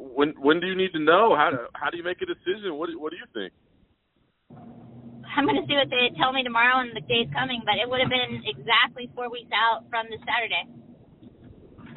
when 0.00 0.32
when 0.40 0.58
do 0.58 0.66
you 0.66 0.74
need 0.74 0.96
to 0.96 1.02
know? 1.04 1.36
How 1.36 1.52
do 1.52 1.58
how 1.76 1.90
do 1.90 2.00
you 2.00 2.02
make 2.02 2.24
a 2.24 2.26
decision? 2.26 2.80
What 2.80 2.88
do, 2.88 2.98
what 2.98 3.12
do 3.12 3.20
you 3.20 3.28
think? 3.36 3.52
I'm 5.36 5.44
going 5.44 5.58
to 5.58 5.66
see 5.66 5.74
what 5.74 5.90
they 5.90 6.14
tell 6.16 6.32
me 6.32 6.46
tomorrow 6.46 6.78
and 6.78 6.94
the 6.94 7.02
days 7.10 7.26
coming, 7.34 7.60
but 7.66 7.74
it 7.74 7.90
would 7.90 7.98
have 7.98 8.08
been 8.08 8.46
exactly 8.46 9.10
four 9.18 9.26
weeks 9.26 9.50
out 9.50 9.82
from 9.90 10.06
this 10.06 10.22
Saturday. 10.22 10.62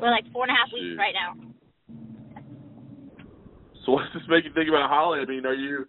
We're 0.01 0.09
like 0.09 0.25
four 0.33 0.49
and 0.49 0.51
a 0.51 0.57
half 0.57 0.73
Jeez. 0.73 0.97
weeks 0.97 0.97
right 0.97 1.13
now. 1.13 1.37
So 3.85 3.93
what's 3.93 4.09
this 4.11 4.25
make 4.27 4.43
you 4.43 4.51
think 4.57 4.67
about 4.67 4.89
Holly? 4.89 5.21
I 5.21 5.29
mean, 5.29 5.45
are 5.45 5.53
you 5.53 5.85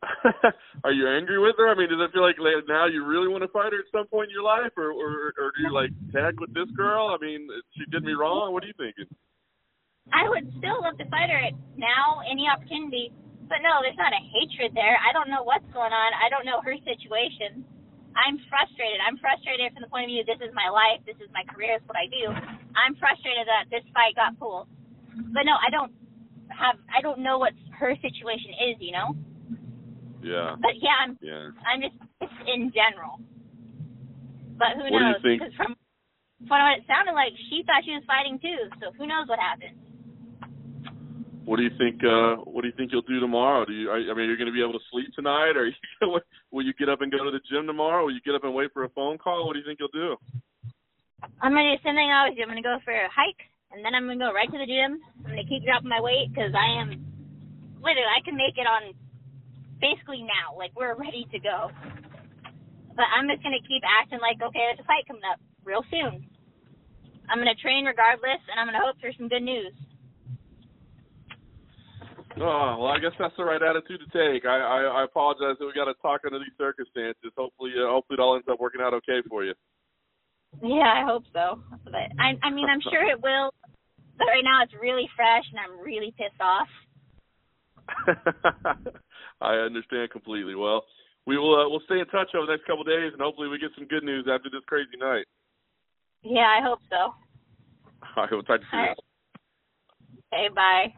are 0.84 0.96
you 0.96 1.04
angry 1.04 1.36
with 1.36 1.60
her? 1.60 1.68
I 1.68 1.76
mean, 1.76 1.92
does 1.92 2.00
it 2.00 2.12
feel 2.12 2.24
like 2.24 2.40
now 2.40 2.88
you 2.88 3.04
really 3.04 3.28
want 3.28 3.44
to 3.44 3.52
fight 3.52 3.76
her 3.76 3.84
at 3.84 3.92
some 3.92 4.08
point 4.08 4.32
in 4.32 4.34
your 4.34 4.48
life, 4.48 4.72
or 4.76 4.96
or, 4.96 5.36
or 5.36 5.52
do 5.52 5.60
you 5.60 5.72
like 5.72 5.92
tag 6.08 6.40
with 6.40 6.52
this 6.56 6.68
girl? 6.72 7.12
I 7.12 7.20
mean, 7.20 7.44
she 7.76 7.84
did 7.92 8.04
me 8.04 8.16
wrong. 8.16 8.52
What 8.56 8.64
are 8.64 8.70
you 8.72 8.78
thinking? 8.80 9.04
I 10.08 10.24
would 10.24 10.48
still 10.56 10.80
love 10.80 10.96
to 10.98 11.06
fight 11.12 11.28
her 11.28 11.52
now, 11.76 12.24
any 12.24 12.48
opportunity. 12.48 13.12
But 13.46 13.60
no, 13.66 13.82
there's 13.82 13.98
not 13.98 14.14
a 14.14 14.22
hatred 14.30 14.72
there. 14.78 14.94
I 15.02 15.12
don't 15.12 15.28
know 15.28 15.42
what's 15.42 15.66
going 15.74 15.90
on. 15.90 16.10
I 16.16 16.30
don't 16.30 16.46
know 16.46 16.62
her 16.62 16.74
situation. 16.86 17.66
I'm 18.14 18.38
frustrated. 18.46 19.02
I'm 19.02 19.18
frustrated 19.18 19.74
from 19.74 19.82
the 19.86 19.90
point 19.90 20.06
of 20.06 20.10
view 20.10 20.22
this 20.26 20.42
is 20.42 20.50
my 20.54 20.70
life, 20.70 21.02
this 21.06 21.18
is 21.22 21.30
my 21.30 21.46
career, 21.46 21.78
this 21.78 21.82
is 21.82 21.88
what 21.90 21.98
I 21.98 22.10
do. 22.10 22.30
I'm 22.74 22.94
frustrated 22.98 23.46
that 23.46 23.70
this 23.70 23.86
fight 23.94 24.18
got 24.18 24.38
pulled. 24.38 24.66
But 25.34 25.46
no, 25.46 25.54
I 25.58 25.70
don't 25.70 25.94
have 26.50 26.78
I 26.90 27.02
don't 27.02 27.22
know 27.22 27.38
what 27.38 27.54
her 27.78 27.94
situation 28.02 28.54
is, 28.70 28.82
you 28.82 28.94
know? 28.94 29.14
Yeah, 30.22 30.56
But 30.60 30.76
yeah, 30.76 30.96
I'm 31.00 31.18
yeah. 31.20 31.48
I'm 31.64 31.80
just 31.80 31.96
in 32.46 32.72
general. 32.72 33.20
But 34.60 34.76
who 34.76 34.84
What 34.92 35.00
do 35.00 35.04
you 35.08 35.16
knows? 35.16 35.22
think? 35.22 35.40
Because 35.40 35.54
from 35.56 35.76
from 36.48 36.60
what 36.60 36.78
it 36.78 36.84
sounded 36.88 37.12
like, 37.16 37.32
she 37.48 37.64
thought 37.64 37.84
she 37.84 37.92
was 37.96 38.04
fighting 38.06 38.38
too. 38.40 38.68
So 38.80 38.92
who 38.96 39.06
knows 39.08 39.28
what 39.28 39.38
happened? 39.40 39.76
What 41.48 41.56
do 41.56 41.64
you 41.64 41.72
think? 41.80 42.04
uh 42.04 42.44
What 42.44 42.62
do 42.62 42.68
you 42.68 42.76
think 42.76 42.92
you'll 42.92 43.08
do 43.08 43.18
tomorrow? 43.20 43.64
Do 43.64 43.72
you? 43.72 43.90
I 43.90 44.04
I 44.08 44.12
mean, 44.14 44.28
you're 44.28 44.36
going 44.40 44.52
to 44.52 44.56
be 44.56 44.62
able 44.62 44.76
to 44.76 44.84
sleep 44.92 45.08
tonight, 45.16 45.56
or 45.56 45.66
you 45.66 45.74
will 46.52 46.64
you 46.64 46.72
get 46.76 46.88
up 46.88 47.00
and 47.00 47.10
go 47.10 47.24
to 47.24 47.30
the 47.32 47.40
gym 47.50 47.66
tomorrow? 47.66 48.04
Will 48.04 48.12
you 48.14 48.20
get 48.24 48.34
up 48.36 48.44
and 48.44 48.54
wait 48.54 48.72
for 48.72 48.84
a 48.84 48.92
phone 48.92 49.16
call? 49.16 49.46
What 49.48 49.54
do 49.54 49.60
you 49.60 49.66
think 49.66 49.80
you'll 49.80 49.92
do? 49.96 50.16
I'm 51.40 51.52
gonna 51.52 51.72
do 51.72 51.76
the 51.80 51.84
same 51.84 51.96
thing 51.96 52.12
I 52.12 52.24
always 52.24 52.36
do. 52.36 52.42
I'm 52.44 52.48
gonna 52.52 52.62
go 52.62 52.78
for 52.84 52.92
a 52.92 53.08
hike, 53.08 53.40
and 53.72 53.84
then 53.84 53.94
I'm 53.96 54.04
gonna 54.04 54.20
go 54.20 54.32
right 54.32 54.48
to 54.52 54.58
the 54.60 54.68
gym. 54.68 55.00
I'm 55.24 55.32
gonna 55.32 55.48
keep 55.48 55.64
dropping 55.64 55.88
my 55.88 56.00
weight 56.00 56.28
because 56.32 56.52
I 56.52 56.80
am 56.80 57.00
literally 57.80 58.12
I 58.12 58.20
can 58.24 58.36
make 58.36 58.56
it 58.60 58.68
on 58.68 58.92
basically 59.80 60.22
now. 60.22 60.56
Like 60.56 60.72
we're 60.76 60.94
ready 60.94 61.26
to 61.32 61.38
go. 61.40 61.72
But 62.94 63.08
I'm 63.16 63.26
just 63.28 63.42
gonna 63.42 63.64
keep 63.64 63.82
acting 63.82 64.20
like 64.20 64.38
okay, 64.38 64.70
there's 64.70 64.80
a 64.80 64.86
fight 64.86 65.08
coming 65.08 65.24
up 65.24 65.40
real 65.64 65.84
soon. 65.90 66.24
I'm 67.28 67.38
gonna 67.38 67.56
train 67.58 67.84
regardless, 67.84 68.40
and 68.50 68.60
I'm 68.60 68.68
gonna 68.68 68.84
hope 68.84 69.00
for 69.00 69.10
some 69.16 69.28
good 69.28 69.42
news. 69.42 69.72
Oh 72.38 72.76
well, 72.78 72.92
I 72.92 72.98
guess 72.98 73.12
that's 73.18 73.36
the 73.36 73.44
right 73.44 73.62
attitude 73.62 74.00
to 74.00 74.10
take. 74.12 74.44
I 74.44 74.58
I, 74.58 75.02
I 75.02 75.04
apologize 75.04 75.58
that 75.58 75.66
we 75.66 75.72
got 75.74 75.90
to 75.90 75.98
talk 76.00 76.22
under 76.24 76.38
these 76.38 76.54
circumstances. 76.56 77.32
Hopefully, 77.36 77.72
uh, 77.74 77.90
hopefully 77.90 78.16
it 78.18 78.22
all 78.22 78.36
ends 78.36 78.46
up 78.50 78.60
working 78.60 78.80
out 78.80 78.94
okay 78.94 79.20
for 79.28 79.44
you. 79.44 79.54
Yeah, 80.62 80.90
I 80.90 81.04
hope 81.04 81.24
so. 81.32 81.62
But 81.84 82.10
I 82.18 82.38
I 82.42 82.50
mean 82.50 82.66
I'm 82.70 82.80
sure 82.80 83.02
it 83.02 83.20
will. 83.20 83.50
But 84.18 84.26
right 84.28 84.44
now 84.44 84.62
it's 84.62 84.74
really 84.80 85.08
fresh, 85.16 85.44
and 85.50 85.58
I'm 85.58 85.80
really 85.80 86.14
pissed 86.16 86.40
off. 86.40 86.68
I 89.40 89.54
understand 89.54 90.10
completely. 90.10 90.54
Well, 90.54 90.84
we 91.26 91.38
will 91.38 91.54
uh, 91.54 91.68
we'll 91.68 91.82
stay 91.86 92.00
in 92.00 92.06
touch 92.06 92.34
over 92.34 92.46
the 92.46 92.52
next 92.52 92.66
couple 92.66 92.82
of 92.82 92.88
days, 92.88 93.12
and 93.12 93.20
hopefully 93.20 93.48
we 93.48 93.58
get 93.58 93.70
some 93.76 93.86
good 93.86 94.04
news 94.04 94.26
after 94.30 94.50
this 94.50 94.64
crazy 94.66 94.96
night. 94.98 95.24
Yeah, 96.22 96.40
I 96.40 96.62
hope 96.62 96.80
so. 96.90 96.96
All 96.96 97.14
right, 98.16 98.28
we'll 98.30 98.42
talk 98.42 98.60
to 98.60 98.66
you 98.66 98.70
soon. 98.70 98.80
right. 98.80 98.96
Okay, 100.32 100.48
bye. 100.54 100.94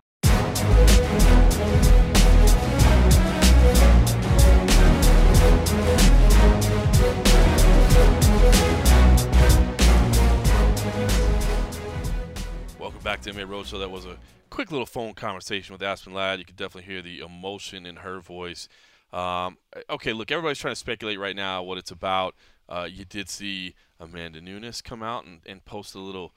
Welcome 12.78 13.00
back 13.04 13.22
to 13.22 13.32
MMA 13.32 13.46
Roadshow. 13.46 13.78
That 13.78 13.90
was 13.90 14.06
a 14.06 14.16
quick 14.52 14.70
little 14.70 14.84
phone 14.84 15.14
conversation 15.14 15.72
with 15.72 15.82
Aspen 15.82 16.12
Ladd. 16.12 16.38
You 16.38 16.44
could 16.44 16.56
definitely 16.56 16.92
hear 16.92 17.00
the 17.00 17.20
emotion 17.20 17.86
in 17.86 17.96
her 17.96 18.20
voice. 18.20 18.68
Um, 19.10 19.56
okay, 19.88 20.12
look, 20.12 20.30
everybody's 20.30 20.58
trying 20.58 20.72
to 20.72 20.78
speculate 20.78 21.18
right 21.18 21.34
now 21.34 21.62
what 21.62 21.78
it's 21.78 21.90
about. 21.90 22.34
Uh, 22.68 22.86
you 22.90 23.06
did 23.06 23.30
see 23.30 23.74
Amanda 23.98 24.42
Nunes 24.42 24.82
come 24.82 25.02
out 25.02 25.24
and, 25.24 25.40
and 25.46 25.64
post 25.64 25.94
a 25.94 25.98
little 25.98 26.34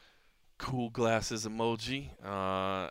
cool 0.58 0.90
glasses 0.90 1.46
emoji, 1.46 2.12
uh, 2.24 2.90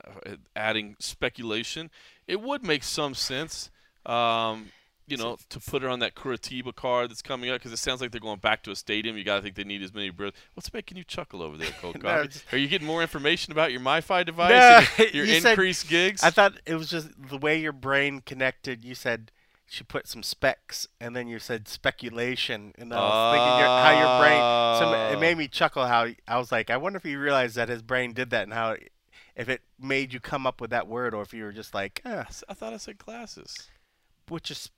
adding 0.55 0.95
speculation. 0.99 1.91
It 2.29 2.43
would 2.43 2.62
make 2.62 2.85
some 2.85 3.14
sense, 3.14 3.70
um, 4.05 4.72
you 5.07 5.16
know, 5.16 5.36
to 5.50 5.61
put 5.61 5.82
her 5.82 5.88
on 5.88 5.98
that 5.98 6.14
Curitiba 6.14 6.74
card 6.74 7.11
that's 7.11 7.20
coming 7.22 7.50
up 7.50 7.57
because 7.59 7.72
it 7.72 7.76
sounds 7.78 8.00
like 8.00 8.11
they're 8.11 8.20
going 8.20 8.38
back 8.38 8.62
to 8.64 8.70
a 8.70 8.76
stadium. 8.76 9.16
You 9.18 9.24
got 9.24 9.36
to 9.36 9.42
think 9.42 9.55
they 9.55 9.64
need 9.64 9.82
as 9.82 9.92
many. 9.92 10.11
Bro- 10.11 10.30
What's 10.55 10.72
making 10.72 10.96
you 10.96 11.05
chuckle 11.05 11.42
over 11.42 11.57
there, 11.57 11.70
Coach? 11.80 11.96
No? 12.02 12.26
Are 12.52 12.59
you 12.59 12.68
getting 12.68 12.86
more 12.86 13.02
information 13.02 13.52
about 13.52 13.70
your 13.72 13.80
MiFi 13.80 14.24
device? 14.24 14.88
No, 14.98 15.05
your 15.12 15.24
you 15.26 15.40
said- 15.40 15.50
increased 15.50 15.88
gigs? 15.88 16.22
I 16.22 16.30
thought 16.30 16.55
it 16.66 16.74
was 16.74 16.88
just 16.88 17.09
the 17.28 17.36
way 17.38 17.59
your 17.61 17.72
brain 17.72 18.20
connected. 18.20 18.84
You 18.84 18.94
said 18.94 19.30
she 19.66 19.82
put 19.84 20.07
some 20.07 20.22
specs, 20.22 20.86
and 21.00 21.14
then 21.16 21.26
you 21.26 21.38
said 21.38 21.68
speculation, 21.68 22.72
and 22.78 22.92
I 22.92 22.96
was 22.98 23.34
thinking 23.34 23.59
your, 23.59 23.68
how 23.68 23.98
your 24.00 24.20
brain. 24.20 25.11
So 25.11 25.16
it 25.16 25.20
made 25.20 25.36
me 25.38 25.48
chuckle. 25.48 25.86
How 25.86 26.09
I 26.28 26.38
was 26.38 26.52
like, 26.52 26.70
I 26.70 26.76
wonder 26.76 26.96
if 26.96 27.02
he 27.02 27.16
realized 27.16 27.57
that 27.57 27.68
his 27.68 27.82
brain 27.82 28.12
did 28.12 28.30
that, 28.30 28.44
and 28.44 28.52
how 28.52 28.76
if 29.36 29.48
it 29.48 29.62
made 29.80 30.12
you 30.12 30.20
come 30.20 30.46
up 30.46 30.61
with 30.61 30.70
that 30.70 30.86
word, 30.86 31.12
or 31.14 31.22
if 31.22 31.34
you 31.34 31.44
were 31.44 31.52
just 31.52 31.74
like, 31.74 32.00
I 32.05 32.11
eh, 32.12 32.24
I 32.48 32.55
thought 32.55 32.72
I 32.72 32.76
said 32.76 32.98
glasses. 32.98 33.68
which 34.28 34.50
is. 34.50 34.70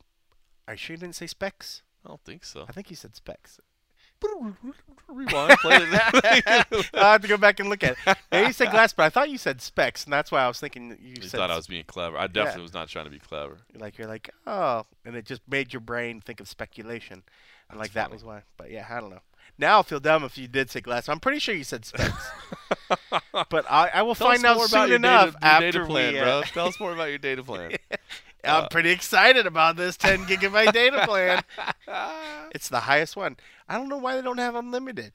Are 0.68 0.74
you 0.74 0.78
sure 0.78 0.94
you 0.94 0.98
didn't 1.00 1.14
say 1.16 1.26
specs? 1.26 1.82
I 2.04 2.08
don't 2.08 2.20
think 2.24 2.44
so. 2.44 2.64
I 2.68 2.72
think 2.72 2.90
you 2.90 2.96
said 2.96 3.14
specs. 3.16 3.60
Rewind. 5.08 5.58
Play 5.60 5.76
it. 5.76 6.88
I'll 6.94 7.12
have 7.12 7.22
to 7.22 7.28
go 7.28 7.36
back 7.36 7.60
and 7.60 7.68
look 7.68 7.84
at 7.84 7.96
it. 8.06 8.16
Maybe 8.32 8.46
you 8.48 8.52
said 8.52 8.70
glass, 8.70 8.92
but 8.92 9.04
I 9.04 9.10
thought 9.10 9.28
you 9.28 9.38
said 9.38 9.60
specs, 9.60 10.04
and 10.04 10.12
that's 10.12 10.32
why 10.32 10.40
I 10.42 10.48
was 10.48 10.58
thinking 10.58 10.96
you 11.00 11.16
You 11.20 11.28
said 11.28 11.38
thought 11.38 11.50
I 11.50 11.56
was 11.56 11.66
being 11.66 11.84
clever. 11.84 12.16
I 12.16 12.26
definitely 12.26 12.62
was 12.62 12.72
not 12.74 12.88
trying 12.88 13.04
to 13.04 13.10
be 13.10 13.18
clever. 13.18 13.58
like 13.78 13.98
you're 13.98 14.08
like 14.08 14.30
oh 14.46 14.84
and 15.04 15.14
it 15.16 15.26
just 15.26 15.42
made 15.48 15.72
your 15.72 15.80
brain 15.80 16.20
think 16.20 16.40
of 16.40 16.48
speculation 16.48 17.22
and 17.70 17.78
like 17.78 17.92
that 17.92 18.10
was 18.10 18.24
why 18.24 18.42
but 18.56 18.70
yeah 18.70 18.86
i 18.88 19.00
don't 19.00 19.10
know 19.10 19.20
now 19.58 19.80
i 19.80 19.82
feel 19.82 20.00
dumb 20.00 20.24
if 20.24 20.38
you 20.38 20.48
did 20.48 20.70
say 20.70 20.80
glass 20.80 21.08
i'm 21.08 21.20
pretty 21.20 21.38
sure 21.38 21.54
you 21.54 21.64
said 21.64 21.84
specs 21.84 22.30
but 23.50 23.64
i, 23.70 23.90
I 23.92 24.02
will 24.02 24.14
Tell 24.14 24.28
find 24.28 24.44
out 24.44 24.60
soon 24.62 24.92
enough 24.92 25.34
data, 25.34 25.38
your 25.42 25.50
after 25.52 25.72
data 25.72 25.86
plan, 25.86 26.14
we, 26.14 26.20
bro. 26.20 26.28
uh, 26.38 26.42
Tell 26.44 26.66
us 26.68 26.80
more 26.80 26.92
about 26.92 27.08
your 27.10 27.18
data 27.18 27.42
plan. 27.42 27.72
I'm 28.46 28.64
Uh, 28.64 28.68
pretty 28.68 28.90
excited 28.90 29.46
about 29.46 29.76
this 29.76 29.96
10 29.96 30.24
gigabyte 30.24 30.72
data 30.72 31.02
plan 31.06 31.42
it's 32.52 32.68
the 32.68 32.80
highest 32.80 33.16
one 33.16 33.36
i 33.68 33.76
don't 33.76 33.88
know 33.88 33.96
why 33.98 34.16
they 34.16 34.22
don't 34.22 34.38
have 34.38 34.54
unlimited 34.54 35.12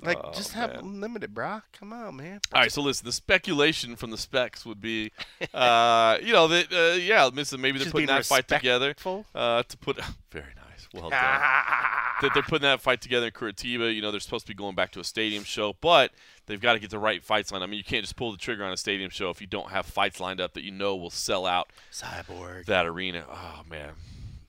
like 0.00 0.18
Oh, 0.22 0.32
just 0.32 0.52
have 0.54 0.70
man. 0.74 0.80
unlimited 0.84 1.32
brah 1.34 1.62
come 1.72 1.92
on 1.92 2.16
man 2.16 2.40
All 2.52 2.60
right, 2.62 2.70
so 2.72 2.82
listen, 2.82 3.06
the 3.06 3.12
speculation 3.12 3.94
from 3.96 4.10
the 4.10 4.18
specs 4.18 4.66
would 4.66 4.80
be, 4.80 5.12
uh, 5.54 6.18
you 6.20 6.32
know, 6.32 6.48
that 6.48 6.72
uh, 6.72 6.96
yeah, 6.96 7.24
listen, 7.32 7.60
maybe 7.60 7.78
they're 7.78 7.84
Just 7.84 7.92
putting 7.92 8.08
that 8.08 8.26
fight 8.26 8.48
together 8.48 8.94
uh, 9.34 9.62
to 9.62 9.76
put. 9.78 9.96
Very 10.32 10.52
nice, 10.56 10.88
well 10.92 11.10
done. 11.10 11.20
that 12.20 12.30
they're 12.34 12.42
putting 12.42 12.62
that 12.62 12.80
fight 12.80 13.00
together 13.00 13.26
in 13.26 13.32
Curitiba. 13.32 13.94
You 13.94 14.02
know, 14.02 14.10
they're 14.10 14.20
supposed 14.20 14.46
to 14.46 14.52
be 14.52 14.56
going 14.56 14.74
back 14.74 14.90
to 14.92 15.00
a 15.00 15.04
stadium 15.04 15.44
show, 15.44 15.74
but 15.80 16.10
they've 16.46 16.60
got 16.60 16.74
to 16.74 16.78
get 16.78 16.90
the 16.90 16.98
right 16.98 17.22
fights 17.22 17.50
lined. 17.52 17.64
I 17.64 17.66
mean, 17.66 17.78
you 17.78 17.84
can't 17.84 18.02
just 18.02 18.16
pull 18.16 18.32
the 18.32 18.38
trigger 18.38 18.64
on 18.64 18.72
a 18.72 18.76
stadium 18.76 19.10
show 19.10 19.30
if 19.30 19.40
you 19.40 19.46
don't 19.46 19.70
have 19.70 19.86
fights 19.86 20.20
lined 20.20 20.40
up 20.40 20.54
that 20.54 20.62
you 20.64 20.70
know 20.70 20.96
will 20.96 21.10
sell 21.10 21.46
out 21.46 21.70
cyborg 21.92 22.66
that 22.66 22.86
arena. 22.86 23.24
Oh 23.30 23.62
man, 23.68 23.90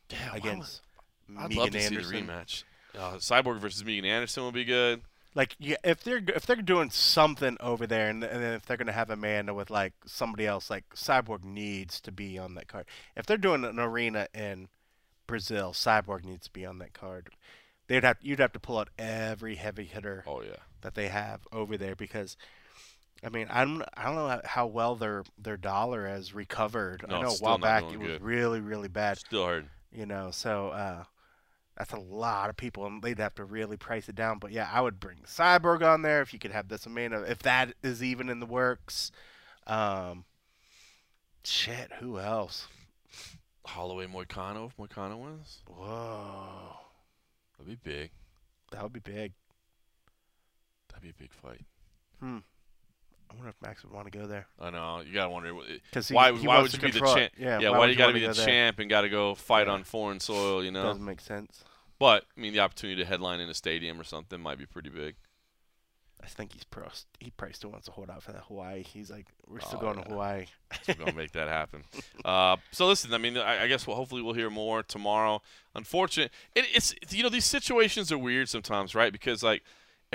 why 0.10 0.38
against 0.38 0.82
I'd 1.38 1.50
Megan 1.50 1.58
love 1.58 1.70
to 1.72 1.80
Anderson. 1.80 2.04
see 2.04 2.22
the 2.22 2.26
rematch. 2.26 2.64
Uh, 2.98 3.16
Cyborg 3.18 3.60
versus 3.60 3.84
Megan 3.84 4.06
Anderson 4.06 4.46
would 4.46 4.54
be 4.54 4.64
good. 4.64 5.02
Like, 5.34 5.56
yeah, 5.60 5.76
if 5.84 6.02
they're 6.02 6.22
if 6.28 6.46
they're 6.46 6.56
doing 6.56 6.90
something 6.92 7.58
over 7.60 7.86
there, 7.86 8.10
and, 8.10 8.24
and 8.24 8.42
then 8.42 8.54
if 8.54 8.66
they're 8.66 8.78
gonna 8.78 8.94
have 8.94 9.10
Amanda 9.10 9.54
with 9.54 9.70
like 9.70 9.92
somebody 10.06 10.46
else, 10.48 10.70
like 10.70 10.86
Cyborg 10.96 11.44
needs 11.44 12.00
to 12.02 12.12
be 12.12 12.38
on 12.38 12.56
that 12.56 12.70
card. 12.70 12.86
If 13.18 13.26
they're 13.26 13.36
doing 13.38 13.66
an 13.66 13.78
arena 13.78 14.28
in 14.34 14.70
Brazil, 15.28 15.74
Cyborg 15.74 16.24
needs 16.24 16.46
to 16.46 16.52
be 16.52 16.66
on 16.66 16.78
that 16.80 16.94
card. 16.94 17.28
They'd 17.88 18.04
have 18.06 18.18
you'd 18.22 18.40
have 18.40 18.54
to 18.54 18.60
pull 18.60 18.78
out 18.80 18.90
every 18.98 19.56
heavy 19.56 19.84
hitter 19.86 20.24
Oh 20.26 20.42
yeah. 20.42 20.56
That 20.86 20.96
they 20.96 21.10
have 21.10 21.42
over 21.52 21.78
there 21.78 21.96
because. 21.96 22.38
I 23.24 23.30
mean, 23.30 23.48
I 23.50 23.64
don't, 23.66 23.82
I 23.96 24.04
don't 24.06 24.16
know 24.16 24.42
how 24.44 24.68
well 24.68 24.96
their 24.96 25.24
their 25.38 25.58
dollar 25.58 26.06
has 26.06 26.34
recovered. 26.36 27.04
No, 27.08 27.16
I 27.16 27.22
know 27.24 27.30
a 27.30 27.38
while 27.38 27.58
back 27.58 27.84
it 27.84 27.98
was 27.98 28.08
good. 28.08 28.22
really, 28.22 28.60
really 28.60 28.90
bad. 28.90 29.18
Still 29.18 29.44
hard. 29.44 29.70
You 29.92 30.06
know, 30.06 30.30
so 30.32 30.68
uh, 30.68 31.06
That's 31.78 31.94
a 31.94 32.00
lot 32.00 32.50
of 32.50 32.58
people, 32.58 32.86
and 32.86 33.02
they'd 33.02 33.18
have 33.18 33.34
to 33.36 33.46
really 33.46 33.78
price 33.78 34.10
it 34.10 34.16
down. 34.16 34.38
But 34.38 34.52
yeah, 34.52 34.70
I 34.72 34.82
would 34.82 35.00
bring 35.00 35.20
Cyborg 35.26 35.82
on 35.82 36.02
there 36.04 36.22
if 36.22 36.34
you 36.34 36.40
could 36.40 36.52
have 36.52 36.68
this 36.68 36.86
Amanda, 36.86 37.24
if 37.24 37.40
that 37.40 37.74
is 37.82 38.04
even 38.04 38.30
in 38.30 38.42
the 38.42 38.46
works. 38.46 39.12
Um, 39.66 40.26
shit, 41.44 41.94
who 42.00 42.20
else? 42.20 42.68
Holloway 43.66 44.06
Moicano 44.08 44.68
if 44.70 44.78
Moicano 44.78 45.18
wins. 45.18 45.64
Whoa, 45.68 46.76
That'd 47.58 47.82
be 47.82 47.90
big. 47.92 48.12
that 48.72 48.84
would 48.84 48.94
be 48.94 49.00
big. 49.00 49.32
Be 51.06 51.12
a 51.12 51.14
big 51.22 51.32
fight. 51.34 51.62
Hmm. 52.20 52.38
I 53.30 53.36
wonder 53.36 53.50
if 53.50 53.62
Max 53.62 53.84
would 53.84 53.94
want 53.94 54.12
to 54.12 54.18
go 54.18 54.26
there. 54.26 54.48
I 54.60 54.72
know. 54.72 55.02
You 55.06 55.14
gotta 55.14 55.30
wonder. 55.30 55.54
Because 55.90 56.10
Why? 56.10 56.32
why 56.32 56.62
would 56.64 56.74
you 56.74 56.80
be 56.80 56.90
the 56.90 57.00
champ? 57.00 57.34
Yeah, 57.38 57.60
yeah. 57.60 57.70
why, 57.70 57.78
Why, 57.80 57.86
do 57.86 57.92
you 57.92 57.98
gotta 57.98 58.14
be 58.14 58.22
the 58.22 58.28
go 58.28 58.34
there? 58.34 58.46
champ 58.46 58.80
and 58.80 58.90
gotta 58.90 59.10
go 59.10 59.36
fight 59.36 59.68
Yeah. 59.68 59.74
on 59.74 59.84
foreign 59.84 60.20
soil? 60.20 60.64
You 60.64 60.72
know. 60.72 60.82
Doesn't 60.84 61.06
make 61.06 61.22
sense. 61.22 61.64
But 62.00 62.26
I 62.36 62.42
mean, 62.42 62.54
the 62.54 62.60
opportunity 62.62 63.00
to 63.04 63.08
headline 63.08 63.40
in 63.40 63.50
a 63.50 63.54
stadium 63.54 64.02
or 64.02 64.04
something 64.04 64.42
might 64.42 64.58
be 64.58 64.66
pretty 64.66 64.90
big. 64.90 65.14
I 66.24 66.28
think 66.28 66.54
he's 66.54 66.64
pro. 66.64 66.88
He 67.20 67.30
probably 67.30 67.54
still 67.54 67.70
wants 67.70 67.86
to 67.86 67.92
hold 67.92 68.10
out 68.10 68.24
for 68.24 68.32
that 68.32 68.46
Hawaii. 68.48 68.82
He's 68.82 69.12
like, 69.12 69.28
we're 69.48 69.60
still 69.60 69.78
Oh, 69.78 69.82
going 69.82 69.98
yeah. 70.00 70.04
to 70.06 70.10
Hawaii. 70.10 70.46
We're 70.88 70.94
gonna 70.96 71.14
make 71.14 71.34
that 71.34 71.48
happen. 71.48 71.84
Uh, 72.26 72.56
so 72.72 72.88
listen, 72.88 73.14
I 73.14 73.20
mean, 73.20 73.38
I, 73.38 73.64
I 73.66 73.68
guess 73.68 73.86
we'll, 73.86 73.96
hopefully 73.96 74.24
we'll 74.24 74.34
hear 74.34 74.50
more 74.50 74.82
tomorrow. 74.82 75.44
Unfortunate, 75.76 76.32
it, 76.56 76.66
it's 76.74 76.96
you 77.12 77.22
know 77.22 77.30
these 77.30 77.46
situations 77.46 78.12
are 78.12 78.18
weird 78.18 78.50
sometimes, 78.50 78.96
right? 78.96 79.12
Because 79.12 79.44
like 79.44 79.62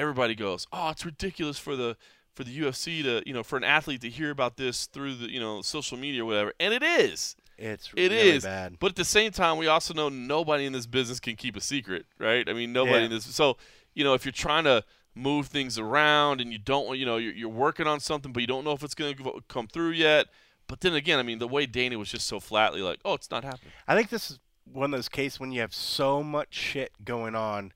everybody 0.01 0.35
goes, 0.35 0.67
oh, 0.73 0.89
it's 0.91 1.05
ridiculous 1.05 1.59
for 1.59 1.77
the 1.77 1.97
for 2.35 2.45
the 2.45 2.57
UFC 2.59 3.03
to 3.03 3.23
you 3.27 3.35
know 3.35 3.43
for 3.43 3.57
an 3.57 3.65
athlete 3.65 4.01
to 4.03 4.09
hear 4.09 4.31
about 4.31 4.57
this 4.57 4.87
through 4.87 5.15
the 5.17 5.31
you 5.31 5.41
know 5.41 5.63
social 5.63 5.99
media 5.99 6.23
or 6.23 6.27
whatever, 6.27 6.53
and 6.59 6.73
it 6.73 6.83
is. 6.83 7.37
It's 7.59 7.91
It 7.95 8.11
really 8.11 8.31
is, 8.31 8.45
bad. 8.45 8.79
But 8.81 8.93
at 8.93 8.97
the 8.97 9.05
same 9.05 9.33
time, 9.33 9.59
we 9.59 9.67
also 9.67 9.93
know 9.93 10.09
nobody 10.09 10.65
in 10.65 10.73
this 10.73 10.87
business 10.87 11.21
can 11.21 11.37
keep 11.37 11.57
a 11.57 11.61
secret, 11.61 12.07
right? 12.19 12.49
I 12.49 12.55
mean, 12.55 12.73
nobody 12.73 13.01
Yeah. 13.01 13.05
in 13.05 13.11
this. 13.11 13.27
So, 13.27 13.59
you 13.93 14.03
know, 14.03 14.15
if 14.15 14.25
you're 14.25 14.33
trying 14.33 14.65
to 14.65 14.83
move 15.15 15.49
things 15.49 15.79
around 15.79 16.41
and 16.41 16.53
you 16.53 16.59
don't, 16.59 16.97
you 16.99 17.05
know, 17.05 17.19
you're, 17.19 17.35
you're 17.35 17.51
working 17.51 17.87
on 17.87 18.01
something, 18.01 18.33
but 18.33 18.41
you 18.41 18.47
don't 18.47 18.65
know 18.65 18.73
if 18.73 18.83
it's 18.83 18.95
going 18.95 19.15
to 19.15 19.43
come 19.49 19.67
through 19.67 19.91
yet. 19.91 20.29
But 20.69 20.81
then 20.81 20.95
again, 20.95 21.19
I 21.19 21.23
mean, 21.23 21.39
the 21.39 21.49
way 21.49 21.67
Dana 21.67 21.99
was 21.99 22.11
just 22.11 22.27
so 22.27 22.41
flatly 22.41 22.81
like, 22.81 23.01
"Oh, 23.05 23.13
it's 23.13 23.31
not 23.31 23.45
happening." 23.45 23.73
I 23.87 23.95
think 23.95 24.09
this 24.09 24.31
is 24.31 24.39
one 24.65 24.95
of 24.95 24.99
those 24.99 25.11
cases 25.11 25.39
when 25.39 25.53
you 25.53 25.61
have 25.61 25.75
so 25.75 26.23
much 26.23 26.55
shit 26.55 26.93
going 27.05 27.35
on 27.35 27.73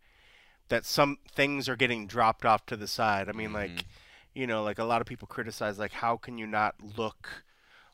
that 0.69 0.85
some 0.85 1.19
things 1.31 1.69
are 1.69 1.77
getting 1.77 2.07
dropped 2.07 2.45
off 2.45 2.65
to 2.67 2.77
the 2.77 2.89
side. 2.89 3.29
I 3.29 3.33
mean, 3.33 3.51
Mhm. 3.51 3.55
like, 3.55 3.85
you 4.35 4.47
know, 4.47 4.63
like 4.63 4.79
a 4.79 4.85
lot 4.85 5.01
of 5.01 5.07
people 5.07 5.29
criticize, 5.29 5.79
like, 5.79 5.93
how 5.93 6.17
can 6.17 6.39
you 6.39 6.47
not 6.47 6.75
look 6.97 7.45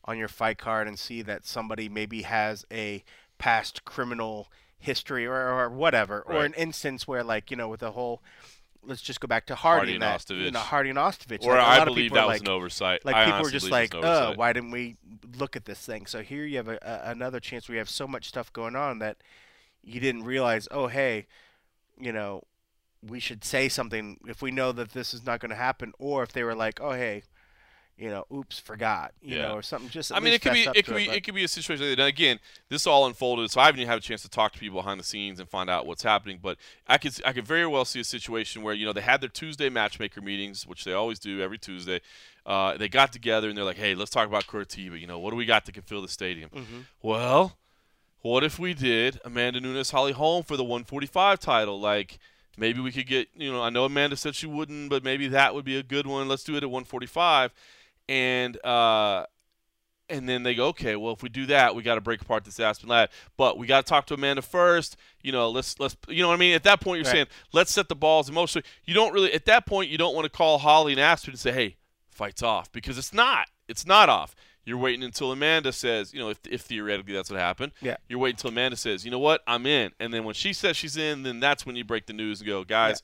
on 0.05 0.17
your 0.19 0.29
fight 0.29 0.59
card 0.59 0.89
and 0.89 0.99
see 0.99 1.21
that 1.23 1.45
somebody 1.45 1.89
maybe 1.89 2.23
has 2.23 2.65
a 2.71 3.05
past 3.39 3.85
criminal 3.85 4.51
history 4.79 5.27
or, 5.27 5.35
or 5.35 5.69
whatever, 5.69 6.23
or 6.23 6.45
an 6.45 6.55
instance 6.55 7.07
where, 7.07 7.23
like, 7.23 7.51
you 7.51 7.57
know, 7.57 7.69
with 7.69 7.81
the 7.81 7.93
whole, 7.93 8.23
let's 8.83 9.03
just 9.03 9.21
go 9.21 9.27
back 9.29 9.45
to 9.47 9.55
Hardy 9.55 9.79
Hardy, 9.79 9.95
and 9.95 10.03
that, 10.03 10.31
you 10.31 10.37
Ostovich. 10.37 10.53
know, 10.53 10.61
Hardy 10.61 10.89
and 10.91 10.99
Ostovich. 10.99 11.45
Or 11.45 11.57
like, 11.57 11.81
I 11.81 11.85
believe 11.85 12.13
that 12.13 12.27
was 12.27 12.35
like, 12.41 12.43
an 12.43 12.49
oversight. 12.49 13.05
like 13.05 13.17
I 13.17 13.27
people 13.27 13.43
were 13.43 13.51
just 13.51 13.71
like, 13.71 13.95
"Oh, 13.95 14.33
why 14.37 14.55
didn't 14.55 14.71
we 14.71 14.97
look 15.37 15.55
at 15.55 15.67
this 15.67 15.85
thing?" 15.85 16.07
So 16.07 16.23
here 16.23 16.45
you 16.47 16.57
have 16.57 16.69
a, 16.69 16.79
a, 16.81 17.11
another 17.11 17.41
chance 17.41 17.69
We 17.69 17.77
have 17.77 17.91
so 17.91 18.07
much 18.09 18.27
stuff 18.29 18.51
going 18.55 18.77
on 18.77 19.01
that 19.01 19.19
you 19.83 20.01
didn't 20.01 20.25
realize. 20.25 20.67
Oh, 20.71 20.87
hey, 20.87 21.27
you 21.99 22.13
know, 22.13 22.45
we 23.07 23.19
should 23.21 23.45
say 23.45 23.69
something 23.69 24.19
if 24.27 24.43
we 24.43 24.51
know 24.51 24.73
that 24.73 24.91
this 24.93 25.15
is 25.15 25.25
not 25.25 25.41
going 25.41 25.51
to 25.51 25.57
happen, 25.57 25.93
or 25.99 26.23
if 26.23 26.33
they 26.33 26.43
were 26.45 26.55
like, 26.55 26.81
"Oh, 26.81 26.93
hey." 26.93 27.23
You 27.99 28.09
know, 28.09 28.25
oops, 28.35 28.59
forgot. 28.59 29.13
You 29.21 29.37
Yeah. 29.37 29.49
know, 29.49 29.55
or 29.57 29.63
something. 29.63 29.91
Just 29.91 30.11
I 30.11 30.21
mean, 30.21 30.33
it 30.33 30.41
could 30.41 30.55
be 30.55 30.63
it 30.75 30.87
could 30.87 30.97
be 30.97 31.07
but- 31.09 31.17
it 31.17 31.21
could 31.23 31.35
be 31.35 31.45
a 31.45 31.49
situation. 31.49 31.85
And 31.85 32.01
again, 32.01 32.41
this 32.71 32.87
all 32.87 33.05
unfolded, 33.07 33.51
so 33.51 33.61
I 33.61 33.67
haven't 33.67 33.81
even 33.81 33.91
had 33.91 33.99
a 33.99 34.01
chance 34.01 34.23
to 34.23 34.31
talk 34.31 34.55
to 34.55 34.59
people 34.59 34.81
behind 34.81 34.99
the 34.99 35.05
scenes 35.05 35.39
and 35.39 35.47
find 35.47 35.69
out 35.69 35.85
what's 35.85 36.03
happening. 36.03 36.39
But 36.43 36.57
I 36.89 36.97
could 36.97 37.21
I 37.27 37.35
could 37.35 37.47
very 37.47 37.67
well 37.67 37.85
see 37.85 38.01
a 38.01 38.05
situation 38.05 38.63
where 38.63 38.73
you 38.73 38.87
know 38.87 38.95
they 38.95 39.03
had 39.03 39.21
their 39.21 39.29
Tuesday 39.29 39.69
matchmaker 39.69 40.23
meetings, 40.23 40.67
which 40.67 40.85
they 40.85 40.95
always 40.95 41.19
do 41.19 41.43
every 41.43 41.59
Tuesday. 41.59 42.01
Uh, 42.47 42.75
they 42.79 42.89
got 42.89 43.13
together 43.13 43.51
and 43.51 43.59
they're 43.59 43.67
like, 43.67 43.77
"Hey, 43.77 43.95
let's 43.95 44.11
talk 44.11 44.27
about 44.27 44.47
Curitiba. 44.47 44.99
You 44.99 45.07
know, 45.07 45.19
what 45.19 45.29
do 45.29 45.37
we 45.37 45.45
got 45.45 45.67
that 45.67 45.73
can 45.73 45.83
fill 45.83 46.01
the 46.01 46.09
stadium?" 46.09 46.49
Mhm. 46.49 46.87
Well, 47.03 47.59
what 48.23 48.43
if 48.45 48.59
we 48.59 48.73
did 48.73 49.21
Amanda 49.27 49.61
Nunes 49.61 49.91
Holly 49.91 50.13
Holm 50.13 50.43
for 50.43 50.57
the 50.57 50.65
145 50.65 51.39
title? 51.39 51.79
Like 51.79 52.19
maybe 52.57 52.81
we 52.81 52.93
could 52.93 53.07
get 53.07 53.29
you 53.35 53.53
know 53.53 53.63
I 53.63 53.71
know 53.71 53.85
Amanda 53.85 54.17
said 54.17 54.35
she 54.35 54.47
wouldn't, 54.47 54.91
but 54.91 55.05
maybe 55.05 55.29
that 55.29 55.55
would 55.55 55.65
be 55.65 55.77
a 55.77 55.83
good 55.83 56.07
one. 56.07 56.29
Let's 56.29 56.45
do 56.45 56.55
it 56.55 56.63
at 56.63 56.71
145, 56.71 57.53
and 58.09 58.65
uh, 58.65 59.27
and 60.09 60.29
then 60.29 60.43
they 60.43 60.55
go, 60.55 60.67
okay, 60.69 60.97
well 60.97 61.13
if 61.13 61.23
we 61.23 61.29
do 61.29 61.47
that, 61.47 61.75
we 61.75 61.83
got 61.83 61.95
to 61.95 62.01
break 62.01 62.21
apart 62.23 62.45
this 62.45 62.59
Aspen 62.59 62.89
Ladd, 62.89 63.11
but 63.37 63.59
we 63.59 63.67
got 63.67 63.85
to 63.87 63.89
talk 63.89 64.07
to 64.07 64.15
Amanda 64.15 64.43
first. 64.43 64.97
You 65.23 65.33
know, 65.33 65.51
let's 65.51 65.79
let's 65.79 65.97
you 66.09 66.23
know 66.23 66.29
what 66.29 66.35
I 66.35 66.39
mean. 66.39 66.55
At 66.55 66.65
that 66.65 66.81
point, 66.81 66.99
you're 66.99 67.05
Right. 67.05 67.13
saying 67.13 67.27
let's 67.53 67.73
set 67.73 67.89
the 67.89 67.95
balls 67.97 68.31
motion. 68.31 68.63
You 68.85 68.95
don't 68.95 69.13
really 69.13 69.33
at 69.33 69.45
that 69.47 69.67
point 69.67 69.91
you 69.91 69.99
don't 69.99 70.15
want 70.15 70.25
to 70.25 70.31
call 70.31 70.59
Holly 70.59 70.93
and 70.93 71.01
Aspen 71.01 71.33
and 71.33 71.39
say, 71.41 71.53
hey, 71.53 71.77
fight's 72.11 72.43
off 72.43 72.71
because 72.73 72.99
it's 72.99 73.15
not. 73.15 73.47
It's 73.69 73.87
not 73.87 74.09
off. 74.09 74.35
You're 74.71 74.79
waiting 74.79 75.03
until 75.03 75.33
Amanda 75.33 75.73
says, 75.73 76.15
you 76.15 76.21
know, 76.21 76.29
if, 76.29 76.39
if 76.49 76.61
theoretically 76.61 77.13
that's 77.13 77.29
what 77.29 77.41
happened. 77.41 77.73
Yeah. 77.83 77.97
You're 78.09 78.21
waiting 78.21 78.37
until 78.37 78.51
Amanda 78.51 78.77
says, 78.77 79.05
you 79.05 79.11
know 79.11 79.19
what, 79.19 79.43
I'm 79.49 79.67
in. 79.67 79.91
And 79.99 80.15
then 80.15 80.23
when 80.23 80.35
she 80.35 80.53
says 80.53 80.77
she's 80.77 80.97
in, 80.97 81.25
then 81.25 81.41
that's 81.41 81.67
when 81.67 81.75
you 81.75 81.83
break 81.83 82.07
the 82.07 82.13
news 82.13 82.41
and 82.41 82.47
go, 82.47 82.63
guys 82.63 83.03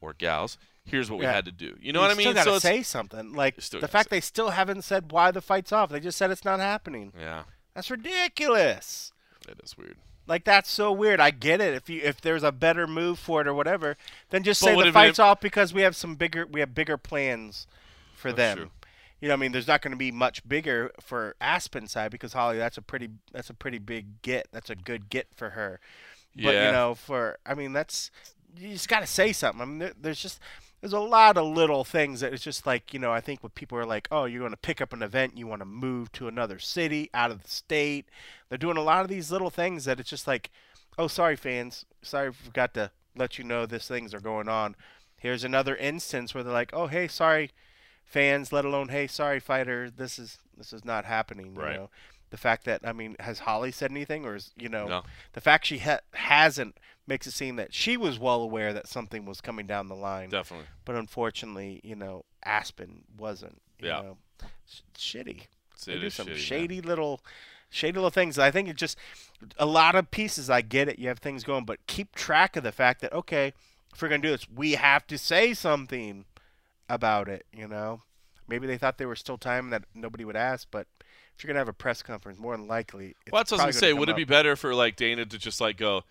or 0.00 0.14
gals, 0.14 0.56
here's 0.86 1.10
what 1.10 1.20
we 1.20 1.26
had 1.26 1.44
to 1.44 1.52
do. 1.52 1.76
You 1.78 1.92
know 1.92 2.00
what 2.00 2.10
I 2.10 2.14
mean? 2.14 2.24
Still 2.28 2.32
gotta 2.34 2.50
so 2.52 2.58
say 2.58 2.82
something. 2.82 3.34
Like 3.34 3.56
the 3.56 3.86
fact 3.86 4.08
they 4.08 4.22
still 4.22 4.50
haven't 4.50 4.80
said 4.82 5.12
why 5.12 5.30
the 5.30 5.42
fight's 5.42 5.72
off. 5.72 5.90
They 5.90 6.00
just 6.00 6.16
said 6.16 6.30
it's 6.30 6.44
not 6.44 6.58
happening. 6.58 7.12
yeah, 7.20 7.42
That's 7.74 7.90
ridiculous. 7.90 9.12
that 9.46 9.60
is 9.62 9.76
weird. 9.76 9.96
Like 10.26 10.44
that's 10.44 10.70
so 10.70 10.90
weird. 10.90 11.20
I 11.20 11.30
get 11.30 11.60
it. 11.60 11.74
If 11.74 11.90
you 11.90 12.00
if 12.02 12.20
there's 12.20 12.42
a 12.42 12.52
better 12.52 12.86
move 12.86 13.18
for 13.18 13.42
it 13.42 13.46
or 13.46 13.52
whatever, 13.52 13.96
then 14.30 14.42
just 14.42 14.62
But 14.62 14.74
say 14.78 14.82
the 14.82 14.92
fight's 14.92 15.18
off 15.18 15.38
because 15.40 15.74
we 15.74 15.82
have 15.82 15.94
some 15.94 16.14
bigger 16.14 16.46
we 16.46 16.60
have 16.60 16.74
bigger 16.74 16.96
plans 16.96 17.66
for 18.16 18.32
That's 18.32 18.56
them. 18.58 18.58
true. 18.58 18.70
You 19.20 19.28
know, 19.28 19.34
I 19.34 19.36
mean, 19.38 19.52
there's 19.52 19.68
not 19.68 19.80
going 19.80 19.92
to 19.92 19.96
be 19.96 20.12
much 20.12 20.46
bigger 20.46 20.90
for 21.00 21.34
Aspen 21.40 21.86
side 21.88 22.10
because 22.10 22.32
Holly, 22.32 22.58
that's 22.58 22.76
a 22.76 22.82
pretty 22.82 23.08
that's 23.32 23.50
a 23.50 23.54
pretty 23.54 23.78
big 23.78 24.22
get. 24.22 24.48
That's 24.52 24.70
a 24.70 24.74
good 24.74 25.08
get 25.08 25.28
for 25.34 25.50
her. 25.50 25.80
Yeah. 26.34 26.44
But 26.44 26.54
you 26.54 26.72
know, 26.72 26.94
for 26.94 27.38
I 27.46 27.54
mean, 27.54 27.72
that's 27.72 28.10
you 28.56 28.70
just 28.70 28.88
got 28.88 29.00
to 29.00 29.06
say 29.06 29.32
something. 29.32 29.62
I 29.62 29.64
mean, 29.64 29.78
there, 29.78 29.92
there's 29.98 30.20
just 30.20 30.40
there's 30.80 30.92
a 30.92 31.00
lot 31.00 31.38
of 31.38 31.46
little 31.46 31.84
things 31.84 32.20
that 32.20 32.34
it's 32.34 32.42
just 32.42 32.66
like 32.66 32.92
you 32.92 32.98
know. 32.98 33.12
I 33.12 33.20
think 33.20 33.42
when 33.42 33.50
people 33.50 33.78
are 33.78 33.86
like, 33.86 34.08
oh, 34.10 34.26
you're 34.26 34.40
going 34.40 34.50
to 34.50 34.56
pick 34.56 34.80
up 34.80 34.92
an 34.92 35.02
event, 35.02 35.38
you 35.38 35.46
want 35.46 35.60
to 35.60 35.66
move 35.66 36.12
to 36.12 36.28
another 36.28 36.58
city, 36.58 37.08
out 37.14 37.30
of 37.30 37.42
the 37.42 37.48
state. 37.48 38.06
They're 38.48 38.58
doing 38.58 38.76
a 38.76 38.82
lot 38.82 39.02
of 39.02 39.08
these 39.08 39.32
little 39.32 39.50
things 39.50 39.86
that 39.86 39.98
it's 39.98 40.10
just 40.10 40.26
like, 40.26 40.50
oh, 40.98 41.06
sorry, 41.06 41.36
fans, 41.36 41.86
sorry, 42.02 42.32
forgot 42.32 42.74
to 42.74 42.90
let 43.16 43.38
you 43.38 43.44
know 43.44 43.64
these 43.66 43.88
things 43.88 44.12
are 44.12 44.20
going 44.20 44.48
on. 44.48 44.76
Here's 45.18 45.44
another 45.44 45.74
instance 45.76 46.34
where 46.34 46.44
they're 46.44 46.52
like, 46.52 46.74
oh, 46.74 46.86
hey, 46.86 47.08
sorry, 47.08 47.50
fans, 48.04 48.52
let 48.52 48.64
alone, 48.64 48.88
hey, 48.88 49.06
sorry, 49.06 49.40
fighter, 49.40 49.90
this 49.90 50.18
is 50.18 50.38
this 50.56 50.72
is 50.72 50.84
not 50.84 51.04
happening. 51.04 51.54
You 51.56 51.62
Right. 51.62 51.76
know? 51.76 51.90
The 52.30 52.36
fact 52.36 52.64
that 52.64 52.80
I 52.84 52.92
mean, 52.92 53.16
has 53.20 53.40
Holly 53.40 53.70
said 53.72 53.90
anything, 53.90 54.24
or 54.24 54.36
is 54.36 54.52
you 54.56 54.68
know, 54.68 54.86
No. 54.86 55.02
the 55.32 55.40
fact 55.40 55.66
she 55.66 55.78
ha- 55.78 56.00
hasn't 56.14 56.78
makes 57.06 57.26
it 57.26 57.32
seem 57.32 57.56
that 57.56 57.74
she 57.74 57.96
was 57.96 58.18
well 58.18 58.40
aware 58.42 58.72
that 58.72 58.86
something 58.88 59.24
was 59.26 59.40
coming 59.40 59.66
down 59.66 59.88
the 59.88 59.94
line, 59.94 60.30
Definitely. 60.30 60.66
but 60.84 60.96
unfortunately, 60.96 61.80
you 61.84 61.94
know, 61.94 62.24
Aspen 62.44 63.04
wasn't. 63.16 63.60
You 63.78 63.88
Yeah. 63.88 64.00
know, 64.00 64.18
shitty. 64.96 65.42
It's, 65.72 65.84
They 65.84 65.98
do 65.98 66.10
some 66.10 66.26
shitty, 66.26 66.30
man. 66.30 66.38
shady 66.38 66.80
little, 66.80 67.20
shady 67.68 67.94
little 67.96 68.10
things. 68.10 68.38
I 68.38 68.50
think 68.50 68.68
it 68.68 68.76
just 68.76 68.96
a 69.58 69.66
lot 69.66 69.94
of 69.94 70.10
pieces. 70.10 70.48
I 70.48 70.62
get 70.62 70.88
it. 70.88 70.98
You 70.98 71.08
have 71.08 71.18
things 71.18 71.44
going, 71.44 71.64
but 71.64 71.84
keep 71.86 72.14
track 72.14 72.56
of 72.56 72.62
the 72.62 72.72
fact 72.72 73.00
that 73.02 73.12
okay, 73.12 73.52
if 73.92 74.00
we're 74.00 74.08
gonna 74.08 74.22
do 74.22 74.30
this, 74.30 74.48
we 74.48 74.72
have 74.72 75.06
to 75.08 75.18
say 75.18 75.52
something 75.54 76.24
about 76.88 77.28
it. 77.28 77.46
You 77.52 77.68
know, 77.68 78.02
maybe 78.48 78.66
they 78.66 78.78
thought 78.78 78.98
there 78.98 79.08
was 79.08 79.20
still 79.20 79.38
time 79.38 79.70
that 79.70 79.84
nobody 79.94 80.24
would 80.24 80.36
ask, 80.36 80.68
but 80.70 80.86
if 81.36 81.42
you're 81.42 81.48
gonna 81.48 81.60
have 81.60 81.68
a 81.68 81.72
press 81.72 82.02
conference, 82.02 82.38
more 82.38 82.56
than 82.56 82.66
likely. 82.66 83.14
It's 83.26 83.32
Well, 83.32 83.40
that's 83.40 83.50
what 83.52 83.60
I 83.60 83.66
was 83.66 83.76
gonna 83.76 83.92
say. 83.92 83.92
Would 83.92 84.08
it 84.08 84.12
up. 84.12 84.16
be 84.16 84.24
better 84.24 84.56
for 84.56 84.74
like 84.74 84.96
Dana 84.96 85.26
to 85.26 85.38
just 85.38 85.60
like 85.60 85.76
go, 85.76 86.04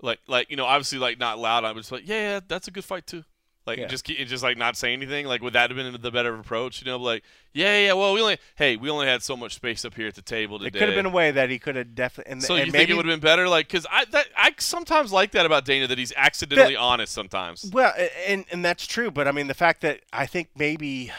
like, 0.00 0.20
like 0.26 0.50
you 0.50 0.56
know, 0.56 0.64
obviously 0.66 0.98
like 0.98 1.18
not 1.18 1.38
loud. 1.38 1.64
I'm 1.64 1.76
just 1.76 1.92
like, 1.92 2.06
yeah, 2.06 2.34
yeah, 2.34 2.40
that's 2.46 2.68
a 2.68 2.70
good 2.70 2.84
fight 2.84 3.06
too. 3.06 3.24
Like 3.68 3.78
Yeah. 3.78 3.86
just 3.86 4.04
just 4.06 4.42
like 4.42 4.56
not 4.56 4.76
say 4.76 4.92
anything. 4.92 5.26
Like 5.26 5.42
would 5.42 5.52
that 5.52 5.70
have 5.70 5.76
been 5.76 5.96
the 6.00 6.10
better 6.10 6.34
approach? 6.34 6.80
You 6.80 6.86
know, 6.90 6.96
like 6.96 7.22
yeah, 7.52 7.78
yeah. 7.86 7.92
Well, 7.92 8.12
we 8.14 8.20
only 8.20 8.38
hey, 8.56 8.76
we 8.76 8.90
only 8.90 9.06
had 9.06 9.22
so 9.22 9.36
much 9.36 9.54
space 9.54 9.84
up 9.84 9.94
here 9.94 10.08
at 10.08 10.14
the 10.14 10.22
table 10.22 10.58
today. 10.58 10.68
It 10.68 10.80
could 10.80 10.88
have 10.88 10.96
been 10.96 11.06
a 11.06 11.10
way 11.10 11.30
that 11.30 11.50
he 11.50 11.58
could 11.58 11.76
have 11.76 11.94
definitely. 11.94 12.32
And, 12.32 12.42
so 12.42 12.54
and 12.54 12.66
you 12.66 12.72
maybe, 12.72 12.78
think 12.86 12.90
it 12.90 12.96
would 12.96 13.06
have 13.06 13.20
been 13.20 13.26
better? 13.28 13.48
Like, 13.48 13.68
cause 13.68 13.86
I 13.90 14.04
that 14.06 14.26
I 14.36 14.54
sometimes 14.58 15.12
like 15.12 15.30
that 15.32 15.46
about 15.46 15.64
Dana 15.64 15.86
that 15.86 15.98
he's 15.98 16.12
accidentally 16.16 16.74
honest 16.76 17.12
sometimes. 17.12 17.70
Well, 17.72 17.92
and 18.26 18.44
and 18.50 18.64
that's 18.64 18.86
true, 18.86 19.10
but 19.10 19.28
I 19.28 19.32
mean 19.32 19.46
the 19.46 19.54
fact 19.54 19.82
that 19.82 20.00
I 20.12 20.26
think 20.26 20.48
maybe 20.56 21.12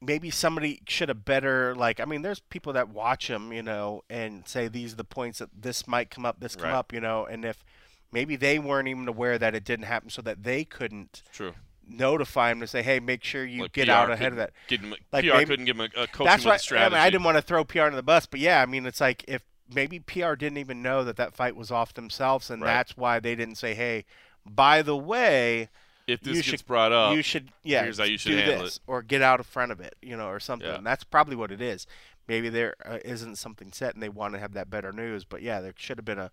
maybe 0.00 0.30
somebody 0.30 0.82
should 0.88 1.08
have 1.08 1.24
better 1.24 1.74
like 1.76 2.00
I 2.00 2.04
mean 2.04 2.22
there's 2.22 2.40
people 2.40 2.72
that 2.72 2.88
watch 2.88 3.30
him, 3.30 3.52
you 3.52 3.62
know, 3.62 4.02
and 4.10 4.46
say 4.48 4.66
these 4.66 4.94
are 4.94 4.96
the 4.96 5.04
points 5.04 5.38
that 5.38 5.50
this 5.56 5.86
might 5.86 6.10
come 6.10 6.26
up, 6.26 6.40
this 6.40 6.56
come 6.56 6.70
Right. 6.70 6.74
up, 6.74 6.92
you 6.92 7.00
know, 7.00 7.24
and 7.24 7.44
if 7.44 7.64
maybe 8.10 8.34
they 8.36 8.58
weren't 8.58 8.88
even 8.88 9.06
aware 9.08 9.38
that 9.38 9.54
it 9.54 9.64
didn't 9.64 9.86
happen 9.86 10.10
so 10.10 10.20
that 10.22 10.42
they 10.42 10.64
couldn't 10.64 11.22
True. 11.32 11.54
Notify 11.88 12.50
him 12.50 12.60
to 12.60 12.66
say, 12.66 12.82
"Hey, 12.82 13.00
make 13.00 13.24
sure 13.24 13.44
you 13.44 13.62
Like 13.62 13.72
get 13.72 13.86
PR 13.86 13.92
out 13.92 14.10
ahead 14.10 14.32
of 14.32 14.36
that." 14.36 14.52
Him, 14.68 14.94
Like, 15.12 15.24
PR 15.24 15.32
maybe- 15.34 15.44
couldn't 15.46 15.64
give 15.66 15.76
him 15.78 15.82
a, 15.96 16.02
a 16.02 16.06
coaching 16.06 16.26
That's 16.26 16.44
with 16.44 16.62
why. 16.70 16.76
I, 16.78 16.88
mean, 16.88 16.98
I 16.98 17.10
didn't 17.10 17.24
want 17.24 17.36
to 17.38 17.42
throw 17.42 17.64
PR 17.64 17.82
under 17.82 17.96
the 17.96 18.02
bus, 18.02 18.26
but 18.26 18.40
yeah, 18.40 18.60
I 18.62 18.66
mean 18.66 18.86
it's 18.86 19.00
like 19.00 19.24
if 19.28 19.42
maybe 19.72 20.00
PR 20.00 20.34
didn't 20.34 20.58
even 20.58 20.82
know 20.82 21.04
that 21.04 21.16
that 21.16 21.34
fight 21.34 21.56
was 21.56 21.70
off 21.70 21.94
themselves, 21.94 22.50
and 22.50 22.62
Right. 22.62 22.72
that's 22.74 22.96
why 22.96 23.20
they 23.20 23.34
didn't 23.34 23.56
say, 23.56 23.74
"Hey, 23.74 24.04
by 24.44 24.82
the 24.82 24.96
way, 24.96 25.68
If 26.06 26.20
this 26.20 26.28
you 26.36 26.42
gets 26.42 26.48
should- 26.48 26.66
brought 26.66 26.92
up, 26.92 27.14
you 27.16 27.22
should 27.22 27.50
yeah 27.62 27.82
here's 27.84 27.98
how 27.98 28.04
you 28.04 28.18
should 28.18 28.30
do 28.32 28.36
handle 28.38 28.64
this 28.64 28.80
or 28.86 29.02
get 29.02 29.22
out 29.22 29.40
in 29.40 29.44
front 29.44 29.72
of 29.72 29.80
it, 29.80 29.94
you 30.02 30.16
know, 30.16 30.28
or 30.28 30.40
something." 30.40 30.68
Yeah. 30.68 30.80
That's 30.82 31.04
probably 31.04 31.36
what 31.36 31.50
it 31.52 31.60
is. 31.60 31.86
Maybe 32.28 32.48
there 32.48 32.74
uh, 32.84 32.98
not 33.04 33.38
something 33.38 33.72
set, 33.72 33.94
and 33.94 34.02
they 34.02 34.08
want 34.08 34.34
to 34.34 34.40
have 34.40 34.52
that 34.54 34.70
better 34.70 34.92
news. 34.92 35.24
But 35.24 35.42
yeah, 35.42 35.60
there 35.60 35.74
should 35.76 35.98
have 35.98 36.04
been 36.04 36.18
a 36.20 36.30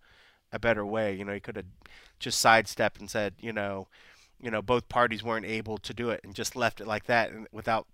a 0.51 0.59
better 0.59 0.85
way. 0.85 1.13
You 1.13 1.25
know, 1.25 1.33
he 1.33 1.39
could 1.39 1.55
have 1.55 1.65
just 2.19 2.39
sidestepped 2.39 2.99
and 2.99 3.09
said, 3.09 3.35
you 3.39 3.53
know, 3.53 3.87
you 4.41 4.49
know, 4.51 4.61
both 4.61 4.87
parties 4.89 5.23
weren't 5.23 5.45
able 5.45 5.77
to 5.79 5.93
do 5.93 6.09
it, 6.09 6.21
and 6.23 6.33
just 6.33 6.55
left 6.55 6.79
it 6.81 6.87
like 6.87 7.05
that, 7.05 7.31
and 7.31 7.47
without, 7.51 7.87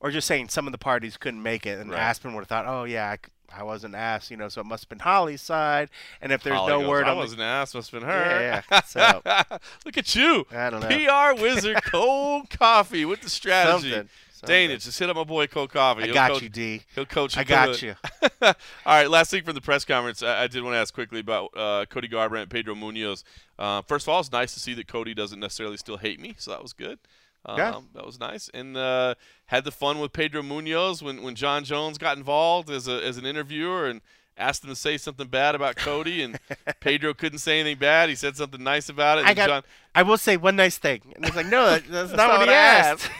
or 0.00 0.10
just 0.10 0.26
saying 0.26 0.48
some 0.50 0.66
of 0.66 0.72
the 0.72 0.78
parties 0.78 1.16
couldn't 1.16 1.42
make 1.42 1.66
it, 1.66 1.78
and 1.78 1.90
Right. 1.90 2.00
Aspen 2.00 2.34
would 2.34 2.40
have 2.42 2.48
thought, 2.48 2.66
oh 2.66 2.84
yeah, 2.84 3.16
I 3.56 3.62
wasn't 3.62 3.94
asked, 3.94 4.30
you 4.30 4.36
know, 4.36 4.48
so 4.48 4.60
it 4.60 4.66
must 4.66 4.84
have 4.84 4.88
been 4.88 4.98
Holly's 4.98 5.40
side, 5.40 5.88
and 6.20 6.32
if 6.32 6.42
there's 6.42 6.56
Holly 6.56 6.72
no 6.72 6.80
goes, 6.80 6.88
word 6.88 7.04
I 7.06 7.10
the, 7.10 7.16
wasn't 7.16 7.42
asked. 7.42 7.74
Must 7.74 7.90
have 7.92 8.00
been 8.00 8.08
her. 8.10 8.40
Yeah, 8.40 8.62
yeah. 8.70 8.80
So- 8.86 9.58
Look 9.84 9.96
at 9.96 10.14
you, 10.14 10.46
I 10.50 10.68
don't 10.70 10.80
know, 10.80 10.88
PR 11.34 11.40
wizard, 11.40 11.82
cold 11.84 12.50
coffee 12.50 13.04
with 13.04 13.20
the 13.22 13.30
strategy. 13.40 13.90
something, 13.92 14.08
Dana, 14.40 14.72
something. 14.72 14.84
just 14.84 14.98
hit 14.98 15.10
up 15.10 15.16
my 15.16 15.24
boy 15.24 15.46
Cold 15.46 15.70
Coffee. 15.70 16.02
I 16.02 16.06
He'll 16.06 16.14
got 16.14 16.30
coach, 16.32 16.42
you, 16.42 16.48
D. 16.48 16.82
He'll 16.94 17.06
coach. 17.06 17.36
I 17.36 17.40
you 17.40 17.46
through 17.46 17.56
got 17.56 17.82
you. 17.82 17.94
All 18.42 18.54
right, 18.86 19.10
last 19.10 19.30
thing 19.30 19.42
from 19.44 19.54
the 19.54 19.60
press 19.60 19.84
conference, 19.84 20.22
I, 20.22 20.44
I 20.44 20.46
did 20.46 20.62
want 20.62 20.74
to 20.74 20.78
ask 20.78 20.92
quickly 20.92 21.20
about 21.20 21.50
uh, 21.56 21.86
Cody 21.88 22.08
Garbrandt 22.08 22.42
and 22.42 22.50
Pedro 22.50 22.74
Munhoz. 22.74 23.24
Uh, 23.58 23.82
first 23.82 24.06
of 24.06 24.10
all, 24.10 24.20
it's 24.20 24.32
nice 24.32 24.54
to 24.54 24.60
see 24.60 24.74
that 24.74 24.86
Cody 24.88 25.14
doesn't 25.14 25.40
necessarily 25.40 25.76
still 25.76 25.96
hate 25.96 26.20
me, 26.20 26.34
so 26.38 26.50
that 26.50 26.62
was 26.62 26.72
good. 26.72 26.98
Um, 27.44 27.58
Yeah. 27.58 27.80
That 27.94 28.04
was 28.04 28.18
nice. 28.18 28.50
And 28.52 28.76
uh, 28.76 29.14
had 29.46 29.64
the 29.64 29.70
fun 29.72 30.00
with 30.00 30.12
Pedro 30.12 30.42
Munhoz 30.42 31.02
when, 31.02 31.22
when 31.22 31.34
Jon 31.34 31.64
Jones 31.64 31.96
got 31.96 32.16
involved 32.18 32.70
as, 32.70 32.88
a, 32.88 33.04
as 33.04 33.16
an 33.18 33.24
interviewer 33.24 33.86
and 33.86 34.00
asked 34.38 34.64
him 34.64 34.70
to 34.70 34.76
say 34.76 34.96
something 34.98 35.26
bad 35.28 35.54
about 35.54 35.76
Cody, 35.76 36.22
and 36.22 36.38
Pedro 36.80 37.14
couldn't 37.14 37.38
say 37.38 37.60
anything 37.60 37.78
bad. 37.78 38.08
He 38.08 38.14
said 38.14 38.36
something 38.36 38.62
nice 38.62 38.88
about 38.88 39.18
it. 39.18 39.24
I 39.26 39.34
got- 39.34 39.48
John, 39.48 39.62
I 39.94 40.02
will 40.02 40.18
say 40.18 40.36
one 40.36 40.56
nice 40.56 40.76
thing, 40.76 41.00
and 41.16 41.24
he's 41.24 41.34
like, 41.34 41.46
no, 41.46 41.66
that, 41.70 41.84
that's, 41.88 42.10
not, 42.12 42.28
not 42.28 42.38
what 42.40 42.48
he 42.48 42.54
I 42.54 42.58
asked. 42.58 43.10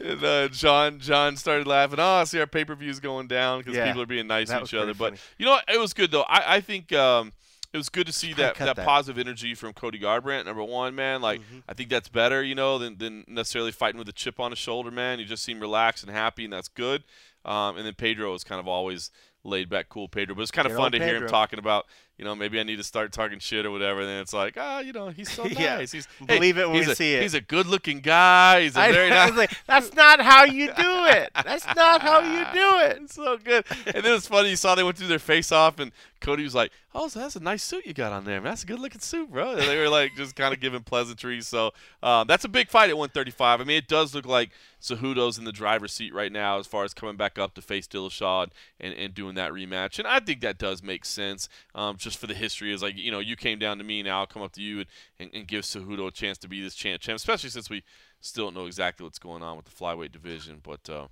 and 0.00 0.24
uh, 0.24 0.48
John 0.48 0.98
John 0.98 1.36
started 1.36 1.66
laughing. 1.66 2.00
Oh, 2.00 2.04
I 2.16 2.24
see 2.24 2.40
our 2.40 2.46
pay 2.48 2.64
per 2.64 2.74
views 2.74 2.98
going 3.00 3.28
down 3.28 3.60
because 3.60 3.76
Yeah, 3.76 3.86
people 3.86 4.02
are 4.02 4.06
being 4.06 4.26
nice 4.26 4.48
to 4.48 4.62
each 4.62 4.74
other. 4.74 4.86
pretty 4.94 4.98
But 4.98 5.18
you 5.38 5.44
know 5.46 5.52
what? 5.52 5.64
It 5.72 5.78
was 5.78 5.92
good 5.94 6.10
though. 6.10 6.22
I, 6.22 6.56
I 6.56 6.60
think 6.60 6.92
um, 6.92 7.32
it 7.72 7.76
was 7.76 7.88
good 7.88 8.06
to 8.08 8.12
see 8.12 8.32
that, 8.32 8.56
that, 8.56 8.74
that. 8.76 8.84
positive 8.84 9.18
energy 9.24 9.54
from 9.54 9.72
Cody 9.72 10.00
Garbrandt. 10.00 10.46
Number 10.46 10.64
one, 10.64 10.94
man. 10.96 11.22
Like 11.22 11.40
Mm-hmm. 11.42 11.58
I 11.68 11.74
think 11.74 11.90
that's 11.90 12.08
better, 12.08 12.42
you 12.42 12.54
know, 12.56 12.78
than, 12.78 12.96
than 12.98 13.24
necessarily 13.28 13.70
fighting 13.70 13.98
with 13.98 14.08
a 14.08 14.12
chip 14.12 14.40
on 14.40 14.50
his 14.50 14.58
shoulder, 14.58 14.90
man. 14.90 15.18
You 15.20 15.26
just 15.26 15.44
seem 15.44 15.60
relaxed 15.60 16.02
and 16.02 16.12
happy, 16.12 16.42
and 16.44 16.52
that's 16.52 16.68
good. 16.68 17.04
Um, 17.44 17.76
and 17.76 17.86
then 17.86 17.94
Pedro 17.94 18.34
is 18.34 18.42
kind 18.42 18.58
of 18.58 18.66
always 18.66 19.12
laid 19.46 19.68
back, 19.68 19.88
cool 19.88 20.08
Pedro. 20.08 20.34
But 20.34 20.42
it's 20.42 20.50
kind 20.50 20.66
of 20.66 20.72
Good 20.72 20.78
fun 20.78 20.92
to 20.92 20.98
hear 20.98 21.16
him 21.16 21.28
talking 21.28 21.58
about, 21.58 21.86
you 22.18 22.24
know, 22.24 22.34
maybe 22.34 22.58
I 22.58 22.62
need 22.62 22.76
to 22.76 22.84
start 22.84 23.12
talking 23.12 23.38
shit 23.38 23.66
or 23.66 23.70
whatever. 23.70 24.00
And 24.00 24.08
then 24.08 24.20
it's 24.20 24.32
like, 24.32 24.56
ah, 24.58 24.80
you 24.80 24.92
know, 24.92 25.08
he's 25.08 25.30
so 25.30 25.44
nice. 25.44 25.58
Yeah. 25.58 25.80
He's 25.80 26.08
Believe 26.24 26.56
it 26.56 26.66
when 26.68 26.78
he's 26.78 26.86
we 26.86 26.92
a, 26.92 26.96
see 26.96 27.14
it. 27.14 27.22
He's 27.22 27.34
a 27.34 27.40
good-looking 27.40 28.00
guy. 28.00 28.62
He's 28.62 28.76
a 28.76 28.80
I, 28.80 28.92
very 28.92 29.10
nice. 29.10 29.30
was 29.30 29.38
like, 29.38 29.52
that's 29.66 29.94
not 29.94 30.20
how 30.20 30.44
you 30.44 30.66
do 30.68 31.04
it. 31.06 31.30
That's 31.44 31.66
not 31.74 32.00
how 32.00 32.20
you 32.20 32.44
do 32.52 32.78
it. 32.86 33.02
It's 33.02 33.14
so 33.16 33.36
good. 33.36 33.64
And 33.86 34.04
then 34.04 34.14
it's 34.14 34.26
funny. 34.26 34.50
You 34.50 34.56
saw 34.56 34.74
they 34.74 34.82
went 34.82 34.96
through 34.96 35.08
their 35.08 35.18
face 35.18 35.52
off, 35.52 35.78
and 35.78 35.92
Cody 36.20 36.42
was 36.42 36.54
like, 36.54 36.72
"Oh, 36.94 37.08
so 37.08 37.20
that's 37.20 37.36
a 37.36 37.40
nice 37.40 37.62
suit 37.62 37.86
you 37.86 37.92
got 37.92 38.10
on 38.12 38.24
there, 38.24 38.40
man. 38.40 38.50
That's 38.50 38.62
a 38.62 38.66
good 38.66 38.80
looking 38.80 39.00
suit, 39.00 39.30
bro." 39.30 39.52
And 39.52 39.60
they 39.60 39.78
were 39.78 39.88
like 39.88 40.16
just 40.16 40.34
kind 40.34 40.54
of 40.54 40.60
giving 40.60 40.82
pleasantries. 40.82 41.46
So 41.46 41.72
um, 42.02 42.26
that's 42.26 42.44
a 42.44 42.48
big 42.48 42.68
fight 42.70 42.88
at 42.90 42.96
135. 42.96 43.60
I 43.60 43.64
mean, 43.64 43.76
it 43.76 43.86
does 43.86 44.14
look 44.14 44.26
like 44.26 44.50
Cejudo's 44.80 45.38
in 45.38 45.44
the 45.44 45.52
driver's 45.52 45.92
seat 45.92 46.14
right 46.14 46.32
now 46.32 46.58
as 46.58 46.66
far 46.66 46.84
as 46.84 46.94
coming 46.94 47.16
back 47.16 47.38
up 47.38 47.54
to 47.54 47.62
face 47.62 47.86
Dillashaw 47.86 48.48
and, 48.80 48.94
and 48.94 49.14
doing 49.14 49.34
that 49.34 49.52
rematch. 49.52 49.98
And 49.98 50.08
I 50.08 50.20
think 50.20 50.40
that 50.40 50.58
does 50.58 50.82
make 50.82 51.04
sense, 51.04 51.48
um, 51.74 51.96
just 52.06 52.18
for 52.18 52.26
the 52.26 52.34
history. 52.34 52.72
Is 52.72 52.82
like 52.82 52.96
you 52.96 53.10
know 53.10 53.18
you 53.18 53.36
came 53.36 53.58
down 53.58 53.78
to 53.78 53.84
me, 53.84 54.02
now 54.02 54.20
I'll 54.20 54.26
come 54.26 54.42
up 54.42 54.52
to 54.52 54.62
you 54.62 54.78
and, 54.78 54.86
and, 55.18 55.30
and 55.34 55.46
give 55.46 55.62
Cejudo 55.64 56.08
a 56.08 56.10
chance 56.10 56.38
to 56.38 56.48
be 56.48 56.62
this 56.62 56.74
champ, 56.74 57.00
champ, 57.02 57.16
especially 57.16 57.50
since 57.50 57.68
we 57.68 57.82
still 58.20 58.46
don't 58.46 58.54
know 58.54 58.66
exactly 58.66 59.04
what's 59.04 59.18
going 59.18 59.42
on 59.42 59.56
with 59.56 59.66
the 59.66 59.72
flyweight 59.72 60.12
division, 60.12 60.60
but. 60.62 60.88
Uh, 60.88 61.08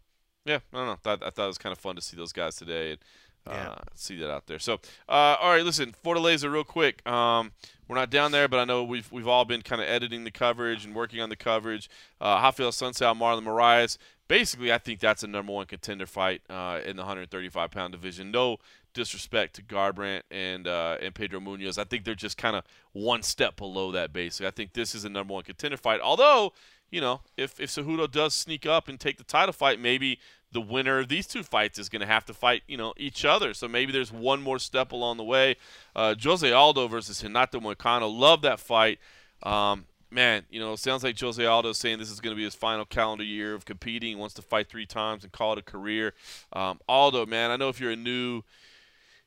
yeah, 0.46 0.58
I 0.74 0.76
don't 0.76 0.86
know. 0.86 0.96
Thought, 1.02 1.22
I 1.24 1.30
thought 1.30 1.44
it 1.44 1.46
was 1.46 1.56
kind 1.56 1.72
of 1.72 1.78
fun 1.78 1.96
to 1.96 2.02
see 2.02 2.18
those 2.18 2.30
guys 2.34 2.56
today 2.56 2.90
and 2.90 2.98
uh, 3.46 3.50
Yeah. 3.54 3.74
see 3.94 4.18
that 4.18 4.30
out 4.30 4.46
there. 4.46 4.58
So, 4.58 4.74
uh, 5.08 5.36
all 5.40 5.48
right, 5.54 5.64
listen, 5.64 5.94
Fortaleza, 6.04 6.52
real 6.52 6.64
quick. 6.64 7.00
Um, 7.08 7.52
we're 7.88 7.96
not 7.96 8.10
down 8.10 8.30
there, 8.30 8.46
but 8.46 8.60
I 8.60 8.66
know 8.66 8.84
we've 8.84 9.10
we've 9.10 9.26
all 9.26 9.46
been 9.46 9.62
kind 9.62 9.80
of 9.80 9.88
editing 9.88 10.24
the 10.24 10.30
coverage 10.30 10.84
and 10.84 10.94
working 10.94 11.22
on 11.22 11.30
the 11.30 11.36
coverage. 11.36 11.88
Uh, 12.20 12.38
Rafael 12.42 12.68
Assunção, 12.68 13.16
Marlon 13.18 13.42
Moraes. 13.44 13.96
Basically, 14.28 14.70
I 14.70 14.76
think 14.76 15.00
that's 15.00 15.22
a 15.22 15.26
number 15.26 15.50
one 15.50 15.64
contender 15.64 16.04
fight 16.04 16.42
uh, 16.50 16.80
in 16.84 16.96
the 16.96 17.02
135 17.02 17.70
pound 17.70 17.92
division. 17.92 18.30
No 18.30 18.58
disrespect 18.94 19.56
to 19.56 19.62
Garbrandt 19.62 20.22
and 20.30 20.66
uh, 20.66 20.96
and 21.02 21.14
Pedro 21.14 21.40
Munhoz. 21.40 21.78
I 21.78 21.84
think 21.84 22.04
they're 22.04 22.14
just 22.14 22.38
kind 22.38 22.56
of 22.56 22.64
one 22.92 23.22
step 23.22 23.56
below 23.56 23.92
that. 23.92 24.12
Basically, 24.12 24.46
I 24.46 24.50
think 24.50 24.72
this 24.72 24.94
is 24.94 25.04
a 25.04 25.08
number 25.08 25.34
one 25.34 25.42
contender 25.42 25.76
fight. 25.76 26.00
Although 26.00 26.52
you 26.90 27.00
know, 27.00 27.22
if 27.36 27.58
if 27.60 27.70
Cejudo 27.70 28.10
does 28.10 28.34
sneak 28.34 28.66
up 28.66 28.88
and 28.88 28.98
take 28.98 29.18
the 29.18 29.24
title 29.24 29.52
fight, 29.52 29.80
maybe 29.80 30.20
the 30.52 30.60
winner 30.60 31.00
of 31.00 31.08
these 31.08 31.26
two 31.26 31.42
fights 31.42 31.78
is 31.78 31.88
going 31.88 32.00
to 32.00 32.06
have 32.06 32.24
to 32.26 32.32
fight, 32.32 32.62
you 32.68 32.76
know, 32.76 32.94
each 32.96 33.24
other. 33.24 33.52
So 33.52 33.66
maybe 33.66 33.90
there's 33.90 34.12
one 34.12 34.40
more 34.40 34.60
step 34.60 34.92
along 34.92 35.16
the 35.16 35.24
way. 35.24 35.56
Uh, 35.96 36.14
Jose 36.22 36.50
Aldo 36.50 36.86
versus 36.86 37.22
Renato 37.22 37.58
Moicano. 37.58 38.16
Love 38.16 38.42
that 38.42 38.60
fight. 38.60 39.00
Um, 39.42 39.86
man, 40.12 40.44
you 40.48 40.60
know, 40.60 40.76
sounds 40.76 41.02
like 41.02 41.18
Jose 41.18 41.44
Aldo 41.44 41.72
saying 41.72 41.98
this 41.98 42.10
is 42.10 42.20
going 42.20 42.34
to 42.34 42.38
be 42.38 42.44
his 42.44 42.54
final 42.54 42.84
calendar 42.84 43.24
year 43.24 43.54
of 43.54 43.64
competing. 43.64 44.10
He 44.10 44.14
wants 44.14 44.34
to 44.34 44.42
fight 44.42 44.68
three 44.68 44.86
times 44.86 45.24
and 45.24 45.32
call 45.32 45.54
it 45.54 45.58
a 45.58 45.62
career. 45.62 46.14
Um, 46.52 46.78
Aldo, 46.88 47.26
man, 47.26 47.50
I 47.50 47.56
know 47.56 47.68
if 47.68 47.80
you're 47.80 47.90
a 47.90 47.96
new 47.96 48.42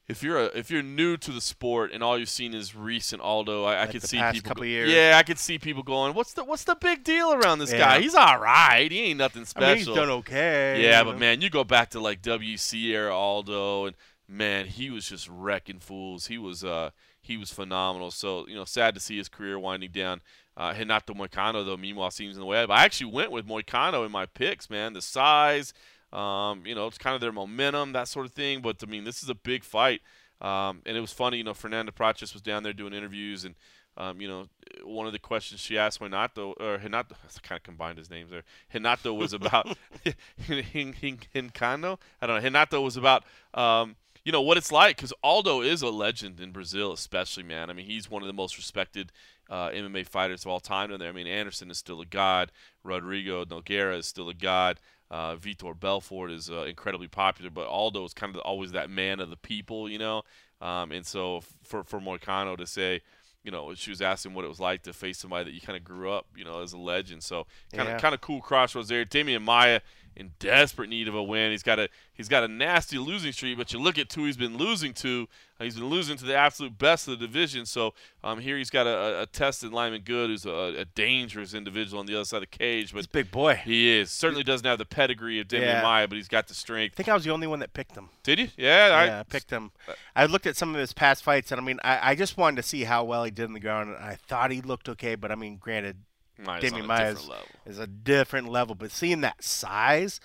if 0.08 0.24
you're 0.24 0.38
a, 0.38 0.46
if 0.46 0.72
you're 0.72 0.82
new 0.84 1.18
to 1.18 1.32
the 1.32 1.42
sport 1.42 1.92
and 1.92 2.02
all 2.02 2.18
you've 2.18 2.30
seen 2.30 2.54
is 2.54 2.76
recent 2.76 3.22
Aldo, 3.22 3.66
I, 3.66 3.84
I 3.84 3.88
could 3.88 4.04
see 4.04 4.22
people. 4.32 4.56
go-. 4.56 4.64
Yeah, 4.64 5.18
I 5.18 5.24
could 5.24 5.38
see 5.38 5.60
people 5.60 5.84
going, 5.84 6.14
"What's 6.14 6.34
the 6.34 6.44
what's 6.46 6.64
the 6.64 6.76
big 6.76 7.04
deal 7.04 7.34
around 7.34 7.60
this 7.60 7.72
Yeah. 7.72 7.80
guy? 7.80 8.02
He's 8.02 8.16
all 8.16 8.40
right. 8.40 8.90
He 8.92 9.02
ain't 9.02 9.18
nothing 9.18 9.42
I 9.42 9.46
special." 9.46 9.68
mean, 9.70 9.78
he's 9.78 9.88
done 9.96 10.10
okay. 10.10 10.82
Yeah, 10.82 11.04
but 11.04 11.14
know. 11.14 11.20
man, 11.20 11.42
you 11.42 11.50
go 11.50 11.64
back 11.64 11.90
to 11.92 12.00
like 12.00 12.22
WEC 12.22 12.82
era 12.86 13.14
Aldo, 13.14 13.86
and 13.88 13.96
man, 14.28 14.68
he 14.68 14.90
was 14.90 15.08
just 15.10 15.28
wrecking 15.30 15.80
fools. 15.80 16.28
He 16.28 16.38
was 16.38 16.64
uh 16.64 16.92
he 17.22 17.36
was 17.36 17.52
phenomenal. 17.52 18.12
So 18.12 18.48
you 18.48 18.56
know, 18.56 18.66
sad 18.66 18.94
to 18.96 19.02
see 19.02 19.18
his 19.18 19.28
career 19.30 19.60
winding 19.60 19.92
down. 19.92 20.22
Uh, 20.56 20.74
Moicano 20.74 21.64
though, 21.64 21.78
meanwhile, 21.78 22.10
seems 22.10 22.36
in 22.36 22.40
the 22.40 22.46
way. 22.46 22.66
But 22.66 22.74
I 22.74 22.84
actually 22.86 23.12
went 23.12 23.32
with 23.32 23.48
Moicano 23.48 24.06
in 24.06 24.12
my 24.12 24.26
picks, 24.26 24.70
man. 24.72 24.94
The 24.94 25.04
size, 25.04 25.72
um, 26.14 26.66
you 26.66 26.76
know, 26.76 26.88
it's 26.88 26.98
kind 26.98 27.16
of 27.16 27.22
their 27.22 27.32
momentum, 27.32 27.94
that 27.94 28.08
sort 28.08 28.26
of 28.26 28.34
thing. 28.34 28.62
But 28.62 28.78
I 28.84 28.86
mean, 28.86 29.04
this 29.04 29.24
is 29.24 29.30
a 29.30 29.36
big 29.36 29.64
fight. 29.64 30.02
Um, 30.42 30.82
and 30.86 30.96
it 30.96 31.02
was 31.02 31.12
funny, 31.12 31.38
you 31.38 31.44
know, 31.44 31.56
Fernanda 31.56 31.92
Prates 31.92 32.34
was 32.34 32.44
down 32.44 32.62
there 32.62 32.74
doing 32.74 32.94
interviews, 32.94 33.44
and 33.44 33.56
um, 33.98 34.22
you 34.22 34.28
know, 34.28 34.48
one 34.84 35.08
of 35.08 35.14
the 35.14 35.20
questions 35.20 35.60
she 35.60 35.78
asked 35.78 36.00
Renato 36.00 36.54
or 36.60 36.78
Renato, 36.78 37.16
I 37.24 37.40
kind 37.42 37.58
of 37.58 37.64
combined 37.64 37.98
his 37.98 38.10
names 38.12 38.30
there. 38.30 38.44
Renato 38.74 39.14
was 39.14 39.34
about 39.34 39.76
Hin- 40.38 40.94
Hin- 40.94 41.20
Hincano. 41.34 42.00
I 42.22 42.28
don't 42.28 42.38
know. 42.38 42.44
Renato 42.44 42.82
was 42.82 42.96
about 42.98 43.24
um, 43.56 43.96
you 44.24 44.32
know 44.32 44.42
what 44.42 44.58
it's 44.58 44.72
like 44.72 44.98
because 44.98 45.14
Aldo 45.24 45.62
is 45.62 45.82
a 45.82 45.90
legend 45.90 46.40
in 46.40 46.52
Brazil, 46.52 46.92
especially 46.92 47.44
man. 47.44 47.70
I 47.70 47.74
mean, 47.74 47.86
he's 47.88 48.12
one 48.12 48.22
of 48.22 48.28
the 48.28 48.34
most 48.34 48.58
respected 48.58 49.12
uh, 49.50 49.70
MMA 49.70 50.06
fighters 50.06 50.46
of 50.46 50.52
all 50.52 50.60
time 50.60 50.92
in 50.92 51.00
there. 51.00 51.10
I 51.10 51.14
mean, 51.14 51.28
Anderson 51.28 51.72
is 51.72 51.78
still 51.78 52.02
a 52.02 52.06
god. 52.06 52.52
Rodrigo 52.84 53.46
Nogueira 53.46 53.98
is 53.98 54.06
still 54.06 54.30
a 54.30 54.34
god. 54.34 54.80
Uh, 55.10 55.36
Vitor 55.36 55.78
Belfort 55.80 56.32
is 56.32 56.50
uh, 56.50 56.64
incredibly 56.64 57.08
popular, 57.08 57.50
but 57.50 57.68
Aldo 57.68 58.04
is 58.06 58.14
kind 58.14 58.36
of 58.36 58.42
always 58.42 58.72
that 58.74 58.90
man 58.90 59.20
of 59.20 59.30
the 59.30 59.38
people, 59.38 59.90
you 59.90 59.98
know. 59.98 60.24
Um, 60.62 60.92
and 60.92 61.06
so 61.06 61.42
for 61.64 61.84
for 61.84 62.00
Moicano 62.00 62.58
to 62.58 62.68
say, 62.68 63.02
you 63.44 63.52
know, 63.52 63.74
she 63.74 63.90
was 63.90 64.02
asking 64.02 64.34
what 64.34 64.44
it 64.44 64.50
was 64.50 64.60
like 64.60 64.84
to 64.84 64.94
face 64.94 65.18
somebody 65.20 65.46
that 65.46 65.54
you 65.54 65.62
kind 65.62 65.78
of 65.78 65.84
grew 65.84 66.12
up, 66.12 66.26
you 66.36 66.44
know, 66.44 66.62
as 66.62 66.74
a 66.74 66.78
legend. 66.78 67.24
So 67.24 67.46
kind 67.74 67.88
of 67.88 67.94
Yeah. 67.94 67.98
kind 67.98 68.14
of 68.16 68.22
cool 68.22 68.42
crossroads 68.42 68.90
there. 68.90 69.06
Demian 69.06 69.44
Maia 69.44 69.80
in 70.18 70.32
desperate 70.40 70.90
need 70.90 71.08
of 71.08 71.16
a 71.16 71.24
win. 71.24 71.52
He's 71.52 71.64
got 71.64 71.80
a 71.80 71.88
he's 72.14 72.28
got 72.28 72.44
a 72.44 72.48
nasty 72.48 72.98
losing 72.98 73.32
streak, 73.32 73.58
but 73.58 73.72
you 73.72 73.80
look 73.80 73.98
at 73.98 74.12
who 74.12 74.26
he's 74.26 74.36
been 74.38 74.58
losing 74.58 74.94
to. 74.96 75.28
uh, 75.60 75.64
He's 75.64 75.76
been 75.76 75.90
losing 75.90 76.18
to 76.18 76.26
the 76.26 76.36
absolute 76.36 76.78
best 76.78 77.08
of 77.08 77.20
the 77.20 77.26
division. 77.28 77.66
So 77.66 77.94
um, 78.24 78.40
here 78.40 78.58
he's 78.58 78.70
got 78.70 78.86
a, 78.88 79.22
a, 79.22 79.26
tested 79.26 79.72
Lyman 79.72 80.02
Good, 80.02 80.30
who's 80.30 80.46
a, 80.46 80.80
a 80.80 80.86
dangerous 80.86 81.54
individual 81.54 82.00
on 82.00 82.06
the 82.06 82.16
other 82.16 82.26
side 82.26 82.38
of 82.44 82.50
the 82.50 82.58
cage. 82.58 82.92
But 82.92 82.98
he's 83.00 83.06
a 83.06 83.10
big 83.10 83.32
boy. 83.32 83.56
he 83.64 83.98
is 83.98 84.12
certainly 84.12 84.44
doesn't 84.44 84.66
have 84.68 84.78
the 84.78 84.86
pedigree 84.86 85.40
of 85.40 85.48
Demian 85.48 85.62
Yeah. 85.62 85.82
Maia, 85.82 86.08
but 86.08 86.16
he's 86.16 86.28
got 86.28 86.48
the 86.48 86.54
strength. 86.54 86.94
I 86.94 86.98
think 86.98 87.10
I 87.10 87.14
was 87.14 87.24
the 87.24 87.32
only 87.32 87.48
one 87.48 87.60
that 87.60 87.74
picked 87.74 87.96
him. 87.96 88.10
Did 88.24 88.40
you? 88.40 88.48
Yeah, 88.58 88.90
I, 88.94 89.06
yeah, 89.06 89.20
I 89.20 89.24
picked 89.24 89.52
him. 89.52 89.72
I 90.16 90.26
looked 90.26 90.48
at 90.48 90.56
some 90.58 90.74
of 90.76 90.80
his 90.82 90.94
past 90.94 91.24
fights, 91.24 91.52
and 91.52 91.62
I 91.62 91.64
mean, 91.64 91.80
I, 91.84 92.12
I 92.12 92.16
just 92.16 92.38
wanted 92.38 92.58
to 92.58 92.64
see 92.64 92.84
how 92.84 93.04
well 93.04 93.24
he 93.24 93.32
did 93.32 93.46
in 93.46 93.54
the 93.54 93.60
ground. 93.60 93.90
And 93.96 94.04
I 94.04 94.16
thought 94.16 94.52
he 94.52 94.62
looked 94.62 94.90
okay, 94.90 95.16
but 95.16 95.32
I 95.32 95.36
mean, 95.36 95.58
granted, 95.58 95.98
Maia's 96.46 96.64
Demian 96.72 96.74
on 96.76 96.82
a 96.82 96.88
Maia 96.88 97.14
level. 97.14 97.36
is 97.66 97.80
a 97.80 97.88
different 97.88 98.50
level. 98.50 98.76
But 98.76 98.92
seeing 98.92 99.22
that 99.22 99.44
size, 99.44 100.20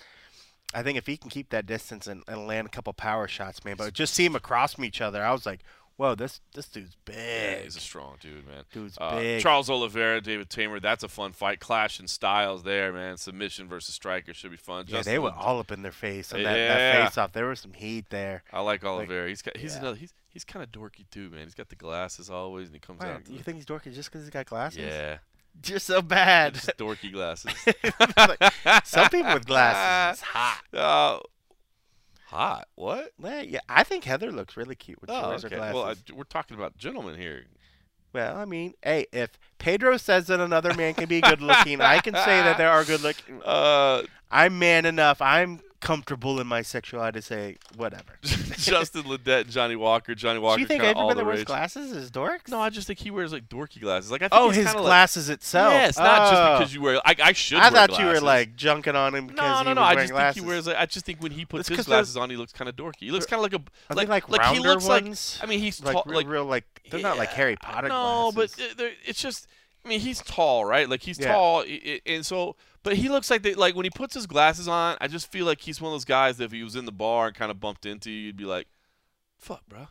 I 0.73 0.83
think 0.83 0.97
if 0.97 1.05
he 1.07 1.17
can 1.17 1.29
keep 1.29 1.49
that 1.49 1.65
distance 1.65 2.07
and, 2.07 2.23
and 2.27 2.47
land 2.47 2.67
a 2.67 2.69
couple 2.69 2.93
power 2.93 3.27
shots, 3.27 3.63
man. 3.65 3.75
But 3.77 3.93
just 3.93 4.13
see 4.13 4.25
him 4.25 4.35
across 4.35 4.73
from 4.75 4.85
each 4.85 5.01
other, 5.01 5.23
I 5.23 5.31
was 5.31 5.45
like, 5.45 5.61
Whoa, 5.95 6.15
this 6.15 6.41
this 6.55 6.67
dude's 6.67 6.97
big. 7.05 7.15
Yeah, 7.15 7.59
he's 7.59 7.75
a 7.75 7.79
strong 7.79 8.15
dude, 8.19 8.47
man. 8.47 8.63
Dude's 8.73 8.97
Uh, 8.99 9.19
big. 9.19 9.43
Charles 9.43 9.69
Oliveira, 9.69 10.21
David 10.21 10.49
Teymur, 10.49 10.81
that's 10.81 11.03
a 11.03 11.07
fun 11.07 11.33
fight. 11.33 11.59
Clash 11.59 11.99
in 11.99 12.07
styles 12.07 12.63
there, 12.63 12.91
man. 12.91 13.15
Submission 13.17 13.67
versus 13.67 13.93
striker 13.93 14.33
should 14.33 14.49
be 14.49 14.57
fun. 14.57 14.85
yeah, 14.87 14.97
Justin 14.97 15.13
they 15.13 15.19
were 15.19 15.29
all 15.31 15.59
up 15.59 15.71
in 15.71 15.83
their 15.83 15.91
face 15.91 16.29
that, 16.29 16.39
Yeah. 16.39 16.51
that 16.51 17.05
face 17.09 17.17
off. 17.19 17.31
There 17.33 17.45
was 17.45 17.59
some 17.59 17.73
heat 17.73 18.09
there. 18.09 18.41
I 18.51 18.61
like 18.61 18.83
Oliveira. 18.83 19.29
he's 19.29 19.43
got 19.43 19.55
he's 19.55 19.75
yeah. 19.75 19.81
another 19.81 19.97
he's 19.97 20.13
he's 20.29 20.43
kind 20.43 20.63
of 20.63 20.71
dorky 20.71 21.05
too, 21.11 21.29
man. 21.29 21.43
He's 21.43 21.53
got 21.53 21.69
the 21.69 21.75
glasses 21.75 22.27
always, 22.27 22.69
and 22.69 22.75
he 22.75 22.79
comes 22.79 22.99
Why, 23.01 23.11
out. 23.11 23.29
you 23.29 23.37
think 23.43 23.57
he's 23.57 23.65
dorky 23.67 23.93
just 23.93 24.09
because 24.09 24.23
he's 24.23 24.31
got 24.31 24.47
glasses? 24.47 24.79
yeah, 24.79 25.19
You're 25.65 25.79
so 25.79 26.01
bad. 26.01 26.55
just 26.55 26.71
dorky 26.77 27.11
glasses. 27.11 27.51
Like, 28.17 28.53
some 28.85 29.09
people 29.09 29.33
with 29.33 29.45
glasses, 29.45 30.19
it's 30.21 30.29
hot. 30.29 30.61
Uh, 30.73 31.19
hot? 32.27 32.67
What? 32.75 33.11
Yeah, 33.21 33.41
yeah, 33.41 33.59
I 33.69 33.83
think 33.83 34.03
Heather 34.03 34.31
looks 34.31 34.57
really 34.57 34.75
cute 34.75 34.99
she 35.05 35.13
Oh, 35.13 35.31
okay. 35.33 35.55
glasses. 35.55 35.73
Well, 35.73 35.83
I, 35.83 35.95
we're 36.13 36.23
talking 36.23 36.57
about 36.57 36.77
gentlemen 36.77 37.17
here. 37.17 37.45
Well, 38.13 38.37
I 38.37 38.45
mean, 38.45 38.73
hey, 38.83 39.07
if 39.11 39.39
Pedro 39.57 39.97
says 39.97 40.27
that 40.27 40.39
another 40.39 40.73
man 40.75 40.93
can 40.93 41.07
be 41.07 41.19
good 41.21 41.41
looking, 41.41 41.81
I 41.81 41.99
can 41.99 42.13
say 42.13 42.41
that 42.43 42.57
there 42.59 42.69
are 42.69 42.83
good 42.83 43.01
looking. 43.01 43.41
Uh, 43.43 44.03
I'm 44.29 44.59
man 44.59 44.85
enough. 44.85 45.19
I'm 45.21 45.61
comfortable 45.83 46.39
in 46.39 46.47
my 46.47 46.61
sexuality 46.61 47.19
to 47.19 47.21
say 47.21 47.57
whatever. 47.75 48.13
Justin 48.23 49.03
Ledet 49.03 49.49
Johnny 49.49 49.75
Walker. 49.75 50.15
Johnny 50.15 50.39
Walker. 50.39 50.55
Do 50.57 50.61
you 50.61 50.67
think 50.67 50.81
everybody 50.83 51.15
that 51.19 51.25
wears 51.25 51.39
rage. 51.39 51.45
glasses 51.47 51.91
is 51.91 52.09
dorks? 52.09 52.47
No, 52.49 52.59
I 52.61 52.69
just 52.69 52.87
think 52.87 52.99
he 52.99 53.11
wears 53.11 53.33
like 53.33 53.49
dorky 53.49 53.81
glasses. 53.81 54.09
Like 54.09 54.21
I 54.21 54.29
think 54.29 54.41
oh, 54.41 54.49
his 54.49 54.71
glasses 54.71 55.27
Like, 55.27 55.35
itself. 55.39 55.73
yeah, 55.73 55.87
it's 55.89 55.97
not 55.97 56.19
Oh. 56.21 56.31
just 56.31 56.59
because 56.59 56.73
you 56.73 56.81
wear. 56.81 57.01
I, 57.05 57.15
I 57.21 57.33
should. 57.33 57.57
I 57.59 57.69
thought 57.69 57.99
you 57.99 58.05
were 58.05 58.21
like 58.21 58.55
junking 58.55 58.95
on 58.95 59.13
him 59.13 59.27
because 59.27 59.37
No, 59.41 59.57
he 59.57 59.63
no, 59.65 59.69
was 59.71 59.75
no. 59.75 59.81
I 59.81 59.95
just 59.95 60.11
glasses. 60.13 60.35
think 60.35 60.45
he 60.45 60.49
wears. 60.49 60.67
Like, 60.67 60.77
I 60.77 60.85
just 60.85 61.05
think 61.05 61.21
when 61.21 61.31
he 61.33 61.43
puts 61.45 61.67
his 61.67 61.85
glasses 61.85 62.15
on, 62.15 62.29
he 62.29 62.37
looks 62.37 62.53
kind 62.53 62.69
of 62.69 62.75
dorky. 62.77 62.99
He 63.01 63.11
looks 63.11 63.25
kind 63.25 63.45
of 63.45 63.51
like 63.51 63.61
a 63.61 63.93
like 63.93 64.07
like 64.07 64.29
like 64.29 64.41
rounder 64.41 64.61
he 64.61 64.65
looks 64.65 64.87
ones? 64.87 65.37
like. 65.41 65.47
I 65.47 65.49
mean, 65.51 65.59
he's 65.59 65.83
like 65.83 65.93
tall. 65.93 66.03
real, 66.07 66.15
like 66.17 66.27
real, 66.27 66.45
like 66.45 66.63
they're 66.89 67.01
not 67.01 67.17
like 67.17 67.29
Harry 67.29 67.57
Potter 67.57 67.89
No, 67.89 68.31
glasses. 68.33 68.73
but 68.77 68.85
uh, 68.85 68.89
it's 69.05 69.21
just. 69.21 69.47
I 69.85 69.89
mean, 69.89 69.99
he's 69.99 70.21
tall, 70.21 70.63
right? 70.63 70.87
Like 70.89 71.01
he's 71.01 71.17
tall, 71.17 71.65
and 72.05 72.25
so. 72.25 72.55
But 72.83 72.97
he 72.97 73.09
looks 73.09 73.29
like 73.31 73.41
they 73.43 73.53
like 73.55 73.75
when 73.75 73.85
he 73.85 73.89
puts 73.89 74.13
his 74.13 74.27
glasses 74.27 74.67
on. 74.67 74.97
I 74.99 75.07
just 75.07 75.31
feel 75.31 75.45
like 75.45 75.61
he's 75.61 75.79
one 75.79 75.91
of 75.91 75.95
those 75.95 76.05
guys 76.05 76.37
that 76.37 76.45
if 76.45 76.51
he 76.51 76.63
was 76.63 76.75
in 76.75 76.85
the 76.85 76.91
bar 76.91 77.27
and 77.27 77.35
kind 77.35 77.49
of 77.49 77.59
bumped 77.59 77.85
into 77.85 78.11
you, 78.11 78.27
you'd 78.27 78.37
be 78.37 78.45
like, 78.45 78.67
"Fuck, 79.37 79.61
bro." 79.67 79.87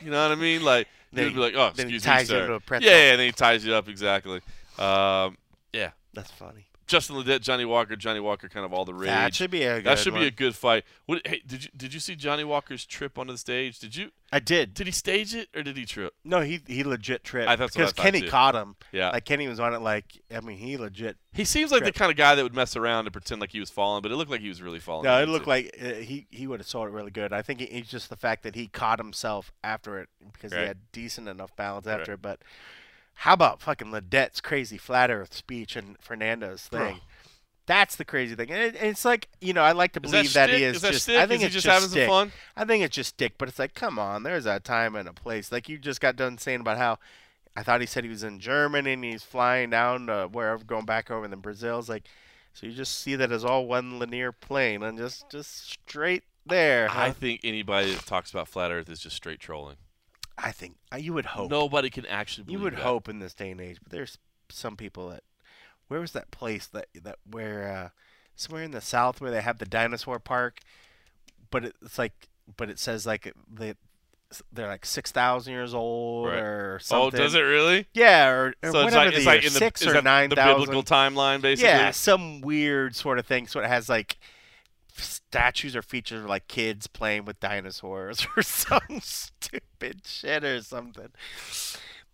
You 0.00 0.10
know 0.10 0.22
what 0.22 0.32
I 0.32 0.40
mean? 0.40 0.64
Like 0.64 0.88
Then 1.12 1.24
you'd 1.24 1.34
be 1.34 1.40
like, 1.40 1.54
"Oh, 1.56 1.68
excuse 1.68 2.02
ties 2.02 2.30
me, 2.30 2.36
you 2.36 2.46
sir." 2.46 2.52
a 2.52 2.80
yeah, 2.80 2.90
yeah, 2.90 3.10
and 3.12 3.20
then 3.20 3.26
he 3.26 3.32
ties 3.32 3.64
you 3.64 3.74
up 3.74 3.88
exactly. 3.88 4.40
Um, 4.78 5.38
yeah, 5.72 5.90
That's 6.12 6.30
funny. 6.30 6.67
Justin 6.88 7.16
Ledet, 7.16 7.40
Johnny 7.42 7.64
Walker, 7.64 7.94
Johnny 7.94 8.18
Walker, 8.18 8.48
kind 8.48 8.66
of 8.66 8.72
all 8.72 8.84
the 8.84 8.94
rage. 8.94 9.08
That 9.08 9.34
should 9.34 9.50
be 9.50 9.62
a 9.62 9.76
good 9.76 9.84
That 9.84 9.98
should 9.98 10.14
be 10.14 10.26
a 10.26 10.30
good 10.30 10.56
fight. 10.56 10.84
What, 11.06 11.24
hey, 11.26 11.42
did 11.46 11.64
you 11.64 11.70
did 11.76 11.94
you 11.94 12.00
see 12.00 12.16
Johnny 12.16 12.44
Walker's 12.44 12.84
trip 12.86 13.18
onto 13.18 13.32
the 13.32 13.38
stage? 13.38 13.78
Did 13.78 13.94
you 13.94 14.10
I 14.32 14.40
did. 14.40 14.74
did 14.74 14.86
he 14.86 14.92
stage 14.92 15.34
it 15.34 15.48
or 15.54 15.62
did 15.62 15.76
he 15.76 15.84
trip? 15.84 16.14
No, 16.24 16.40
he 16.40 16.60
he 16.66 16.82
legit 16.84 17.24
tripped 17.24 17.48
I- 17.48 17.56
that's 17.56 17.76
what 17.76 17.82
I 17.82 17.84
because 17.84 17.92
thought, 17.94 18.02
Kenny 18.02 18.20
too. 18.22 18.28
caught 18.28 18.54
him. 18.54 18.74
Yeah, 18.92 19.10
Like 19.10 19.24
Kenny 19.24 19.46
was 19.48 19.60
on 19.60 19.74
it. 19.74 19.80
Like 19.80 20.20
I 20.34 20.40
mean, 20.40 20.58
he 20.58 20.76
legit. 20.76 21.16
he 21.32 21.44
seems 21.44 21.70
like 21.70 21.82
trip. 21.82 21.94
the 21.94 21.98
kind 21.98 22.10
of 22.10 22.16
guy 22.16 22.34
that 22.34 22.42
would 22.42 22.54
mess 22.54 22.74
around 22.74 23.06
and 23.06 23.12
pretend 23.12 23.40
like 23.40 23.52
he 23.52 23.60
was 23.60 23.70
falling, 23.70 24.02
but 24.02 24.10
it 24.10 24.16
looked 24.16 24.30
like 24.30 24.40
he 24.40 24.48
was 24.48 24.60
really 24.62 24.80
falling. 24.80 25.04
No, 25.04 25.22
it 25.22 25.28
looked 25.28 25.46
like 25.46 25.76
uh, 25.80 25.92
he 25.94 26.26
he 26.30 26.46
would 26.46 26.60
have 26.60 26.66
saw 26.66 26.84
it 26.86 26.90
really 26.90 27.10
good. 27.10 27.32
I 27.32 27.42
think 27.42 27.60
it's 27.60 27.88
just 27.90 28.08
the 28.08 28.16
fact 28.16 28.42
that 28.44 28.54
he 28.54 28.66
caught 28.66 28.98
himself 28.98 29.52
after 29.62 29.98
it 29.98 30.08
because 30.32 30.52
Right. 30.52 30.60
he 30.62 30.66
had 30.68 30.78
decent 30.92 31.28
enough 31.28 31.54
balance 31.54 31.86
Right. 31.86 32.00
after 32.00 32.14
it. 32.14 32.22
But 32.22 32.40
how 33.22 33.32
about 33.32 33.60
fucking 33.60 33.90
Ledet's 33.90 34.40
crazy 34.40 34.78
flat 34.78 35.10
Earth 35.10 35.34
speech 35.34 35.74
and 35.74 35.98
Fernando's 36.00 36.68
Bro. 36.68 36.80
thing? 36.80 37.00
That's 37.66 37.96
the 37.96 38.04
crazy 38.04 38.34
thing, 38.34 38.50
and, 38.50 38.62
it, 38.62 38.76
and 38.76 38.88
it's 38.88 39.04
like 39.04 39.28
you 39.40 39.52
know 39.52 39.62
I 39.62 39.72
like 39.72 39.92
to 39.92 40.00
Is 40.02 40.10
believe 40.10 40.32
that, 40.34 40.46
that, 40.46 40.56
he 40.56 40.64
is, 40.64 40.76
Is 40.76 40.82
that 40.82 40.92
just. 40.92 41.04
shtick? 41.04 41.18
I 41.18 41.26
think 41.26 41.36
is 41.36 41.40
he 41.40 41.46
it's 41.46 41.54
just, 41.54 41.66
just 41.66 41.74
having 41.74 41.88
stick. 41.90 42.08
some 42.08 42.30
fun? 42.30 42.32
I 42.56 42.64
think 42.64 42.84
it's 42.84 42.94
just 42.94 43.10
stick, 43.10 43.34
but 43.36 43.48
it's 43.48 43.58
like, 43.58 43.74
come 43.74 43.98
on, 43.98 44.22
there's 44.22 44.46
a 44.46 44.60
time 44.60 44.94
and 44.94 45.08
a 45.08 45.12
place. 45.12 45.52
Like 45.52 45.68
you 45.68 45.78
just 45.78 46.00
got 46.00 46.16
done 46.16 46.38
saying 46.38 46.60
about 46.60 46.78
how 46.78 46.98
I 47.56 47.62
thought 47.62 47.80
he 47.80 47.86
said 47.86 48.04
he 48.04 48.10
was 48.10 48.22
in 48.22 48.38
Germany 48.38 48.92
and 48.92 49.04
he's 49.04 49.24
flying 49.24 49.70
down 49.70 50.06
to 50.06 50.28
wherever, 50.30 50.62
going 50.64 50.86
back 50.86 51.10
over, 51.10 51.24
and 51.24 51.32
then 51.32 51.40
Brazil's 51.40 51.88
like, 51.88 52.04
so 52.54 52.66
you 52.66 52.72
just 52.72 52.98
see 53.00 53.16
that 53.16 53.32
as 53.32 53.44
all 53.44 53.66
one 53.66 53.98
linear 53.98 54.32
plane 54.32 54.82
and 54.82 54.96
just 54.96 55.28
just 55.28 55.70
straight 55.72 56.22
there. 56.46 56.88
I 56.90 57.10
think 57.10 57.40
anybody 57.42 57.92
that 57.92 58.06
talks 58.06 58.30
about 58.30 58.48
flat 58.48 58.70
Earth 58.70 58.88
is 58.88 59.00
just 59.00 59.16
straight 59.16 59.40
trolling. 59.40 59.76
I 60.42 60.52
think 60.52 60.76
uh, 60.92 60.96
you 60.96 61.12
would 61.12 61.26
hope. 61.26 61.50
Nobody 61.50 61.90
can 61.90 62.06
actually. 62.06 62.52
you 62.52 62.60
would 62.60 62.74
that. 62.74 62.82
hope 62.82 63.08
in 63.08 63.18
this 63.18 63.34
day 63.34 63.50
and 63.50 63.60
age, 63.60 63.78
but 63.82 63.92
there's 63.92 64.18
some 64.48 64.76
people 64.76 65.08
that. 65.10 65.22
Where 65.88 66.00
was 66.00 66.12
that 66.12 66.30
place 66.30 66.66
that 66.68 66.86
that 67.02 67.16
where 67.28 67.72
uh, 67.72 67.88
somewhere 68.36 68.62
in 68.62 68.72
the 68.72 68.80
south 68.80 69.20
where 69.20 69.30
they 69.30 69.40
have 69.40 69.58
the 69.58 69.64
dinosaur 69.64 70.18
park, 70.18 70.60
but 71.50 71.64
it's 71.64 71.98
like, 71.98 72.28
but 72.56 72.68
it 72.68 72.78
says 72.78 73.06
like 73.06 73.32
they 73.50 73.74
they're 74.52 74.66
like 74.68 74.84
six 74.84 75.10
thousand 75.10 75.54
years 75.54 75.72
old 75.72 76.28
Right. 76.28 76.38
or 76.38 76.78
something. 76.82 77.20
Oh, 77.20 77.24
does 77.24 77.34
it 77.34 77.40
really? 77.40 77.86
Yeah, 77.94 78.28
or, 78.28 78.54
or 78.62 78.70
So 78.70 78.80
it's 78.80 78.94
whatever 78.94 78.96
like 78.96 79.10
the 79.12 79.16
it's 79.16 79.26
like 79.26 79.44
in 79.44 79.52
the 79.52 79.58
six 79.58 79.82
is 79.82 79.88
or 79.88 80.02
nine 80.02 80.28
the 80.30 80.36
biblical 80.36 80.82
timeline, 80.82 81.40
basically. 81.40 81.70
Yeah, 81.70 81.90
some 81.90 82.42
weird 82.42 82.94
sort 82.94 83.18
of 83.18 83.26
thing. 83.26 83.46
So 83.46 83.60
it 83.60 83.66
has 83.66 83.88
like 83.88 84.18
statues 85.30 85.76
or 85.76 85.82
features 85.82 86.22
of 86.22 86.28
like 86.28 86.48
kids 86.48 86.86
playing 86.86 87.24
with 87.24 87.38
dinosaurs 87.40 88.26
or 88.36 88.42
some 88.42 88.80
stupid 89.00 90.02
shit 90.06 90.42
or 90.44 90.62
something. 90.62 91.08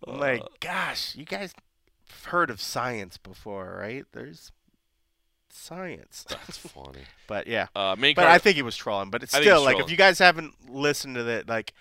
I'm 0.07 0.19
like, 0.19 0.43
Uh. 0.43 0.47
gosh, 0.61 1.15
you 1.15 1.25
guys 1.25 1.53
have 2.09 2.33
heard 2.33 2.51
of 2.51 2.61
science 2.61 3.17
before, 3.17 3.77
right? 3.81 4.05
There's 4.13 4.51
science. 5.49 6.25
That's 6.29 6.57
funny. 6.75 7.03
But 7.27 7.47
yeah. 7.47 7.69
Uh, 7.75 7.95
But 7.97 8.15
card. 8.17 8.29
I 8.29 8.39
think 8.39 8.57
he 8.57 8.63
was 8.63 8.77
trolling. 8.77 9.11
But 9.11 9.23
it's 9.23 9.35
I 9.35 9.41
still 9.41 9.61
like 9.63 9.73
trolling. 9.73 9.85
if 9.87 9.91
you 9.91 9.97
guys 9.97 10.19
haven't 10.19 10.71
listened 10.71 11.15
to 11.17 11.23
that, 11.25 11.49
like 11.49 11.73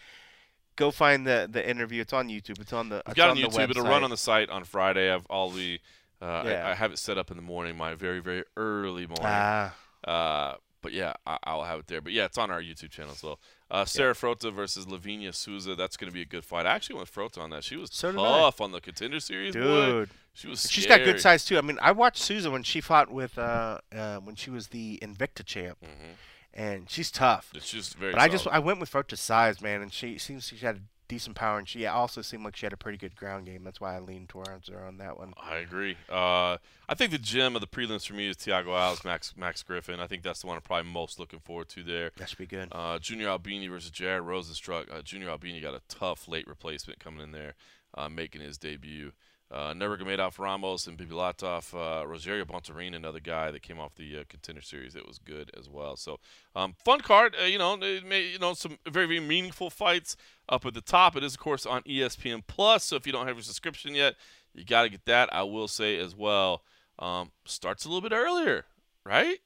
go 0.76 0.92
find 0.92 1.26
the 1.26 1.48
the 1.52 1.68
interview. 1.68 2.02
It's 2.02 2.14
on 2.14 2.30
YouTube. 2.30 2.60
It's 2.62 2.74
on 2.74 2.90
the 2.90 2.98
I've 3.06 3.12
it's 3.12 3.16
got 3.18 3.30
on 3.32 3.38
on 3.44 3.50
YouTube. 3.52 3.70
It'll 3.72 3.84
run 3.84 4.04
on 4.04 4.10
the 4.10 4.18
site 4.18 4.50
on 4.50 4.64
Friday. 4.64 5.12
I've 5.12 5.26
all 5.28 5.50
the. 5.50 5.80
Uh, 6.22 6.44
Yeah. 6.46 6.68
I, 6.68 6.72
I 6.72 6.74
have 6.76 6.92
it 6.94 7.00
set 7.00 7.18
up 7.18 7.32
in 7.32 7.38
the 7.38 7.44
morning, 7.44 7.76
my 7.76 7.96
very 7.96 8.20
very 8.20 8.44
early 8.56 9.08
morning. 9.08 9.26
Ah, 9.26 9.74
Uh, 10.06 10.56
but 10.84 10.94
yeah, 10.94 11.14
I, 11.26 11.40
I'll 11.46 11.64
have 11.64 11.80
it 11.80 11.88
there. 11.88 12.02
But 12.02 12.14
yeah, 12.14 12.26
it's 12.26 12.38
on 12.38 12.52
our 12.52 12.62
YouTube 12.62 12.92
channel 12.92 13.14
as 13.14 13.24
well. 13.24 13.40
Uh, 13.72 13.86
Sarah 13.86 14.14
Frota 14.14 14.54
versus 14.54 14.86
Livinha 14.86 15.34
Souza. 15.34 15.74
That's 15.76 15.98
going 15.98 16.10
to 16.10 16.14
be 16.14 16.22
a 16.22 16.26
good 16.26 16.46
fight. 16.46 16.68
I 16.68 16.76
actually 16.76 16.98
went 16.98 17.12
Frota 17.12 17.40
on 17.40 17.50
that. 17.50 17.64
She 17.64 17.76
was 17.76 17.90
So 17.92 18.12
tough 18.12 18.62
on 18.62 18.72
the 18.72 18.80
contender 18.80 19.20
series, 19.20 19.56
boy. 19.56 19.62
dude. 19.62 20.10
She 20.36 20.48
was. 20.48 20.70
She's 20.70 20.86
got 20.86 21.04
good 21.04 21.20
size 21.20 21.44
too. 21.46 21.58
I 21.58 21.62
mean, 21.62 21.80
I 21.82 21.92
watched 21.92 22.22
Souza 22.22 22.52
when 22.52 22.62
she 22.62 22.82
fought 22.82 23.12
with 23.12 23.38
uh, 23.40 23.80
uh 23.96 24.18
when 24.18 24.36
she 24.36 24.52
was 24.52 24.68
the 24.68 25.00
Invicta 25.02 25.44
champ, 25.46 25.78
Mhm. 25.84 26.16
and 26.54 26.90
she's 26.90 27.10
tough. 27.12 27.52
It's 27.56 27.70
just 27.72 27.96
very. 27.96 28.12
But 28.14 28.22
I 28.22 28.28
just. 28.28 28.46
I 28.48 28.60
went 28.60 28.80
with 28.80 28.92
Frota's 28.92 29.20
size, 29.20 29.62
man, 29.62 29.82
and 29.82 29.92
she 29.94 30.18
seems 30.18 30.48
she 30.48 30.58
had 30.58 30.82
decent 31.14 31.36
power, 31.36 31.60
and 31.60 31.70
she 31.70 31.86
also 31.86 32.24
seemed 32.24 32.44
like 32.44 32.56
she 32.56 32.66
had 32.66 32.74
a 32.74 32.78
pretty 32.78 32.98
good 32.98 33.16
ground 33.16 33.46
game. 33.46 33.64
That's 33.64 33.80
why 33.80 33.96
I 33.96 34.00
leaned 34.00 34.30
towards 34.30 34.68
her 34.70 34.84
on 34.84 34.98
that 34.98 35.18
one. 35.18 35.34
I 35.42 35.58
agree. 35.58 35.96
Uh, 36.10 36.58
I 36.90 36.96
think 36.96 37.12
the 37.12 37.20
gem 37.20 37.56
of 37.56 37.62
the 37.62 37.68
prelims 37.68 38.08
for 38.08 38.16
me 38.16 38.28
is 38.28 38.38
Thiago 38.38 38.68
Alves, 38.68 39.06
Max 39.06 39.36
Max 39.38 39.62
Griffin. 39.62 40.00
I 40.00 40.08
think 40.08 40.24
that's 40.24 40.42
the 40.42 40.48
one 40.48 40.56
I'm 40.56 40.64
probably 40.64 40.92
most 40.92 41.20
looking 41.20 41.40
forward 41.40 41.70
to 41.70 41.84
there. 41.84 42.12
That 42.18 42.30
should 42.30 42.40
be 42.40 42.48
good. 42.48 42.70
Uh, 42.72 42.98
Junior 42.98 43.30
Albini 43.30 43.68
versus 43.68 43.92
Jared 43.92 44.24
Rozenstruik. 44.24 44.92
Uh, 44.92 45.04
Junior 45.04 45.30
Albini 45.30 45.62
got 45.62 45.76
a 45.76 45.82
tough 45.88 46.28
late 46.28 46.48
replacement 46.48 47.00
coming 47.00 47.22
in 47.22 47.32
there, 47.32 47.54
uh, 47.94 48.10
making 48.10 48.42
his 48.42 48.58
debut. 48.58 49.12
Uh, 49.54 49.72
Nurmagomedov 49.72 50.40
Ramos 50.40 50.88
and 50.88 50.98
Bibulatov, 50.98 51.76
uh, 51.76 52.04
Rogerio 52.08 52.44
Bontorin, 52.44 52.96
another 52.96 53.20
guy 53.20 53.52
that 53.52 53.62
came 53.62 53.80
off 53.80 53.94
the 53.94 54.18
uh, 54.18 54.24
contender 54.28 54.62
series 54.64 54.94
that 54.94 55.08
was 55.08 55.20
good 55.20 55.52
as 55.56 55.70
well. 55.70 55.96
So, 55.96 56.20
um, 56.56 56.74
fun 56.84 57.02
card. 57.02 57.36
Uh, 57.40 57.46
you 57.46 57.60
know, 57.60 57.78
it 57.80 58.04
may, 58.04 58.24
you 58.24 58.40
know, 58.40 58.56
some 58.56 58.80
very 58.90 59.06
very 59.06 59.20
meaningful 59.20 59.70
fights 59.70 60.18
up 60.50 60.66
at 60.66 60.74
the 60.74 60.82
top. 60.82 61.16
It 61.16 61.24
is 61.24 61.36
of 61.36 61.40
course 61.40 61.68
on 61.68 61.84
ESPN 61.84 62.42
Plus. 62.48 62.84
So 62.86 62.96
if 62.96 63.06
you 63.06 63.14
don't 63.14 63.28
have 63.28 63.36
your 63.36 63.44
subscription 63.44 63.94
yet, 63.94 64.16
you 64.56 64.66
got 64.66 64.84
to 64.84 64.90
get 64.90 65.06
that. 65.06 65.32
I 65.32 65.44
will 65.44 65.68
say 65.68 66.00
as 66.00 66.16
well. 66.16 66.64
Um, 66.98 67.32
starts 67.46 67.86
a 67.86 67.90
little 67.90 68.02
bit 68.02 68.16
earlier, 68.16 68.66
right? 69.06 69.38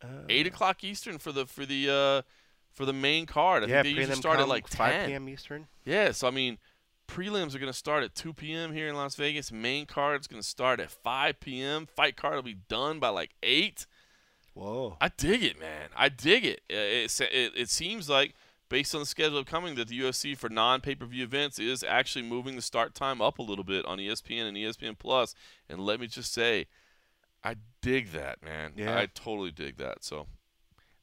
Uh, 0.00 0.22
eight 0.28 0.46
o'clock 0.46 0.84
Eastern 0.84 1.18
for 1.18 1.32
the 1.32 1.46
for 1.46 1.66
the 1.66 1.90
uh, 1.90 2.22
for 2.72 2.84
the 2.84 2.92
main 2.92 3.26
card. 3.26 3.64
I 3.64 3.66
yeah, 3.66 3.82
think 3.82 3.96
they 3.96 4.00
usually 4.02 4.16
start 4.18 4.38
at 4.40 4.48
like 4.48 4.68
5 4.68 4.92
10. 4.92 5.08
p.m. 5.08 5.28
Eastern. 5.28 5.66
Yeah, 5.84 6.12
so 6.12 6.28
I 6.28 6.30
mean, 6.30 6.58
prelims 7.06 7.54
are 7.54 7.58
going 7.58 7.72
to 7.72 7.78
start 7.78 8.02
at 8.04 8.14
2 8.14 8.32
p.m. 8.34 8.72
here 8.72 8.88
in 8.88 8.94
Las 8.94 9.14
Vegas. 9.14 9.52
Main 9.52 9.86
card's 9.86 10.26
going 10.26 10.42
to 10.42 10.48
start 10.48 10.80
at 10.80 10.90
5 10.90 11.40
p.m. 11.40 11.86
Fight 11.86 12.16
card 12.16 12.36
will 12.36 12.42
be 12.42 12.58
done 12.68 12.98
by 12.98 13.08
like 13.08 13.30
8. 13.42 13.86
Whoa. 14.54 14.96
I 15.00 15.08
dig 15.08 15.42
it, 15.42 15.58
man. 15.58 15.88
I 15.96 16.08
dig 16.08 16.44
it. 16.44 16.60
Uh, 16.70 16.76
It, 16.76 17.20
it, 17.20 17.52
it 17.56 17.70
seems 17.70 18.08
like, 18.08 18.34
based 18.68 18.94
on 18.94 19.00
the 19.00 19.06
schedule 19.06 19.38
upcoming, 19.38 19.74
that 19.74 19.88
the 19.88 19.98
UFC 19.98 20.36
for 20.36 20.48
non 20.48 20.80
pay 20.80 20.94
per 20.94 21.06
view 21.06 21.24
events 21.24 21.58
is 21.58 21.82
actually 21.82 22.22
moving 22.22 22.56
the 22.56 22.62
start 22.62 22.94
time 22.94 23.20
up 23.20 23.38
a 23.38 23.42
little 23.42 23.64
bit 23.64 23.84
on 23.84 23.98
ESPN 23.98 24.46
and 24.48 24.56
ESPN 24.56 24.98
Plus. 24.98 25.34
And 25.68 25.80
let 25.80 26.00
me 26.00 26.06
just 26.06 26.32
say, 26.32 26.66
I 27.42 27.56
dig 27.82 28.12
that, 28.12 28.42
man. 28.42 28.72
Yeah. 28.76 28.96
I 28.96 29.06
totally 29.06 29.50
dig 29.50 29.76
that. 29.76 30.04
So 30.04 30.26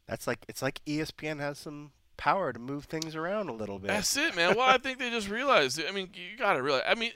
That's 0.08 0.28
like 0.28 0.40
it's 0.48 0.62
like 0.62 0.82
ESPN 0.86 1.40
has 1.40 1.60
some 1.60 1.92
power 2.22 2.54
to 2.54 2.60
move 2.60 2.86
things 2.86 3.16
around 3.16 3.50
a 3.50 3.54
little 3.54 3.80
bit. 3.80 3.88
That's 3.88 4.16
it, 4.16 4.36
man. 4.36 4.56
Well, 4.56 4.70
I 4.70 4.78
think 4.78 5.00
they 5.00 5.10
just 5.10 5.28
realized. 5.28 5.82
I 5.84 5.92
mean, 5.92 6.10
you 6.14 6.38
got 6.38 6.54
to 6.54 6.62
realize. 6.62 6.84
I 6.88 6.94
mean, 6.94 7.12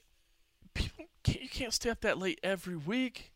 people 0.74 1.06
can't, 1.24 1.42
you 1.44 1.50
can't 1.50 1.72
stay 1.74 1.92
up 1.92 2.02
that 2.02 2.18
late 2.18 2.40
every 2.42 2.76
week. 2.76 3.32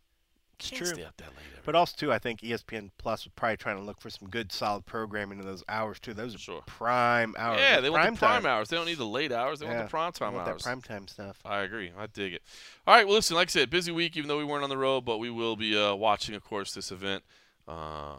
It's 0.59 0.71
Can't 0.71 0.77
true. 0.83 0.93
stay 0.95 1.03
up 1.05 1.15
that 1.17 1.27
late. 1.29 1.45
every 1.53 1.61
But 1.65 1.75
also 1.75 1.95
too, 1.95 2.11
I 2.11 2.17
think 2.19 2.41
ESPN 2.41 2.89
Plus 2.97 3.23
was 3.23 3.31
probably 3.35 3.55
trying 3.57 3.77
to 3.77 3.83
look 3.83 4.01
for 4.01 4.09
some 4.09 4.27
good, 4.29 4.51
solid 4.51 4.85
programming 4.85 5.39
in 5.39 5.45
those 5.45 5.63
hours 5.69 5.99
too. 5.99 6.13
Those 6.13 6.33
are 6.35 6.39
Sure. 6.39 6.63
prime 6.65 7.33
hours. 7.37 7.59
Yeah, 7.61 7.79
they 7.81 7.89
want 7.91 8.01
prime 8.01 8.13
the 8.15 8.19
prime 8.19 8.41
time. 8.43 8.51
hours. 8.51 8.67
They 8.69 8.75
don't 8.75 8.87
need 8.87 8.97
the 8.97 9.05
late 9.05 9.31
hours. 9.31 9.59
They 9.59 9.67
Yeah, 9.67 9.75
want 9.75 9.85
the 9.85 9.89
prime 9.91 10.11
They 10.13 10.19
time 10.19 10.33
want 10.33 10.47
hours. 10.49 10.63
that 10.63 10.67
prime 10.67 10.81
time 10.81 11.07
stuff. 11.07 11.39
I 11.45 11.59
agree. 11.59 11.91
I 11.97 12.07
dig 12.07 12.33
it. 12.33 12.41
All 12.87 12.95
right. 12.95 13.05
Well, 13.05 13.15
listen. 13.15 13.35
Like 13.37 13.49
I 13.49 13.51
said, 13.51 13.69
busy 13.69 13.91
week. 13.91 14.17
Even 14.17 14.27
though 14.27 14.37
we 14.39 14.43
weren't 14.43 14.63
on 14.63 14.69
the 14.69 14.77
road, 14.77 15.05
but 15.05 15.19
we 15.19 15.29
will 15.29 15.55
be 15.55 15.77
uh, 15.81 15.93
watching, 15.95 16.33
of 16.35 16.43
course, 16.43 16.73
this 16.73 16.91
event, 16.91 17.23
uh, 17.67 18.15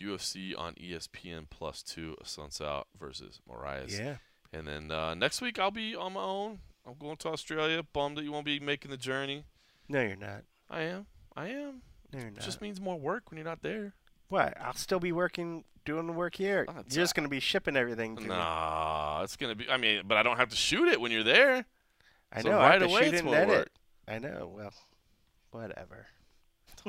UFC 0.00 0.56
on 0.58 0.74
ESPN 0.74 1.46
Plus 1.50 1.82
Two, 1.82 2.16
Assunção 2.22 2.84
versus 2.98 3.40
Moraes. 3.48 3.98
Yeah. 3.98 4.16
And 4.52 4.66
then 4.66 4.90
uh, 4.90 5.14
next 5.14 5.40
week 5.40 5.58
I'll 5.58 5.70
be 5.70 5.94
on 5.94 6.14
my 6.14 6.22
own. 6.22 6.60
I'm 6.86 6.94
going 6.98 7.16
to 7.18 7.28
Australia. 7.28 7.82
Bummed 7.82 8.16
that 8.16 8.24
you 8.24 8.32
won't 8.32 8.46
be 8.46 8.58
making 8.60 8.90
the 8.90 8.96
journey. 8.96 9.44
No, 9.88 10.00
you're 10.00 10.16
not. 10.16 10.44
I 10.70 10.82
am. 10.82 11.06
I 11.36 11.48
am. 11.48 11.82
No, 12.12 12.18
you're 12.20 12.28
It 12.28 12.34
not. 12.36 12.44
just 12.44 12.60
means 12.62 12.80
more 12.80 12.98
work 12.98 13.30
when 13.30 13.36
you're 13.36 13.44
not 13.46 13.62
there. 13.62 13.92
what? 14.28 14.54
I'll 14.60 14.72
still 14.74 15.00
be 15.00 15.12
working, 15.12 15.64
doing 15.84 16.06
the 16.06 16.12
work 16.14 16.34
here. 16.36 16.64
Oh, 16.68 16.72
You're 16.74 16.84
just 16.84 17.14
gonna 17.14 17.28
be 17.28 17.40
shipping 17.40 17.76
everything 17.76 18.16
to 18.16 18.22
me. 18.22 18.28
Nah, 18.28 19.20
it's 19.22 19.36
gonna 19.36 19.54
be. 19.54 19.68
I 19.68 19.76
mean, 19.76 20.02
but 20.06 20.16
I 20.16 20.22
don't 20.22 20.36
have 20.38 20.48
to 20.48 20.56
shoot 20.56 20.88
it 20.88 21.00
when 21.00 21.12
you're 21.12 21.22
there. 21.24 21.66
I 22.32 22.40
So 22.42 22.50
know. 22.50 22.58
I 22.60 22.72
have 22.72 22.80
to 22.80 22.86
away 22.86 23.04
shoot 23.04 23.14
it's 23.14 23.22
it 23.22 23.26
and 23.26 23.34
edit. 23.34 23.48
work. 23.56 23.68
I 24.06 24.18
know. 24.18 24.50
Well, 24.54 24.72
whatever. 25.50 26.06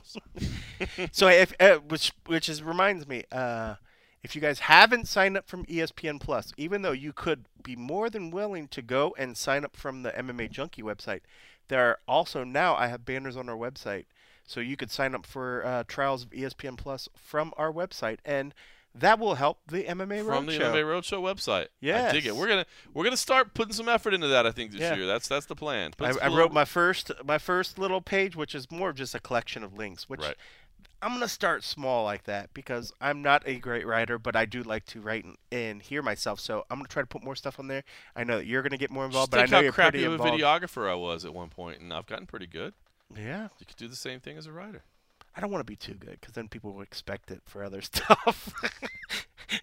so 1.12 1.28
if 1.28 1.54
uh, 1.60 1.78
which 1.78 2.12
which 2.26 2.50
is 2.50 2.64
reminds 2.64 3.08
me, 3.08 3.24
uh, 3.32 3.76
if 4.24 4.36
you 4.36 4.42
guys 4.42 4.60
haven't 4.60 5.08
signed 5.08 5.38
up 5.38 5.48
from 5.48 5.66
ESPN 5.66 6.20
Plus, 6.20 6.54
even 6.58 6.82
though 6.82 6.92
you 6.92 7.14
could 7.14 7.46
be 7.64 7.76
more 7.76 8.10
than 8.10 8.32
willing 8.32 8.68
to 8.70 8.82
go 8.82 9.16
and 9.18 9.38
sign 9.38 9.64
up 9.64 9.76
from 9.76 10.04
the 10.04 10.12
MMA 10.12 10.52
Junkie 10.52 10.82
website, 10.82 11.22
there 11.68 11.86
are 11.86 12.00
also 12.08 12.44
now 12.44 12.76
I 12.76 12.88
have 12.88 13.06
banners 13.06 13.38
on 13.38 13.50
our 13.50 13.58
website, 13.58 14.06
so 14.46 14.60
you 14.60 14.76
could 14.76 14.92
sign 14.92 15.16
up 15.16 15.26
for 15.26 15.66
uh, 15.66 15.84
trials 15.88 16.24
of 16.24 16.32
ESPN 16.32 16.78
Plus 16.78 17.08
from 17.16 17.54
our 17.58 17.72
website, 17.72 18.20
and 18.26 18.54
that 18.96 19.20
will 19.20 19.36
help 19.36 19.60
the 19.68 19.84
MMA 19.84 20.26
from 20.26 20.46
the 20.46 20.54
Roadshow. 20.54 20.74
MMA 20.74 20.84
Roadshow 20.84 21.22
website. 21.22 21.68
Yeah, 21.80 22.08
I 22.10 22.12
dig 22.12 22.26
it. 22.26 22.36
We're 22.36 22.48
gonna 22.48 22.66
we're 22.94 23.04
gonna 23.04 23.18
start 23.18 23.54
putting 23.54 23.74
some 23.74 23.88
effort 23.90 24.14
into 24.14 24.28
that. 24.28 24.46
I 24.46 24.52
think 24.52 24.72
this 24.72 24.82
Yeah. 24.82 24.96
year. 24.96 25.06
That's 25.08 25.28
that's 25.28 25.46
the 25.46 25.56
plan. 25.56 25.94
I, 26.00 26.14
I 26.22 26.28
wrote 26.28 26.52
my 26.52 26.66
first 26.66 27.12
my 27.24 27.38
first 27.38 27.78
little 27.80 28.02
page, 28.02 28.36
which 28.36 28.54
is 28.56 28.70
more 28.72 28.90
of 28.90 28.96
just 28.96 29.14
a 29.16 29.20
collection 29.20 29.64
of 29.64 29.74
links. 29.74 30.10
Which 30.10 30.22
Right. 30.22 30.36
I'm 31.02 31.14
gonna 31.14 31.30
start 31.30 31.64
small 31.64 32.04
like 32.04 32.24
that 32.26 32.54
because 32.54 32.92
I'm 33.00 33.22
not 33.22 33.44
a 33.46 33.58
great 33.58 33.88
writer, 33.88 34.18
but 34.20 34.36
I 34.36 34.44
do 34.46 34.64
like 34.64 34.86
to 34.88 35.00
write 35.00 35.24
and, 35.24 35.38
and 35.52 35.82
hear 35.82 36.02
myself. 36.02 36.40
So 36.42 36.66
I'm 36.70 36.78
gonna 36.78 36.90
try 36.90 37.02
to 37.04 37.08
put 37.08 37.24
more 37.24 37.36
stuff 37.38 37.58
on 37.60 37.68
there. 37.68 37.84
I 38.18 38.24
know 38.26 38.38
that 38.38 38.46
you're 38.48 38.62
gonna 38.64 38.78
get 38.78 38.92
more 38.92 39.04
Just 39.06 39.12
involved, 39.14 39.32
but 39.32 39.40
I 39.40 39.46
know 39.46 39.58
how 39.58 39.62
you're 39.64 39.72
crappy 39.72 39.92
pretty 40.00 40.04
of 40.06 40.12
a 40.12 40.16
involved. 40.16 40.42
videographer 40.42 40.90
I 40.90 40.96
was 40.96 41.24
at 41.24 41.34
one 41.34 41.50
point, 41.50 41.80
and 41.80 41.94
I've 41.94 42.06
gotten 42.06 42.26
pretty 42.26 42.48
good. 42.48 42.74
Yeah, 43.16 43.48
You 43.60 43.66
could 43.66 43.78
do 43.78 43.88
the 43.88 43.96
same 43.96 44.20
thing 44.20 44.38
as 44.38 44.46
a 44.46 44.52
writer. 44.52 44.84
I 45.40 45.42
don't 45.42 45.52
want 45.52 45.62
to 45.62 45.72
be 45.72 45.78
too 45.78 45.94
good 45.94 46.18
because 46.20 46.34
then 46.34 46.50
people 46.50 46.74
will 46.74 46.82
expect 46.82 47.32
it 47.32 47.42
for 47.46 47.64
other 47.64 47.80
stuff. 47.94 48.54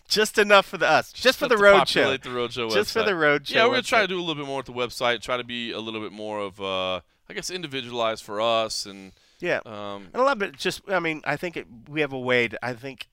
just 0.08 0.38
enough 0.38 0.64
for 0.64 0.78
the 0.78 0.88
us, 0.88 1.12
just, 1.12 1.38
for 1.38 1.48
the 1.48 1.58
road 1.58 1.86
show, 1.86 2.12
the 2.16 2.30
roadshow 2.30 2.72
just 2.72 2.94
for 2.94 3.02
the 3.02 3.14
road 3.14 3.46
show. 3.46 3.58
Yeah, 3.58 3.64
we're 3.66 3.72
gonna 3.72 3.82
try 3.82 4.00
to 4.00 4.08
do 4.08 4.18
a 4.18 4.22
little 4.22 4.36
bit 4.36 4.46
more 4.46 4.56
with 4.56 4.66
the 4.66 4.72
website. 4.72 5.20
Try 5.20 5.36
to 5.36 5.44
be 5.44 5.72
a 5.72 5.78
little 5.78 6.00
bit 6.00 6.12
more 6.12 6.40
of, 6.40 6.58
uh, 6.62 7.00
I 7.28 7.34
guess, 7.34 7.50
individualized 7.50 8.24
for 8.24 8.40
us, 8.40 8.86
and 8.86 9.12
Yeah, 9.38 9.60
um, 9.66 10.08
And 10.14 10.22
a 10.22 10.22
lot 10.22 10.38
of 10.38 10.42
it 10.44 10.56
just, 10.56 10.80
I 10.88 10.98
mean, 10.98 11.20
I 11.26 11.36
think 11.36 11.58
it, 11.58 11.66
we 11.90 12.00
have 12.00 12.14
a 12.14 12.18
way 12.18 12.48
to, 12.48 12.64
I 12.64 12.72
think, 12.72 13.10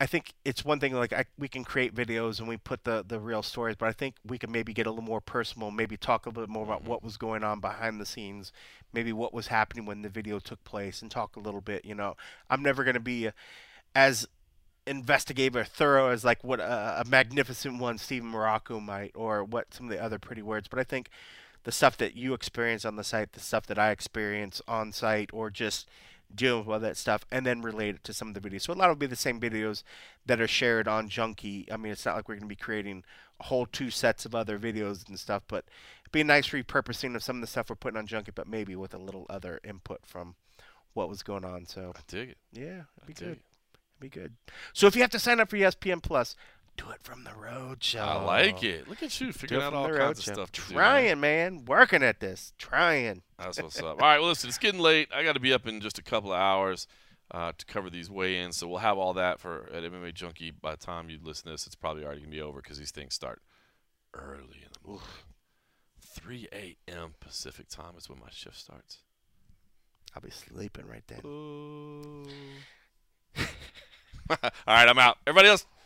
I 0.00 0.06
think 0.06 0.32
it's 0.46 0.64
one 0.64 0.80
thing 0.80 0.94
like 0.94 1.12
I, 1.12 1.26
we 1.38 1.46
can 1.46 1.62
create 1.62 1.94
videos 1.94 2.38
and 2.38 2.48
we 2.48 2.56
put 2.56 2.84
the, 2.84 3.04
the 3.06 3.20
real 3.20 3.42
stories, 3.42 3.76
but 3.76 3.86
I 3.86 3.92
think 3.92 4.14
we 4.26 4.38
can 4.38 4.50
maybe 4.50 4.72
get 4.72 4.86
a 4.86 4.90
little 4.90 5.04
more 5.04 5.20
personal, 5.20 5.70
maybe 5.70 5.98
talk 5.98 6.24
a 6.24 6.30
little 6.30 6.44
bit 6.44 6.48
more 6.48 6.64
about 6.64 6.80
mm-hmm. 6.80 6.88
what 6.88 7.04
was 7.04 7.18
going 7.18 7.44
on 7.44 7.60
behind 7.60 8.00
the 8.00 8.06
scenes, 8.06 8.50
maybe 8.94 9.12
what 9.12 9.34
was 9.34 9.48
happening 9.48 9.84
when 9.84 10.00
the 10.00 10.08
video 10.08 10.38
took 10.38 10.64
place, 10.64 11.02
and 11.02 11.10
talk 11.10 11.36
a 11.36 11.40
little 11.40 11.60
bit. 11.60 11.84
You 11.84 11.94
know, 11.94 12.16
I'm 12.48 12.62
never 12.62 12.82
going 12.82 12.94
to 12.94 13.00
be 13.00 13.28
as 13.94 14.26
investigative 14.86 15.54
or 15.54 15.64
thorough 15.64 16.08
as 16.08 16.24
like 16.24 16.42
what 16.42 16.60
a, 16.60 17.02
a 17.02 17.04
magnificent 17.06 17.78
one 17.78 17.98
Steven 17.98 18.32
Marrocco 18.32 18.82
might, 18.82 19.12
or 19.14 19.44
what 19.44 19.74
some 19.74 19.84
of 19.86 19.92
the 19.92 20.02
other 20.02 20.18
pretty 20.18 20.42
words, 20.42 20.66
but 20.66 20.78
I 20.78 20.84
think 20.84 21.10
the 21.64 21.72
stuff 21.72 21.98
that 21.98 22.16
you 22.16 22.32
experience 22.32 22.86
on 22.86 22.96
the 22.96 23.04
site, 23.04 23.32
the 23.32 23.40
stuff 23.40 23.66
that 23.66 23.78
I 23.78 23.90
experience 23.90 24.62
on 24.66 24.92
site, 24.92 25.28
or 25.32 25.50
just 25.50 25.86
dealing 26.34 26.64
with 26.64 26.72
all 26.74 26.80
that 26.80 26.96
stuff, 26.96 27.24
and 27.30 27.44
then 27.44 27.62
relate 27.62 27.96
it 27.96 28.04
to 28.04 28.12
some 28.12 28.28
of 28.28 28.34
the 28.34 28.40
videos. 28.40 28.62
So 28.62 28.72
a 28.72 28.74
lot 28.74 28.88
will 28.88 28.96
be 28.96 29.06
the 29.06 29.16
same 29.16 29.40
videos 29.40 29.82
that 30.26 30.40
are 30.40 30.48
shared 30.48 30.86
on 30.88 31.08
Junkie. 31.08 31.66
I 31.70 31.76
mean, 31.76 31.92
it's 31.92 32.06
not 32.06 32.16
like 32.16 32.28
we're 32.28 32.34
going 32.34 32.42
to 32.42 32.48
be 32.48 32.56
creating 32.56 33.04
a 33.40 33.44
whole 33.44 33.66
two 33.66 33.90
sets 33.90 34.24
of 34.24 34.34
other 34.34 34.58
videos 34.58 35.08
and 35.08 35.18
stuff, 35.18 35.42
but 35.48 35.64
it'd 36.02 36.12
be 36.12 36.20
a 36.20 36.24
nice 36.24 36.48
repurposing 36.50 37.14
of 37.16 37.22
some 37.22 37.36
of 37.36 37.40
the 37.40 37.46
stuff 37.46 37.70
we're 37.70 37.76
putting 37.76 37.98
on 37.98 38.06
Junkie, 38.06 38.32
but 38.34 38.48
maybe 38.48 38.76
with 38.76 38.94
a 38.94 38.98
little 38.98 39.26
other 39.30 39.60
input 39.64 40.00
from 40.04 40.34
what 40.94 41.08
was 41.08 41.22
going 41.22 41.44
on. 41.44 41.66
So 41.66 41.92
I 41.96 42.00
dig 42.06 42.30
it. 42.30 42.38
yeah, 42.52 42.62
it'd 42.62 42.84
I 43.02 43.06
be 43.06 43.12
dig 43.14 43.18
good. 43.18 43.28
it. 43.28 43.42
It'd 43.72 44.00
be 44.00 44.08
good. 44.08 44.34
So 44.72 44.86
if 44.86 44.94
you 44.94 45.02
have 45.02 45.10
to 45.10 45.18
sign 45.18 45.40
up 45.40 45.50
for 45.50 45.56
ESPN 45.56 46.02
Plus, 46.02 46.36
do 46.80 46.90
it 46.90 47.02
from 47.02 47.24
the 47.24 47.32
road 47.34 47.82
show. 47.82 48.00
I 48.00 48.22
like 48.22 48.62
it. 48.62 48.88
Look 48.88 49.02
at 49.02 49.20
you 49.20 49.32
figuring 49.32 49.62
out 49.62 49.74
all 49.74 49.86
kinds 49.86 49.98
road 49.98 50.18
of 50.18 50.22
show. 50.22 50.32
stuff. 50.32 50.52
To 50.52 50.60
do, 50.60 50.74
man. 50.74 50.82
Trying, 50.82 51.20
man. 51.20 51.64
Working 51.66 52.02
at 52.02 52.20
this. 52.20 52.52
Trying. 52.58 53.22
That's 53.38 53.60
what's 53.60 53.78
up. 53.78 53.84
All 53.84 53.96
right, 53.96 54.18
well, 54.18 54.28
listen, 54.28 54.48
it's 54.48 54.58
getting 54.58 54.80
late. 54.80 55.08
I 55.14 55.22
got 55.22 55.34
to 55.34 55.40
be 55.40 55.52
up 55.52 55.66
in 55.66 55.80
just 55.80 55.98
a 55.98 56.02
couple 56.02 56.32
of 56.32 56.38
hours 56.38 56.86
uh, 57.30 57.52
to 57.56 57.66
cover 57.66 57.90
these 57.90 58.10
weigh-ins, 58.10 58.56
so 58.56 58.66
we'll 58.66 58.78
have 58.78 58.98
all 58.98 59.12
that 59.14 59.40
for 59.40 59.68
at 59.72 59.82
MMA 59.82 60.14
Junkie. 60.14 60.50
By 60.50 60.72
the 60.72 60.78
time 60.78 61.10
you 61.10 61.18
listen 61.22 61.46
to 61.46 61.52
this, 61.52 61.66
it's 61.66 61.76
probably 61.76 62.04
already 62.04 62.20
gonna 62.20 62.32
be 62.32 62.40
over 62.40 62.60
because 62.60 62.78
these 62.78 62.90
things 62.90 63.14
start 63.14 63.40
early 64.14 64.62
in 64.62 64.70
the 64.72 64.88
morning. 64.88 65.06
3 66.02 66.48
a.m. 66.52 67.14
Pacific 67.20 67.68
time 67.68 67.94
is 67.96 68.08
when 68.08 68.18
my 68.18 68.30
shift 68.30 68.56
starts. 68.56 68.98
I'll 70.14 70.22
be 70.22 70.30
sleeping 70.30 70.86
right 70.88 71.04
then. 71.06 71.20
All 74.28 74.36
right, 74.66 74.88
I'm 74.88 74.98
out. 74.98 75.18
Everybody 75.24 75.48
else, 75.48 75.66